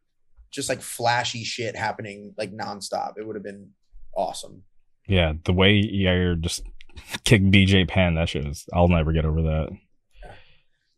just 0.51 0.69
like 0.69 0.81
flashy 0.81 1.45
shit 1.45 1.77
happening 1.77 2.35
like 2.39 2.53
nonstop. 2.53 3.15
It 3.17 3.27
would 3.27 3.37
have 3.37 3.45
been 3.45 3.71
awesome. 4.17 4.63
Yeah, 5.09 5.33
the 5.45 5.53
way 5.53 5.83
Yair 5.83 6.41
just 6.41 6.63
kicked 7.25 7.51
BJ 7.51 7.89
Penn, 7.89 8.15
that 8.15 8.29
shit 8.29 8.47
is 8.47 8.67
I'll 8.73 8.89
never 8.89 9.13
get 9.13 9.25
over 9.25 9.43
that 9.43 9.71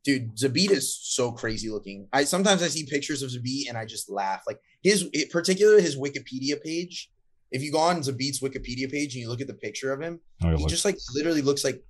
dude, 0.04 0.36
Zabit 0.36 0.70
is 0.70 0.98
so 1.00 1.32
crazy 1.32 1.68
looking. 1.68 2.08
I 2.12 2.24
sometimes 2.24 2.62
I 2.62 2.68
see 2.68 2.86
pictures 2.86 3.22
of 3.22 3.30
Zabit 3.30 3.68
and 3.68 3.78
I 3.78 3.84
just 3.84 4.10
laugh. 4.10 4.42
Like 4.46 4.60
his, 4.82 5.08
particularly 5.30 5.82
his 5.82 5.96
Wikipedia 5.96 6.62
page. 6.62 7.10
If 7.50 7.62
you 7.62 7.70
go 7.70 7.78
on 7.78 8.00
Zabit's 8.00 8.40
Wikipedia 8.40 8.90
page 8.90 9.14
and 9.14 9.22
you 9.22 9.28
look 9.28 9.42
at 9.42 9.46
the 9.46 9.54
picture 9.54 9.92
of 9.92 10.00
him, 10.00 10.20
oh, 10.42 10.56
he 10.56 10.66
just 10.66 10.84
like 10.84 10.96
literally 11.14 11.42
looks 11.42 11.64
like 11.64 11.82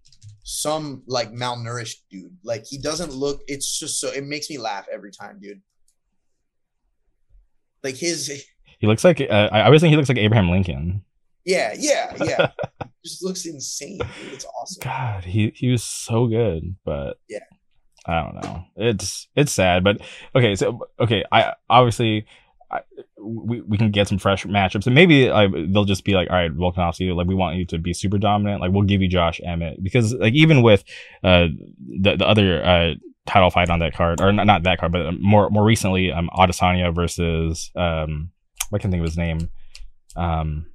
some 0.44 1.02
like 1.06 1.30
malnourished 1.32 1.98
dude. 2.10 2.36
Like 2.42 2.64
he 2.66 2.78
doesn't 2.78 3.12
look. 3.12 3.42
It's 3.46 3.78
just 3.78 4.00
so. 4.00 4.10
It 4.10 4.24
makes 4.24 4.50
me 4.50 4.58
laugh 4.58 4.86
every 4.92 5.12
time, 5.12 5.38
dude. 5.40 5.60
Like 7.82 7.96
his. 7.96 8.44
He 8.78 8.88
looks 8.88 9.04
like. 9.04 9.20
Uh, 9.20 9.48
I 9.52 9.62
always 9.62 9.80
think 9.80 9.92
he 9.92 9.96
looks 9.96 10.08
like 10.08 10.18
Abraham 10.18 10.50
Lincoln. 10.50 11.04
Yeah, 11.44 11.72
yeah, 11.78 12.16
yeah. 12.24 12.50
just 13.04 13.22
looks 13.22 13.46
insane. 13.46 13.98
Dude. 13.98 14.32
It's 14.32 14.44
awesome. 14.44 14.80
God, 14.82 15.22
he 15.22 15.52
he 15.54 15.70
was 15.70 15.84
so 15.84 16.26
good, 16.26 16.74
but 16.84 17.16
yeah, 17.28 17.44
I 18.06 18.22
don't 18.22 18.34
know. 18.42 18.64
It's 18.76 19.28
it's 19.36 19.52
sad, 19.52 19.84
but 19.84 20.00
okay. 20.34 20.54
So 20.56 20.88
okay, 20.98 21.24
I 21.30 21.54
obviously 21.70 22.26
I, 22.70 22.80
we 23.20 23.60
we 23.60 23.78
can 23.78 23.90
get 23.90 24.08
some 24.08 24.18
fresh 24.18 24.44
matchups, 24.44 24.86
and 24.86 24.94
maybe 24.94 25.28
like, 25.30 25.50
they'll 25.72 25.84
just 25.84 26.04
be 26.04 26.14
like, 26.14 26.30
all 26.30 26.36
right, 26.36 26.52
Volkanovski, 26.52 27.14
like 27.14 27.26
we 27.26 27.34
want 27.34 27.56
you 27.56 27.64
to 27.66 27.78
be 27.78 27.92
super 27.92 28.18
dominant. 28.18 28.60
Like 28.60 28.72
we'll 28.72 28.82
give 28.82 29.02
you 29.02 29.08
Josh 29.08 29.40
Emmett 29.44 29.82
because 29.82 30.14
like 30.14 30.34
even 30.34 30.62
with 30.62 30.82
uh 31.22 31.48
the 32.00 32.16
the 32.16 32.26
other 32.26 32.64
uh 32.64 32.94
title 33.26 33.50
fight 33.50 33.70
on 33.70 33.78
that 33.80 33.94
card, 33.94 34.20
or 34.20 34.32
not, 34.32 34.46
not 34.46 34.62
that 34.64 34.78
card, 34.78 34.92
but 34.92 35.20
more 35.20 35.48
more 35.50 35.64
recently, 35.64 36.10
um, 36.10 36.28
Adesanya 36.34 36.94
versus 36.94 37.70
um 37.76 38.30
I 38.72 38.78
can 38.78 38.90
think 38.90 39.00
of 39.00 39.06
his 39.06 39.18
name. 39.18 39.50
Um, 40.16 40.66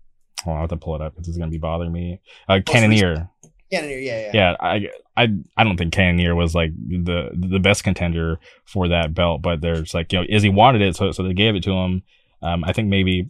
hold 0.43 0.53
on, 0.53 0.57
I 0.57 0.61
have 0.61 0.69
to 0.69 0.77
pull 0.77 0.95
it 0.95 1.01
up 1.01 1.13
because 1.13 1.27
it's 1.27 1.37
gonna 1.37 1.51
be 1.51 1.57
bothering 1.57 1.91
me. 1.91 2.21
Uh, 2.47 2.59
Cannonier. 2.65 3.27
Cannonier, 3.71 3.97
yeah, 3.97 4.19
yeah. 4.19 4.31
Yeah, 4.33 4.55
I, 4.59 4.89
I, 5.17 5.29
I 5.57 5.63
don't 5.63 5.77
think 5.77 5.93
Cannonier 5.93 6.35
was 6.35 6.53
like 6.53 6.71
the 6.77 7.29
the 7.33 7.59
best 7.59 7.83
contender 7.83 8.39
for 8.65 8.87
that 8.87 9.13
belt, 9.13 9.41
but 9.41 9.61
there's 9.61 9.93
like 9.93 10.13
you 10.13 10.19
know 10.19 10.25
Izzy 10.29 10.49
wanted 10.49 10.81
it, 10.81 10.95
so 10.95 11.11
so 11.11 11.23
they 11.23 11.33
gave 11.33 11.55
it 11.55 11.63
to 11.63 11.71
him. 11.71 12.03
Um, 12.41 12.63
I 12.63 12.71
think 12.71 12.87
maybe 12.87 13.27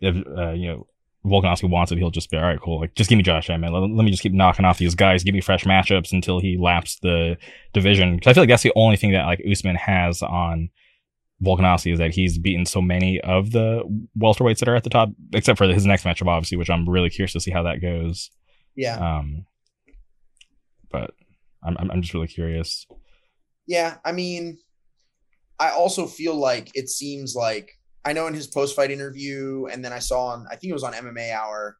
if 0.00 0.16
uh, 0.26 0.50
you 0.50 0.68
know 0.68 0.86
Volkanovski 1.24 1.68
wants 1.70 1.92
it, 1.92 1.98
he'll 1.98 2.10
just 2.10 2.30
be 2.30 2.36
all 2.36 2.42
right, 2.42 2.60
cool. 2.60 2.80
Like 2.80 2.94
just 2.94 3.08
give 3.08 3.16
me 3.16 3.22
Josh 3.22 3.48
Emmett. 3.48 3.72
Let, 3.72 3.80
let 3.82 4.04
me 4.04 4.10
just 4.10 4.22
keep 4.22 4.32
knocking 4.32 4.64
off 4.64 4.78
these 4.78 4.94
guys. 4.94 5.24
Give 5.24 5.34
me 5.34 5.40
fresh 5.40 5.64
matchups 5.64 6.12
until 6.12 6.40
he 6.40 6.58
laps 6.58 6.98
the 7.00 7.36
division. 7.72 8.16
Because 8.16 8.30
I 8.30 8.34
feel 8.34 8.42
like 8.42 8.48
that's 8.48 8.62
the 8.62 8.72
only 8.76 8.96
thing 8.96 9.12
that 9.12 9.26
like 9.26 9.40
Usman 9.48 9.76
has 9.76 10.22
on 10.22 10.70
Volkanovski 11.42 11.92
is 11.92 11.98
that 11.98 12.14
he's 12.14 12.38
beaten 12.38 12.66
so 12.66 12.80
many 12.80 13.20
of 13.20 13.52
the 13.52 13.82
welterweights 14.18 14.58
that 14.58 14.68
are 14.68 14.76
at 14.76 14.84
the 14.84 14.90
top, 14.90 15.10
except 15.32 15.58
for 15.58 15.66
his 15.66 15.86
next 15.86 16.04
matchup, 16.04 16.28
obviously, 16.28 16.56
which 16.56 16.70
I'm 16.70 16.88
really 16.88 17.10
curious 17.10 17.32
to 17.34 17.40
see 17.40 17.50
how 17.50 17.62
that 17.64 17.80
goes. 17.80 18.30
Yeah. 18.74 18.96
Um, 18.96 19.46
but 20.96 21.10
I'm 21.62 21.76
I'm 21.90 22.02
just 22.02 22.14
really 22.14 22.28
curious. 22.28 22.86
Yeah, 23.66 23.96
I 24.04 24.12
mean, 24.12 24.58
I 25.58 25.70
also 25.70 26.06
feel 26.06 26.34
like 26.34 26.70
it 26.74 26.88
seems 26.88 27.34
like 27.34 27.70
I 28.04 28.12
know 28.12 28.26
in 28.26 28.34
his 28.34 28.46
post 28.46 28.76
fight 28.76 28.90
interview, 28.90 29.66
and 29.70 29.84
then 29.84 29.92
I 29.92 29.98
saw 29.98 30.26
on 30.28 30.46
I 30.50 30.56
think 30.56 30.70
it 30.70 30.74
was 30.74 30.84
on 30.84 30.92
MMA 30.92 31.32
Hour, 31.32 31.76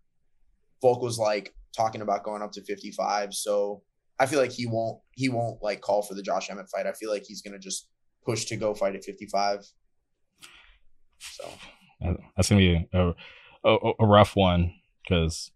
Volk 0.82 1.02
was 1.02 1.18
like 1.18 1.54
talking 1.76 2.00
about 2.00 2.24
going 2.24 2.42
up 2.42 2.52
to 2.52 2.62
55. 2.62 3.34
So 3.34 3.82
I 4.18 4.26
feel 4.26 4.40
like 4.40 4.52
he 4.52 4.66
won't 4.66 4.98
he 5.12 5.28
won't 5.28 5.62
like 5.62 5.80
call 5.80 6.02
for 6.02 6.14
the 6.14 6.22
Josh 6.22 6.50
Emmett 6.50 6.68
fight. 6.68 6.86
I 6.86 6.92
feel 6.92 7.10
like 7.10 7.24
he's 7.26 7.42
gonna 7.42 7.58
just 7.58 7.88
push 8.24 8.44
to 8.46 8.56
go 8.56 8.74
fight 8.74 8.96
at 8.96 9.04
55. 9.04 9.64
So 11.18 11.48
that's 12.36 12.48
gonna 12.48 12.60
be 12.60 12.88
a 12.92 13.14
a, 13.64 13.92
a 14.00 14.06
rough 14.06 14.36
one 14.36 14.72
because 15.02 15.50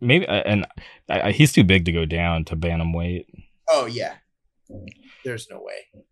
maybe 0.00 0.26
uh, 0.26 0.42
and 0.46 0.66
I, 1.08 1.32
he's 1.32 1.52
too 1.52 1.64
big 1.64 1.84
to 1.86 1.92
go 1.92 2.04
down 2.04 2.44
to 2.46 2.56
bantamweight. 2.56 3.26
Oh 3.68 3.86
yeah, 3.86 4.14
there's 5.24 5.48
no 5.50 5.60
way. 5.62 6.02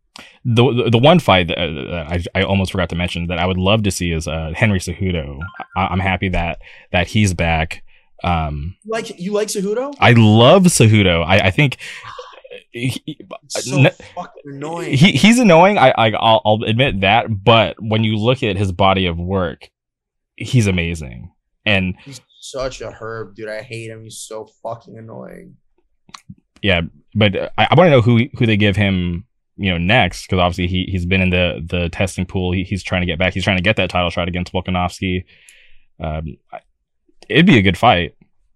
The, 0.44 0.72
the, 0.72 0.90
the 0.90 0.98
one 0.98 1.20
fight 1.20 1.48
that 1.48 1.58
uh, 1.58 2.06
I, 2.08 2.24
I 2.34 2.42
almost 2.42 2.72
forgot 2.72 2.88
to 2.88 2.96
mention 2.96 3.28
that 3.28 3.38
I 3.38 3.46
would 3.46 3.58
love 3.58 3.84
to 3.84 3.90
see 3.90 4.10
is 4.10 4.26
uh, 4.26 4.52
Henry 4.54 4.80
Cejudo. 4.80 5.40
I, 5.76 5.92
am 5.92 6.00
happy 6.00 6.28
that 6.30 6.60
that 6.90 7.06
he's 7.06 7.34
back. 7.34 7.84
Um, 8.24 8.76
like 8.84 9.18
you 9.20 9.32
like 9.32 9.48
Cejudo? 9.48 9.94
I 10.00 10.12
love 10.12 10.64
Cejudo. 10.64 11.24
I, 11.24 11.38
I 11.38 11.50
think 11.50 11.76
he, 12.70 13.20
so 13.48 13.78
n- 13.78 13.90
annoying. 14.44 14.96
He 14.96 15.12
he's 15.12 15.38
annoying. 15.38 15.78
I, 15.78 15.90
I 15.90 16.10
I'll, 16.10 16.42
I'll 16.44 16.62
admit 16.64 17.00
that. 17.02 17.44
But 17.44 17.76
when 17.80 18.04
you 18.04 18.16
look 18.16 18.42
at 18.42 18.56
his 18.56 18.72
body 18.72 19.06
of 19.06 19.18
work, 19.18 19.70
he's 20.36 20.66
amazing. 20.66 21.32
And 21.64 21.96
he's 22.04 22.20
such 22.50 22.80
a 22.80 22.90
herb, 22.90 23.34
dude. 23.34 23.48
I 23.48 23.62
hate 23.62 23.90
him. 23.90 24.04
He's 24.04 24.18
so 24.18 24.48
fucking 24.62 24.96
annoying. 24.98 25.56
Yeah, 26.62 26.82
but 27.14 27.52
I, 27.56 27.68
I 27.70 27.74
want 27.74 27.86
to 27.86 27.90
know 27.90 28.00
who 28.00 28.26
who 28.38 28.46
they 28.46 28.56
give 28.56 28.76
him, 28.76 29.26
you 29.56 29.70
know, 29.70 29.78
next 29.78 30.26
because 30.26 30.40
obviously 30.40 30.66
he 30.66 30.84
he's 30.90 31.06
been 31.06 31.20
in 31.20 31.30
the 31.30 31.64
the 31.64 31.88
testing 31.90 32.26
pool. 32.26 32.52
He, 32.52 32.64
he's 32.64 32.82
trying 32.82 33.02
to 33.02 33.06
get 33.06 33.18
back. 33.18 33.34
He's 33.34 33.44
trying 33.44 33.58
to 33.58 33.62
get 33.62 33.76
that 33.76 33.90
title 33.90 34.10
shot 34.10 34.28
against 34.28 34.52
Volkanovski. 34.52 35.24
Um, 36.00 36.36
it'd 37.28 37.46
be 37.46 37.58
a 37.58 37.62
good 37.62 37.78
fight. 37.78 38.14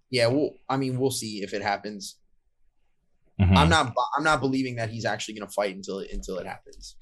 Yeah, 0.09 0.27
well, 0.27 0.51
I 0.69 0.77
mean, 0.77 0.99
we'll 0.99 1.11
see 1.11 1.41
if 1.43 1.53
it 1.53 1.61
happens. 1.61 2.17
Mm-hmm. 3.39 3.57
I'm 3.57 3.69
not 3.69 3.93
I'm 4.17 4.23
not 4.23 4.41
believing 4.41 4.75
that 4.75 4.89
he's 4.89 5.05
actually 5.05 5.35
going 5.35 5.47
to 5.47 5.53
fight 5.53 5.75
until 5.75 5.99
it, 5.99 6.11
until 6.11 6.37
it 6.37 6.45
happens. 6.45 6.95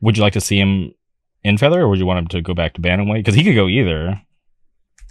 Would 0.00 0.16
you 0.16 0.22
like 0.22 0.34
to 0.34 0.40
see 0.40 0.58
him 0.58 0.92
in 1.44 1.56
feather, 1.56 1.80
or 1.80 1.88
would 1.88 1.98
you 1.98 2.06
want 2.06 2.18
him 2.18 2.28
to 2.28 2.42
go 2.42 2.54
back 2.54 2.74
to 2.74 2.80
bantamweight? 2.80 3.20
Because 3.20 3.34
he 3.34 3.44
could 3.44 3.54
go 3.54 3.68
either. 3.68 4.20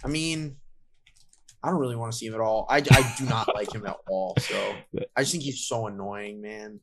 I 0.04 0.08
mean, 0.08 0.56
I 1.62 1.70
don't 1.70 1.78
really 1.78 1.96
want 1.96 2.12
to 2.12 2.18
see 2.18 2.26
him 2.26 2.34
at 2.34 2.40
all. 2.40 2.66
I, 2.68 2.78
I 2.78 3.14
do 3.16 3.24
not 3.26 3.54
like 3.54 3.72
him 3.72 3.86
at 3.86 3.96
all. 4.08 4.34
So 4.38 4.74
I 5.16 5.22
just 5.22 5.32
think 5.32 5.44
he's 5.44 5.60
so 5.60 5.86
annoying, 5.86 6.42
man. 6.42 6.80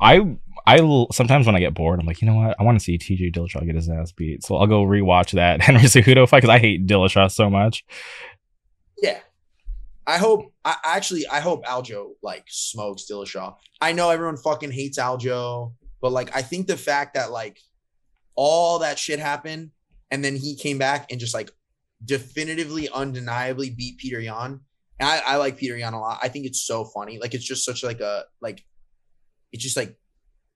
I 0.00 0.36
I 0.66 1.06
sometimes 1.12 1.46
when 1.46 1.56
I 1.56 1.60
get 1.60 1.74
bored, 1.74 1.98
I'm 1.98 2.06
like, 2.06 2.20
you 2.20 2.28
know 2.28 2.34
what? 2.34 2.56
I 2.58 2.62
want 2.62 2.78
to 2.78 2.84
see 2.84 2.98
TJ 2.98 3.34
Dillashaw 3.34 3.64
get 3.64 3.74
his 3.74 3.88
ass 3.88 4.12
beat, 4.12 4.44
so 4.44 4.56
I'll 4.56 4.66
go 4.66 4.82
rewatch 4.84 5.32
that 5.32 5.60
Henry 5.62 5.82
Cejudo 5.82 6.28
fight 6.28 6.42
because 6.42 6.54
I 6.54 6.58
hate 6.58 6.86
Dillashaw 6.86 7.30
so 7.30 7.48
much. 7.48 7.84
Yeah. 9.00 9.20
I 10.06 10.16
hope 10.16 10.52
I 10.64 10.76
actually 10.84 11.26
I 11.26 11.40
hope 11.40 11.64
Aljo 11.66 12.12
like 12.22 12.44
smokes 12.48 13.04
Dillashaw. 13.10 13.56
I 13.80 13.92
know 13.92 14.10
everyone 14.10 14.36
fucking 14.36 14.70
hates 14.70 14.98
Aljo, 14.98 15.74
but 16.00 16.12
like 16.12 16.34
I 16.34 16.42
think 16.42 16.66
the 16.66 16.76
fact 16.76 17.14
that 17.14 17.30
like 17.30 17.60
all 18.34 18.78
that 18.78 18.98
shit 18.98 19.18
happened 19.18 19.70
and 20.10 20.24
then 20.24 20.36
he 20.36 20.56
came 20.56 20.78
back 20.78 21.10
and 21.10 21.20
just 21.20 21.34
like 21.34 21.50
definitively 22.04 22.88
undeniably 22.88 23.70
beat 23.70 23.98
Petr 23.98 24.22
Yan. 24.22 24.60
And 25.00 25.08
I, 25.08 25.22
I 25.26 25.36
like 25.36 25.58
Petr 25.58 25.78
Yan 25.78 25.94
a 25.94 26.00
lot. 26.00 26.18
I 26.22 26.28
think 26.28 26.46
it's 26.46 26.66
so 26.66 26.84
funny. 26.84 27.18
Like 27.18 27.34
it's 27.34 27.44
just 27.44 27.64
such 27.64 27.82
like 27.82 28.00
a 28.00 28.24
like 28.40 28.64
it's 29.52 29.62
just 29.62 29.76
like 29.76 29.96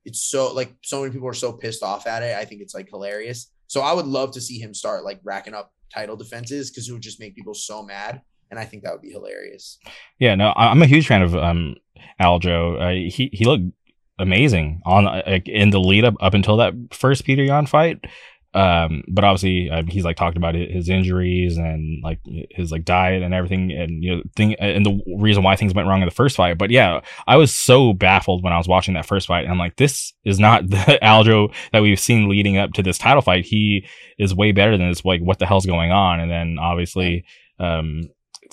it's 0.04 0.22
so 0.22 0.52
like 0.52 0.74
so 0.82 1.00
many 1.00 1.12
people 1.12 1.28
are 1.28 1.34
so 1.34 1.52
pissed 1.52 1.82
off 1.82 2.06
at 2.06 2.22
it. 2.22 2.36
I 2.36 2.44
think 2.44 2.60
it's 2.60 2.74
like 2.74 2.88
hilarious. 2.90 3.50
So 3.66 3.80
I 3.80 3.92
would 3.92 4.06
love 4.06 4.32
to 4.32 4.40
see 4.40 4.58
him 4.58 4.74
start 4.74 5.04
like 5.04 5.20
racking 5.24 5.54
up 5.54 5.72
title 5.94 6.16
defenses 6.16 6.70
because 6.70 6.88
it 6.88 6.92
would 6.92 7.02
just 7.02 7.20
make 7.20 7.34
people 7.34 7.54
so 7.54 7.82
mad, 7.82 8.20
and 8.50 8.58
I 8.58 8.64
think 8.64 8.82
that 8.82 8.92
would 8.92 9.02
be 9.02 9.10
hilarious. 9.10 9.78
Yeah, 10.18 10.34
no, 10.34 10.52
I'm 10.56 10.82
a 10.82 10.86
huge 10.86 11.06
fan 11.06 11.22
of 11.22 11.34
um 11.34 11.76
Aljo. 12.20 12.80
Uh, 12.80 13.10
he 13.10 13.30
he 13.32 13.44
looked 13.44 13.64
amazing 14.18 14.82
on 14.84 15.04
like 15.04 15.48
in 15.48 15.70
the 15.70 15.80
lead 15.80 16.04
up 16.04 16.14
up 16.20 16.34
until 16.34 16.56
that 16.58 16.74
first 16.92 17.24
Petr 17.24 17.46
Yan 17.46 17.66
fight. 17.66 18.04
Um, 18.54 19.02
but 19.08 19.24
obviously 19.24 19.70
uh, 19.70 19.82
he's 19.88 20.04
like 20.04 20.16
talked 20.16 20.36
about 20.36 20.54
his 20.54 20.90
injuries 20.90 21.56
and 21.56 22.02
like 22.02 22.20
his 22.50 22.70
like 22.70 22.84
diet 22.84 23.22
and 23.22 23.32
everything, 23.32 23.72
and 23.72 24.04
you 24.04 24.16
know 24.16 24.22
thing 24.36 24.54
and 24.56 24.84
the 24.84 25.00
reason 25.16 25.42
why 25.42 25.56
things 25.56 25.72
went 25.72 25.88
wrong 25.88 26.02
in 26.02 26.06
the 26.06 26.14
first 26.14 26.36
fight. 26.36 26.58
But 26.58 26.70
yeah, 26.70 27.00
I 27.26 27.36
was 27.36 27.54
so 27.54 27.94
baffled 27.94 28.44
when 28.44 28.52
I 28.52 28.58
was 28.58 28.68
watching 28.68 28.94
that 28.94 29.06
first 29.06 29.26
fight. 29.26 29.44
And 29.44 29.52
I'm 29.52 29.58
like, 29.58 29.76
this 29.76 30.12
is 30.24 30.38
not 30.38 30.66
the 30.68 30.98
Aljo 31.02 31.52
that 31.72 31.80
we've 31.80 32.00
seen 32.00 32.28
leading 32.28 32.58
up 32.58 32.74
to 32.74 32.82
this 32.82 32.98
title 32.98 33.22
fight. 33.22 33.46
He 33.46 33.86
is 34.18 34.34
way 34.34 34.52
better 34.52 34.76
than 34.76 34.88
this. 34.88 35.04
Like, 35.04 35.22
what 35.22 35.38
the 35.38 35.46
hell's 35.46 35.66
going 35.66 35.92
on? 35.92 36.20
And 36.20 36.30
then 36.30 36.58
obviously, 36.60 37.24
um, 37.58 38.02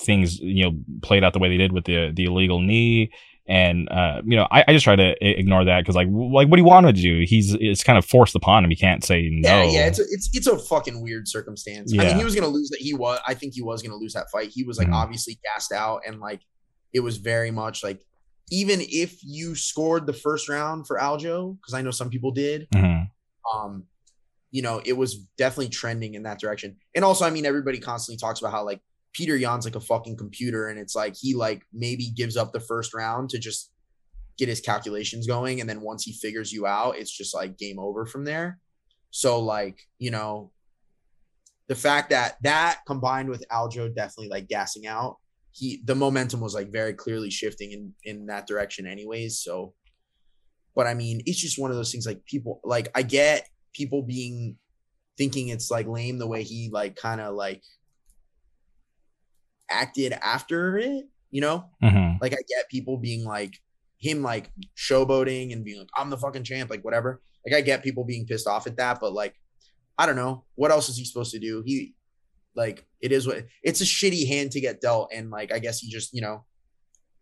things 0.00 0.38
you 0.40 0.64
know 0.64 0.78
played 1.02 1.22
out 1.22 1.34
the 1.34 1.38
way 1.38 1.50
they 1.50 1.58
did 1.58 1.72
with 1.72 1.84
the 1.84 2.10
the 2.14 2.24
illegal 2.24 2.60
knee 2.60 3.10
and 3.50 3.88
uh, 3.90 4.22
you 4.24 4.36
know 4.36 4.46
I, 4.50 4.64
I 4.68 4.72
just 4.72 4.84
try 4.84 4.94
to 4.96 5.14
ignore 5.20 5.64
that 5.64 5.80
because 5.80 5.96
like 5.96 6.08
like 6.10 6.48
what 6.48 6.56
do 6.56 6.62
you 6.62 6.68
want 6.68 6.86
to 6.86 6.92
do 6.92 7.24
he's 7.26 7.52
it's 7.60 7.82
kind 7.84 7.98
of 7.98 8.04
forced 8.06 8.34
upon 8.36 8.64
him 8.64 8.70
he 8.70 8.76
can't 8.76 9.04
say 9.04 9.28
no 9.30 9.48
Yeah, 9.48 9.70
yeah, 9.72 9.86
it's 9.88 9.98
a, 9.98 10.02
it's 10.10 10.30
it's 10.32 10.46
a 10.46 10.56
fucking 10.58 11.02
weird 11.02 11.26
circumstance. 11.28 11.92
I 11.92 11.96
Yeah. 11.96 12.08
mean, 12.10 12.18
he 12.18 12.24
was 12.24 12.34
gonna 12.34 12.46
lose 12.46 12.70
that. 12.70 12.80
He 12.80 12.94
was. 12.94 13.18
I 13.26 13.34
think 13.34 13.52
he 13.54 13.62
was 13.62 13.82
gonna 13.82 13.96
lose 13.96 14.12
that 14.14 14.30
fight. 14.30 14.48
He 14.50 14.62
was 14.62 14.78
like 14.78 14.88
Mhm. 14.88 14.94
obviously 14.94 15.38
gassed 15.44 15.72
out, 15.72 16.02
and 16.06 16.20
like 16.20 16.40
it 16.92 17.00
was 17.00 17.16
very 17.18 17.50
much 17.50 17.82
like 17.84 18.00
even 18.52 18.80
if 18.80 19.18
you 19.22 19.54
scored 19.54 20.06
the 20.06 20.12
first 20.12 20.48
round 20.48 20.86
for 20.86 20.98
Aljo, 20.98 21.56
because 21.60 21.74
I 21.74 21.82
know 21.82 21.90
some 21.92 22.10
people 22.10 22.30
did, 22.32 22.68
Mhm. 22.74 23.08
um, 23.54 23.84
you 24.50 24.62
know, 24.62 24.80
it 24.84 24.94
was 24.96 25.16
definitely 25.38 25.68
trending 25.68 26.14
in 26.14 26.24
that 26.24 26.40
direction. 26.40 26.76
And 26.94 27.04
also, 27.04 27.24
I 27.24 27.30
mean, 27.30 27.46
everybody 27.46 27.78
constantly 27.78 28.18
talks 28.18 28.40
about 28.40 28.50
how 28.52 28.64
like 28.64 28.80
Petr 29.18 29.38
Yan's 29.38 29.64
like 29.64 29.76
a 29.76 29.80
fucking 29.80 30.16
computer, 30.16 30.68
and 30.68 30.78
it's 30.78 30.94
like 30.94 31.14
he 31.18 31.34
like 31.34 31.62
maybe 31.72 32.10
gives 32.10 32.36
up 32.36 32.52
the 32.52 32.60
first 32.60 32.94
round 32.94 33.30
to 33.30 33.38
just 33.38 33.72
get 34.38 34.48
his 34.48 34.60
calculations 34.60 35.26
going, 35.26 35.60
and 35.60 35.68
then 35.68 35.80
once 35.80 36.04
he 36.04 36.12
figures 36.12 36.52
you 36.52 36.66
out, 36.66 36.96
it's 36.96 37.10
just 37.10 37.34
like 37.34 37.58
game 37.58 37.78
over 37.78 38.06
from 38.06 38.24
there. 38.24 38.58
So 39.10 39.40
like 39.40 39.80
you 39.98 40.10
know, 40.10 40.52
the 41.68 41.74
fact 41.74 42.10
that 42.10 42.36
that 42.42 42.80
combined 42.86 43.28
with 43.28 43.44
Aljo 43.50 43.94
definitely 43.94 44.28
like 44.28 44.48
gassing 44.48 44.86
out, 44.86 45.16
he 45.52 45.82
the 45.84 45.94
momentum 45.94 46.40
was 46.40 46.54
like 46.54 46.70
very 46.70 46.94
clearly 46.94 47.30
shifting 47.30 47.72
in 47.72 47.94
in 48.04 48.26
that 48.26 48.46
direction, 48.46 48.86
anyways. 48.86 49.40
So, 49.40 49.74
but 50.74 50.86
I 50.86 50.94
mean, 50.94 51.20
it's 51.26 51.40
just 51.40 51.58
one 51.58 51.70
of 51.70 51.76
those 51.76 51.90
things 51.90 52.06
like 52.06 52.24
people 52.26 52.60
like 52.64 52.88
I 52.94 53.02
get 53.02 53.48
people 53.72 54.02
being 54.02 54.56
thinking 55.16 55.48
it's 55.48 55.70
like 55.70 55.86
lame 55.86 56.18
the 56.18 56.26
way 56.26 56.42
he 56.42 56.70
like 56.72 56.96
kind 56.96 57.20
of 57.20 57.34
like 57.34 57.62
acted 59.70 60.12
after 60.12 60.76
it, 60.78 61.04
you 61.30 61.40
know? 61.40 61.64
Mhm. 61.82 62.18
Like 62.20 62.32
I 62.32 62.42
get 62.48 62.68
people 62.70 62.96
being 62.98 63.24
like 63.24 63.54
him 63.98 64.22
like 64.22 64.50
showboating 64.76 65.52
and 65.52 65.64
being 65.64 65.78
like, 65.78 65.90
I'm 65.96 66.10
the 66.10 66.16
fucking 66.18 66.44
champ, 66.44 66.70
like 66.70 66.84
whatever. 66.84 67.22
Like 67.46 67.54
I 67.54 67.60
get 67.60 67.82
people 67.82 68.04
being 68.04 68.26
pissed 68.26 68.46
off 68.46 68.66
at 68.66 68.76
that, 68.76 68.98
but 69.00 69.12
like 69.12 69.34
I 69.98 70.06
don't 70.06 70.16
know. 70.16 70.44
What 70.54 70.70
else 70.70 70.88
is 70.88 70.96
he 70.96 71.04
supposed 71.04 71.32
to 71.32 71.38
do? 71.38 71.62
He 71.64 71.94
like 72.54 72.86
it 73.00 73.12
is 73.12 73.26
what 73.26 73.46
it's 73.62 73.80
a 73.80 73.84
shitty 73.84 74.26
hand 74.26 74.52
to 74.52 74.60
get 74.60 74.80
dealt. 74.80 75.10
And 75.14 75.30
like 75.30 75.52
I 75.52 75.58
guess 75.58 75.78
he 75.80 75.90
just, 75.90 76.12
you 76.14 76.20
know, 76.22 76.44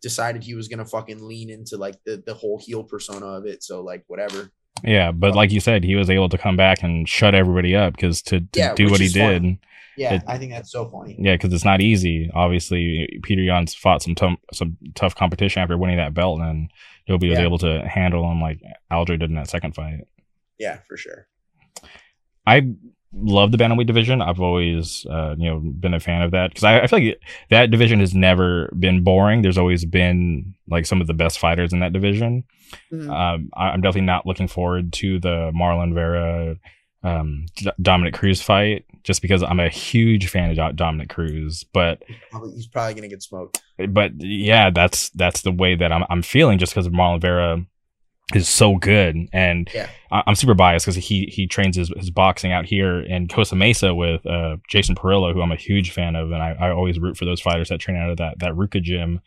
decided 0.01 0.43
he 0.45 0.55
was 0.55 0.69
gonna 0.69 0.85
fucking 0.85 1.27
lean 1.27 1.51
into 1.51 1.77
like 1.77 1.97
the 2.07 2.23
the 2.25 2.35
whole 2.35 2.59
heel 2.59 2.85
persona 2.85 3.27
of 3.27 3.47
it. 3.47 3.63
So 3.63 3.83
like 3.83 4.05
whatever. 4.07 4.51
Yeah 4.85 5.13
but 5.13 5.35
like 5.35 5.51
you 5.53 5.61
said 5.61 5.85
he 5.85 5.97
was 5.97 6.11
able 6.11 6.29
to 6.29 6.39
come 6.39 6.57
back 6.57 6.83
and 6.83 7.09
shut 7.09 7.35
everybody 7.35 7.75
up 7.77 7.95
because 7.95 8.23
to, 8.23 8.41
to 8.41 8.47
Yeah, 8.55 8.75
do 8.75 8.89
what 8.91 9.01
he 9.01 9.09
did 9.09 9.43
fun. 9.43 9.59
Yeah, 9.97 10.15
It- 10.15 10.23
I 10.29 10.39
think 10.39 10.53
that's 10.53 10.71
so 10.71 10.89
funny. 10.89 11.17
yeah 11.19 11.35
because 11.35 11.53
it's 11.53 11.65
not 11.65 11.81
easy 11.81 12.31
obviously 12.35 13.21
Petr 13.27 13.45
Yan's 13.45 13.75
fought 13.75 14.03
some 14.03 14.15
tum- 14.15 14.39
some 14.53 14.77
tough 14.95 15.15
competition 15.15 15.63
after 15.63 15.77
winning 15.77 15.97
that 15.97 16.15
belt 16.15 16.41
and 16.41 16.71
he'll 17.07 17.19
be 17.19 17.29
Yeah. 17.29 17.41
able 17.41 17.59
to 17.59 17.87
handle 17.89 18.31
him 18.31 18.41
like 18.41 18.61
aljo 18.93 19.19
did 19.19 19.23
in 19.23 19.35
that 19.35 19.51
second 19.51 19.75
fight 19.75 20.07
Yeah, 20.59 20.79
for 20.89 20.97
sure. 20.97 21.27
I 22.47 22.73
love 23.13 23.53
the 23.53 23.59
bantamweight 23.59 23.87
division. 23.87 24.21
I've 24.21 24.41
always, 24.41 25.07
uh, 25.11 25.35
you 25.39 25.49
know, 25.51 25.61
been 25.61 25.95
a 25.95 26.01
fan 26.01 26.23
of 26.23 26.31
that 26.33 26.51
because 26.51 26.65
I, 26.65 26.81
I 26.81 26.87
feel 26.87 26.99
like 27.01 27.21
that 27.51 27.71
division 27.71 28.01
has 28.01 28.15
never 28.15 28.71
been 28.79 29.03
boring. 29.03 29.43
There's 29.43 29.59
always 29.59 29.85
been 29.85 30.55
like 30.69 30.85
some 30.87 31.01
of 31.01 31.07
the 31.07 31.15
best 31.15 31.39
fighters 31.39 31.73
in 31.73 31.81
that 31.81 31.93
division. 31.93 32.45
Mhm. 32.93 33.09
Um, 33.11 33.51
I, 33.55 33.69
I'm 33.71 33.81
definitely 33.81 34.03
not 34.07 34.27
looking 34.27 34.49
forward 34.49 34.93
to 34.95 35.19
the 35.21 35.51
Marlon 35.55 35.95
Vera, 35.95 36.57
um, 37.03 37.47
D- 37.57 37.71
Dominick 37.81 38.13
Cruz 38.15 38.43
fight 38.43 38.85
just 39.05 39.23
because 39.23 39.43
I'm 39.43 39.61
a 39.61 39.69
huge 39.71 40.29
fan 40.29 40.51
of 40.51 40.57
Do- 40.57 40.73
Dominick 40.77 41.09
Cruz. 41.09 41.65
But 41.73 42.03
he's 42.55 42.67
probably 42.67 42.95
gonna 42.95 43.09
get 43.09 43.23
smoked. 43.23 43.63
but 43.89 44.13
yeah, 44.19 44.69
that's 44.71 45.09
that's 45.11 45.41
the 45.43 45.53
way 45.53 45.75
that 45.77 45.93
I'm 45.93 46.05
I'm 46.11 46.23
feeling 46.23 46.59
just 46.59 46.75
because 46.75 46.89
Marlon 46.89 47.21
Vera 47.23 47.65
is 48.35 48.49
so 48.49 48.77
good, 48.77 49.29
and 49.33 49.71
Yeah. 49.75 49.89
I- 50.11 50.23
I'm 50.27 50.35
super 50.35 50.55
biased 50.55 50.85
because 50.87 50.97
he 50.97 51.27
he 51.33 51.47
trains 51.47 51.77
his, 51.77 51.91
his 51.97 52.11
boxing 52.11 52.53
out 52.53 52.67
here 52.67 53.01
in 53.01 53.27
Costa 53.29 53.57
Mesa 53.57 53.95
with 53.95 54.27
uh, 54.27 54.57
Jason 54.69 54.95
Parillo, 54.95 55.33
who 55.33 55.41
I'm 55.41 55.53
a 55.53 55.57
huge 55.57 55.93
fan 55.93 56.15
of, 56.17 56.31
and 56.33 56.43
I, 56.43 56.51
I 56.59 56.71
always 56.71 56.99
root 56.99 57.17
for 57.17 57.25
those 57.25 57.41
fighters 57.41 57.69
that 57.71 57.79
train 57.79 57.97
out 57.97 58.11
of 58.11 58.19
that 58.19 58.39
that 58.41 58.53
RVCA 58.53 58.83
gym. 58.83 59.21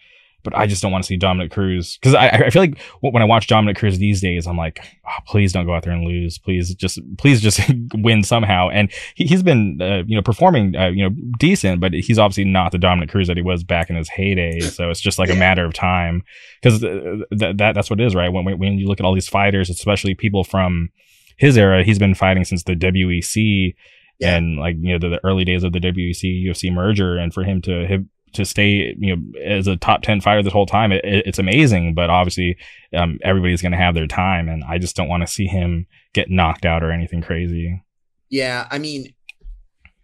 But 0.44 0.56
I 0.58 0.66
just 0.68 0.82
don't 0.82 0.92
want 0.92 1.04
to 1.04 1.08
see 1.08 1.18
Dominick 1.18 1.52
Cruz 1.52 1.98
because 1.98 2.16
I, 2.16 2.28
I 2.30 2.50
feel 2.50 2.62
like 2.64 2.80
when 3.02 3.22
I 3.22 3.26
watch 3.26 3.48
Dominick 3.48 3.78
Cruz 3.78 3.98
these 4.00 4.22
days, 4.22 4.48
I'm 4.48 4.58
like, 4.58 4.80
oh, 5.08 5.20
please 5.28 5.54
don't 5.54 5.66
go 5.66 5.74
out 5.76 5.84
there 5.84 5.94
and 5.94 6.04
lose. 6.04 6.38
Please 6.38 6.74
just 6.76 7.00
please 7.18 7.42
just 7.42 7.60
win 7.94 8.24
somehow. 8.24 8.70
And 8.70 8.92
he, 9.16 9.26
he's 9.26 9.44
been 9.44 9.80
uh, 9.82 10.04
you 10.08 10.16
know 10.16 10.22
performing 10.22 10.76
uh, 10.76 10.88
you 10.88 11.08
know 11.08 11.16
decent, 11.40 11.80
but 11.82 11.94
he's 11.94 12.18
obviously 12.20 12.46
not 12.46 12.72
the 12.72 12.78
Dominick 12.78 13.10
Cruz 13.10 13.28
that 13.28 13.38
he 13.38 13.44
was 13.44 13.64
back 13.64 13.90
in 13.90 13.96
his 13.96 14.10
heyday. 14.10 14.60
So 14.62 14.90
it's 14.90 15.00
just 15.02 15.20
like 15.20 15.30
a 15.30 15.36
matter 15.36 15.66
of 15.66 15.74
time 15.74 16.24
because 16.62 16.80
th- 16.82 17.24
th- 17.38 17.58
that 17.58 17.74
that's 17.76 17.90
what 17.90 18.00
it 18.00 18.06
is, 18.06 18.16
right? 18.16 18.30
When, 18.30 18.46
when 18.46 18.58
when 18.60 18.74
you 18.80 18.88
look 18.88 19.00
at 19.00 19.06
all 19.06 19.14
these 19.14 19.30
fighters, 19.30 19.70
especially 19.70 20.16
people 20.16 20.44
from 20.44 20.90
his 21.38 21.58
era, 21.58 21.84
he's 21.84 22.00
been 22.00 22.14
fighting 22.16 22.44
since 22.46 22.64
the 22.64 22.76
WEC 22.76 23.74
Yeah. 24.20 24.38
and 24.38 24.58
like 24.60 24.76
you 24.80 24.94
know 24.94 25.00
the, 25.00 25.10
the 25.16 25.20
early 25.24 25.44
days 25.44 25.64
of 25.64 25.72
the 25.74 25.80
WEC 25.80 26.46
UFC 26.46 26.72
merger, 26.74 27.18
and 27.18 27.34
for 27.34 27.44
him 27.44 27.62
to 27.64 27.88
have 27.88 28.06
to 28.34 28.46
stay 28.46 28.96
you 28.98 29.16
know 29.16 29.22
as 29.42 29.68
a 29.68 29.76
top 29.78 30.02
10 30.02 30.22
fighter 30.22 30.42
this 30.44 30.54
whole 30.54 30.66
time 30.66 30.92
it, 30.92 31.04
it- 31.04 31.26
it's 31.28 31.40
amazing 31.40 31.94
but 31.94 32.10
obviously 32.10 32.58
um, 32.96 33.20
everybody's 33.24 33.62
going 33.62 33.72
to 33.72 33.78
have 33.78 33.94
their 33.96 34.08
time 34.08 34.48
and 34.50 34.64
i 34.66 34.78
just 34.78 34.96
don't 34.96 35.08
want 35.10 35.22
to 35.22 35.28
see 35.28 35.46
him 35.48 35.86
get 36.14 36.30
knocked 36.30 36.66
out 36.66 36.84
or 36.84 36.92
anything 36.92 37.22
crazy 37.22 37.82
Yeah, 38.30 38.68
I 38.72 38.78
mean, 38.80 39.14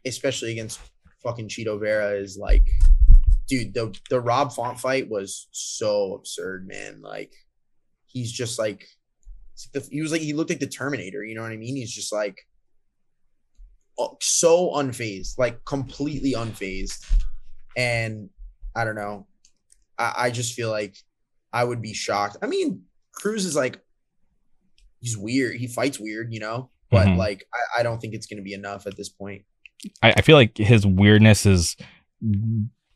especially 0.06 0.52
against 0.52 0.80
fucking 1.24 1.48
Chito 1.50 1.80
Vera 1.80 2.12
is 2.12 2.38
like, 2.38 2.66
dude, 3.48 3.74
the 3.74 3.94
the 4.10 4.20
Rob 4.20 4.52
Font 4.54 4.80
fight 4.80 5.10
was 5.10 5.48
so 5.52 6.14
absurd, 6.16 6.68
man. 6.68 7.02
Like, 7.02 7.32
he's 8.06 8.32
just 8.32 8.60
like, 8.60 8.86
he 9.90 10.02
was 10.02 10.12
like 10.12 10.22
he 10.22 10.34
looked 10.34 10.50
like 10.50 10.60
the 10.60 10.68
Terminator. 10.68 11.24
You 11.24 11.36
know 11.36 11.42
what 11.42 11.52
I 11.54 11.58
mean? 11.58 11.76
He's 11.78 11.94
just 11.94 12.12
like, 12.14 12.38
oh, 14.00 14.18
so 14.22 14.72
unfazed, 14.76 15.38
like 15.38 15.64
completely 15.66 16.34
unfazed. 16.34 17.06
And 17.78 18.30
I 18.76 18.84
don't 18.84 18.96
know, 18.96 19.28
I, 19.98 20.14
I 20.18 20.32
just 20.32 20.54
feel 20.54 20.70
like 20.72 20.98
I 21.54 21.64
would 21.64 21.82
be 21.82 21.94
shocked. 21.94 22.36
I 22.42 22.48
mean, 22.48 22.82
Cruz 23.14 23.46
is 23.46 23.56
like, 23.56 23.80
he's 25.00 25.18
weird. 25.18 25.56
He 25.56 25.68
fights 25.68 26.00
weird, 26.00 26.34
you 26.34 26.40
know 26.42 26.70
but 26.90 27.06
Mhm. 27.10 27.18
like 27.18 27.46
I, 27.54 27.82
I 27.82 27.84
don't 27.84 28.00
think 28.00 28.14
it's 28.14 28.28
going 28.28 28.38
to 28.38 28.44
be 28.44 28.54
enough 28.54 28.88
at 28.88 28.96
this 28.96 29.10
point. 29.10 29.42
I, 30.02 30.14
I 30.14 30.22
feel 30.22 30.38
like 30.38 30.58
his 30.58 30.86
weirdness 30.88 31.44
has 31.44 31.76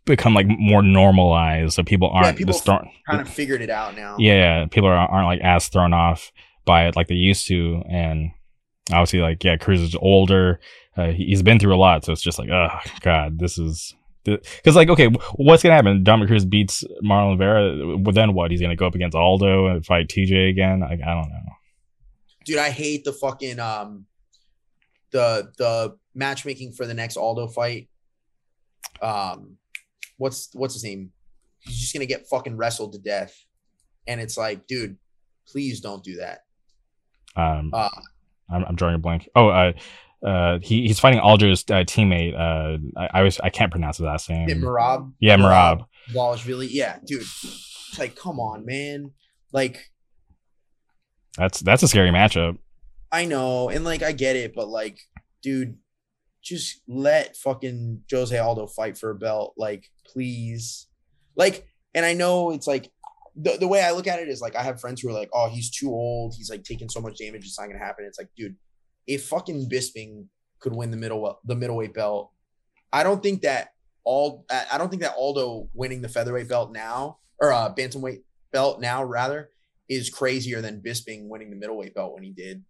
become 0.05 0.33
like 0.33 0.47
more 0.47 0.81
normalized 0.81 1.73
so 1.73 1.83
people 1.83 2.09
aren't 2.09 2.37
people 2.37 2.53
just 2.53 2.63
thrown, 2.65 2.89
Kind 3.09 3.19
of 3.21 3.27
figured 3.27 3.61
it 3.61 3.69
out 3.69 3.95
now. 3.97 4.15
yeah 4.17 4.65
people 4.71 4.87
are, 4.89 4.95
aren't 4.95 5.27
like 5.27 5.41
as 5.41 5.67
thrown 5.67 5.93
off 5.93 6.31
by 6.65 6.87
it 6.87 6.95
like 6.95 7.07
they 7.07 7.15
used 7.15 7.47
to 7.47 7.83
and 7.89 8.31
obviously 8.91 9.19
like 9.19 9.43
yeah 9.43 9.57
cruz 9.57 9.81
is 9.81 9.95
older 9.95 10.59
uh, 10.97 11.07
he's 11.11 11.43
been 11.43 11.59
through 11.59 11.75
a 11.75 11.77
lot 11.77 12.03
so 12.05 12.13
it's 12.13 12.21
just 12.21 12.39
like 12.39 12.49
oh 12.49 12.69
god 13.01 13.39
this 13.39 13.57
is 13.59 13.93
Because 14.23 14.75
like, 14.75 14.89
okay, 14.89 15.07
what's 15.35 15.63
gonna 15.63 15.75
happen? 15.75 16.03
Dominick 16.03 16.29
Cruz 16.29 16.45
beats 16.45 16.83
Marlon 17.03 17.37
Vera. 17.37 17.97
Well, 17.97 18.13
then 18.13 18.33
what? 18.33 18.51
He's 18.51 18.61
gonna 18.61 18.75
go 18.75 18.87
up 18.87 18.95
against 18.95 19.15
Aldo 19.15 19.67
and 19.67 19.85
fight 19.85 20.07
TJ 20.07 20.49
again. 20.49 20.81
Like, 20.81 20.99
I 21.01 21.13
don't 21.13 21.29
know. 21.29 21.39
dude 22.45 22.57
i 22.57 22.69
hate 22.71 23.03
the 23.03 23.13
fucking 23.13 23.59
um 23.59 24.05
the 25.11 25.51
the 25.57 25.95
matchmaking 26.15 26.71
for 26.73 26.85
the 26.87 26.93
next 26.93 27.15
aldo 27.17 27.47
fight 27.47 27.87
um 29.01 29.57
what's 30.17 30.49
what's 30.53 30.73
his 30.73 30.83
name 30.83 31.11
he's 31.59 31.77
just 31.79 31.93
gonna 31.93 32.05
get 32.05 32.27
fucking 32.27 32.57
wrestled 32.57 32.93
to 32.93 32.99
death 32.99 33.35
and 34.07 34.19
it's 34.19 34.37
like 34.37 34.65
dude 34.67 34.97
please 35.47 35.81
don't 35.81 36.03
do 36.03 36.15
that 36.17 36.39
Um, 37.35 37.71
uh 37.73 37.89
I'm, 38.49 38.65
I'm 38.65 38.75
drawing 38.75 38.95
a 38.95 38.97
blank. 38.97 39.29
Oh, 39.35 39.47
uh, 39.47 39.71
uh, 40.25 40.59
he 40.61 40.87
he's 40.87 40.99
fighting 40.99 41.19
Aldo's 41.19 41.63
uh, 41.69 41.83
teammate. 41.85 42.33
Uh, 42.35 42.77
I, 42.99 43.19
I 43.19 43.21
was 43.23 43.39
I 43.39 43.49
can't 43.49 43.71
pronounce 43.71 43.97
his 43.97 44.05
last 44.05 44.29
name. 44.29 44.47
Hit 44.49 44.57
Merab 44.59 45.11
Yeah, 45.19 45.37
Merab. 45.37 45.85
Dvalishvili. 46.11 46.67
yeah 46.71 46.97
dude 47.05 47.21
it's 47.21 47.97
like 47.99 48.15
come 48.15 48.39
on 48.39 48.65
man 48.65 49.11
like 49.53 49.91
That's 51.37 51.59
that's 51.59 51.83
a 51.83 51.87
scary 51.87 52.09
matchup. 52.09 52.57
I 53.11 53.25
know, 53.25 53.69
and 53.69 53.83
like 53.83 54.03
I 54.03 54.13
get 54.13 54.35
it, 54.37 54.53
but 54.55 54.67
like, 54.69 54.97
dude, 55.41 55.77
just 56.41 56.81
let 56.87 57.35
fucking 57.35 58.03
Jose 58.09 58.37
Aldo 58.37 58.67
fight 58.67 58.97
for 58.97 59.09
a 59.11 59.15
belt, 59.15 59.53
like, 59.57 59.89
please. 60.05 60.87
Like, 61.35 61.67
and 61.93 62.05
I 62.05 62.13
know 62.13 62.51
it's 62.51 62.67
like 62.67 62.89
the, 63.35 63.57
the 63.57 63.67
way 63.67 63.81
I 63.83 63.91
look 63.91 64.07
at 64.07 64.19
it 64.19 64.29
is 64.29 64.39
like 64.41 64.55
I 64.55 64.63
have 64.63 64.79
friends 64.79 65.01
who 65.01 65.09
are 65.09 65.13
like, 65.13 65.29
oh, 65.33 65.49
he's 65.49 65.69
too 65.69 65.89
old, 65.89 66.35
he's 66.37 66.49
like 66.49 66.63
taking 66.63 66.87
so 66.87 67.01
much 67.01 67.17
damage, 67.17 67.43
it's 67.45 67.59
not 67.59 67.67
gonna 67.67 67.79
happen. 67.83 68.05
It's 68.05 68.17
like, 68.17 68.29
dude, 68.37 68.55
if 69.07 69.25
fucking 69.27 69.69
Bisping 69.69 70.25
could 70.59 70.73
win 70.73 70.91
the 70.91 70.97
middle 70.97 71.39
the 71.45 71.55
middleweight 71.55 71.93
belt, 71.93 72.31
I 72.93 73.03
don't 73.03 73.21
think 73.23 73.41
that 73.41 73.73
all 74.03 74.45
I 74.71 74.77
don't 74.77 74.89
think 74.89 75.01
that 75.03 75.15
Aldo 75.17 75.69
winning 75.73 76.01
the 76.01 76.09
featherweight 76.09 76.49
belt 76.49 76.71
now 76.71 77.17
or 77.39 77.51
uh 77.53 77.73
bantamweight 77.73 78.21
belt 78.51 78.81
now 78.81 79.03
rather 79.03 79.49
is 79.89 80.09
crazier 80.09 80.61
than 80.61 80.81
Bisping 80.81 81.27
winning 81.27 81.49
the 81.49 81.55
middleweight 81.55 81.93
belt 81.95 82.13
when 82.13 82.23
he 82.23 82.31
did 82.31 82.63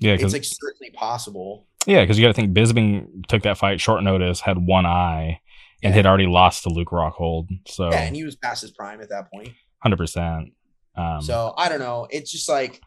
Yeah, 0.00 0.12
it's 0.14 0.32
like 0.32 0.44
certainly 0.44 0.90
possible. 0.94 1.66
yeah, 1.86 2.02
because 2.02 2.18
you 2.18 2.24
got 2.24 2.28
to 2.28 2.34
think 2.34 2.54
Bisping 2.54 3.26
took 3.28 3.42
that 3.42 3.58
fight 3.58 3.80
short 3.80 4.02
notice, 4.02 4.40
had 4.40 4.58
one 4.58 4.84
eye, 4.86 5.40
and 5.82 5.92
Yeah. 5.92 5.96
had 5.96 6.06
already 6.06 6.26
lost 6.26 6.62
to 6.64 6.68
Luke 6.68 6.90
Rockhold. 6.90 7.48
So 7.66 7.90
Yeah, 7.90 8.02
and 8.02 8.14
he 8.16 8.24
was 8.24 8.36
past 8.36 8.62
his 8.62 8.70
prime 8.72 9.00
at 9.00 9.08
that 9.10 9.30
point. 9.32 9.50
hundred 9.82 9.96
percent. 9.96 10.52
Um, 10.96 11.20
so 11.22 11.52
I 11.56 11.68
don't 11.68 11.80
know. 11.80 12.06
It's 12.10 12.30
just 12.30 12.48
like 12.48 12.80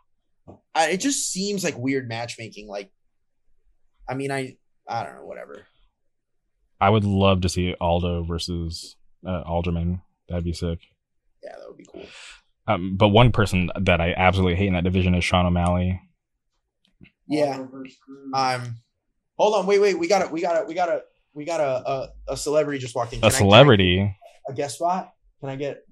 I, 0.75 0.89
it 0.91 0.99
just 1.01 1.31
seems 1.31 1.63
like 1.63 1.77
weird 1.77 2.07
matchmaking. 2.07 2.67
Like, 2.67 2.91
I 4.07 4.13
mean, 4.15 4.31
I 4.31 4.57
I 4.87 5.03
don't 5.03 5.15
know, 5.15 5.25
whatever. 5.25 5.65
I 6.81 6.89
would 6.89 7.03
love 7.03 7.41
to 7.41 7.49
see 7.49 7.75
Aldo 7.79 8.23
versus 8.23 8.95
uh, 9.27 9.41
Alderman. 9.45 10.01
That'd 10.29 10.45
be 10.45 10.53
sick. 10.53 10.79
Yeah, 11.43 11.51
that 11.57 11.67
would 11.67 11.77
be 11.77 11.85
cool. 11.91 12.05
Um, 12.67 12.95
but 12.97 13.09
one 13.09 13.31
person 13.31 13.69
that 13.81 13.99
I 13.99 14.13
absolutely 14.15 14.55
hate 14.55 14.67
in 14.67 14.73
that 14.75 14.83
division 14.83 15.15
is 15.15 15.23
Sean 15.23 15.45
O'Malley. 15.45 15.99
Yeah. 17.27 17.65
Um, 18.33 18.75
hold 19.37 19.55
on, 19.55 19.65
wait, 19.65 19.79
wait. 19.79 19.97
We 19.99 20.07
got 20.07 20.21
it. 20.21 20.31
we 20.31 20.41
got 20.41 20.59
to 20.59 20.65
we 20.67 20.73
got 20.73 20.85
to 20.87 21.01
we 21.33 21.45
got 21.45 21.59
a, 21.59 21.89
a 21.89 22.09
a 22.33 22.37
celebrity 22.37 22.79
just 22.79 22.95
walked 22.95 23.13
in. 23.13 23.19
A 23.19 23.21
Can 23.23 23.27
I- 23.29 23.37
celebrity. 23.37 23.97
get 23.97 24.53
a 24.53 24.53
guest 24.55 24.75
spot? 24.75 25.11
Can 25.41 25.49
I 25.49 25.55
get 25.55 25.83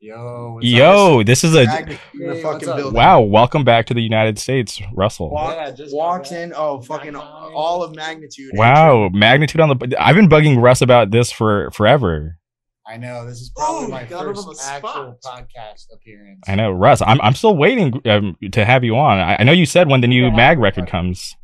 Yo, 0.00 0.52
what's 0.54 0.66
Yo, 0.66 1.22
this 1.24 1.42
is 1.42 1.56
a 1.56 1.64
Magnet 1.64 1.98
the 2.14 2.34
Hey, 2.34 2.42
fucking 2.42 2.68
building? 2.68 2.92
wow. 2.94 3.20
Welcome 3.20 3.64
back 3.64 3.86
to 3.86 3.94
the 3.94 4.00
United 4.00 4.38
States, 4.38 4.80
Russell. 4.94 5.28
Walk, 5.30 5.56
Yeah, 5.56 5.70
just 5.72 5.90
got 5.90 5.96
walks 5.96 6.30
in. 6.30 6.52
Oh, 6.54 6.80
fucking 6.80 7.14
Back 7.14 7.22
all 7.24 7.82
of 7.82 7.96
magnitude. 7.96 8.52
Wow, 8.54 9.08
magnitude 9.12 9.60
on 9.60 9.70
the. 9.70 9.96
I've 9.98 10.14
been 10.14 10.28
bugging 10.28 10.62
Russ 10.62 10.82
about 10.82 11.10
this 11.10 11.32
for 11.32 11.72
forever. 11.72 12.38
I 12.86 12.96
know 12.96 13.26
this 13.26 13.40
is 13.40 13.50
probably 13.50 13.86
Oh, 13.86 13.88
my 13.88 14.04
got 14.04 14.22
him 14.26 14.36
on 14.36 14.44
first 14.44 14.62
actual 14.64 15.18
podcast 15.24 15.92
appearance. 15.92 16.44
I 16.46 16.54
know, 16.54 16.70
Russ. 16.70 17.02
I'm 17.02 17.20
I'm 17.20 17.34
still 17.34 17.56
waiting 17.56 18.00
um, 18.06 18.36
to 18.52 18.64
have 18.64 18.84
you 18.84 18.96
on. 18.96 19.18
I, 19.18 19.38
I 19.40 19.42
know 19.42 19.52
you 19.52 19.66
said 19.66 19.88
when 19.90 20.00
the 20.00 20.06
new 20.06 20.26
Yeah. 20.26 20.30
mag 20.36 20.60
record 20.60 20.86
comes. 20.86 21.34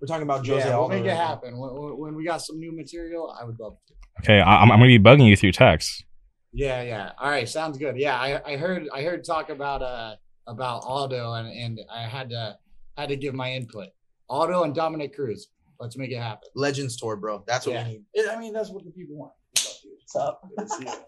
We're 0.00 0.08
talking 0.08 0.24
about 0.24 0.44
Jose 0.44 0.68
Yeah, 0.68 0.76
we'll 0.78 0.88
make 0.88 1.04
it 1.04 1.14
happen. 1.14 1.56
When, 1.58 1.70
when- 1.74 1.98
when 1.98 2.14
we 2.16 2.24
got 2.24 2.42
some 2.42 2.58
new 2.58 2.74
material, 2.74 3.32
I 3.40 3.44
would 3.44 3.60
love 3.60 3.76
to. 3.86 3.94
Okay, 4.24 4.40
I'm 4.40 4.72
I'm 4.72 4.80
gonna 4.80 4.86
be 4.86 4.98
bugging 4.98 5.28
you 5.28 5.36
through 5.36 5.52
text. 5.52 6.04
Yeah, 6.52 6.82
yeah. 6.82 7.12
All 7.18 7.30
right, 7.30 7.48
sounds 7.48 7.78
good. 7.78 7.96
Yeah, 7.96 8.16
I, 8.18 8.40
I 8.52 8.56
heard 8.56 8.88
I 8.92 9.02
heard 9.02 9.24
talk 9.24 9.50
about 9.50 9.82
uh 9.82 10.16
about 10.46 10.82
Aldo 10.84 11.34
and 11.34 11.48
and 11.48 11.80
I 11.92 12.02
had 12.02 12.30
to 12.30 12.56
had 12.96 13.08
to 13.10 13.16
give 13.16 13.34
my 13.34 13.52
input. 13.52 13.88
Aldo 14.28 14.64
and 14.64 14.74
Dominick 14.74 15.14
Cruz. 15.14 15.48
Let's 15.78 15.96
make 15.96 16.10
it 16.10 16.18
happen. 16.18 16.48
Legends 16.54 16.96
tour, 16.96 17.16
bro. 17.16 17.42
That's 17.46 17.66
what 17.66 17.74
Yeah. 17.74 17.88
we 17.88 18.02
need. 18.14 18.28
I 18.28 18.38
mean, 18.38 18.52
that's 18.52 18.68
what 18.70 18.84
the 18.84 18.90
people 18.90 19.16
want. 19.16 19.32
What's 19.52 20.16
up? 20.16 20.42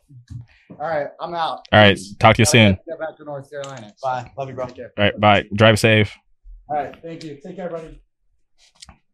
All 0.70 0.76
right, 0.78 1.08
I'm 1.20 1.34
out. 1.34 1.66
All 1.72 1.80
right, 1.80 1.98
talk 2.18 2.36
to 2.36 2.42
you 2.42 2.46
Gotta 2.46 2.50
soon. 2.50 2.78
Get 2.88 2.98
back 2.98 3.16
to 3.18 3.24
North 3.24 3.50
Carolina. 3.50 3.92
Bye. 4.02 4.30
Love 4.38 4.48
you, 4.48 4.54
bro. 4.54 4.66
Take 4.66 4.76
care. 4.76 4.92
All 4.96 5.04
right, 5.04 5.20
bye. 5.20 5.44
Drive 5.54 5.78
safe. 5.78 6.16
All 6.68 6.76
right, 6.76 6.96
thank 7.02 7.22
you. 7.24 7.38
Take 7.44 7.56
care, 7.56 7.68
buddy. 7.68 8.00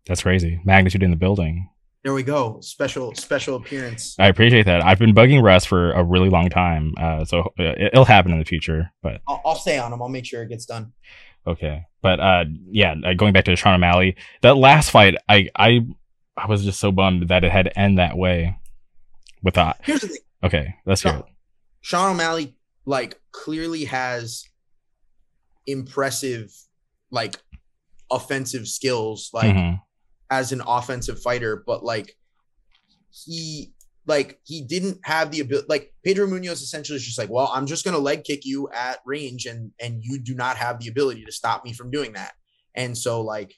That's 0.07 0.23
crazy. 0.23 0.61
Magnitude 0.65 1.03
in 1.03 1.11
the 1.11 1.17
building. 1.17 1.69
There 2.09 2.15
we 2.15 2.23
go. 2.23 2.59
Special 2.63 3.15
special 3.15 3.57
appearance. 3.57 4.17
I 4.19 4.29
appreciate 4.29 4.65
that. 4.65 4.83
I've 4.83 4.99
been 4.99 5.15
bugging 5.15 5.43
Russ 5.43 5.67
for 5.67 5.93
a 5.93 6.03
really 6.03 6.31
long 6.31 6.49
time, 6.49 6.95
uh, 6.99 7.23
so 7.27 7.41
uh, 7.41 7.65
it- 7.65 7.91
it'll 7.93 8.07
happen 8.07 8.33
in 8.33 8.39
the 8.39 8.47
future. 8.47 8.91
But 9.03 9.21
I'll, 9.29 9.43
I'll 9.45 9.55
stay 9.57 9.77
on 9.77 9.93
him. 9.93 10.01
I'll 10.01 10.09
make 10.09 10.25
sure 10.25 10.43
it 10.43 10.49
gets 10.49 10.65
done. 10.65 10.93
okay, 11.47 11.83
but 12.01 12.19
uh, 12.19 12.47
yeah, 12.71 12.95
uh, 13.05 13.13
going 13.13 13.35
back 13.35 13.45
to 13.45 13.57
Sean 13.57 13.75
O'Malley, 13.75 14.17
that 14.41 14.57
last 14.57 14.91
fight, 14.91 15.17
I 15.29 15.51
I 15.55 15.81
I 16.35 16.47
was 16.47 16.65
just 16.65 16.81
so 16.81 16.91
bummed 16.93 17.29
that 17.29 17.45
it 17.45 17.53
had 17.53 17.67
to 17.67 17.79
end 17.79 17.99
that 17.99 18.17
way. 18.17 18.57
With 19.43 19.53
that, 19.57 19.79
Here's 19.83 20.01
the 20.01 20.09
thing. 20.09 20.19
okay, 20.45 20.75
let's 20.87 21.03
hear 21.03 21.13
it. 21.15 21.25
Sean 21.83 22.13
O'Malley 22.13 22.57
like 22.87 23.21
clearly 23.33 23.85
has 23.85 24.45
impressive 25.67 26.55
like 27.11 27.37
offensive 28.11 28.67
skills 28.67 29.29
like 29.35 29.55
Mhm. 29.55 29.83
As 30.31 30.53
an 30.53 30.63
offensive 30.67 31.21
fighter, 31.23 31.63
but 31.67 31.85
like 31.85 32.17
he 33.11 33.73
like 34.07 34.41
he 34.45 34.63
didn't 34.63 34.99
have 35.05 35.31
the 35.31 35.41
ability 35.41 35.67
like 35.69 35.93
Pedro 36.05 36.27
Munhoz 36.27 36.63
essentially 36.63 36.97
is 36.97 37.05
just 37.05 37.19
like, 37.19 37.31
well, 37.31 37.51
I'm 37.55 37.67
just 37.67 37.85
gonna 37.85 37.99
leg 37.99 38.25
kick 38.25 38.45
you 38.45 38.69
at 38.75 39.01
range 39.05 39.47
and 39.47 39.71
and 39.81 40.03
you 40.03 40.19
do 40.19 40.35
not 40.35 40.57
have 40.57 40.81
the 40.81 40.89
ability 40.89 41.25
to 41.25 41.33
stop 41.33 41.65
me 41.65 41.73
from 41.73 41.91
doing 41.91 42.15
that. 42.15 42.33
And 42.75 42.97
so 42.97 43.21
like 43.21 43.55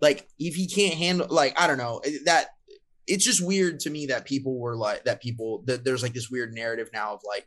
like 0.00 0.28
if 0.38 0.54
he 0.54 0.68
can't 0.68 0.94
handle 0.94 1.26
like 1.28 1.60
I 1.60 1.66
don't 1.66 1.78
know 1.78 2.00
eh, 2.04 2.18
that 2.24 2.48
it's 3.06 3.24
just 3.24 3.44
weird 3.44 3.80
to 3.80 3.90
me 3.90 4.06
that 4.06 4.24
people 4.24 4.58
were 4.58 4.76
like 4.76 5.04
that 5.04 5.20
people 5.20 5.64
that 5.66 5.84
there's 5.84 6.02
like 6.02 6.14
this 6.14 6.30
weird 6.30 6.54
narrative 6.54 6.90
now 6.92 7.14
of 7.14 7.20
like 7.26 7.46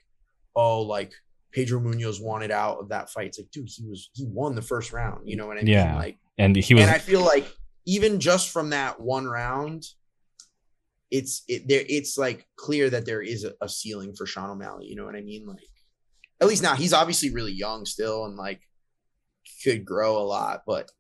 oh 0.56 0.82
like 0.82 1.14
Pedro 1.54 1.80
Munhoz 1.80 2.22
wanted 2.22 2.52
out 2.52 2.80
of 2.80 2.90
that 2.90 3.10
fight. 3.10 3.28
It's 3.28 3.40
like 3.40 3.52
dude 3.52 3.70
he 3.70 3.86
was 3.86 4.10
he 4.14 4.26
won 4.28 4.56
the 4.56 4.62
first 4.62 4.92
round. 4.92 5.30
You 5.30 5.38
know 5.38 5.48
what 5.48 5.58
I 5.58 5.62
mean? 5.62 5.74
Yeah. 5.74 5.96
Like 5.96 6.18
And 6.38 6.56
he 6.58 6.74
was 6.74 6.84
and 6.84 6.92
I 6.92 6.98
feel 6.98 7.22
like 7.22 7.50
even 7.86 8.20
just 8.20 8.50
from 8.50 8.70
that 8.72 9.00
one 9.00 9.26
round, 9.28 9.84
it's 11.10 11.44
it 11.48 11.68
there. 11.68 11.84
It's 11.88 12.18
like 12.18 12.46
clear 12.56 12.90
that 12.90 13.06
there 13.06 13.22
is 13.22 13.44
a, 13.44 13.54
a 13.62 13.68
ceiling 13.68 14.14
for 14.16 14.26
Sean 14.26 14.50
O'Malley. 14.50 14.86
You 14.86 14.96
know 14.96 15.06
what 15.06 15.16
I 15.16 15.22
mean? 15.22 15.46
Like 15.48 15.60
at 16.40 16.48
least 16.48 16.64
now 16.64 16.76
he's 16.76 16.94
obviously 16.94 17.32
really 17.34 17.52
young 17.52 17.86
still 17.86 18.26
and 18.26 18.36
like 18.36 18.62
could 19.64 19.86
grow 19.86 20.18
a 20.18 20.24
lot. 20.24 20.64
But 20.66 20.92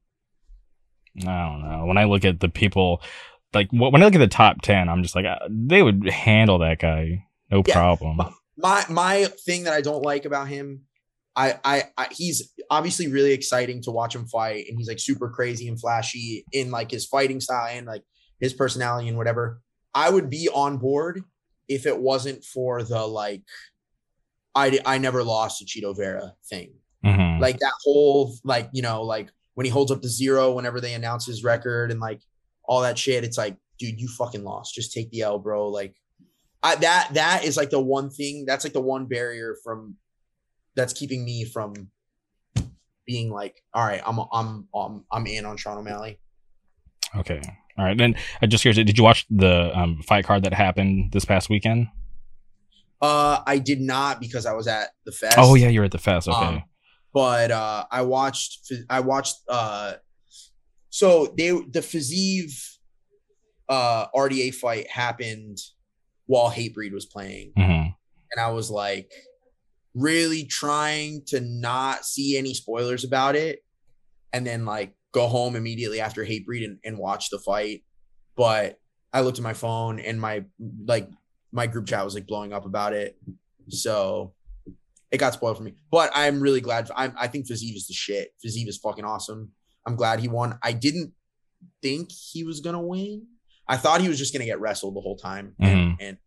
I 1.20 1.50
don't 1.50 1.62
know. 1.62 1.86
When 1.86 1.98
I 1.98 2.06
look 2.06 2.26
at 2.26 2.40
the 2.40 2.50
people, 2.50 3.02
like 3.54 3.70
when 3.72 4.02
I 4.02 4.06
look 4.06 4.16
at 4.16 4.20
the 4.20 4.28
top 4.28 4.62
ten, 4.62 4.90
I'm 4.90 5.04
just 5.04 5.16
like 5.16 5.26
uh, 5.26 5.40
they 5.50 5.82
would 5.84 6.10
handle 6.10 6.60
that 6.60 6.80
guy, 6.80 7.26
no 7.50 7.64
Yeah. 7.66 7.74
problem. 7.74 8.20
my 8.58 8.86
my 8.90 9.26
thing 9.46 9.64
that 9.64 9.74
I 9.74 9.82
don't 9.82 10.04
like 10.04 10.26
about 10.26 10.48
him, 10.48 10.84
I, 11.36 11.60
I 11.64 11.84
I 11.98 12.08
he's 12.12 12.54
obviously 12.70 13.08
really 13.08 13.32
exciting 13.32 13.82
to 13.84 13.92
watch 13.92 14.16
him 14.16 14.28
fight, 14.28 14.66
and 14.68 14.78
he's 14.78 14.88
like 14.88 15.00
super 15.00 15.30
crazy 15.30 15.68
and 15.68 15.80
flashy 15.80 16.46
in 16.52 16.72
like 16.72 16.92
his 16.92 17.06
fighting 17.06 17.40
style 17.40 17.70
and 17.72 17.88
like 17.88 18.04
his 18.40 18.54
personality 18.54 19.08
and 19.08 19.18
whatever. 19.18 19.62
I 19.94 20.10
would 20.10 20.30
be 20.30 20.50
on 20.54 20.78
board 20.78 21.24
if 21.68 21.86
it 21.86 22.00
wasn't 22.00 22.44
for 22.44 22.84
the 22.84 23.06
like 23.06 23.44
I 24.56 24.80
I 24.86 24.98
never 24.98 25.24
lost 25.24 25.60
to 25.60 25.66
Chito 25.66 25.96
Vera 25.96 26.34
thing. 26.50 26.74
Mhm. 27.06 27.40
Like 27.40 27.60
that 27.60 27.74
whole 27.84 28.36
like 28.44 28.70
you 28.74 28.82
know 28.82 29.04
like 29.04 29.30
when 29.54 29.66
he 29.66 29.72
holds 29.72 29.92
up 29.92 30.02
the 30.02 30.10
zero 30.10 30.52
whenever 30.52 30.82
they 30.82 30.94
announce 30.94 31.26
his 31.26 31.44
record 31.44 31.92
and 31.92 32.00
like 32.00 32.22
all 32.66 32.82
that 32.82 32.98
shit. 32.98 33.24
It's 33.24 33.38
like, 33.38 33.58
dude, 33.80 34.00
you 34.00 34.08
fucking 34.08 34.44
lost. 34.44 34.76
Just 34.76 34.94
take 34.94 35.10
the 35.12 35.22
L, 35.22 35.40
bro. 35.40 35.70
Like 35.70 35.96
I, 36.64 36.76
that 36.76 37.10
that 37.14 37.44
is 37.44 37.58
like 37.58 37.70
the 37.70 37.80
one 37.80 38.10
thing 38.10 38.46
that's 38.46 38.64
like 38.64 38.74
the 38.74 38.82
one 38.82 39.06
barrier 39.08 39.56
from 39.64 39.96
that's 40.76 40.94
keeping 40.94 41.24
me 41.26 41.46
from 41.46 41.90
being 43.06 43.30
like, 43.32 43.64
all 43.74 43.86
right, 43.86 44.02
I'm 44.06 44.20
I'm 44.32 44.68
I'm 44.76 45.06
I'm 45.12 45.28
in 45.28 45.46
on 45.46 45.58
Sean 45.58 45.78
O'Malley. 45.78 46.20
Okay. 47.16 47.42
All 47.78 47.86
right. 47.86 47.98
Then 47.98 48.16
I 48.42 48.46
just 48.46 48.62
curious, 48.62 48.78
did 48.78 48.98
you 48.98 49.04
watch 49.04 49.26
the 49.30 49.78
um, 49.78 50.02
fight 50.02 50.26
card 50.26 50.44
that 50.44 50.54
happened 50.54 51.12
this 51.12 51.26
past 51.26 51.50
weekend? 51.50 51.88
Uh, 53.02 53.42
I 53.48 53.58
did 53.58 53.82
not 53.82 54.20
because 54.20 54.46
I 54.46 54.54
was 54.54 54.68
at 54.68 54.90
the 55.06 55.12
fest. 55.12 55.36
Oh 55.38 55.56
yeah, 55.56 55.70
you're 55.70 55.84
at 55.86 55.92
the 55.92 55.98
fest. 55.98 56.28
Okay. 56.28 56.38
Um, 56.38 56.64
but 57.14 57.52
uh, 57.52 57.86
I 57.92 58.04
watched 58.04 58.72
I 58.90 59.00
watched 59.00 59.38
uh, 59.50 59.94
so 60.90 61.34
they 61.38 61.50
the 61.50 61.80
Fiziev 61.82 62.54
uh 63.68 64.08
RDA 64.16 64.54
fight 64.54 64.90
happened 64.90 65.58
while 66.28 66.52
Hatebreed 66.52 66.94
was 66.94 67.06
playing, 67.06 67.52
Mhm. 67.58 67.94
and 68.32 68.40
I 68.40 68.52
was 68.52 68.70
like 68.70 69.12
really 69.94 70.46
trying 70.46 71.24
to 71.28 71.42
not 71.42 72.06
see 72.06 72.38
any 72.38 72.54
spoilers 72.54 73.04
about 73.04 73.36
it, 73.36 73.60
and 74.34 74.46
then 74.46 74.66
like 74.66 74.94
go 75.12 75.28
home 75.28 75.56
immediately 75.56 76.00
after 76.00 76.24
Hatebreed 76.24 76.64
and, 76.64 76.80
and 76.86 76.98
watch 76.98 77.30
the 77.30 77.40
fight. 77.40 77.84
But 78.36 78.80
I 79.14 79.22
looked 79.22 79.38
at 79.38 79.44
my 79.44 79.54
phone 79.54 80.00
and 80.00 80.20
my 80.20 80.46
like 80.86 81.10
my 81.52 81.68
group 81.68 81.88
chat 81.88 82.04
was 82.06 82.16
like 82.16 82.28
blowing 82.28 82.54
up 82.54 82.66
about 82.66 82.94
it, 82.94 83.18
so 83.70 84.34
it 85.12 85.18
got 85.18 85.34
spoiled 85.34 85.58
for 85.58 85.64
me. 85.64 85.74
But 85.92 86.12
I'm 86.16 86.40
really 86.40 86.62
glad. 86.62 86.90
I 86.96 87.12
I 87.18 87.28
think 87.28 87.48
Fiziev 87.48 87.76
is 87.76 87.88
the 87.88 87.94
shit. 87.94 88.34
Fiziev 88.46 88.68
is 88.68 88.78
fucking 88.78 89.06
awesome. 89.06 89.52
I'm 89.86 89.96
glad 89.96 90.20
he 90.20 90.28
won. 90.28 90.58
I 90.64 90.74
didn't 90.74 91.14
think 91.82 92.12
he 92.12 92.44
was 92.44 92.62
gonna 92.62 92.82
win. 92.82 93.28
I 93.68 93.78
thought 93.78 94.02
he 94.02 94.08
was 94.08 94.18
just 94.18 94.34
gonna 94.34 94.46
get 94.46 94.60
wrestled 94.60 94.96
the 94.96 95.02
whole 95.02 95.18
time, 95.18 95.56
and, 95.60 95.78
mm-hmm. 95.78 96.04
and 96.04 96.18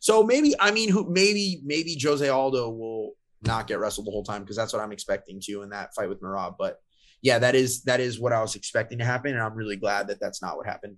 so 0.00 0.22
maybe 0.22 0.54
I 0.60 0.70
mean, 0.70 0.88
who 0.90 1.08
maybe 1.10 1.60
maybe 1.64 1.98
Jose 2.02 2.26
Aldo 2.28 2.70
will 2.70 3.12
not 3.42 3.66
get 3.66 3.78
wrestled 3.78 4.06
the 4.06 4.10
whole 4.10 4.24
time 4.24 4.42
because 4.42 4.56
that's 4.56 4.72
what 4.72 4.82
I'm 4.82 4.92
expecting 4.92 5.40
to 5.44 5.62
in 5.62 5.70
that 5.70 5.94
fight 5.94 6.08
with 6.08 6.20
Merab. 6.20 6.56
But 6.58 6.80
yeah, 7.22 7.38
that 7.38 7.54
is 7.54 7.82
that 7.82 8.00
is 8.00 8.18
what 8.20 8.32
I 8.32 8.40
was 8.40 8.54
expecting 8.56 8.98
to 8.98 9.04
happen, 9.04 9.32
and 9.32 9.40
I'm 9.42 9.54
really 9.54 9.76
glad 9.76 10.08
that 10.08 10.20
that's 10.20 10.40
not 10.42 10.56
what 10.56 10.66
happened. 10.66 10.96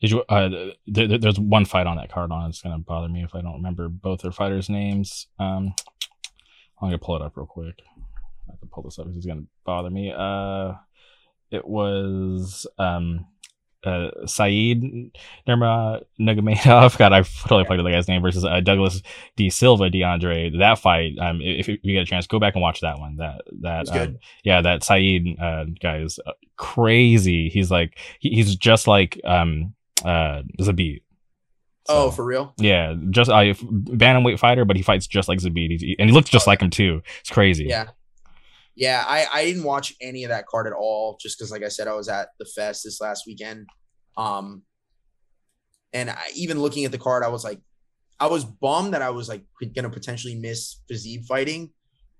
Did 0.00 0.10
you? 0.10 0.22
Uh, 0.28 0.48
there, 0.86 1.08
there- 1.08 1.18
there's 1.18 1.38
one 1.40 1.64
fight 1.64 1.86
on 1.86 1.96
that 1.96 2.10
card 2.12 2.30
on. 2.30 2.48
It's 2.50 2.60
gonna 2.62 2.78
bother 2.78 3.08
me 3.08 3.22
if 3.24 3.34
I 3.34 3.40
don't 3.40 3.54
remember 3.54 3.88
both 3.88 4.22
their 4.22 4.32
fighters' 4.32 4.68
names. 4.68 5.26
Um, 5.38 5.74
I'm 6.80 6.88
gonna 6.88 6.98
pull 6.98 7.16
it 7.16 7.22
up 7.22 7.36
real 7.36 7.46
quick. 7.46 7.80
I 8.48 8.52
to 8.60 8.66
pull 8.66 8.82
this 8.82 8.98
up 8.98 9.06
because 9.06 9.16
it's 9.16 9.26
gonna 9.26 9.44
bother 9.64 9.88
me. 9.90 10.12
Uh, 10.16 10.74
it 11.50 11.66
was 11.66 12.66
um, 12.78 13.26
uh, 13.86 14.10
Saeed 14.26 15.12
Nurma 15.46 16.02
Nurmagomedov. 16.20 16.98
God, 16.98 17.12
I 17.12 17.22
totally 17.22 17.64
played 17.64 17.78
with 17.78 17.86
the 17.86 17.92
guy's 17.92 18.08
name 18.08 18.22
versus 18.22 18.44
uh, 18.44 18.60
Douglas 18.60 19.02
D 19.36 19.50
Silva 19.50 19.90
de 19.90 20.02
Andrade. 20.02 20.58
That 20.60 20.78
fight, 20.78 21.18
um, 21.18 21.40
if, 21.40 21.68
if 21.68 21.80
you 21.82 21.94
get 21.94 22.02
a 22.02 22.06
chance, 22.06 22.26
go 22.26 22.38
back 22.38 22.54
and 22.54 22.62
watch 22.62 22.80
that 22.80 22.98
one. 22.98 23.16
That 23.16 23.42
that 23.62 23.88
um, 23.96 24.18
yeah, 24.44 24.60
that 24.62 24.82
Saeed 24.82 25.38
uh, 25.40 25.64
guy 25.80 25.98
is 25.98 26.18
uh, 26.26 26.32
crazy. 26.56 27.48
He's 27.48 27.70
like 27.70 27.98
he, 28.18 28.30
he's 28.30 28.56
just 28.56 28.86
like 28.86 29.20
um 29.24 29.74
uh 30.04 30.42
Zabit. 30.60 31.02
oh, 31.88 32.10
for 32.10 32.24
real? 32.24 32.52
yeah, 32.58 32.94
just 33.10 33.30
uh, 33.30 33.34
bantamweight 33.36 34.38
fighter, 34.38 34.64
but 34.64 34.76
he 34.76 34.82
fights 34.82 35.06
just 35.06 35.28
like 35.28 35.38
Zabit, 35.38 35.96
and 35.98 36.10
he 36.10 36.14
looks 36.14 36.30
just 36.30 36.46
like 36.46 36.60
him 36.60 36.70
too. 36.70 37.02
It's 37.20 37.30
crazy. 37.30 37.66
Yeah. 37.66 37.88
Yeah, 38.76 39.02
I, 39.06 39.26
I 39.32 39.44
didn't 39.44 39.64
watch 39.64 39.94
any 40.02 40.24
of 40.24 40.28
that 40.28 40.46
card 40.46 40.66
at 40.66 40.74
all, 40.74 41.16
just 41.20 41.38
because, 41.38 41.50
like 41.50 41.64
I 41.64 41.68
said, 41.68 41.88
I 41.88 41.94
was 41.94 42.08
at 42.08 42.28
the 42.38 42.44
fest 42.44 42.84
this 42.84 43.00
last 43.00 43.24
weekend. 43.26 43.66
Um, 44.18 44.62
and 45.94 46.10
I, 46.10 46.26
even 46.34 46.60
looking 46.60 46.84
at 46.84 46.92
the 46.92 46.98
card, 46.98 47.24
I 47.24 47.28
was 47.28 47.42
like, 47.42 47.58
I 48.20 48.26
was 48.26 48.44
bummed 48.44 48.94
that 48.94 49.02
I 49.02 49.10
was 49.10 49.28
like 49.28 49.44
gonna 49.74 49.90
potentially 49.90 50.34
miss 50.34 50.80
Fiziev 50.90 51.24
fighting, 51.26 51.70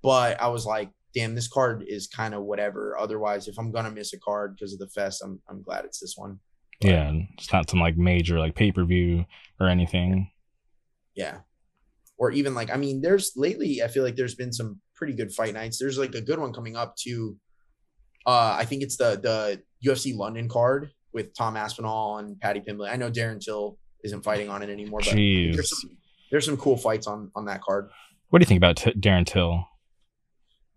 but 0.02 0.40
I 0.40 0.48
was 0.48 0.66
like, 0.66 0.90
damn, 1.14 1.34
this 1.34 1.48
card 1.48 1.84
is 1.86 2.06
kind 2.06 2.34
of 2.34 2.42
whatever. 2.42 2.96
Otherwise, 2.98 3.48
if 3.48 3.58
I'm 3.58 3.70
gonna 3.70 3.90
miss 3.90 4.12
a 4.12 4.18
card 4.18 4.56
because 4.56 4.72
of 4.72 4.78
the 4.78 4.88
fest, 4.88 5.22
I'm 5.22 5.40
I'm 5.48 5.62
glad 5.62 5.84
it's 5.84 6.00
this 6.00 6.14
one. 6.16 6.40
But, 6.80 6.90
yeah. 6.90 7.12
It's 7.38 7.52
not 7.52 7.70
some 7.70 7.80
like 7.80 7.96
major 7.96 8.38
like 8.38 8.54
pay 8.54 8.72
per 8.72 8.84
view 8.84 9.24
or 9.60 9.68
anything. 9.68 10.30
yeah. 11.14 11.38
Or 12.18 12.30
even 12.30 12.54
like, 12.54 12.70
I 12.70 12.76
mean, 12.76 13.02
there's 13.02 13.32
lately, 13.36 13.82
I 13.82 13.88
feel 13.88 14.02
like 14.02 14.16
there's 14.16 14.34
been 14.34 14.52
some 14.52 14.80
pretty 14.94 15.12
good 15.12 15.32
fight 15.32 15.54
nights. 15.54 15.78
There's 15.78 15.98
like 15.98 16.14
a 16.14 16.20
good 16.20 16.38
one 16.38 16.52
coming 16.52 16.76
up 16.76 16.96
too. 16.96 17.36
Uh, 18.24 18.56
I 18.58 18.64
think 18.64 18.82
it's 18.82 18.96
the 18.96 19.20
the 19.22 19.62
UFC 19.88 20.16
London 20.16 20.48
card 20.48 20.90
with 21.12 21.34
Tom 21.34 21.56
Aspinall 21.56 22.18
and 22.18 22.40
Paddy 22.40 22.60
Pimblett. 22.60 22.90
I 22.90 22.96
know 22.96 23.10
Darren 23.10 23.40
Till 23.40 23.78
isn't 24.02 24.22
fighting 24.22 24.48
on 24.48 24.62
it 24.62 24.70
anymore, 24.70 25.00
but 25.00 25.14
Jeez, 25.14 25.54
there's 25.54 25.80
some, 25.80 25.90
there's 26.30 26.44
some 26.44 26.56
cool 26.56 26.76
fights 26.76 27.06
on 27.06 27.30
on 27.36 27.44
that 27.44 27.62
card. 27.62 27.90
what 28.30 28.40
do 28.40 28.42
you 28.42 28.46
think 28.46 28.58
about 28.58 28.76
T- 28.78 28.92
Darren 28.92 29.26
Till? 29.26 29.64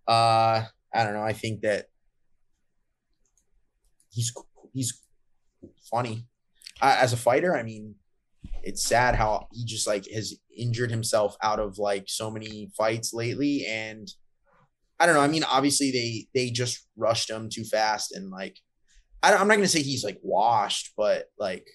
Uh, 0.07 0.65
I 0.93 1.03
don't 1.03 1.13
know. 1.13 1.23
I 1.23 1.33
think 1.33 1.61
that 1.61 1.85
he's 4.09 4.33
he's 4.73 5.01
funny 5.89 6.27
uh, 6.81 6.97
as 6.99 7.13
a 7.13 7.17
fighter. 7.17 7.55
I 7.55 7.63
mean, 7.63 7.95
it's 8.69 8.87
sad 8.87 9.15
how 9.15 9.47
he 9.51 9.65
just 9.65 9.87
like 9.87 10.05
has 10.13 10.35
injured 10.55 10.91
himself 10.91 11.35
out 11.41 11.59
of 11.59 11.79
like 11.79 12.05
so 12.07 12.29
many 12.29 12.69
fights 12.77 13.13
lately, 13.13 13.65
and 13.67 14.07
I 14.99 15.07
don't 15.07 15.15
know. 15.15 15.21
I 15.21 15.27
mean, 15.27 15.43
obviously 15.43 15.91
they 15.91 16.27
they 16.35 16.51
just 16.51 16.87
rushed 16.95 17.31
him 17.31 17.49
too 17.51 17.63
fast, 17.63 18.11
and 18.11 18.29
like 18.29 18.59
I 19.23 19.33
I'm 19.33 19.47
not 19.47 19.55
gonna 19.55 19.67
say 19.67 19.81
he's 19.81 20.03
like 20.03 20.19
washed, 20.21 20.93
but 20.95 21.25
like 21.39 21.67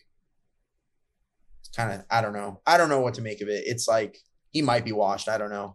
it's 1.61 1.77
kind 1.77 1.93
of 1.93 2.07
I 2.09 2.23
don't 2.23 2.33
know. 2.33 2.61
I 2.65 2.77
don't 2.79 2.89
know 2.89 3.01
what 3.01 3.15
to 3.15 3.23
make 3.23 3.41
of 3.41 3.49
it. 3.49 3.65
It's 3.67 3.89
like 3.89 4.17
he 4.53 4.63
might 4.63 4.85
be 4.85 4.93
washed. 4.93 5.29
I 5.29 5.37
don't 5.37 5.51
know. 5.51 5.75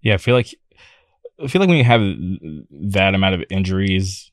Yeah, 0.00 0.14
I 0.14 0.18
feel 0.18 0.34
like 0.34 0.54
I 1.42 1.46
feel 1.46 1.60
like 1.60 1.68
when 1.68 1.78
you 1.78 1.84
have 1.84 2.00
that 2.92 3.14
amount 3.14 3.34
of 3.34 3.44
injuries, 3.50 4.32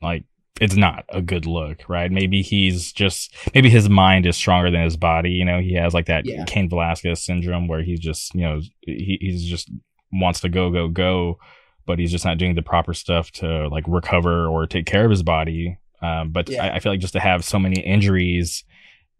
like 0.00 0.24
it's 0.60 0.76
not 0.76 1.04
a 1.08 1.22
good 1.22 1.46
look, 1.46 1.88
right? 1.88 2.10
Maybe 2.10 2.42
he's 2.42 2.92
just 2.92 3.34
maybe 3.54 3.70
his 3.70 3.88
mind 3.88 4.26
is 4.26 4.36
stronger 4.36 4.70
than 4.70 4.82
his 4.82 4.96
body. 4.96 5.30
You 5.30 5.44
know, 5.44 5.60
he 5.60 5.74
has 5.74 5.94
like 5.94 6.06
that 6.06 6.26
Yeah. 6.26 6.44
Cain 6.46 6.68
Velasquez 6.68 7.22
syndrome 7.22 7.68
where 7.68 7.82
he's 7.82 8.00
just 8.00 8.34
you 8.34 8.42
know 8.42 8.60
he, 8.82 9.18
he's 9.20 9.44
just 9.44 9.70
wants 10.12 10.40
to 10.40 10.48
go 10.48 10.70
go 10.70 10.88
go, 10.88 11.38
but 11.86 11.98
he's 11.98 12.10
just 12.10 12.24
not 12.24 12.38
doing 12.38 12.54
the 12.54 12.62
proper 12.62 12.94
stuff 12.94 13.30
to 13.32 13.68
like 13.68 13.84
recover 13.86 14.46
or 14.46 14.66
take 14.66 14.86
care 14.86 15.04
of 15.04 15.10
his 15.10 15.22
body. 15.22 15.78
Um, 16.02 16.30
but 16.30 16.48
Yeah. 16.48 16.64
I, 16.66 16.76
I 16.76 16.78
feel 16.80 16.92
like 16.92 17.00
just 17.00 17.12
to 17.14 17.20
have 17.20 17.44
so 17.44 17.58
many 17.58 17.80
injuries. 17.80 18.64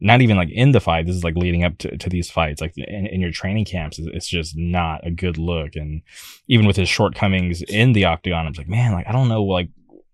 Not 0.01 0.23
even 0.23 0.37
like 0.37 0.51
in 0.51 0.71
the 0.71 0.79
fight. 0.79 1.07
This 1.07 1.17
is 1.17 1.25
like 1.25 1.35
leading 1.35 1.65
up 1.65 1.77
to, 1.79 1.97
to 1.99 2.09
these 2.09 2.31
fights, 2.31 2.61
like 2.61 2.73
in, 2.77 3.07
in 3.07 3.21
your 3.21 3.33
training 3.33 3.65
camps. 3.65 3.99
It's 3.99 4.07
it's 4.15 4.29
just 4.29 4.57
not 4.57 5.05
a 5.05 5.11
good 5.11 5.39
look. 5.39 5.75
And 5.75 6.03
even 6.47 6.67
with 6.69 6.77
his 6.77 6.89
shortcomings 6.89 7.63
in 7.63 7.95
the 7.95 8.05
octagon, 8.05 8.47
I'm 8.47 8.53
just 8.53 8.59
like, 8.61 8.69
man, 8.69 8.93
like 8.93 9.09
I 9.09 9.13
don't 9.13 9.29
know, 9.29 9.43
like 9.43 9.71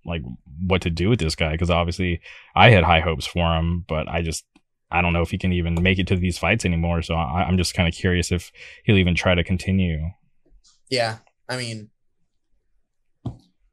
like 0.06 0.22
what 0.60 0.82
to 0.82 0.90
do 0.90 1.08
with 1.08 1.18
this 1.18 1.34
guy 1.34 1.52
because 1.52 1.70
obviously 1.70 2.20
I 2.54 2.70
had 2.70 2.84
high 2.84 3.00
hopes 3.00 3.26
for 3.26 3.56
him, 3.56 3.84
but 3.88 4.08
I 4.08 4.22
just 4.22 4.44
I 4.90 5.02
don't 5.02 5.12
know 5.12 5.22
if 5.22 5.30
he 5.30 5.38
can 5.38 5.52
even 5.52 5.76
make 5.82 5.98
it 5.98 6.06
to 6.08 6.16
these 6.16 6.38
fights 6.38 6.64
anymore. 6.64 7.02
So 7.02 7.14
I, 7.14 7.44
I'm 7.44 7.56
just 7.56 7.74
kind 7.74 7.88
of 7.88 7.94
curious 7.94 8.30
if 8.30 8.52
he'll 8.84 8.98
even 8.98 9.14
try 9.14 9.34
to 9.34 9.42
continue. 9.42 10.10
Yeah, 10.88 11.18
I 11.48 11.56
mean, 11.56 11.90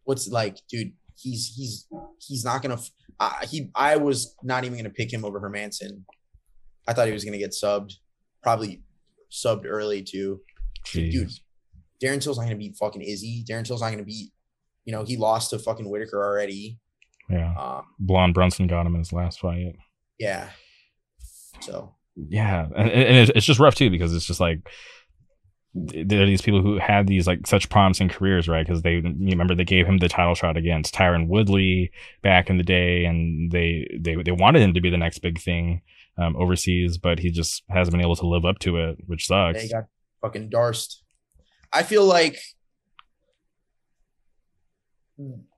what's 0.04 0.28
like, 0.28 0.58
dude? 0.70 0.94
He's 1.16 1.54
he's 1.56 1.88
he's 2.20 2.44
not 2.44 2.62
gonna. 2.64 2.80
Uh, 3.20 3.46
he 3.46 3.70
I 3.76 3.98
was 3.98 4.36
not 4.42 4.64
even 4.64 4.78
gonna 4.78 4.90
pick 4.90 5.14
him 5.14 5.24
over 5.24 5.40
Hermansson. 5.40 6.02
I 6.88 6.94
thought 6.94 7.08
he 7.08 7.14
was 7.14 7.24
gonna 7.24 7.38
get 7.38 7.52
subbed, 7.52 7.94
probably 8.42 8.82
subbed 9.32 9.66
early 9.66 10.02
too. 10.02 10.42
Jeez. 10.88 11.12
Dude. 11.12 11.30
Darren 12.04 12.20
Till's 12.20 12.38
not 12.38 12.46
gonna 12.46 12.56
beat 12.56 12.76
fucking 12.78 13.04
Izzy. 13.04 13.46
Darren 13.48 13.64
Till's 13.64 13.82
not 13.82 13.92
gonna 13.92 14.04
beat. 14.04 14.32
You 14.86 14.92
know, 14.92 15.04
he 15.04 15.18
lost 15.18 15.52
to 15.52 15.60
fucking 15.60 15.90
Whittaker 15.90 16.24
already. 16.24 16.80
Yeah, 17.30 17.54
Um, 17.56 17.86
Blonde 18.00 18.34
Brunson 18.34 18.68
got 18.68 18.86
him 18.86 18.94
in 18.96 19.00
his 19.00 19.14
last 19.14 19.40
fight. 19.40 19.76
yeah. 20.20 20.50
So 21.62 21.96
yeah 22.16 22.66
and, 22.76 22.90
and 22.90 23.30
it's, 23.30 23.46
just 23.46 23.60
rough 23.60 23.76
too 23.76 23.90
because 23.90 24.14
it's 24.14 24.26
just 24.26 24.40
like 24.40 24.60
there 25.74 26.22
are 26.22 26.26
these 26.26 26.42
people 26.42 26.62
who 26.62 26.78
had 26.78 27.08
these 27.08 27.26
like 27.26 27.48
such 27.48 27.70
promising 27.70 28.10
careers 28.10 28.50
right 28.50 28.68
because 28.68 28.82
they 28.82 28.96
remember 28.98 29.56
they 29.56 29.64
gave 29.64 29.88
him 29.88 29.98
the 30.00 30.10
title 30.10 30.36
shot 30.36 30.58
against 30.58 30.94
Tyron 30.94 31.28
Woodley 31.28 31.92
back 32.22 32.50
in 32.50 32.58
the 32.58 32.64
day 32.64 33.06
and 33.06 33.50
they 33.52 33.88
they, 33.98 34.16
they 34.16 34.32
wanted 34.32 34.62
him 34.62 34.74
to 34.74 34.82
be 34.82 34.90
the 34.90 34.98
next 34.98 35.20
big 35.20 35.40
thing 35.40 35.82
um, 36.18 36.36
overseas 36.36 36.98
but 36.98 37.20
he 37.20 37.32
just 37.32 37.64
hasn't 37.70 37.94
been 37.94 38.02
able 38.02 38.18
to 38.18 38.28
live 38.28 38.44
up 38.44 38.60
to 38.60 38.76
it 38.76 38.98
which 39.08 39.28
sucks 39.28 39.62
they 39.62 39.70
got 39.70 39.86
fucking 40.22 40.50
Darst. 40.50 41.04
I 41.72 41.84
feel 41.84 42.04
like 42.04 42.38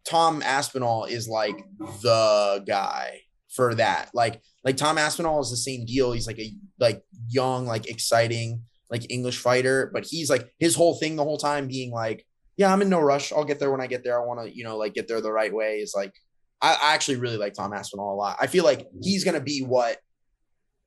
Tom 0.07 0.41
Aspinall 0.44 1.06
is 1.06 1.27
like 1.27 1.64
the 2.02 2.64
guy 2.68 3.22
for 3.56 3.76
that. 3.76 4.10
Like 4.14 4.41
like 4.64 4.77
Tom 4.77 4.98
Aspinall 4.98 5.41
is 5.41 5.49
the 5.52 5.57
same 5.57 5.85
deal. 5.85 6.11
He's 6.11 6.27
like 6.27 6.40
a 6.40 6.52
like 6.80 7.03
young, 7.27 7.65
like 7.65 7.90
exciting, 7.90 8.64
like 8.90 9.10
English 9.10 9.38
fighter, 9.40 9.90
but 9.94 10.06
he's 10.06 10.30
like 10.30 10.52
his 10.60 10.76
whole 10.76 10.95
thing 10.95 11.15
the 11.15 11.23
whole 11.23 11.38
time 11.38 11.68
being 11.68 11.91
like, 11.91 12.26
yeah, 12.57 12.72
I'm 12.72 12.81
in 12.81 12.90
no 12.90 12.99
rush. 12.99 13.31
I'll 13.31 13.45
get 13.45 13.60
there 13.60 13.72
when 13.72 13.81
I 13.81 13.88
get 13.88 14.03
there. 14.03 14.22
I 14.22 14.26
want 14.26 14.41
to, 14.45 14.56
you 14.56 14.64
know, 14.64 14.77
like 14.77 14.94
get 14.94 15.07
there 15.07 15.22
the 15.22 15.31
right 15.31 15.53
way. 15.53 15.77
Is 15.80 15.94
like 15.95 16.14
I, 16.61 16.73
I 16.81 16.94
actually 16.94 17.18
really 17.18 17.38
like 17.38 17.53
Tom 17.53 17.73
Aspinall 17.73 18.14
a 18.14 18.18
lot. 18.18 18.38
I 18.40 18.48
feel 18.48 18.64
like 18.64 18.88
he's 19.02 19.23
gonna 19.23 19.40
be 19.41 19.61
what 19.64 19.98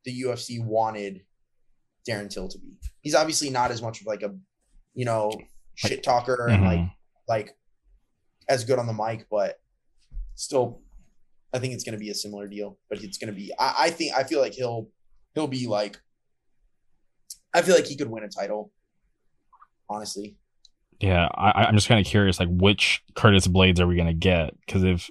the 0.05 0.23
UFC 0.23 0.65
wanted 0.65 1.23
Darren 2.09 2.31
Till 2.31 2.49
to 2.49 2.59
be. 2.59 2.77
He's 3.01 3.15
obviously 3.15 3.51
not 3.51 3.71
as 3.71 3.83
much 3.83 4.01
of 4.01 4.07
like 4.07 4.23
a, 4.23 4.35
you 4.95 5.05
know, 5.05 5.31
shit 5.75 6.03
talker 6.03 6.47
and 6.49 6.65
like 6.65 6.79
Mhm. 6.79 6.91
like 7.29 7.57
as 8.49 8.65
good 8.65 8.79
on 8.79 8.87
the 8.87 8.93
mic, 8.93 9.27
but 9.31 9.61
still, 10.35 10.81
I 11.53 11.59
think 11.59 11.75
it's 11.75 11.85
going 11.85 11.95
to 11.95 11.99
be 11.99 12.11
a 12.11 12.15
similar 12.15 12.47
deal. 12.49 12.79
But 12.89 13.03
it's 13.03 13.19
going 13.19 13.33
to 13.33 13.39
be. 13.39 13.53
I, 13.59 13.75
I 13.79 13.91
think 13.91 14.15
I 14.15 14.25
feel 14.25 14.41
like 14.41 14.55
he'll 14.55 14.89
he'll 15.35 15.49
be 15.49 15.67
like. 15.67 16.01
I 17.55 17.63
feel 17.63 17.75
like 17.75 17.87
he 17.87 17.97
could 17.97 18.11
win 18.11 18.25
a 18.25 18.29
title. 18.29 18.73
Honestly, 19.89 20.37
yeah 21.01 21.29
I, 21.35 21.65
I'm 21.65 21.77
just 21.77 21.89
kind 21.89 22.01
of 22.01 22.07
curious 22.07 22.41
like 22.41 22.49
which 22.51 23.03
Curtis 23.15 23.47
Blaydes 23.47 23.79
are 23.79 23.87
we 23.87 23.97
gonna 23.97 24.13
get 24.15 24.59
because 24.67 24.83
if 24.83 25.11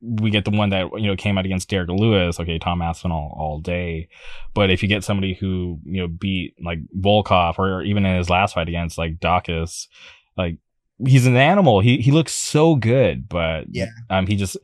we 0.00 0.30
get 0.30 0.44
the 0.44 0.50
one 0.50 0.70
that 0.70 0.88
you 0.96 1.06
know 1.06 1.16
came 1.16 1.38
out 1.38 1.46
against 1.46 1.68
Derrick 1.68 1.88
Lewis. 1.88 2.38
Okay, 2.38 2.58
Tom 2.58 2.82
Aspinall 2.82 3.34
all 3.36 3.58
day, 3.60 4.08
but 4.54 4.70
if 4.70 4.82
you 4.82 4.88
get 4.88 5.04
somebody 5.04 5.34
who 5.34 5.80
you 5.84 6.00
know 6.02 6.08
beat 6.08 6.54
like 6.62 6.78
Volkov 6.96 7.58
or 7.58 7.82
even 7.82 8.04
in 8.04 8.16
his 8.16 8.30
last 8.30 8.54
fight 8.54 8.68
against 8.68 8.98
like 8.98 9.18
Daukaus, 9.18 9.88
like 10.36 10.58
he's 11.04 11.26
an 11.26 11.36
animal. 11.36 11.80
He 11.80 11.98
he 11.98 12.10
looks 12.10 12.32
so 12.32 12.76
good, 12.76 13.28
but 13.28 13.64
Yeah. 13.70 13.86
um, 14.10 14.26
he 14.26 14.36
just 14.36 14.56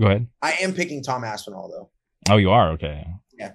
go 0.00 0.06
ahead. 0.06 0.26
I 0.42 0.52
am 0.60 0.72
picking 0.74 1.02
Tom 1.02 1.24
Aspinall 1.24 1.68
though. 1.68 1.90
Oh, 2.32 2.36
you 2.36 2.50
are 2.50 2.70
okay. 2.72 3.06
Yeah. 3.38 3.52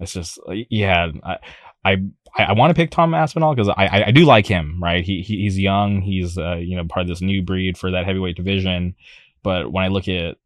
It's 0.00 0.12
just 0.12 0.38
yeah. 0.48 1.08
I 1.24 1.38
I 1.84 1.96
I 2.36 2.52
want 2.54 2.70
to 2.70 2.74
pick 2.74 2.90
Tom 2.90 3.14
Aspinall 3.14 3.54
because 3.54 3.68
I, 3.68 3.86
I 3.86 4.06
I 4.06 4.10
do 4.10 4.24
like 4.24 4.46
him. 4.46 4.82
Right. 4.82 5.04
He, 5.04 5.22
he 5.22 5.38
he's 5.42 5.58
young. 5.58 6.00
He's 6.00 6.38
uh 6.38 6.56
you 6.56 6.76
know 6.76 6.84
part 6.84 7.02
of 7.02 7.08
this 7.08 7.20
new 7.20 7.42
breed 7.42 7.76
for 7.78 7.90
that 7.92 8.04
heavyweight 8.04 8.36
division. 8.36 8.94
But 9.42 9.72
when 9.72 9.84
I 9.84 9.88
look 9.88 10.08
at 10.08 10.36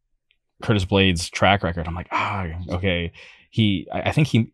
Curtis 0.63 0.85
Blaydes' 0.85 1.31
track 1.31 1.63
record, 1.63 1.87
I'm 1.87 1.95
like 1.95 2.09
ah 2.11 2.47
okay. 2.71 3.13
He 3.51 3.87
I, 3.93 4.03
I 4.03 4.13
think 4.13 4.29
he 4.29 4.51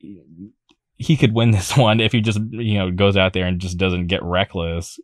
he 0.97 1.17
could 1.17 1.33
win 1.35 1.51
this 1.53 1.77
one 1.77 2.01
if 2.01 2.13
he 2.13 2.21
just 2.21 2.39
you 2.51 2.79
know 2.79 2.91
goes 2.91 3.17
out 3.17 3.33
there 3.33 3.47
and 3.47 3.61
just 3.61 3.79
doesn't 3.79 4.07
get 4.09 4.23
reckless. 4.23 4.99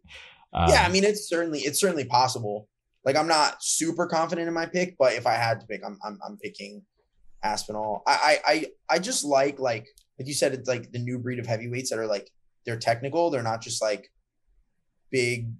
Um, 0.52 0.70
yeah, 0.70 0.84
I 0.86 0.88
mean 0.88 1.04
it's 1.04 1.28
certainly 1.28 1.60
it's 1.60 1.80
certainly 1.80 2.04
possible. 2.04 2.68
Like 3.04 3.16
I'm 3.16 3.28
not 3.28 3.62
super 3.62 4.06
confident 4.06 4.48
in 4.48 4.54
my 4.54 4.66
pick, 4.66 4.96
but 4.98 5.12
if 5.14 5.26
I 5.26 5.34
had 5.34 5.60
to 5.60 5.66
pick, 5.66 5.82
I'm 5.84 5.98
I'm, 6.04 6.18
I'm 6.26 6.36
picking 6.38 6.82
Aspinall. 7.42 8.02
I, 8.06 8.38
I 8.46 8.52
I 8.52 8.66
I 8.90 8.98
just 8.98 9.24
like 9.24 9.58
like 9.58 9.86
like 10.18 10.26
you 10.26 10.34
said, 10.34 10.52
it's 10.54 10.68
like 10.68 10.90
the 10.90 10.98
new 10.98 11.18
breed 11.18 11.38
of 11.38 11.46
heavyweights 11.46 11.90
that 11.90 11.98
are 11.98 12.06
like 12.06 12.28
they're 12.66 12.78
technical. 12.78 13.30
They're 13.30 13.42
not 13.42 13.60
just 13.60 13.80
like 13.80 14.10
big 15.10 15.50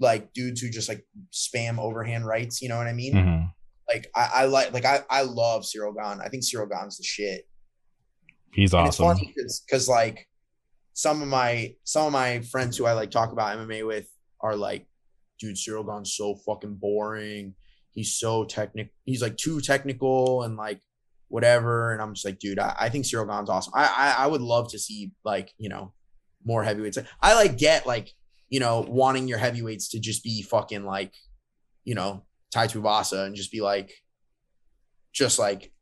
like 0.00 0.32
dudes 0.32 0.60
who 0.60 0.70
just 0.70 0.88
like 0.88 1.04
spam 1.32 1.78
overhand 1.78 2.26
rights. 2.26 2.62
You 2.62 2.68
know 2.68 2.76
what 2.78 2.86
I 2.86 2.92
mean? 2.92 3.14
mhm. 3.14 3.52
Like 3.88 4.10
I, 4.14 4.30
I 4.34 4.44
like 4.46 4.72
like 4.72 4.84
I 4.84 5.02
I 5.10 5.22
love 5.22 5.62
Ciryl 5.62 5.94
Gane. 5.94 6.20
I 6.20 6.28
think 6.28 6.42
Ciryl 6.42 6.68
Gane's 6.70 6.98
the 6.98 7.04
shit. 7.04 7.48
He's 8.52 8.72
And 8.72 8.88
awesome. 8.88 9.10
it's 9.10 9.20
funny 9.20 9.34
because 9.66 9.88
like 9.88 10.26
some 10.94 11.22
of 11.22 11.28
my 11.28 11.74
some 11.84 12.06
of 12.06 12.12
my 12.12 12.40
friends 12.40 12.76
who 12.76 12.86
I 12.86 12.92
like 12.92 13.10
talk 13.10 13.32
about 13.32 13.56
MMA 13.58 13.86
with 13.86 14.08
are 14.40 14.56
like, 14.56 14.86
dude, 15.38 15.56
Ciryl 15.56 15.86
Gane's 15.86 16.14
so 16.14 16.34
fucking 16.34 16.76
boring. 16.76 17.54
He's 17.92 18.18
so 18.18 18.44
technical. 18.44 18.92
He's 19.04 19.22
like 19.22 19.36
too 19.36 19.60
technical 19.60 20.42
and 20.42 20.56
like 20.56 20.80
whatever. 21.28 21.92
And 21.92 22.00
I'm 22.00 22.14
just 22.14 22.24
like, 22.24 22.38
dude, 22.38 22.58
I, 22.58 22.74
I 22.78 22.88
think 22.88 23.04
Ciryl 23.04 23.28
Gane's 23.28 23.50
awesome. 23.50 23.72
I, 23.74 23.86
I 23.86 24.24
I 24.24 24.26
would 24.26 24.42
love 24.42 24.70
to 24.70 24.78
see 24.78 25.12
like 25.24 25.52
you 25.58 25.68
know 25.68 25.92
more 26.44 26.62
heavyweights. 26.62 26.98
I 27.20 27.34
like 27.34 27.58
get 27.58 27.86
like 27.86 28.12
you 28.48 28.60
know 28.60 28.84
wanting 28.88 29.28
your 29.28 29.38
heavyweights 29.38 29.88
to 29.90 30.00
just 30.00 30.22
be 30.22 30.42
fucking 30.42 30.84
like 30.84 31.12
you 31.84 31.94
know 31.94 32.24
Tai 32.52 32.68
Tuivasa 32.68 33.26
and 33.26 33.34
just 33.34 33.52
be 33.52 33.60
like 33.60 33.92
just 35.12 35.38
like 35.38 35.72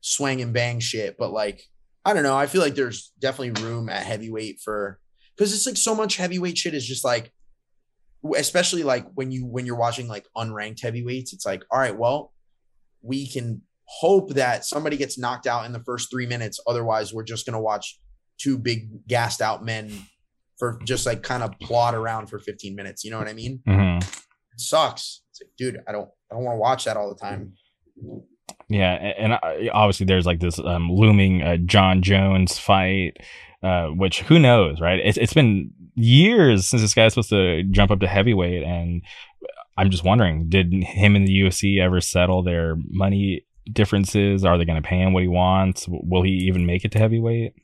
swing 0.00 0.42
and 0.42 0.52
bang 0.52 0.80
shit. 0.80 1.16
But 1.18 1.32
like 1.32 1.62
I 2.04 2.14
don't 2.14 2.22
know. 2.22 2.36
I 2.36 2.46
feel 2.46 2.62
like 2.62 2.74
there's 2.74 3.12
definitely 3.18 3.62
room 3.62 3.88
at 3.88 4.02
heavyweight 4.02 4.60
for 4.60 4.98
because 5.36 5.54
it's 5.54 5.66
like 5.66 5.76
so 5.76 5.94
much 5.94 6.16
heavyweight 6.16 6.56
shit 6.56 6.74
is 6.74 6.86
just 6.86 7.04
like, 7.04 7.32
especially 8.36 8.82
like 8.82 9.06
when 9.14 9.30
you 9.30 9.46
when 9.46 9.66
you're 9.66 9.76
watching 9.78 10.08
like 10.08 10.26
unranked 10.36 10.80
heavyweights, 10.82 11.32
it's 11.32 11.46
like, 11.46 11.64
all 11.70 11.78
right, 11.78 11.96
well, 11.96 12.32
we 13.02 13.28
can 13.28 13.62
hope 13.84 14.34
that 14.34 14.64
somebody 14.64 14.96
gets 14.96 15.18
knocked 15.18 15.46
out 15.46 15.64
in 15.64 15.72
the 15.72 15.82
first 15.84 16.10
three 16.10 16.26
minutes. 16.26 16.60
Otherwise, 16.66 17.12
we're 17.14 17.24
just 17.24 17.46
gonna 17.46 17.60
watch 17.60 17.98
two 18.38 18.58
big 18.58 19.06
gassed 19.08 19.40
out 19.40 19.64
men 19.64 19.90
for 20.58 20.80
just 20.84 21.06
like 21.06 21.22
kind 21.22 21.42
of 21.42 21.52
plod 21.60 21.94
around 21.94 22.26
for 22.26 22.38
15 22.38 22.74
minutes. 22.74 23.04
You 23.04 23.10
know 23.12 23.18
what 23.18 23.28
I 23.28 23.32
mean? 23.32 23.60
Mhm. 23.66 24.02
It 24.02 24.60
sucks. 24.60 25.22
It's 25.30 25.40
like, 25.40 25.50
dude, 25.56 25.80
I 25.88 25.92
don't 25.92 26.08
I 26.30 26.34
don't 26.34 26.44
want 26.44 26.56
to 26.56 26.60
watch 26.60 26.84
that 26.84 26.96
all 26.96 27.08
the 27.08 27.14
time. 27.20 27.54
Yeah, 28.68 28.92
and 28.92 29.38
obviously 29.72 30.04
there's 30.06 30.26
like 30.26 30.40
this 30.40 30.58
um, 30.58 30.90
looming 30.90 31.42
uh, 31.42 31.56
Jon 31.56 32.02
Jones 32.02 32.58
fight, 32.58 33.16
uh, 33.62 33.86
which 33.86 34.20
who 34.22 34.38
knows, 34.38 34.80
right? 34.80 35.00
It's 35.02 35.16
it's 35.16 35.32
been 35.32 35.70
years 35.98 36.68
since 36.68 36.82
this 36.82 36.94
guy's 36.94 37.12
supposed 37.12 37.30
to 37.30 37.62
jump 37.64 37.90
up 37.90 38.00
to 38.00 38.06
heavyweight, 38.06 38.62
and 38.62 39.02
I'm 39.76 39.90
just 39.90 40.04
wondering, 40.04 40.48
did 40.48 40.72
him 40.72 41.16
and 41.16 41.26
the 41.26 41.40
UFC 41.40 41.80
ever 41.80 42.00
settle 42.00 42.42
their 42.42 42.76
money 42.90 43.46
differences? 43.72 44.44
Are 44.44 44.58
they 44.58 44.64
going 44.64 44.80
to 44.80 44.88
pay 44.88 44.98
him 44.98 45.12
what 45.12 45.22
he 45.22 45.28
wants? 45.28 45.86
Will 45.88 46.22
he 46.22 46.30
even 46.30 46.66
make 46.66 46.84
it 46.84 46.92
to 46.92 46.98
heavyweight? 46.98 47.54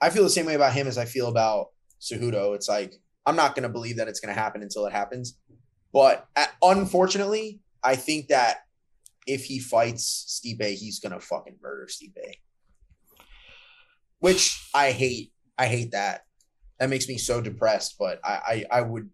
I 0.00 0.10
feel 0.10 0.22
the 0.22 0.30
same 0.30 0.46
way 0.46 0.54
about 0.54 0.72
him 0.72 0.86
as 0.86 0.96
I 0.96 1.04
feel 1.04 1.28
about 1.28 1.68
Cejudo. 2.00 2.54
It's 2.54 2.68
like 2.68 2.94
I'm 3.26 3.36
not 3.36 3.54
going 3.54 3.64
to 3.64 3.68
believe 3.68 3.96
that 3.96 4.08
it's 4.08 4.20
going 4.20 4.34
to 4.34 4.40
happen 4.40 4.62
until 4.62 4.86
it 4.86 4.92
happens. 4.92 5.36
But 5.92 6.26
uh, 6.36 6.46
unfortunately, 6.62 7.60
I 7.82 7.96
think 7.96 8.28
that 8.28 8.58
if 9.26 9.44
he 9.44 9.58
fights 9.58 10.40
Stipe, 10.42 10.64
he's 10.76 11.00
going 11.00 11.12
to 11.12 11.20
fucking 11.20 11.58
murder 11.62 11.88
Stipe. 11.90 12.34
Which 14.18 14.68
I 14.74 14.92
hate. 14.92 15.32
I 15.58 15.66
hate 15.66 15.92
that. 15.92 16.22
That 16.80 16.90
makes 16.90 17.06
me 17.08 17.18
so 17.18 17.40
depressed. 17.40 17.96
But 17.98 18.20
I, 18.24 18.64
I, 18.72 18.78
I 18.78 18.80
would 18.80 19.10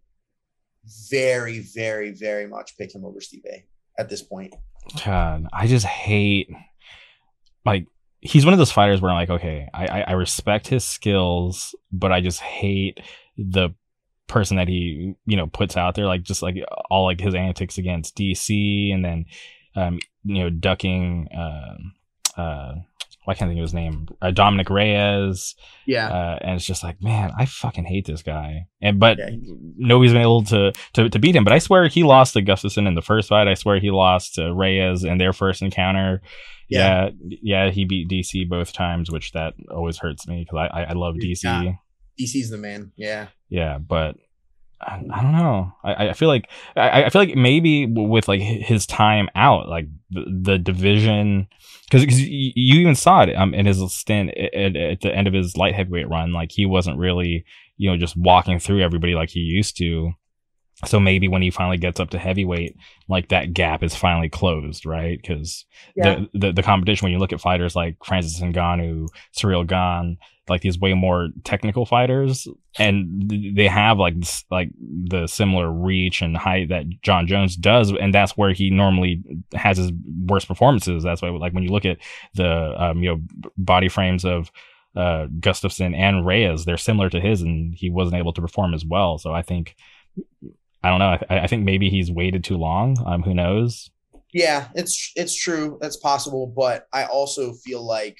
very, 1.10 1.58
very, 1.58 2.12
very 2.12 2.46
much 2.46 2.78
pick 2.78 2.94
him 2.94 3.04
over 3.04 3.18
Stipe 3.18 3.64
at 3.98 4.08
this 4.08 4.22
point. 4.22 4.54
God, 5.04 5.46
I 5.52 5.66
just 5.66 5.84
hate 5.84 6.48
like 7.64 7.86
he's 8.20 8.44
one 8.44 8.54
of 8.54 8.58
those 8.58 8.72
fighters 8.72 9.00
where 9.00 9.10
I'm 9.10 9.16
like, 9.16 9.30
okay, 9.30 9.68
I, 9.74 9.86
I, 9.86 10.00
I 10.02 10.12
respect 10.12 10.68
his 10.68 10.84
skills, 10.84 11.74
but 11.92 12.12
I 12.12 12.20
just 12.20 12.40
hate 12.40 13.00
the 13.36 13.70
person 14.28 14.56
that 14.56 14.68
he 14.68 15.14
you 15.26 15.36
know 15.36 15.46
puts 15.46 15.76
out 15.76 15.94
there, 15.94 16.06
like 16.06 16.22
just 16.22 16.42
like 16.42 16.56
all 16.90 17.04
like 17.04 17.20
his 17.20 17.34
antics 17.34 17.78
against 17.78 18.16
DC, 18.16 18.92
and 18.92 19.04
then 19.04 19.26
um 19.74 19.98
you 20.24 20.42
know 20.42 20.50
ducking 20.50 21.28
um 21.36 21.94
uh 22.36 22.74
why 23.26 23.34
can't 23.34 23.50
think 23.50 23.58
of 23.58 23.62
his 23.64 23.74
name? 23.74 24.06
Uh, 24.22 24.30
Dominick 24.30 24.70
Reyes, 24.70 25.54
Yeah. 25.86 26.08
uh, 26.08 26.38
and 26.40 26.54
it's 26.56 26.64
just 26.64 26.82
like, 26.84 27.02
man, 27.02 27.32
I 27.36 27.44
fucking 27.44 27.84
hate 27.84 28.06
this 28.06 28.22
guy. 28.22 28.66
And 28.80 28.98
but 29.00 29.18
Yeah. 29.18 29.30
nobody's 29.76 30.12
been 30.12 30.22
able 30.22 30.44
to, 30.44 30.72
to 30.94 31.08
to 31.10 31.18
beat 31.18 31.34
him. 31.36 31.44
But 31.44 31.52
I 31.52 31.58
swear 31.58 31.88
he 31.88 32.02
lost 32.04 32.34
to 32.34 32.42
Gustafsson 32.42 32.86
in 32.86 32.94
the 32.94 33.02
first 33.02 33.28
fight. 33.28 33.48
I 33.48 33.54
swear 33.54 33.80
he 33.80 33.90
lost 33.90 34.36
to 34.36 34.54
Reyes 34.54 35.02
in 35.04 35.18
their 35.18 35.32
first 35.32 35.60
encounter. 35.60 36.22
Yeah, 36.68 37.10
yeah, 37.20 37.70
he 37.70 37.84
beat 37.84 38.08
DC 38.08 38.48
both 38.48 38.72
times, 38.72 39.10
which 39.10 39.32
that 39.32 39.54
always 39.70 39.98
hurts 39.98 40.26
me 40.26 40.44
because 40.48 40.68
I, 40.72 40.80
I 40.80 40.82
I 40.84 40.92
love 40.94 41.14
DC. 41.16 41.42
Yeah. 41.44 41.74
DC's 42.18 42.50
the 42.50 42.56
man. 42.58 42.92
Yeah. 42.96 43.26
Yeah, 43.48 43.78
but 43.78 44.16
I, 44.86 45.02
I 45.12 45.22
don't 45.22 45.32
know. 45.32 45.72
I, 45.82 46.08
I 46.10 46.12
feel 46.12 46.28
like 46.28 46.48
I, 46.76 47.04
I 47.04 47.10
feel 47.10 47.22
like 47.22 47.34
maybe 47.34 47.86
with 47.86 48.28
like 48.28 48.40
his 48.40 48.86
time 48.86 49.28
out, 49.34 49.68
like 49.68 49.86
the, 50.10 50.24
the 50.42 50.58
division, 50.58 51.48
because 51.90 52.20
you, 52.20 52.52
you 52.54 52.80
even 52.80 52.94
saw 52.94 53.22
it 53.22 53.34
um 53.34 53.52
in 53.52 53.66
his 53.66 53.78
stint 53.92 54.30
at, 54.36 54.76
at 54.76 55.00
the 55.00 55.14
end 55.14 55.26
of 55.26 55.34
his 55.34 55.56
light 55.56 55.74
heavyweight 55.74 56.08
run, 56.08 56.32
like 56.32 56.52
he 56.52 56.66
wasn't 56.66 56.98
really 56.98 57.44
you 57.76 57.90
know 57.90 57.96
just 57.96 58.16
walking 58.16 58.58
through 58.58 58.82
everybody 58.82 59.14
like 59.14 59.30
he 59.30 59.40
used 59.40 59.76
to. 59.78 60.12
So 60.84 61.00
maybe 61.00 61.26
when 61.26 61.40
he 61.40 61.50
finally 61.50 61.78
gets 61.78 62.00
up 62.00 62.10
to 62.10 62.18
heavyweight, 62.18 62.76
like 63.08 63.28
that 63.28 63.54
gap 63.54 63.82
is 63.82 63.94
finally 63.96 64.28
closed, 64.28 64.84
right? 64.84 65.18
Because 65.20 65.64
the, 66.32 66.38
the 66.38 66.52
the 66.52 66.62
competition 66.62 67.06
when 67.06 67.12
you 67.12 67.18
look 67.18 67.32
at 67.32 67.40
fighters 67.40 67.74
like 67.74 67.96
Francis 68.04 68.38
Ngannou, 68.40 69.08
Ciryl 69.34 69.66
Gane, 69.66 70.18
like 70.48 70.60
these 70.60 70.78
way 70.78 70.92
more 70.92 71.30
technical 71.44 71.86
fighters, 71.86 72.46
and 72.78 73.28
th- 73.30 73.54
they 73.56 73.66
have 73.68 73.98
like 73.98 74.16
like 74.50 74.68
the 74.78 75.26
similar 75.26 75.72
reach 75.72 76.20
and 76.20 76.36
height 76.36 76.68
that 76.68 76.84
Jon 77.00 77.26
Jones 77.26 77.56
does, 77.56 77.90
and 77.92 78.12
that's 78.12 78.36
where 78.36 78.52
he 78.52 78.68
normally 78.68 79.22
has 79.54 79.78
his 79.78 79.92
worst 80.26 80.46
performances. 80.46 81.02
That's 81.02 81.22
why, 81.22 81.30
like 81.30 81.54
when 81.54 81.62
you 81.62 81.70
look 81.70 81.86
at 81.86 81.96
the 82.34 82.74
um, 82.76 83.02
you 83.02 83.08
know 83.08 83.22
body 83.56 83.88
frames 83.88 84.26
of 84.26 84.52
uh, 84.94 85.26
Gustafsson 85.40 85.96
and 85.96 86.26
Reyes, 86.26 86.66
they're 86.66 86.76
similar 86.76 87.08
to 87.08 87.20
his, 87.20 87.40
and 87.40 87.74
he 87.74 87.88
wasn't 87.88 88.18
able 88.18 88.34
to 88.34 88.42
perform 88.42 88.74
as 88.74 88.84
well. 88.84 89.16
So 89.16 89.32
I 89.32 89.40
think. 89.40 89.74
I 90.86 90.90
don't 90.90 90.98
know. 91.00 91.18
I, 91.28 91.40
I 91.40 91.46
think 91.48 91.64
maybe 91.64 91.90
he's 91.90 92.10
waited 92.12 92.44
too 92.44 92.56
long. 92.56 92.96
Um, 93.04 93.22
who 93.22 93.34
knows? 93.34 93.90
Yeah, 94.32 94.68
it's 94.74 95.12
it's 95.16 95.34
true. 95.34 95.78
That's 95.80 95.96
possible, 95.96 96.46
but 96.46 96.86
I 96.92 97.04
also 97.06 97.52
feel 97.54 97.84
like 97.84 98.18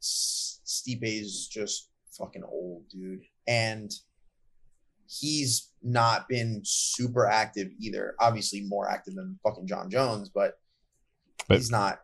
S- 0.00 0.60
is 0.86 1.48
just 1.50 1.90
fucking 2.16 2.44
old, 2.44 2.84
dude, 2.88 3.20
and 3.48 3.90
he's 5.08 5.70
not 5.82 6.28
been 6.28 6.62
super 6.64 7.26
active 7.26 7.68
either. 7.80 8.14
Obviously, 8.20 8.62
more 8.62 8.88
active 8.88 9.14
than 9.14 9.38
fucking 9.42 9.66
Jon 9.66 9.90
Jones, 9.90 10.28
but, 10.28 10.54
But- 11.48 11.58
he's 11.58 11.70
not. 11.70 12.00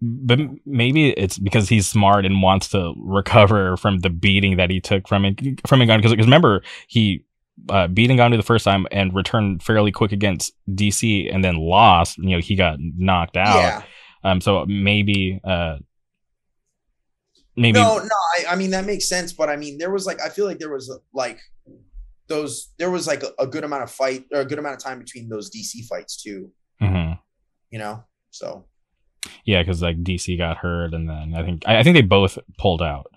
but 0.00 0.38
maybe 0.64 1.10
it's 1.10 1.38
because 1.38 1.68
he's 1.68 1.86
smart 1.88 2.24
and 2.24 2.40
wants 2.40 2.68
to 2.68 2.94
recover 2.96 3.76
from 3.76 3.98
the 3.98 4.10
beating 4.10 4.56
that 4.58 4.70
he 4.70 4.80
took 4.80 5.08
from 5.08 5.24
it 5.24 5.66
from 5.66 5.80
Ngannou. 5.80 6.02
Because 6.02 6.16
remember, 6.16 6.62
he 6.86 7.24
uh, 7.68 7.88
beat 7.88 8.10
Ngannou 8.10 8.36
the 8.36 8.42
first 8.42 8.64
time 8.64 8.86
and 8.90 9.14
returned 9.14 9.62
fairly 9.62 9.92
quick 9.92 10.12
against 10.12 10.52
DC, 10.70 11.32
and 11.32 11.44
then 11.44 11.56
lost. 11.56 12.18
You 12.18 12.30
know, 12.30 12.38
he 12.40 12.54
got 12.54 12.78
knocked 12.78 13.36
out. 13.36 13.56
Yeah, 13.56 13.82
Um, 14.24 14.40
so 14.40 14.64
maybe, 14.66 15.40
uh, 15.44 15.78
maybe 17.56 17.78
no, 17.78 17.98
no. 17.98 18.08
I, 18.38 18.52
I 18.52 18.56
mean 18.56 18.70
that 18.70 18.84
makes 18.84 19.08
sense, 19.08 19.32
but 19.32 19.48
I 19.48 19.56
mean 19.56 19.78
there 19.78 19.90
was 19.90 20.06
like 20.06 20.20
I 20.20 20.28
feel 20.28 20.46
like 20.46 20.58
there 20.58 20.72
was 20.72 20.90
like 21.12 21.40
those 22.28 22.72
there 22.78 22.90
was 22.90 23.06
like 23.06 23.22
a, 23.22 23.30
a 23.38 23.46
good 23.46 23.64
amount 23.64 23.82
of 23.82 23.90
fight 23.90 24.24
or 24.32 24.40
a 24.40 24.44
good 24.44 24.58
amount 24.58 24.74
of 24.76 24.82
time 24.82 24.98
between 24.98 25.28
those 25.28 25.50
DC 25.50 25.86
fights 25.88 26.22
too. 26.22 26.50
Mhm. 26.80 27.18
you 27.70 27.78
know. 27.78 28.04
So 28.30 28.66
Yeah, 29.44 29.62
because 29.62 29.82
like 29.82 30.02
DC 30.02 30.36
got 30.38 30.58
hurt, 30.58 30.94
and 30.94 31.08
then 31.08 31.34
I 31.34 31.42
think 31.44 31.62
I, 31.66 31.78
I 31.78 31.82
think 31.82 31.94
they 31.94 32.02
both 32.02 32.38
pulled 32.58 32.82
out. 32.82 33.10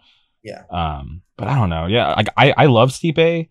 Yeah. 0.43 0.63
Um, 0.71 1.21
but 1.37 1.47
I 1.47 1.55
don't 1.55 1.69
know. 1.69 1.85
Yeah, 1.85 2.13
like 2.13 2.29
I 2.37 2.53
I 2.57 2.65
love 2.65 2.89
Stipe, 2.91 3.49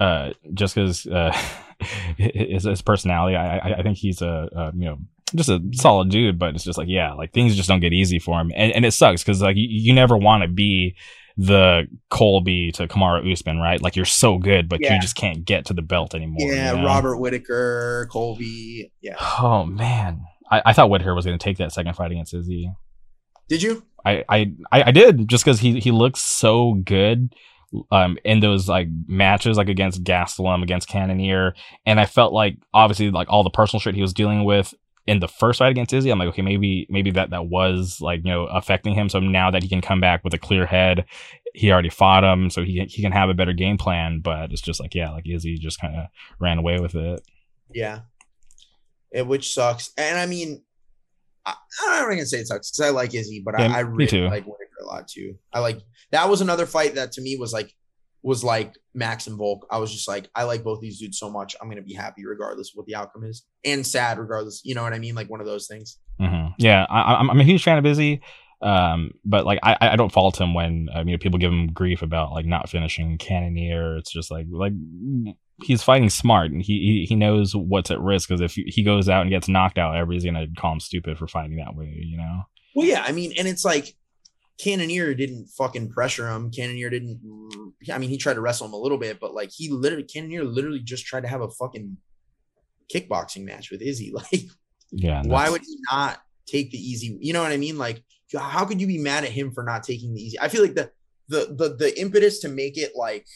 uh, 0.00 0.32
just 0.54 0.74
because 0.74 1.06
uh, 1.06 1.36
his 2.16 2.64
his 2.64 2.82
personality. 2.82 3.36
I 3.36 3.78
I, 3.78 3.82
think 3.82 3.98
he's 3.98 4.22
a, 4.22 4.48
a 4.52 4.72
you 4.74 4.84
know 4.86 4.98
just 5.34 5.48
a 5.48 5.60
solid 5.72 6.10
dude, 6.10 6.38
but 6.38 6.54
it's 6.54 6.64
just 6.64 6.78
like 6.78 6.88
yeah, 6.88 7.12
like 7.12 7.32
things 7.32 7.56
just 7.56 7.68
don't 7.68 7.80
get 7.80 7.92
easy 7.92 8.18
for 8.18 8.40
him, 8.40 8.52
and 8.54 8.72
and 8.72 8.84
it 8.84 8.92
sucks 8.92 9.22
because 9.22 9.42
like 9.42 9.56
you, 9.56 9.66
you 9.68 9.92
never 9.92 10.16
want 10.16 10.42
to 10.42 10.48
be 10.48 10.96
the 11.36 11.86
Colby 12.10 12.72
to 12.72 12.88
Kamaru 12.88 13.32
Usman, 13.32 13.58
right? 13.58 13.80
Like 13.80 13.94
you're 13.94 14.04
so 14.04 14.38
good, 14.38 14.68
but 14.68 14.80
Yeah. 14.80 14.94
you 14.94 15.00
just 15.00 15.14
can't 15.14 15.44
get 15.44 15.66
to 15.66 15.72
the 15.74 15.82
belt 15.82 16.14
anymore. 16.14 16.52
yeah, 16.52 16.72
you 16.72 16.78
know? 16.78 16.86
Robert 16.86 17.18
Whittaker, 17.18 18.08
Colby. 18.10 18.90
Yeah. 19.00 19.14
Oh 19.40 19.64
man, 19.64 20.24
I, 20.50 20.62
I 20.66 20.72
thought 20.72 20.90
Whittaker 20.90 21.14
was 21.14 21.24
going 21.24 21.38
to 21.38 21.42
take 21.42 21.58
that 21.58 21.72
second 21.72 21.94
fight 21.94 22.10
against 22.10 22.34
Izzy. 22.34 22.72
Did 23.48 23.62
you? 23.62 23.84
I 24.04 24.24
I 24.28 24.52
I 24.72 24.82
I 24.84 24.90
did 24.90 25.28
just 25.28 25.44
because 25.44 25.60
he 25.60 25.78
he 25.80 25.90
looks 25.90 26.20
so 26.20 26.74
good 26.74 27.34
um 27.90 28.18
in 28.24 28.40
those 28.40 28.68
like 28.68 28.88
matches 29.06 29.56
like 29.56 29.68
against 29.68 30.04
Gastelum 30.04 30.62
against 30.62 30.88
Cannonier 30.88 31.54
and 31.84 32.00
I 32.00 32.06
felt 32.06 32.32
like 32.32 32.56
obviously 32.72 33.10
like 33.10 33.28
all 33.30 33.44
the 33.44 33.50
personal 33.50 33.80
shit 33.80 33.94
he 33.94 34.00
was 34.00 34.14
dealing 34.14 34.44
with 34.44 34.74
in 35.06 35.20
the 35.20 35.28
first 35.28 35.58
fight 35.58 35.70
against 35.70 35.92
Izzy 35.92 36.10
I'm 36.10 36.18
like 36.18 36.28
okay 36.28 36.42
maybe 36.42 36.86
maybe 36.88 37.10
that 37.12 37.30
that 37.30 37.46
was 37.46 37.98
like 38.00 38.20
you 38.24 38.30
know 38.30 38.46
affecting 38.46 38.94
him. 38.94 39.08
So 39.08 39.20
now 39.20 39.50
that 39.50 39.62
he 39.62 39.68
can 39.68 39.80
come 39.80 40.00
back 40.00 40.24
with 40.24 40.34
a 40.34 40.38
clear 40.38 40.66
head 40.66 41.04
he 41.54 41.72
already 41.72 41.90
fought 41.90 42.24
him 42.24 42.50
so 42.50 42.62
he 42.62 42.84
he 42.88 43.02
can 43.02 43.12
have 43.12 43.28
a 43.28 43.34
better 43.34 43.52
game 43.52 43.78
plan. 43.78 44.20
But 44.20 44.52
it's 44.52 44.62
just 44.62 44.80
like 44.80 44.94
yeah 44.94 45.10
like 45.10 45.28
Izzy 45.28 45.58
just 45.58 45.80
kind 45.80 45.94
of 45.94 46.06
ran 46.38 46.58
away 46.58 46.78
with 46.80 46.94
it. 46.94 47.22
Yeah. 47.72 48.00
It, 49.10 49.26
which 49.26 49.54
sucks. 49.54 49.92
And 49.96 50.18
I 50.18 50.26
mean, 50.26 50.62
I, 51.46 51.54
not 51.86 52.08
gonna 52.08 52.26
say 52.26 52.40
it 52.40 52.46
sucks 52.46 52.70
because 52.70 52.86
I 52.86 52.90
like 52.90 53.14
Izzy, 53.14 53.42
but 53.44 53.54
Yeah, 53.58 53.72
I, 53.72 53.78
I 53.78 53.80
really 53.80 54.28
like 54.28 54.44
a 54.44 54.67
lot 54.88 55.08
too. 55.08 55.36
I 55.52 55.60
like 55.60 55.80
that 56.12 56.28
was 56.28 56.40
another 56.40 56.66
fight 56.66 56.94
that 56.96 57.12
to 57.12 57.20
me 57.20 57.36
was 57.38 57.52
like 57.52 57.74
was 58.22 58.42
like 58.42 58.74
Max 58.94 59.26
and 59.26 59.38
Volk. 59.38 59.66
I 59.70 59.78
was 59.78 59.92
just 59.92 60.08
like, 60.08 60.28
I 60.34 60.42
like 60.42 60.64
both 60.64 60.80
these 60.80 60.98
dudes 60.98 61.18
so 61.18 61.30
much. 61.30 61.54
I'm 61.60 61.68
gonna 61.68 61.82
be 61.82 61.94
happy 61.94 62.26
regardless 62.26 62.70
of 62.70 62.76
what 62.76 62.86
the 62.86 62.94
outcome 62.94 63.24
is, 63.24 63.44
and 63.64 63.86
sad 63.86 64.18
regardless. 64.18 64.62
You 64.64 64.74
know 64.74 64.82
what 64.82 64.92
I 64.92 64.98
mean? 64.98 65.14
Like 65.14 65.30
one 65.30 65.40
of 65.40 65.46
those 65.46 65.66
things. 65.66 65.98
hmm 66.18 66.48
Yeah, 66.58 66.86
I, 66.88 67.14
I'm 67.14 67.30
I'm 67.30 67.40
a 67.40 67.44
huge 67.44 67.62
fan 67.62 67.78
of 67.78 67.84
Busy, 67.84 68.20
um, 68.60 69.12
but 69.24 69.46
like 69.46 69.60
I 69.62 69.76
I 69.80 69.96
don't 69.96 70.12
fault 70.12 70.40
him 70.40 70.54
when 70.54 70.88
uh, 70.94 71.04
you 71.04 71.12
know 71.12 71.18
people 71.18 71.38
give 71.38 71.52
him 71.52 71.72
grief 71.72 72.02
about 72.02 72.32
like 72.32 72.46
not 72.46 72.68
finishing 72.68 73.18
Cannonier. 73.18 73.96
It's 73.96 74.12
just 74.12 74.30
like 74.30 74.46
like 74.50 74.72
he's 75.62 75.82
fighting 75.82 76.10
smart 76.10 76.50
and 76.50 76.62
he 76.62 76.72
he, 76.78 77.06
he 77.08 77.16
knows 77.16 77.54
what's 77.54 77.90
at 77.90 78.00
risk 78.00 78.28
because 78.28 78.40
if 78.40 78.52
he 78.54 78.82
goes 78.82 79.08
out 79.08 79.22
and 79.22 79.30
gets 79.30 79.48
knocked 79.48 79.78
out, 79.78 79.96
everybody's 79.96 80.24
gonna 80.24 80.46
call 80.58 80.72
him 80.72 80.80
stupid 80.80 81.18
for 81.18 81.28
fighting 81.28 81.56
that 81.56 81.76
way. 81.76 81.94
You 81.98 82.16
know? 82.16 82.42
Well, 82.74 82.86
yeah, 82.86 83.02
I 83.06 83.12
mean, 83.12 83.32
and 83.38 83.46
it's 83.46 83.64
like 83.64 83.94
Cannonier 84.60 85.14
didn't 85.14 85.46
fucking 85.48 85.90
pressure 85.90 86.28
him. 86.28 86.50
Cannonier 86.50 86.90
didn't. 86.90 87.20
I 87.92 87.98
mean, 87.98 88.10
he 88.10 88.18
tried 88.18 88.34
to 88.34 88.40
wrestle 88.40 88.66
him 88.66 88.72
a 88.72 88.78
little 88.78 88.98
bit, 88.98 89.20
but 89.20 89.34
like 89.34 89.50
he 89.54 89.70
literally, 89.70 90.04
Cannonier 90.04 90.44
literally 90.44 90.80
just 90.80 91.06
tried 91.06 91.22
to 91.22 91.28
have 91.28 91.40
a 91.40 91.50
fucking 91.50 91.96
kickboxing 92.92 93.44
match 93.44 93.70
with 93.70 93.82
Izzy. 93.82 94.12
Like, 94.32 94.42
Yeah. 94.90 95.22
why 95.24 95.50
would 95.50 95.62
he 95.62 95.76
not 95.90 96.20
take 96.46 96.70
the 96.70 96.78
easy? 96.78 97.18
You 97.20 97.32
know 97.34 97.42
what 97.42 97.52
I 97.52 97.56
mean? 97.56 97.78
Like, 97.78 98.02
how 98.36 98.64
could 98.64 98.80
you 98.80 98.86
be 98.86 98.98
mad 98.98 99.24
at 99.24 99.30
him 99.30 99.52
for 99.52 99.62
not 99.62 99.82
taking 99.82 100.14
the 100.14 100.20
easy? 100.22 100.40
I 100.40 100.48
feel 100.48 100.62
like 100.62 100.74
the 100.74 100.90
the 101.28 101.54
the 101.56 101.76
the 101.76 102.00
impetus 102.00 102.40
to 102.40 102.48
make 102.48 102.76
it 102.78 102.92
like 102.96 103.26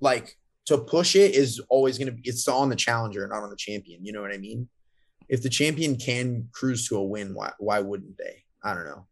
like 0.00 0.36
to 0.66 0.78
push 0.78 1.16
it 1.16 1.34
is 1.34 1.60
always 1.68 1.98
going 1.98 2.06
to 2.06 2.12
be 2.12 2.22
it's 2.24 2.46
on 2.48 2.68
the 2.68 2.76
challenger 2.76 3.26
not 3.26 3.42
on 3.42 3.50
the 3.50 3.56
champion 3.56 4.04
you 4.04 4.12
know 4.12 4.20
what 4.20 4.32
i 4.32 4.36
mean 4.36 4.68
if 5.28 5.42
the 5.42 5.48
champion 5.48 5.96
can 5.96 6.48
cruise 6.52 6.86
to 6.88 6.96
a 6.96 7.02
win 7.04 7.34
why 7.34 7.50
why 7.58 7.80
wouldn't 7.80 8.16
they 8.18 8.44
i 8.62 8.74
don't 8.74 8.84
know 8.84 9.06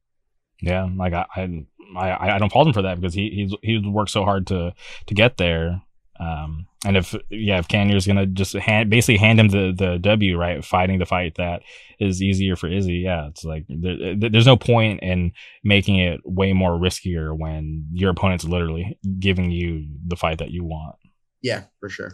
Yeah, 0.61 0.89
like 0.97 1.13
I, 1.13 1.27
I, 1.37 1.65
I, 2.11 2.35
I 2.35 2.39
don't 2.39 2.51
fault 2.53 2.67
him 2.67 2.73
for 2.73 2.83
that 2.83 3.01
because 3.01 3.15
he 3.15 3.31
he's 3.31 3.55
he's 3.63 3.87
worked 3.87 4.11
so 4.11 4.25
hard 4.25 4.47
to 4.49 4.75
to 5.07 5.15
get 5.15 5.37
there. 5.37 5.83
Um, 6.21 6.67
and 6.85 6.97
if 6.97 7.15
yeah, 7.31 7.59
if 7.59 7.69
Cannonier's 7.69 8.07
gonna 8.07 8.27
just 8.27 8.55
hand 8.55 8.91
basically 8.91 9.19
hand 9.19 9.39
him 9.39 9.49
the 9.49 9.73
the 9.77 9.99
W 9.99 10.37
right, 10.37 10.65
fighting 10.65 10.99
the 10.99 11.07
fight 11.07 11.37
that 11.37 11.63
is 12.01 12.21
easier 12.21 12.57
for 12.57 12.69
Izzy. 12.69 12.95
Yeah, 13.05 13.29
it's 13.29 13.45
like 13.45 13.67
there- 13.69 14.17
there's 14.17 14.47
no 14.47 14.57
point 14.57 15.01
in 15.03 15.31
making 15.63 15.99
it 16.01 16.21
way 16.25 16.53
more 16.53 16.73
riskier 16.73 17.37
when 17.37 17.87
your 17.93 18.11
opponent's 18.11 18.45
literally 18.45 18.99
giving 19.21 19.51
you 19.53 19.87
the 20.07 20.17
fight 20.17 20.39
that 20.39 20.51
you 20.51 20.65
want. 20.65 20.97
yeah 21.41 21.65
for 21.79 21.89
sure 21.89 22.13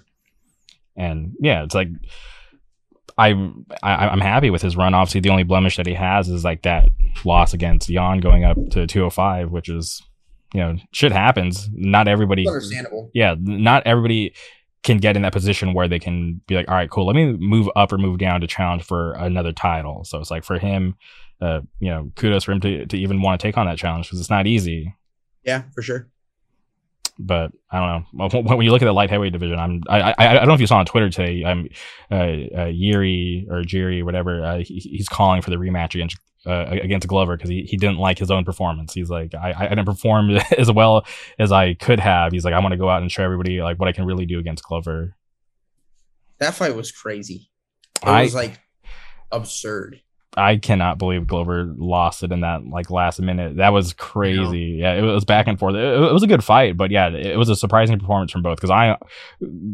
And 0.96 1.32
yeah, 1.40 1.62
it's 1.64 1.74
like 1.74 1.88
I, 3.16 3.30
I 3.82 4.08
I'm 4.08 4.20
happy 4.20 4.50
with 4.50 4.62
his 4.62 4.76
run. 4.76 4.94
Obviously, 4.94 5.20
the 5.20 5.30
only 5.30 5.44
blemish 5.44 5.76
that 5.76 5.86
he 5.86 5.94
has 5.94 6.28
is 6.28 6.44
like 6.44 6.62
that 6.62 6.88
loss 7.24 7.54
against 7.54 7.88
Jan 7.88 8.18
going 8.18 8.44
up 8.44 8.56
to 8.70 8.86
205, 8.86 9.50
which 9.50 9.68
is 9.68 10.02
you 10.52 10.60
know 10.60 10.76
shit 10.92 11.12
happens. 11.12 11.68
Not 11.72 12.08
everybody, 12.08 12.46
understandable 12.46 13.10
yeah, 13.14 13.34
not 13.38 13.86
everybody 13.86 14.34
can 14.82 14.98
get 14.98 15.16
in 15.16 15.22
that 15.22 15.32
position 15.32 15.72
where 15.72 15.88
they 15.88 15.98
can 15.98 16.40
be 16.46 16.54
like, 16.54 16.68
all 16.68 16.74
right, 16.74 16.90
cool, 16.90 17.06
let 17.06 17.16
me 17.16 17.32
move 17.32 17.70
up 17.74 17.92
or 17.92 17.98
move 17.98 18.18
down 18.18 18.40
to 18.40 18.46
challenge 18.46 18.82
for 18.82 19.12
another 19.14 19.52
title. 19.52 20.04
So 20.04 20.18
it's 20.18 20.30
like 20.30 20.44
for 20.44 20.58
him, 20.58 20.94
uh, 21.40 21.60
you 21.80 21.90
know, 21.90 22.12
kudos 22.16 22.44
for 22.44 22.52
him 22.52 22.60
to 22.60 22.86
to 22.86 22.98
even 22.98 23.22
want 23.22 23.40
to 23.40 23.46
take 23.46 23.56
on 23.56 23.66
that 23.66 23.78
challenge 23.78 24.06
because 24.06 24.20
it's 24.20 24.30
not 24.30 24.46
easy. 24.46 24.94
yeah 25.44 25.62
for 25.74 25.82
sure 25.82 26.08
but 27.18 27.52
I 27.70 27.78
don't 27.78 28.32
know. 28.34 28.40
When 28.56 28.64
you 28.64 28.70
look 28.72 28.82
at 28.82 28.86
the 28.86 28.92
light 28.92 29.10
heavyweight 29.10 29.32
division, 29.32 29.58
I'm 29.58 29.82
I 29.88 30.12
I, 30.12 30.14
I 30.18 30.34
don't 30.34 30.48
know 30.48 30.54
if 30.54 30.60
you 30.60 30.66
saw 30.66 30.78
on 30.78 30.86
Twitter 30.86 31.10
today. 31.10 31.44
I'm 31.44 31.68
uh, 32.10 32.60
uh 32.62 32.64
Yuri 32.66 33.46
or 33.50 33.62
Jiri, 33.62 34.04
whatever. 34.04 34.44
Uh, 34.44 34.58
he, 34.58 34.78
he's 34.78 35.08
calling 35.08 35.42
for 35.42 35.50
the 35.50 35.56
rematch 35.56 35.94
against 35.94 36.16
uh, 36.46 36.66
against 36.70 37.06
Glover 37.08 37.36
because 37.36 37.48
he, 37.48 37.62
he 37.62 37.76
didn't 37.76 37.96
like 37.98 38.18
his 38.18 38.30
own 38.30 38.44
performance. 38.44 38.92
He's 38.92 39.10
like, 39.10 39.34
I 39.34 39.54
I 39.56 39.68
didn't 39.68 39.86
perform 39.86 40.30
as 40.58 40.70
well 40.70 41.06
as 41.38 41.52
I 41.52 41.74
could 41.74 42.00
have. 42.00 42.32
He's 42.32 42.44
like, 42.44 42.54
I 42.54 42.58
want 42.60 42.72
to 42.72 42.78
go 42.78 42.88
out 42.90 43.00
and 43.02 43.10
show 43.10 43.22
everybody 43.24 43.62
like 43.62 43.78
what 43.78 43.88
I 43.88 43.92
can 43.92 44.04
really 44.04 44.26
do 44.26 44.38
against 44.38 44.64
Glover. 44.64 45.16
that 46.40 46.54
fight 46.54 46.74
was 46.76 46.90
crazy 46.92 47.50
it 48.02 48.08
I- 48.08 48.22
was 48.22 48.34
like 48.34 48.58
absurd 49.32 50.00
I 50.36 50.56
cannot 50.56 50.98
believe 50.98 51.26
Glover 51.26 51.72
lost 51.76 52.22
it 52.22 52.32
in 52.32 52.40
that 52.40 52.66
like 52.66 52.90
last 52.90 53.20
minute. 53.20 53.56
That 53.56 53.72
was 53.72 53.92
crazy. 53.92 54.78
Yeah, 54.80 54.94
it 54.94 55.02
was 55.02 55.24
back 55.24 55.46
and 55.46 55.58
forth. 55.58 55.74
It, 55.74 55.84
it 55.84 56.12
was 56.12 56.22
a 56.22 56.26
good 56.26 56.42
fight, 56.42 56.76
but 56.76 56.90
yeah, 56.90 57.08
it 57.08 57.36
was 57.36 57.48
a 57.48 57.56
surprising 57.56 57.98
performance 57.98 58.32
from 58.32 58.42
both. 58.42 58.56
Because 58.56 58.70
I, 58.70 58.96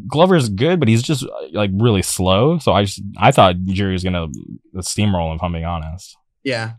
Glover's 0.07 0.49
good, 0.49 0.79
but 0.79 0.89
he's 0.89 1.03
just 1.03 1.25
like 1.53 1.71
really 1.75 2.03
slow. 2.03 2.59
So 2.59 2.73
I 2.73 2.85
just 2.85 3.01
I 3.17 3.33
thought 3.33 3.57
Jury 3.65 3.93
was 3.93 4.05
gonna 4.05 4.29
steamroll 4.77 5.31
him. 5.31 5.37
If 5.37 5.43
I'm 5.43 5.53
being 5.53 5.65
honest. 5.65 6.17
Yeah. 6.45 6.73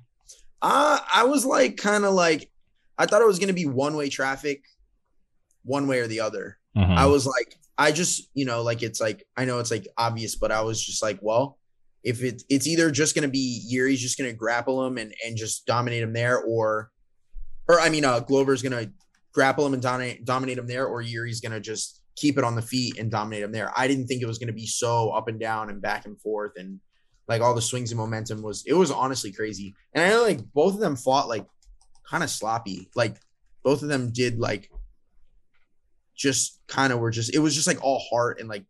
Uh, 0.61 0.99
I 1.13 1.23
was 1.23 1.45
like, 1.45 1.77
kind 1.77 2.05
of 2.05 2.13
like, 2.13 2.49
I 2.97 3.07
thought 3.07 3.21
it 3.21 3.27
was 3.27 3.39
going 3.39 3.47
to 3.47 3.53
be 3.53 3.65
one 3.65 3.95
way 3.95 4.09
traffic, 4.09 4.63
one 5.63 5.87
way 5.87 5.99
or 5.99 6.07
the 6.07 6.19
other. 6.19 6.59
Mhm. 6.77 6.95
I 6.95 7.07
was 7.07 7.25
like, 7.25 7.57
I 7.77 7.91
just, 7.91 8.29
you 8.35 8.45
know, 8.45 8.61
like, 8.61 8.83
it's 8.83 9.01
like, 9.01 9.25
I 9.35 9.45
know 9.45 9.57
it's 9.57 9.71
like 9.71 9.87
obvious, 9.97 10.35
but 10.35 10.51
I 10.51 10.61
was 10.61 10.83
just 10.83 11.01
like, 11.01 11.17
well, 11.21 11.57
if 12.03 12.23
it, 12.23 12.43
it's 12.49 12.67
either 12.67 12.91
just 12.91 13.15
going 13.15 13.23
to 13.23 13.31
be 13.31 13.61
Yuri's 13.67 14.01
just 14.01 14.17
going 14.17 14.29
to 14.29 14.35
grapple 14.35 14.85
him 14.85 14.97
and, 14.97 15.13
and 15.25 15.37
just 15.37 15.65
dominate 15.65 16.03
him 16.03 16.13
there, 16.13 16.41
or, 16.41 16.91
or 17.67 17.79
I 17.79 17.89
mean, 17.89 18.05
uh, 18.05 18.19
Glover's 18.19 18.61
going 18.61 18.85
to 18.85 18.91
grapple 19.33 19.65
him 19.65 19.73
and 19.73 19.81
dominate, 19.81 20.25
dominate 20.25 20.57
him 20.57 20.67
there, 20.67 20.87
or 20.87 21.01
Yuri's 21.01 21.41
going 21.41 21.51
to 21.51 21.59
just 21.59 22.01
keep 22.15 22.37
it 22.37 22.43
on 22.43 22.55
the 22.55 22.61
feet 22.61 22.97
and 22.97 23.09
dominate 23.09 23.43
him 23.43 23.51
there. 23.51 23.71
I 23.75 23.87
didn't 23.87 24.07
think 24.07 24.21
it 24.21 24.27
was 24.27 24.37
going 24.37 24.47
to 24.47 24.53
be 24.53 24.67
so 24.67 25.09
up 25.11 25.27
and 25.27 25.39
down 25.39 25.69
and 25.69 25.81
back 25.81 26.05
and 26.05 26.19
forth 26.19 26.53
and 26.57 26.79
like 27.27 27.41
all 27.41 27.55
the 27.55 27.61
swings 27.61 27.91
and 27.91 27.97
momentum 27.97 28.41
was 28.41 28.63
it 28.65 28.73
was 28.73 28.91
honestly 28.91 29.31
crazy. 29.31 29.73
And 29.93 30.03
I 30.03 30.09
know 30.09 30.23
like 30.23 30.41
both 30.53 30.73
of 30.73 30.79
them 30.79 30.95
fought 30.95 31.29
like 31.29 31.45
kind 32.09 32.23
of 32.23 32.29
sloppy. 32.29 32.89
Like 32.95 33.17
both 33.63 33.83
of 33.83 33.89
them 33.89 34.11
did 34.11 34.37
like 34.37 34.69
just 36.15 36.59
kind 36.67 36.91
of 36.91 36.99
were 36.99 37.09
just 37.09 37.33
it 37.33 37.39
was 37.39 37.55
just 37.55 37.67
like 37.67 37.81
all 37.83 38.03
heart 38.11 38.39
and 38.39 38.49
like 38.49 38.65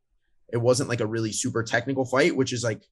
it 0.53 0.57
wasn't 0.57 0.89
like 0.89 1.01
a 1.01 1.07
really 1.07 1.31
super 1.31 1.63
technical 1.63 2.05
fight, 2.05 2.35
which 2.35 2.53
is 2.53 2.63
like 2.63 2.83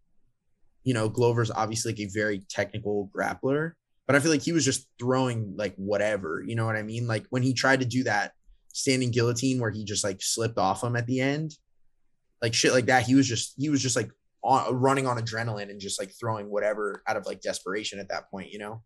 you 0.90 0.96
know, 0.96 1.08
Glover's 1.08 1.52
obviously 1.52 1.92
like 1.92 2.00
a 2.00 2.10
very 2.12 2.40
technical 2.50 3.12
grappler, 3.16 3.74
but 4.08 4.16
I 4.16 4.20
feel 4.20 4.32
like 4.32 4.42
he 4.42 4.54
was 4.54 4.66
just 4.66 4.88
throwing 4.98 5.54
like 5.56 5.76
whatever, 5.76 6.44
you 6.44 6.56
know 6.56 6.66
what 6.66 6.76
I 6.76 6.82
mean? 6.82 7.06
Like 7.06 7.28
when 7.30 7.44
he 7.44 7.54
tried 7.54 7.82
to 7.82 7.86
do 7.86 8.06
that 8.06 8.32
standing 8.74 9.12
guillotine 9.12 9.60
where 9.60 9.70
he 9.70 9.84
just 9.86 10.04
like 10.04 10.20
slipped 10.20 10.58
off 10.58 10.84
him 10.84 10.96
at 10.96 11.06
the 11.06 11.22
end, 11.22 11.56
like 12.42 12.56
shit 12.56 12.74
like 12.74 12.88
that, 12.88 13.04
he 13.04 13.14
was 13.14 13.28
just 13.28 13.54
he 13.56 13.70
was 13.70 13.84
just 13.84 13.96
like 13.96 14.10
on, 14.44 14.74
running 14.74 15.06
on 15.06 15.20
adrenaline 15.20 15.70
and 15.70 15.80
just 15.80 16.00
like 16.00 16.12
throwing 16.20 16.50
whatever 16.50 17.04
out 17.08 17.18
of 17.18 17.28
like 17.28 17.40
desperation 17.40 18.00
at 18.00 18.10
that 18.10 18.32
point, 18.32 18.52
you 18.52 18.58
know? 18.58 18.82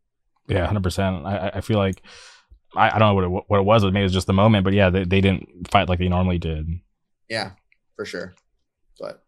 Yeah, 0.50 0.68
hundred 0.68 0.84
percent. 0.84 1.26
I 1.26 1.52
I 1.54 1.62
feel 1.62 1.78
like 1.78 2.02
I, 2.76 2.88
I 2.94 3.00
don't 3.00 3.08
know 3.08 3.14
what 3.14 3.24
it, 3.24 3.44
what 3.48 3.60
it 3.62 3.66
was. 3.66 3.86
Maybe 3.86 4.02
it 4.02 4.04
was 4.04 4.12
just 4.12 4.28
the 4.28 4.34
moment, 4.34 4.66
but 4.66 4.74
yeah, 4.74 4.90
they, 4.90 5.06
they 5.06 5.22
didn't 5.22 5.72
fight 5.72 5.88
like 5.88 6.00
they 6.00 6.10
normally 6.10 6.38
did. 6.38 6.68
Yeah, 7.30 7.52
for 7.96 8.04
sure. 8.04 8.34
But 9.00 9.23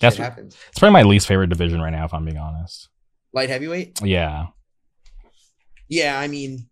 That's 0.00 0.18
what, 0.18 0.24
happens. 0.24 0.56
it's 0.68 0.78
probably 0.78 0.92
my 0.92 1.02
least 1.02 1.26
favorite 1.26 1.48
division 1.48 1.80
right 1.80 1.90
now, 1.90 2.04
if 2.04 2.14
I'm 2.14 2.24
being 2.24 2.38
honest. 2.38 2.88
Light 3.32 3.48
heavyweight? 3.48 4.00
Yeah, 4.02 4.46
Yeah, 5.88 6.18
I 6.18 6.28
mean, 6.28 6.68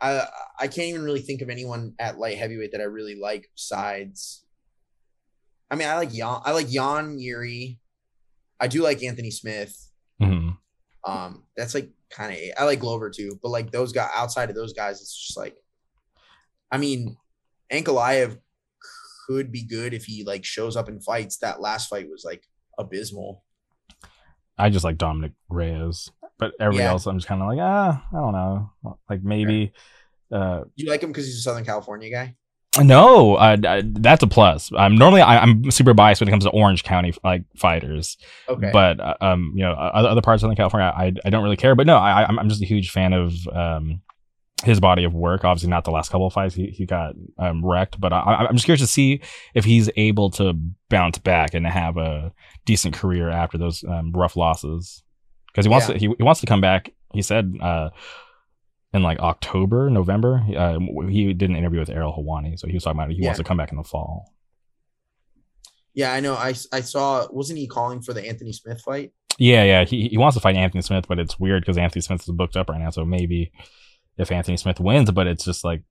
I 0.00 0.26
I 0.58 0.68
can't 0.68 0.88
even 0.88 1.02
really 1.02 1.20
think 1.20 1.42
of 1.42 1.50
anyone 1.50 1.94
at 1.98 2.18
light 2.18 2.38
heavyweight 2.38 2.72
that 2.72 2.80
I 2.80 2.84
really 2.84 3.14
like 3.20 3.50
besides. 3.54 4.44
I 5.70 5.76
mean, 5.76 5.86
I 5.88 5.96
like 5.96 6.12
Jan. 6.12 6.40
I 6.44 6.52
like 6.52 6.68
Jan 6.68 7.18
Yuri. 7.18 7.78
I 8.58 8.66
do 8.66 8.82
like 8.82 9.02
Anthony 9.02 9.30
Smith. 9.30 9.90
Mhm. 10.20 10.56
Um, 11.04 11.44
that's 11.56 11.74
like 11.74 11.90
kind 12.10 12.32
of 12.32 12.38
I 12.58 12.64
like 12.64 12.80
Glover 12.80 13.10
too, 13.10 13.38
but 13.42 13.50
like 13.50 13.70
those 13.70 13.92
guys 13.92 14.10
outside 14.14 14.50
of 14.50 14.56
those 14.56 14.72
guys, 14.72 15.00
it's 15.00 15.26
just 15.26 15.38
like, 15.38 15.56
I 16.72 16.78
mean, 16.78 17.16
Ankalaev 17.72 18.38
could 19.30 19.52
be 19.52 19.62
good 19.64 19.94
if 19.94 20.04
he 20.04 20.24
like 20.24 20.44
shows 20.44 20.76
up 20.76 20.88
in 20.88 21.00
fights. 21.00 21.36
That 21.38 21.60
last 21.60 21.88
fight 21.88 22.08
was 22.10 22.24
like 22.24 22.42
abysmal. 22.78 23.44
I 24.58 24.68
just 24.70 24.84
like 24.84 24.98
Dominick 24.98 25.32
Reyes, 25.48 26.10
but 26.38 26.52
everybody 26.60 26.84
Yeah. 26.84 26.90
else, 26.90 27.06
I'm 27.06 27.16
just 27.16 27.28
kind 27.28 27.40
of 27.40 27.48
like, 27.48 27.58
ah, 27.60 28.04
I 28.12 28.16
don't 28.16 28.32
know. 28.32 28.70
Like 29.08 29.22
maybe, 29.22 29.72
uh, 30.32 30.64
You 30.74 30.90
like 30.90 31.02
him 31.02 31.10
because 31.10 31.26
he's 31.26 31.38
a 31.38 31.42
Southern 31.42 31.64
California 31.64 32.10
guy. 32.10 32.36
no, 32.82 33.36
uh, 33.36 33.56
that's 33.84 34.22
a 34.22 34.26
plus. 34.26 34.70
I'm 34.76 34.96
normally 34.96 35.22
I, 35.22 35.38
I'm 35.38 35.70
super 35.70 35.94
biased 35.94 36.20
when 36.20 36.28
it 36.28 36.30
comes 36.30 36.44
to 36.44 36.50
Orange 36.50 36.82
County 36.84 37.14
like 37.24 37.44
fighters, 37.56 38.16
Okay, 38.48 38.70
but 38.72 39.00
uh, 39.00 39.14
um, 39.20 39.52
you 39.56 39.62
know, 39.62 39.72
other, 39.72 40.08
other 40.08 40.20
parts 40.22 40.40
of 40.40 40.42
Southern 40.42 40.56
California, 40.56 40.92
I 40.94 41.12
I 41.24 41.30
don't 41.30 41.42
really 41.42 41.56
care. 41.56 41.74
But 41.74 41.86
no, 41.86 41.96
I 41.96 42.24
I'm 42.26 42.38
I'm 42.38 42.48
just 42.48 42.62
a 42.62 42.66
huge 42.66 42.90
fan 42.90 43.12
of 43.12 43.32
um 43.48 44.02
his 44.64 44.78
body 44.80 45.04
of 45.04 45.14
work. 45.14 45.44
Obviously, 45.44 45.70
not 45.70 45.84
the 45.84 45.90
last 45.90 46.10
couple 46.10 46.26
of 46.26 46.32
fights 46.32 46.54
he 46.54 46.66
he 46.66 46.84
got 46.86 47.14
um 47.38 47.64
wrecked, 47.64 48.00
but 48.00 48.12
I, 48.12 48.46
I'm 48.48 48.54
just 48.54 48.64
curious 48.66 48.80
to 48.82 48.86
see 48.86 49.22
if 49.54 49.64
he's 49.64 49.88
able 49.96 50.30
to 50.32 50.52
bounce 50.88 51.18
back 51.18 51.54
and 51.54 51.66
have 51.66 51.96
a 51.96 52.32
decent 52.66 52.94
career 52.94 53.30
after 53.30 53.56
those 53.58 53.82
um, 53.84 54.12
rough 54.12 54.36
losses 54.36 55.02
because 55.48 55.64
he 55.64 55.70
wants 55.70 55.88
Yeah. 55.88 55.94
to 55.94 55.98
he, 55.98 56.14
he 56.18 56.22
wants 56.22 56.40
to 56.40 56.46
come 56.46 56.60
back. 56.60 56.92
He 57.14 57.22
said 57.22 57.52
uh 57.60 57.90
in 58.92 59.02
like 59.02 59.18
October, 59.20 59.88
November. 59.88 60.42
Uh, 60.56 60.78
he 61.08 61.32
did 61.32 61.48
an 61.48 61.56
interview 61.56 61.78
with 61.78 61.90
Ariel 61.90 62.12
Helwani, 62.12 62.58
so 62.58 62.66
he 62.66 62.74
was 62.74 62.82
talking 62.82 62.98
about 62.98 63.10
he 63.10 63.18
Yeah. 63.20 63.26
wants 63.26 63.38
to 63.38 63.44
come 63.44 63.56
back 63.56 63.70
in 63.70 63.78
the 63.78 63.84
fall. 63.84 64.32
yeah, 65.94 66.12
I 66.12 66.20
know. 66.20 66.34
I 66.34 66.54
I 66.72 66.80
saw. 66.80 67.26
Wasn't 67.32 67.58
he 67.58 67.66
calling 67.66 68.00
for 68.02 68.12
the 68.12 68.26
Anthony 68.26 68.52
Smith 68.52 68.80
fight? 68.80 69.12
Yeah, 69.38 69.64
yeah. 69.64 69.84
He 69.84 70.08
he 70.08 70.18
wants 70.18 70.34
to 70.36 70.40
fight 70.40 70.56
Anthony 70.56 70.82
Smith, 70.82 71.06
but 71.08 71.18
it's 71.18 71.38
weird 71.38 71.62
because 71.62 71.78
Anthony 71.78 72.02
Smith 72.02 72.20
is 72.22 72.28
booked 72.34 72.56
up 72.56 72.68
right 72.68 72.80
now. 72.80 72.90
So 72.90 73.04
maybe 73.04 73.52
if 74.18 74.30
Anthony 74.32 74.56
Smith 74.56 74.80
wins, 74.80 75.10
but 75.10 75.26
it's 75.26 75.44
just 75.44 75.64
like 75.64 75.82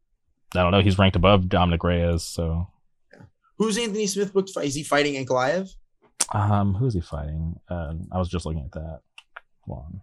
I 0.56 0.62
don't 0.64 0.72
know. 0.72 0.82
He's 0.82 0.98
ranked 0.98 1.16
above 1.16 1.48
Dominick 1.50 1.84
Reyes. 1.84 2.24
So 2.24 2.68
Who's 3.58 3.78
Anthony 3.78 4.08
Smith 4.08 4.34
booked? 4.34 4.52
Is 4.62 4.76
he 4.76 4.84
fighting 4.84 5.14
Ankalaev? 5.24 5.70
um, 6.32 6.74
who 6.76 6.86
is 6.86 6.94
he 6.94 7.02
fighting? 7.02 7.60
Um, 7.70 8.08
I 8.12 8.18
was 8.20 8.30
just 8.30 8.46
looking 8.46 8.64
at 8.64 8.72
that. 8.72 9.00
Hold 9.62 10.02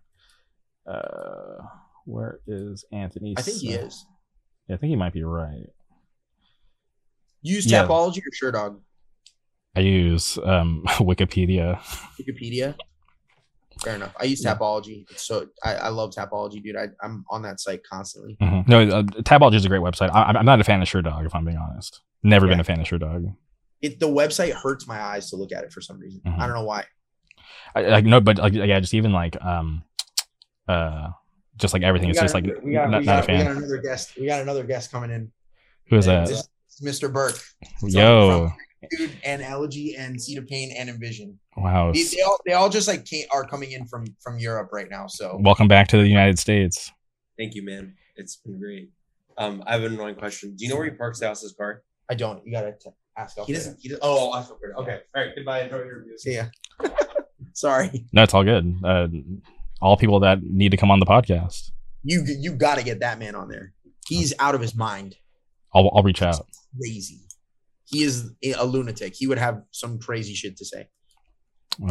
on. 0.86 0.94
Uh, 0.94 1.64
where 2.04 2.40
is 2.46 2.84
Anthony? 2.92 3.34
I 3.36 3.42
think 3.42 3.58
he 3.58 3.72
is. 3.72 4.04
Yeah, 4.68 4.74
I 4.74 4.78
think 4.78 4.90
he 4.90 4.96
might 4.96 5.12
be 5.12 5.22
right. 5.24 5.66
Use 7.42 7.66
Yeah. 7.70 7.86
Tapology 7.86 8.18
or 8.18 8.52
Sherdog? 8.52 8.80
I 9.76 9.80
use 9.80 10.38
um 10.44 10.82
Wikipedia. 10.86 11.78
Wikipedia. 12.20 12.76
Fair 13.82 13.94
enough. 13.96 14.14
I 14.18 14.24
use 14.24 14.42
Yeah. 14.42 14.54
Tapology. 14.56 15.04
So 15.18 15.46
I, 15.62 15.74
I 15.74 15.88
love 15.88 16.10
Tapology, 16.12 16.62
dude. 16.62 16.76
I, 16.76 16.88
I'm 17.02 17.24
on 17.30 17.42
that 17.42 17.60
site 17.60 17.82
constantly. 17.84 18.36
Mhm. 18.40 18.66
No, 18.68 18.80
uh, 18.82 19.02
Tapology 19.02 19.54
is 19.56 19.64
a 19.64 19.68
great 19.68 19.82
website. 19.82 20.10
I, 20.14 20.22
I'm 20.32 20.46
not 20.46 20.60
a 20.60 20.64
fan 20.64 20.80
of 20.82 20.88
Sherdog, 20.88 21.26
if 21.26 21.34
I'm 21.34 21.44
being 21.44 21.58
honest. 21.58 22.00
Never 22.22 22.46
been 22.46 22.60
a 22.60 22.64
fan 22.64 22.80
of 22.80 22.86
Sherdog. 22.86 23.34
It 23.82 24.00
the 24.00 24.08
website 24.08 24.52
hurts 24.52 24.86
my 24.86 25.00
eyes 25.00 25.28
to 25.30 25.36
look 25.36 25.52
at 25.52 25.62
it 25.64 25.72
for 25.72 25.80
some 25.82 25.98
reason. 25.98 26.20
Mhm. 26.26 26.38
I 26.38 26.46
don't 26.46 26.54
know 26.56 26.64
why. 26.64 26.84
I, 27.74 27.82
like 27.82 28.04
no, 28.06 28.20
but 28.20 28.38
like 28.38 28.54
yeah, 28.54 28.80
just 28.80 28.94
even 28.94 29.12
like 29.12 29.36
um, 29.44 29.82
uh, 30.66 31.08
just 31.56 31.74
like 31.74 31.82
everything. 31.82 32.08
We 32.08 32.12
It's 32.12 32.18
got 32.20 32.24
just 32.24 32.34
like 32.34 32.44
we 32.64 32.72
got, 32.72 32.90
not, 32.90 33.00
we, 33.00 33.06
not 33.06 33.20
a 33.20 33.22
fan. 33.22 33.38
we 33.38 33.44
got 33.44 33.56
another 33.58 33.78
guest. 33.82 34.12
We 34.18 34.26
got 34.26 34.40
another 34.40 34.64
guest 34.64 34.90
coming 34.90 35.10
in. 35.10 35.30
Who 35.90 35.96
is 35.98 36.06
And 36.08 36.26
that? 36.26 36.48
Mr. 36.82 37.12
Burke. 37.12 37.38
Yo, 37.82 38.50
Dude, 38.90 39.10
and 39.24 39.42
Elegy 39.42 39.94
and 39.96 40.20
Seed 40.20 40.38
of 40.38 40.46
Pain 40.46 40.72
and 40.76 40.88
Envision. 40.88 41.38
wow! 41.56 41.92
They, 41.92 42.02
they 42.02 42.22
all 42.22 42.38
they 42.46 42.52
all 42.52 42.68
just 42.68 42.86
like 42.86 43.04
came, 43.04 43.26
are 43.32 43.44
coming 43.44 43.72
in 43.72 43.86
from 43.86 44.04
from 44.20 44.38
Europe 44.38 44.68
right 44.72 44.88
now. 44.90 45.06
So 45.06 45.38
Welcome 45.40 45.66
back 45.68 45.88
to 45.88 45.96
the 45.96 46.06
United 46.06 46.38
States. 46.38 46.90
Thank 47.38 47.54
you, 47.54 47.64
man. 47.64 47.94
It's 48.16 48.36
been 48.36 48.58
great. 48.60 48.90
Um, 49.38 49.62
I 49.66 49.72
have 49.72 49.82
an 49.82 49.94
annoying 49.94 50.14
question. 50.14 50.54
Do 50.56 50.64
you 50.64 50.70
know 50.70 50.76
where 50.76 50.84
he 50.84 50.90
parks 50.92 51.20
the 51.20 51.26
house's 51.26 51.54
car? 51.58 51.82
I 52.10 52.14
don't. 52.14 52.44
You 52.46 52.52
gotta 52.52 52.72
t- 52.80 52.90
ask. 53.16 53.36
He 53.46 53.52
doesn't. 53.52 53.78
He 53.80 53.88
doesn't. 53.88 54.02
Oh, 54.02 54.32
I 54.32 54.42
feel 54.42 54.58
good. 54.62 54.74
Okay. 54.82 55.00
All 55.14 55.22
right. 55.22 55.32
Goodbye. 55.34 55.62
Enjoy 55.62 55.78
your 55.78 55.98
reviews. 56.00 56.22
See 56.22 56.36
ya. 56.36 56.44
Sorry. 57.52 58.04
No, 58.12 58.22
it's 58.22 58.34
all 58.34 58.44
good. 58.44 58.76
Uh, 58.84 59.08
all 59.80 59.96
people 59.96 60.20
that 60.20 60.42
need 60.42 60.70
to 60.70 60.76
come 60.76 60.90
on 60.90 61.00
the 61.00 61.06
podcast, 61.06 61.70
You 62.02 62.22
you 62.26 62.52
got 62.54 62.78
to 62.78 62.84
get 62.84 63.00
that 63.00 63.18
man 63.18 63.34
on 63.34 63.48
there. 63.48 63.72
He's 64.06 64.32
out 64.38 64.54
of 64.54 64.60
his 64.60 64.74
mind. 64.74 65.16
I'll 65.74 65.90
I'll 65.94 66.02
reach 66.02 66.22
out. 66.22 66.46
Crazy. 66.78 67.20
He 67.86 68.02
is 68.02 68.32
a 68.44 68.64
lunatic. 68.66 69.14
He 69.14 69.26
would 69.26 69.38
have 69.38 69.62
some 69.70 69.98
crazy 69.98 70.34
shit 70.34 70.56
to 70.58 70.64
say. 70.64 70.88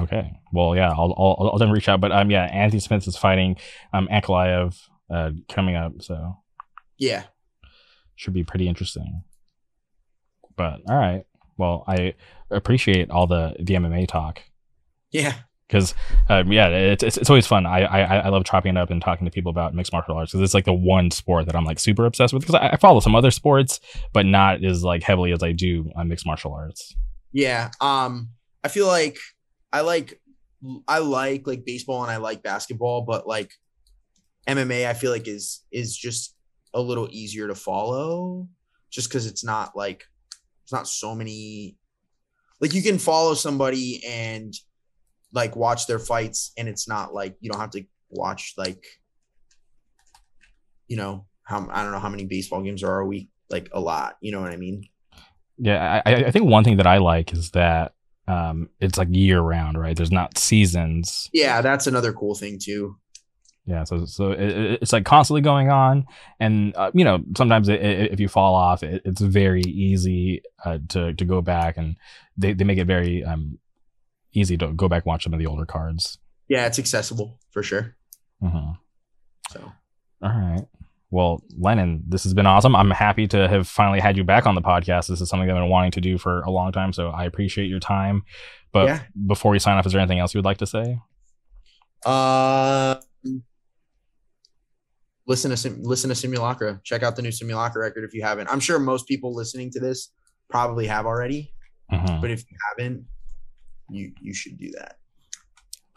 Okay. 0.02 0.32
Well, 0.52 0.76
yeah, 0.76 0.90
I'll 0.92 1.14
I'll, 1.18 1.50
I'll 1.54 1.58
then 1.60 1.72
reach 1.72 1.88
out. 1.88 2.02
But 2.02 2.12
um, 2.12 2.30
yeah, 2.32 2.44
Anthony 2.46 2.80
Smith 2.80 3.08
is 3.08 3.16
fighting 3.18 3.56
um 3.94 4.08
Ankalaev 4.12 4.76
uh 5.14 5.32
coming 5.48 5.76
up, 5.76 6.02
so 6.02 6.38
Yeah. 6.98 7.24
should 8.16 8.34
be 8.34 8.44
pretty 8.44 8.68
interesting. 8.68 9.24
But 10.58 10.82
all 10.90 10.98
right. 10.98 11.24
Well, 11.58 11.84
I 11.88 12.16
appreciate 12.50 13.10
all 13.12 13.28
the 13.28 13.56
the 13.60 13.76
MMA 13.76 14.08
talk. 14.08 14.42
Yeah. 15.12 15.34
Because 15.68 15.96
um, 16.30 16.52
yeah, 16.52 16.68
it's, 16.68 17.04
it's 17.04 17.18
it's 17.18 17.30
always 17.30 17.48
fun. 17.48 17.66
I, 17.66 17.82
I 17.82 18.18
I 18.20 18.30
love 18.30 18.46
chopping 18.46 18.76
it 18.76 18.80
up 18.80 18.90
and 18.92 19.02
talking 19.02 19.26
to 19.26 19.32
people 19.32 19.50
about 19.50 19.74
mixed 19.74 19.92
martial 19.92 20.16
arts 20.16 20.32
because 20.32 20.44
it's 20.44 20.54
like 20.54 20.66
the 20.66 20.74
one 20.74 21.12
sport 21.12 21.46
that 21.48 21.56
I'm 21.56 21.66
like 21.66 21.80
super 21.80 22.06
obsessed 22.06 22.34
with. 22.34 22.44
Because 22.44 22.56
I, 22.56 22.70
I 22.70 22.78
follow 22.78 23.00
some 23.00 23.16
other 23.16 23.32
sports, 23.32 23.80
but 24.14 24.26
not 24.26 24.64
as 24.64 24.84
like 24.84 25.04
heavily 25.04 25.32
as 25.32 25.42
I 25.42 25.52
do 25.52 25.92
on 25.96 26.08
mixed 26.08 26.26
martial 26.26 26.54
arts. 26.54 26.96
Yeah. 27.32 27.72
Um, 27.82 28.30
I 28.64 28.68
feel 28.68 28.88
like 28.88 29.18
I 29.74 29.82
like 29.82 30.20
I 30.88 31.00
like 31.00 31.48
like 31.48 31.66
baseball 31.66 32.04
and 32.04 32.12
I 32.12 32.18
like 32.18 32.44
basketball, 32.44 33.02
but 33.02 33.28
like 33.28 33.52
MMA, 34.48 34.88
I 34.88 34.94
feel 34.94 35.12
like 35.12 35.28
is 35.28 35.64
is 35.72 35.98
just 35.98 36.36
a 36.74 36.82
little 36.82 37.08
easier 37.12 37.48
to 37.48 37.56
follow, 37.56 38.48
just 38.92 39.10
because 39.10 39.26
it's 39.26 39.44
not 39.44 39.76
like 39.76 40.06
it's 40.64 40.72
not 40.74 40.88
so 40.88 41.16
many. 41.16 41.78
Like 42.62 42.74
you 42.74 42.82
can 42.82 43.00
follow 43.00 43.34
somebody 43.34 44.04
and 44.06 44.54
like 45.36 45.56
watch 45.56 45.86
their 45.86 46.00
fights, 46.00 46.52
and 46.58 46.68
it's 46.68 46.88
not 46.88 47.14
like 47.14 47.36
you 47.42 47.52
don't 47.52 47.60
have 47.62 47.72
to 47.72 47.84
watch 48.10 48.54
like 48.58 48.84
you 50.88 50.98
know 50.98 51.26
how 51.44 51.68
I 51.72 51.84
don't 51.84 51.92
know 51.92 52.00
how 52.00 52.10
many 52.10 52.26
baseball 52.26 52.62
games 52.64 52.82
there 52.82 52.90
are 52.92 53.02
a 53.02 53.06
week, 53.06 53.30
like 53.50 53.70
a 53.74 53.80
lot. 53.80 54.16
You 54.22 54.32
know 54.32 54.42
what 54.42 54.52
I 54.52 54.58
mean? 54.58 54.84
Yeah, 55.58 56.02
I, 56.06 56.16
I 56.26 56.32
think 56.32 56.46
one 56.46 56.64
thing 56.64 56.78
that 56.78 56.88
I 56.88 56.98
like 56.98 57.32
is 57.34 57.52
that 57.52 57.94
um, 58.28 58.70
it's 58.80 58.98
like 58.98 59.08
year 59.12 59.40
round, 59.40 59.80
right? 59.80 59.96
There's 59.96 60.12
not 60.12 60.38
seasons. 60.38 61.30
Yeah, 61.32 61.62
that's 61.62 61.88
another 61.88 62.12
cool 62.12 62.36
thing 62.36 62.60
too. 62.62 62.98
Yeah, 63.68 63.84
so 63.84 64.06
so 64.06 64.32
it, 64.32 64.40
it- 64.42 64.80
it's 64.84 64.94
like 64.94 65.06
constantly 65.06 65.42
going 65.42 65.70
on, 65.70 66.06
and 66.40 66.76
uh, 66.76 66.92
you 66.94 67.04
know 67.06 67.24
sometimes 67.38 67.68
it, 67.70 67.82
it, 67.82 68.12
if 68.14 68.20
you 68.20 68.28
fall 68.28 68.54
off, 68.56 68.84
it, 68.84 69.02
it's 69.06 69.22
very 69.22 69.62
easy 69.62 70.42
uh, 70.64 70.80
to 70.90 71.14
to 71.14 71.26
go 71.26 71.42
back, 71.42 71.78
and 71.78 71.96
they, 72.38 72.54
they 72.54 72.64
make 72.64 72.78
it 72.78 72.86
very 72.86 73.24
um, 73.24 73.58
easy 74.36 74.58
to 74.58 74.68
go 74.74 74.88
back 74.88 75.04
and 75.04 75.10
watch 75.10 75.24
some 75.24 75.34
of 75.34 75.40
the 75.40 75.46
older 75.48 75.66
cards. 75.66 76.18
Yeah, 76.48 76.66
it's 76.68 76.80
accessible 76.80 77.40
for 77.52 77.64
sure. 77.64 77.96
hmm 78.42 78.72
So 79.52 79.72
All 80.22 80.30
right. 80.30 80.66
Well, 81.12 81.42
Lennon, 81.58 82.04
this 82.08 82.24
has 82.24 82.34
been 82.34 82.46
awesome. 82.46 82.76
I'm 82.76 82.92
happy 82.92 83.28
to 83.28 83.48
have 83.48 83.68
finally 83.68 84.00
had 84.00 84.18
you 84.18 84.24
back 84.24 84.46
on 84.46 84.56
the 84.56 84.62
podcast. 84.62 85.08
This 85.08 85.22
is 85.22 85.30
something 85.30 85.50
I've 85.50 85.56
been 85.56 85.70
wanting 85.70 85.92
to 85.92 86.02
do 86.02 86.18
for 86.18 86.42
a 86.42 86.50
long 86.52 86.72
time, 86.72 86.92
so 86.94 87.10
I 87.10 87.24
appreciate 87.26 87.68
your 87.68 87.80
time. 87.80 88.24
But 88.74 88.88
Yeah. 88.88 89.00
before 89.28 89.52
we 89.52 89.60
sign 89.60 89.78
off, 89.78 89.86
is 89.86 89.92
there 89.94 90.02
anything 90.02 90.20
else 90.20 90.34
you 90.34 90.40
would 90.40 90.46
like 90.46 90.58
to 90.58 90.66
say? 90.68 91.00
Uh, 92.06 92.96
listen 95.28 95.52
to 95.52 95.58
Sim- 95.58 95.82
listen 95.84 96.10
to 96.10 96.16
Simulacra. 96.16 96.80
Check 96.84 97.02
out 97.04 97.16
the 97.16 97.22
new 97.22 97.32
Simulacra 97.32 97.82
record 97.82 98.04
if 98.04 98.14
you 98.14 98.24
haven't. 98.24 98.50
I'm 98.50 98.60
sure 98.60 98.78
most 98.80 99.08
people 99.08 99.34
listening 99.34 99.72
to 99.72 99.80
this 99.80 100.12
probably 100.50 100.88
have 100.88 101.06
already, 101.06 101.54
Mhm. 101.92 102.22
but 102.22 102.30
if 102.30 102.44
you 102.50 102.58
haven't, 102.70 103.06
you 103.90 104.12
you 104.22 104.34
should 104.34 104.58
do 104.58 104.72
that. 104.72 104.98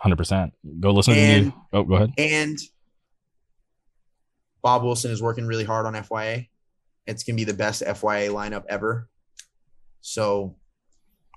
100%. 0.05 0.53
Go 0.81 0.93
listen 0.93 1.15
to 1.15 1.21
the 1.21 1.53
Oh, 1.73 1.83
go 1.83 1.95
ahead. 1.95 2.13
And 2.19 2.59
Bob 4.63 4.85
Wilson 4.85 5.11
is 5.11 5.23
working 5.23 5.47
really 5.47 5.65
hard 5.65 5.87
on 5.87 5.95
FYA. 5.95 6.49
It's 7.07 7.25
gonna 7.25 7.37
be 7.37 7.45
the 7.45 7.55
best 7.55 7.83
FYA 7.83 8.31
lineup 8.31 8.65
ever. 8.69 9.09
So 10.01 10.57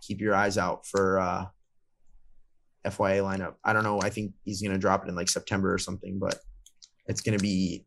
keep 0.02 0.19
your 0.19 0.36
eyes 0.36 0.57
out 0.57 0.86
for 0.86 1.19
uh 1.19 1.45
FYA 2.86 3.22
lineup. 3.23 3.56
I 3.64 3.73
don't 3.73 3.84
know. 3.84 3.99
I 4.02 4.10
think 4.10 4.34
he's 4.44 4.61
gonna 4.61 4.78
drop 4.78 5.03
it 5.06 5.10
in 5.10 5.15
like 5.15 5.30
September 5.30 5.73
or 5.73 5.78
something, 5.78 6.19
but 6.19 6.40
it's 7.07 7.22
gonna 7.22 7.38
be 7.40 7.86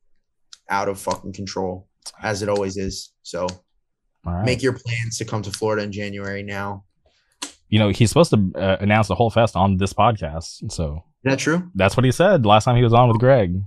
out 0.70 0.88
of 0.88 0.98
fucking 0.98 1.32
control 1.32 1.88
as 2.22 2.42
it 2.42 2.48
always 2.48 2.76
is. 2.76 3.12
So 3.22 3.46
All 4.26 4.32
right. 4.32 4.44
make 4.44 4.62
your 4.62 4.72
plans 4.72 5.18
to 5.18 5.24
come 5.24 5.42
to 5.42 5.50
Florida 5.50 5.82
in 5.82 5.92
January 5.92 6.42
now. 6.42 6.84
You 7.74 7.80
know, 7.80 7.88
he's 7.88 8.08
supposed 8.08 8.30
to 8.30 8.52
uh, 8.54 8.76
announce 8.78 9.08
the 9.08 9.16
whole 9.16 9.30
fest 9.30 9.56
on 9.56 9.78
this 9.78 9.92
podcast. 9.92 10.70
So 10.70 11.02
Is 11.24 11.32
that 11.32 11.38
true? 11.40 11.68
that's 11.74 11.96
what 11.96 12.04
he 12.04 12.12
said 12.12 12.46
last 12.46 12.66
time 12.66 12.76
he 12.76 12.84
was 12.84 12.92
on 12.92 13.08
with 13.08 13.18
Greg. 13.18 13.60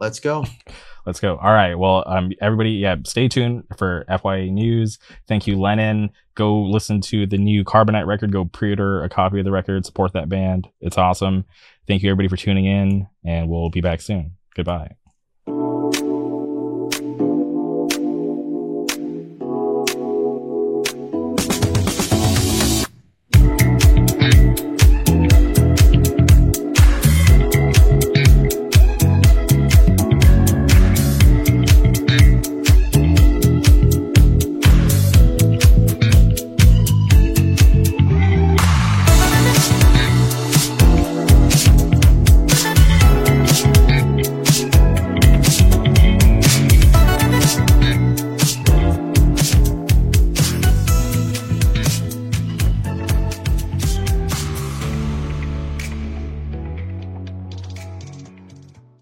Let's 0.00 0.18
go. 0.18 0.44
Let's 1.06 1.20
go. 1.20 1.36
All 1.36 1.52
right. 1.52 1.76
Well, 1.76 2.02
um, 2.04 2.32
everybody, 2.40 2.70
yeah, 2.72 2.96
stay 3.06 3.28
tuned 3.28 3.62
for 3.78 4.06
FYA 4.10 4.50
news. 4.50 4.98
Thank 5.28 5.46
you, 5.46 5.60
Lennon. 5.60 6.10
Go 6.34 6.62
listen 6.62 7.00
to 7.02 7.26
the 7.28 7.38
new 7.38 7.62
Carbonite 7.62 8.06
record. 8.08 8.32
Go 8.32 8.44
pre-order 8.44 9.04
a 9.04 9.08
copy 9.08 9.38
of 9.38 9.44
the 9.44 9.52
record. 9.52 9.86
Support 9.86 10.14
that 10.14 10.28
band. 10.28 10.66
It's 10.80 10.98
awesome. 10.98 11.44
Thank 11.86 12.02
you, 12.02 12.10
everybody, 12.10 12.26
for 12.26 12.36
tuning 12.36 12.64
in, 12.64 13.06
and 13.24 13.48
we'll 13.48 13.70
be 13.70 13.82
back 13.82 14.00
soon. 14.00 14.32
Goodbye. 14.56 14.96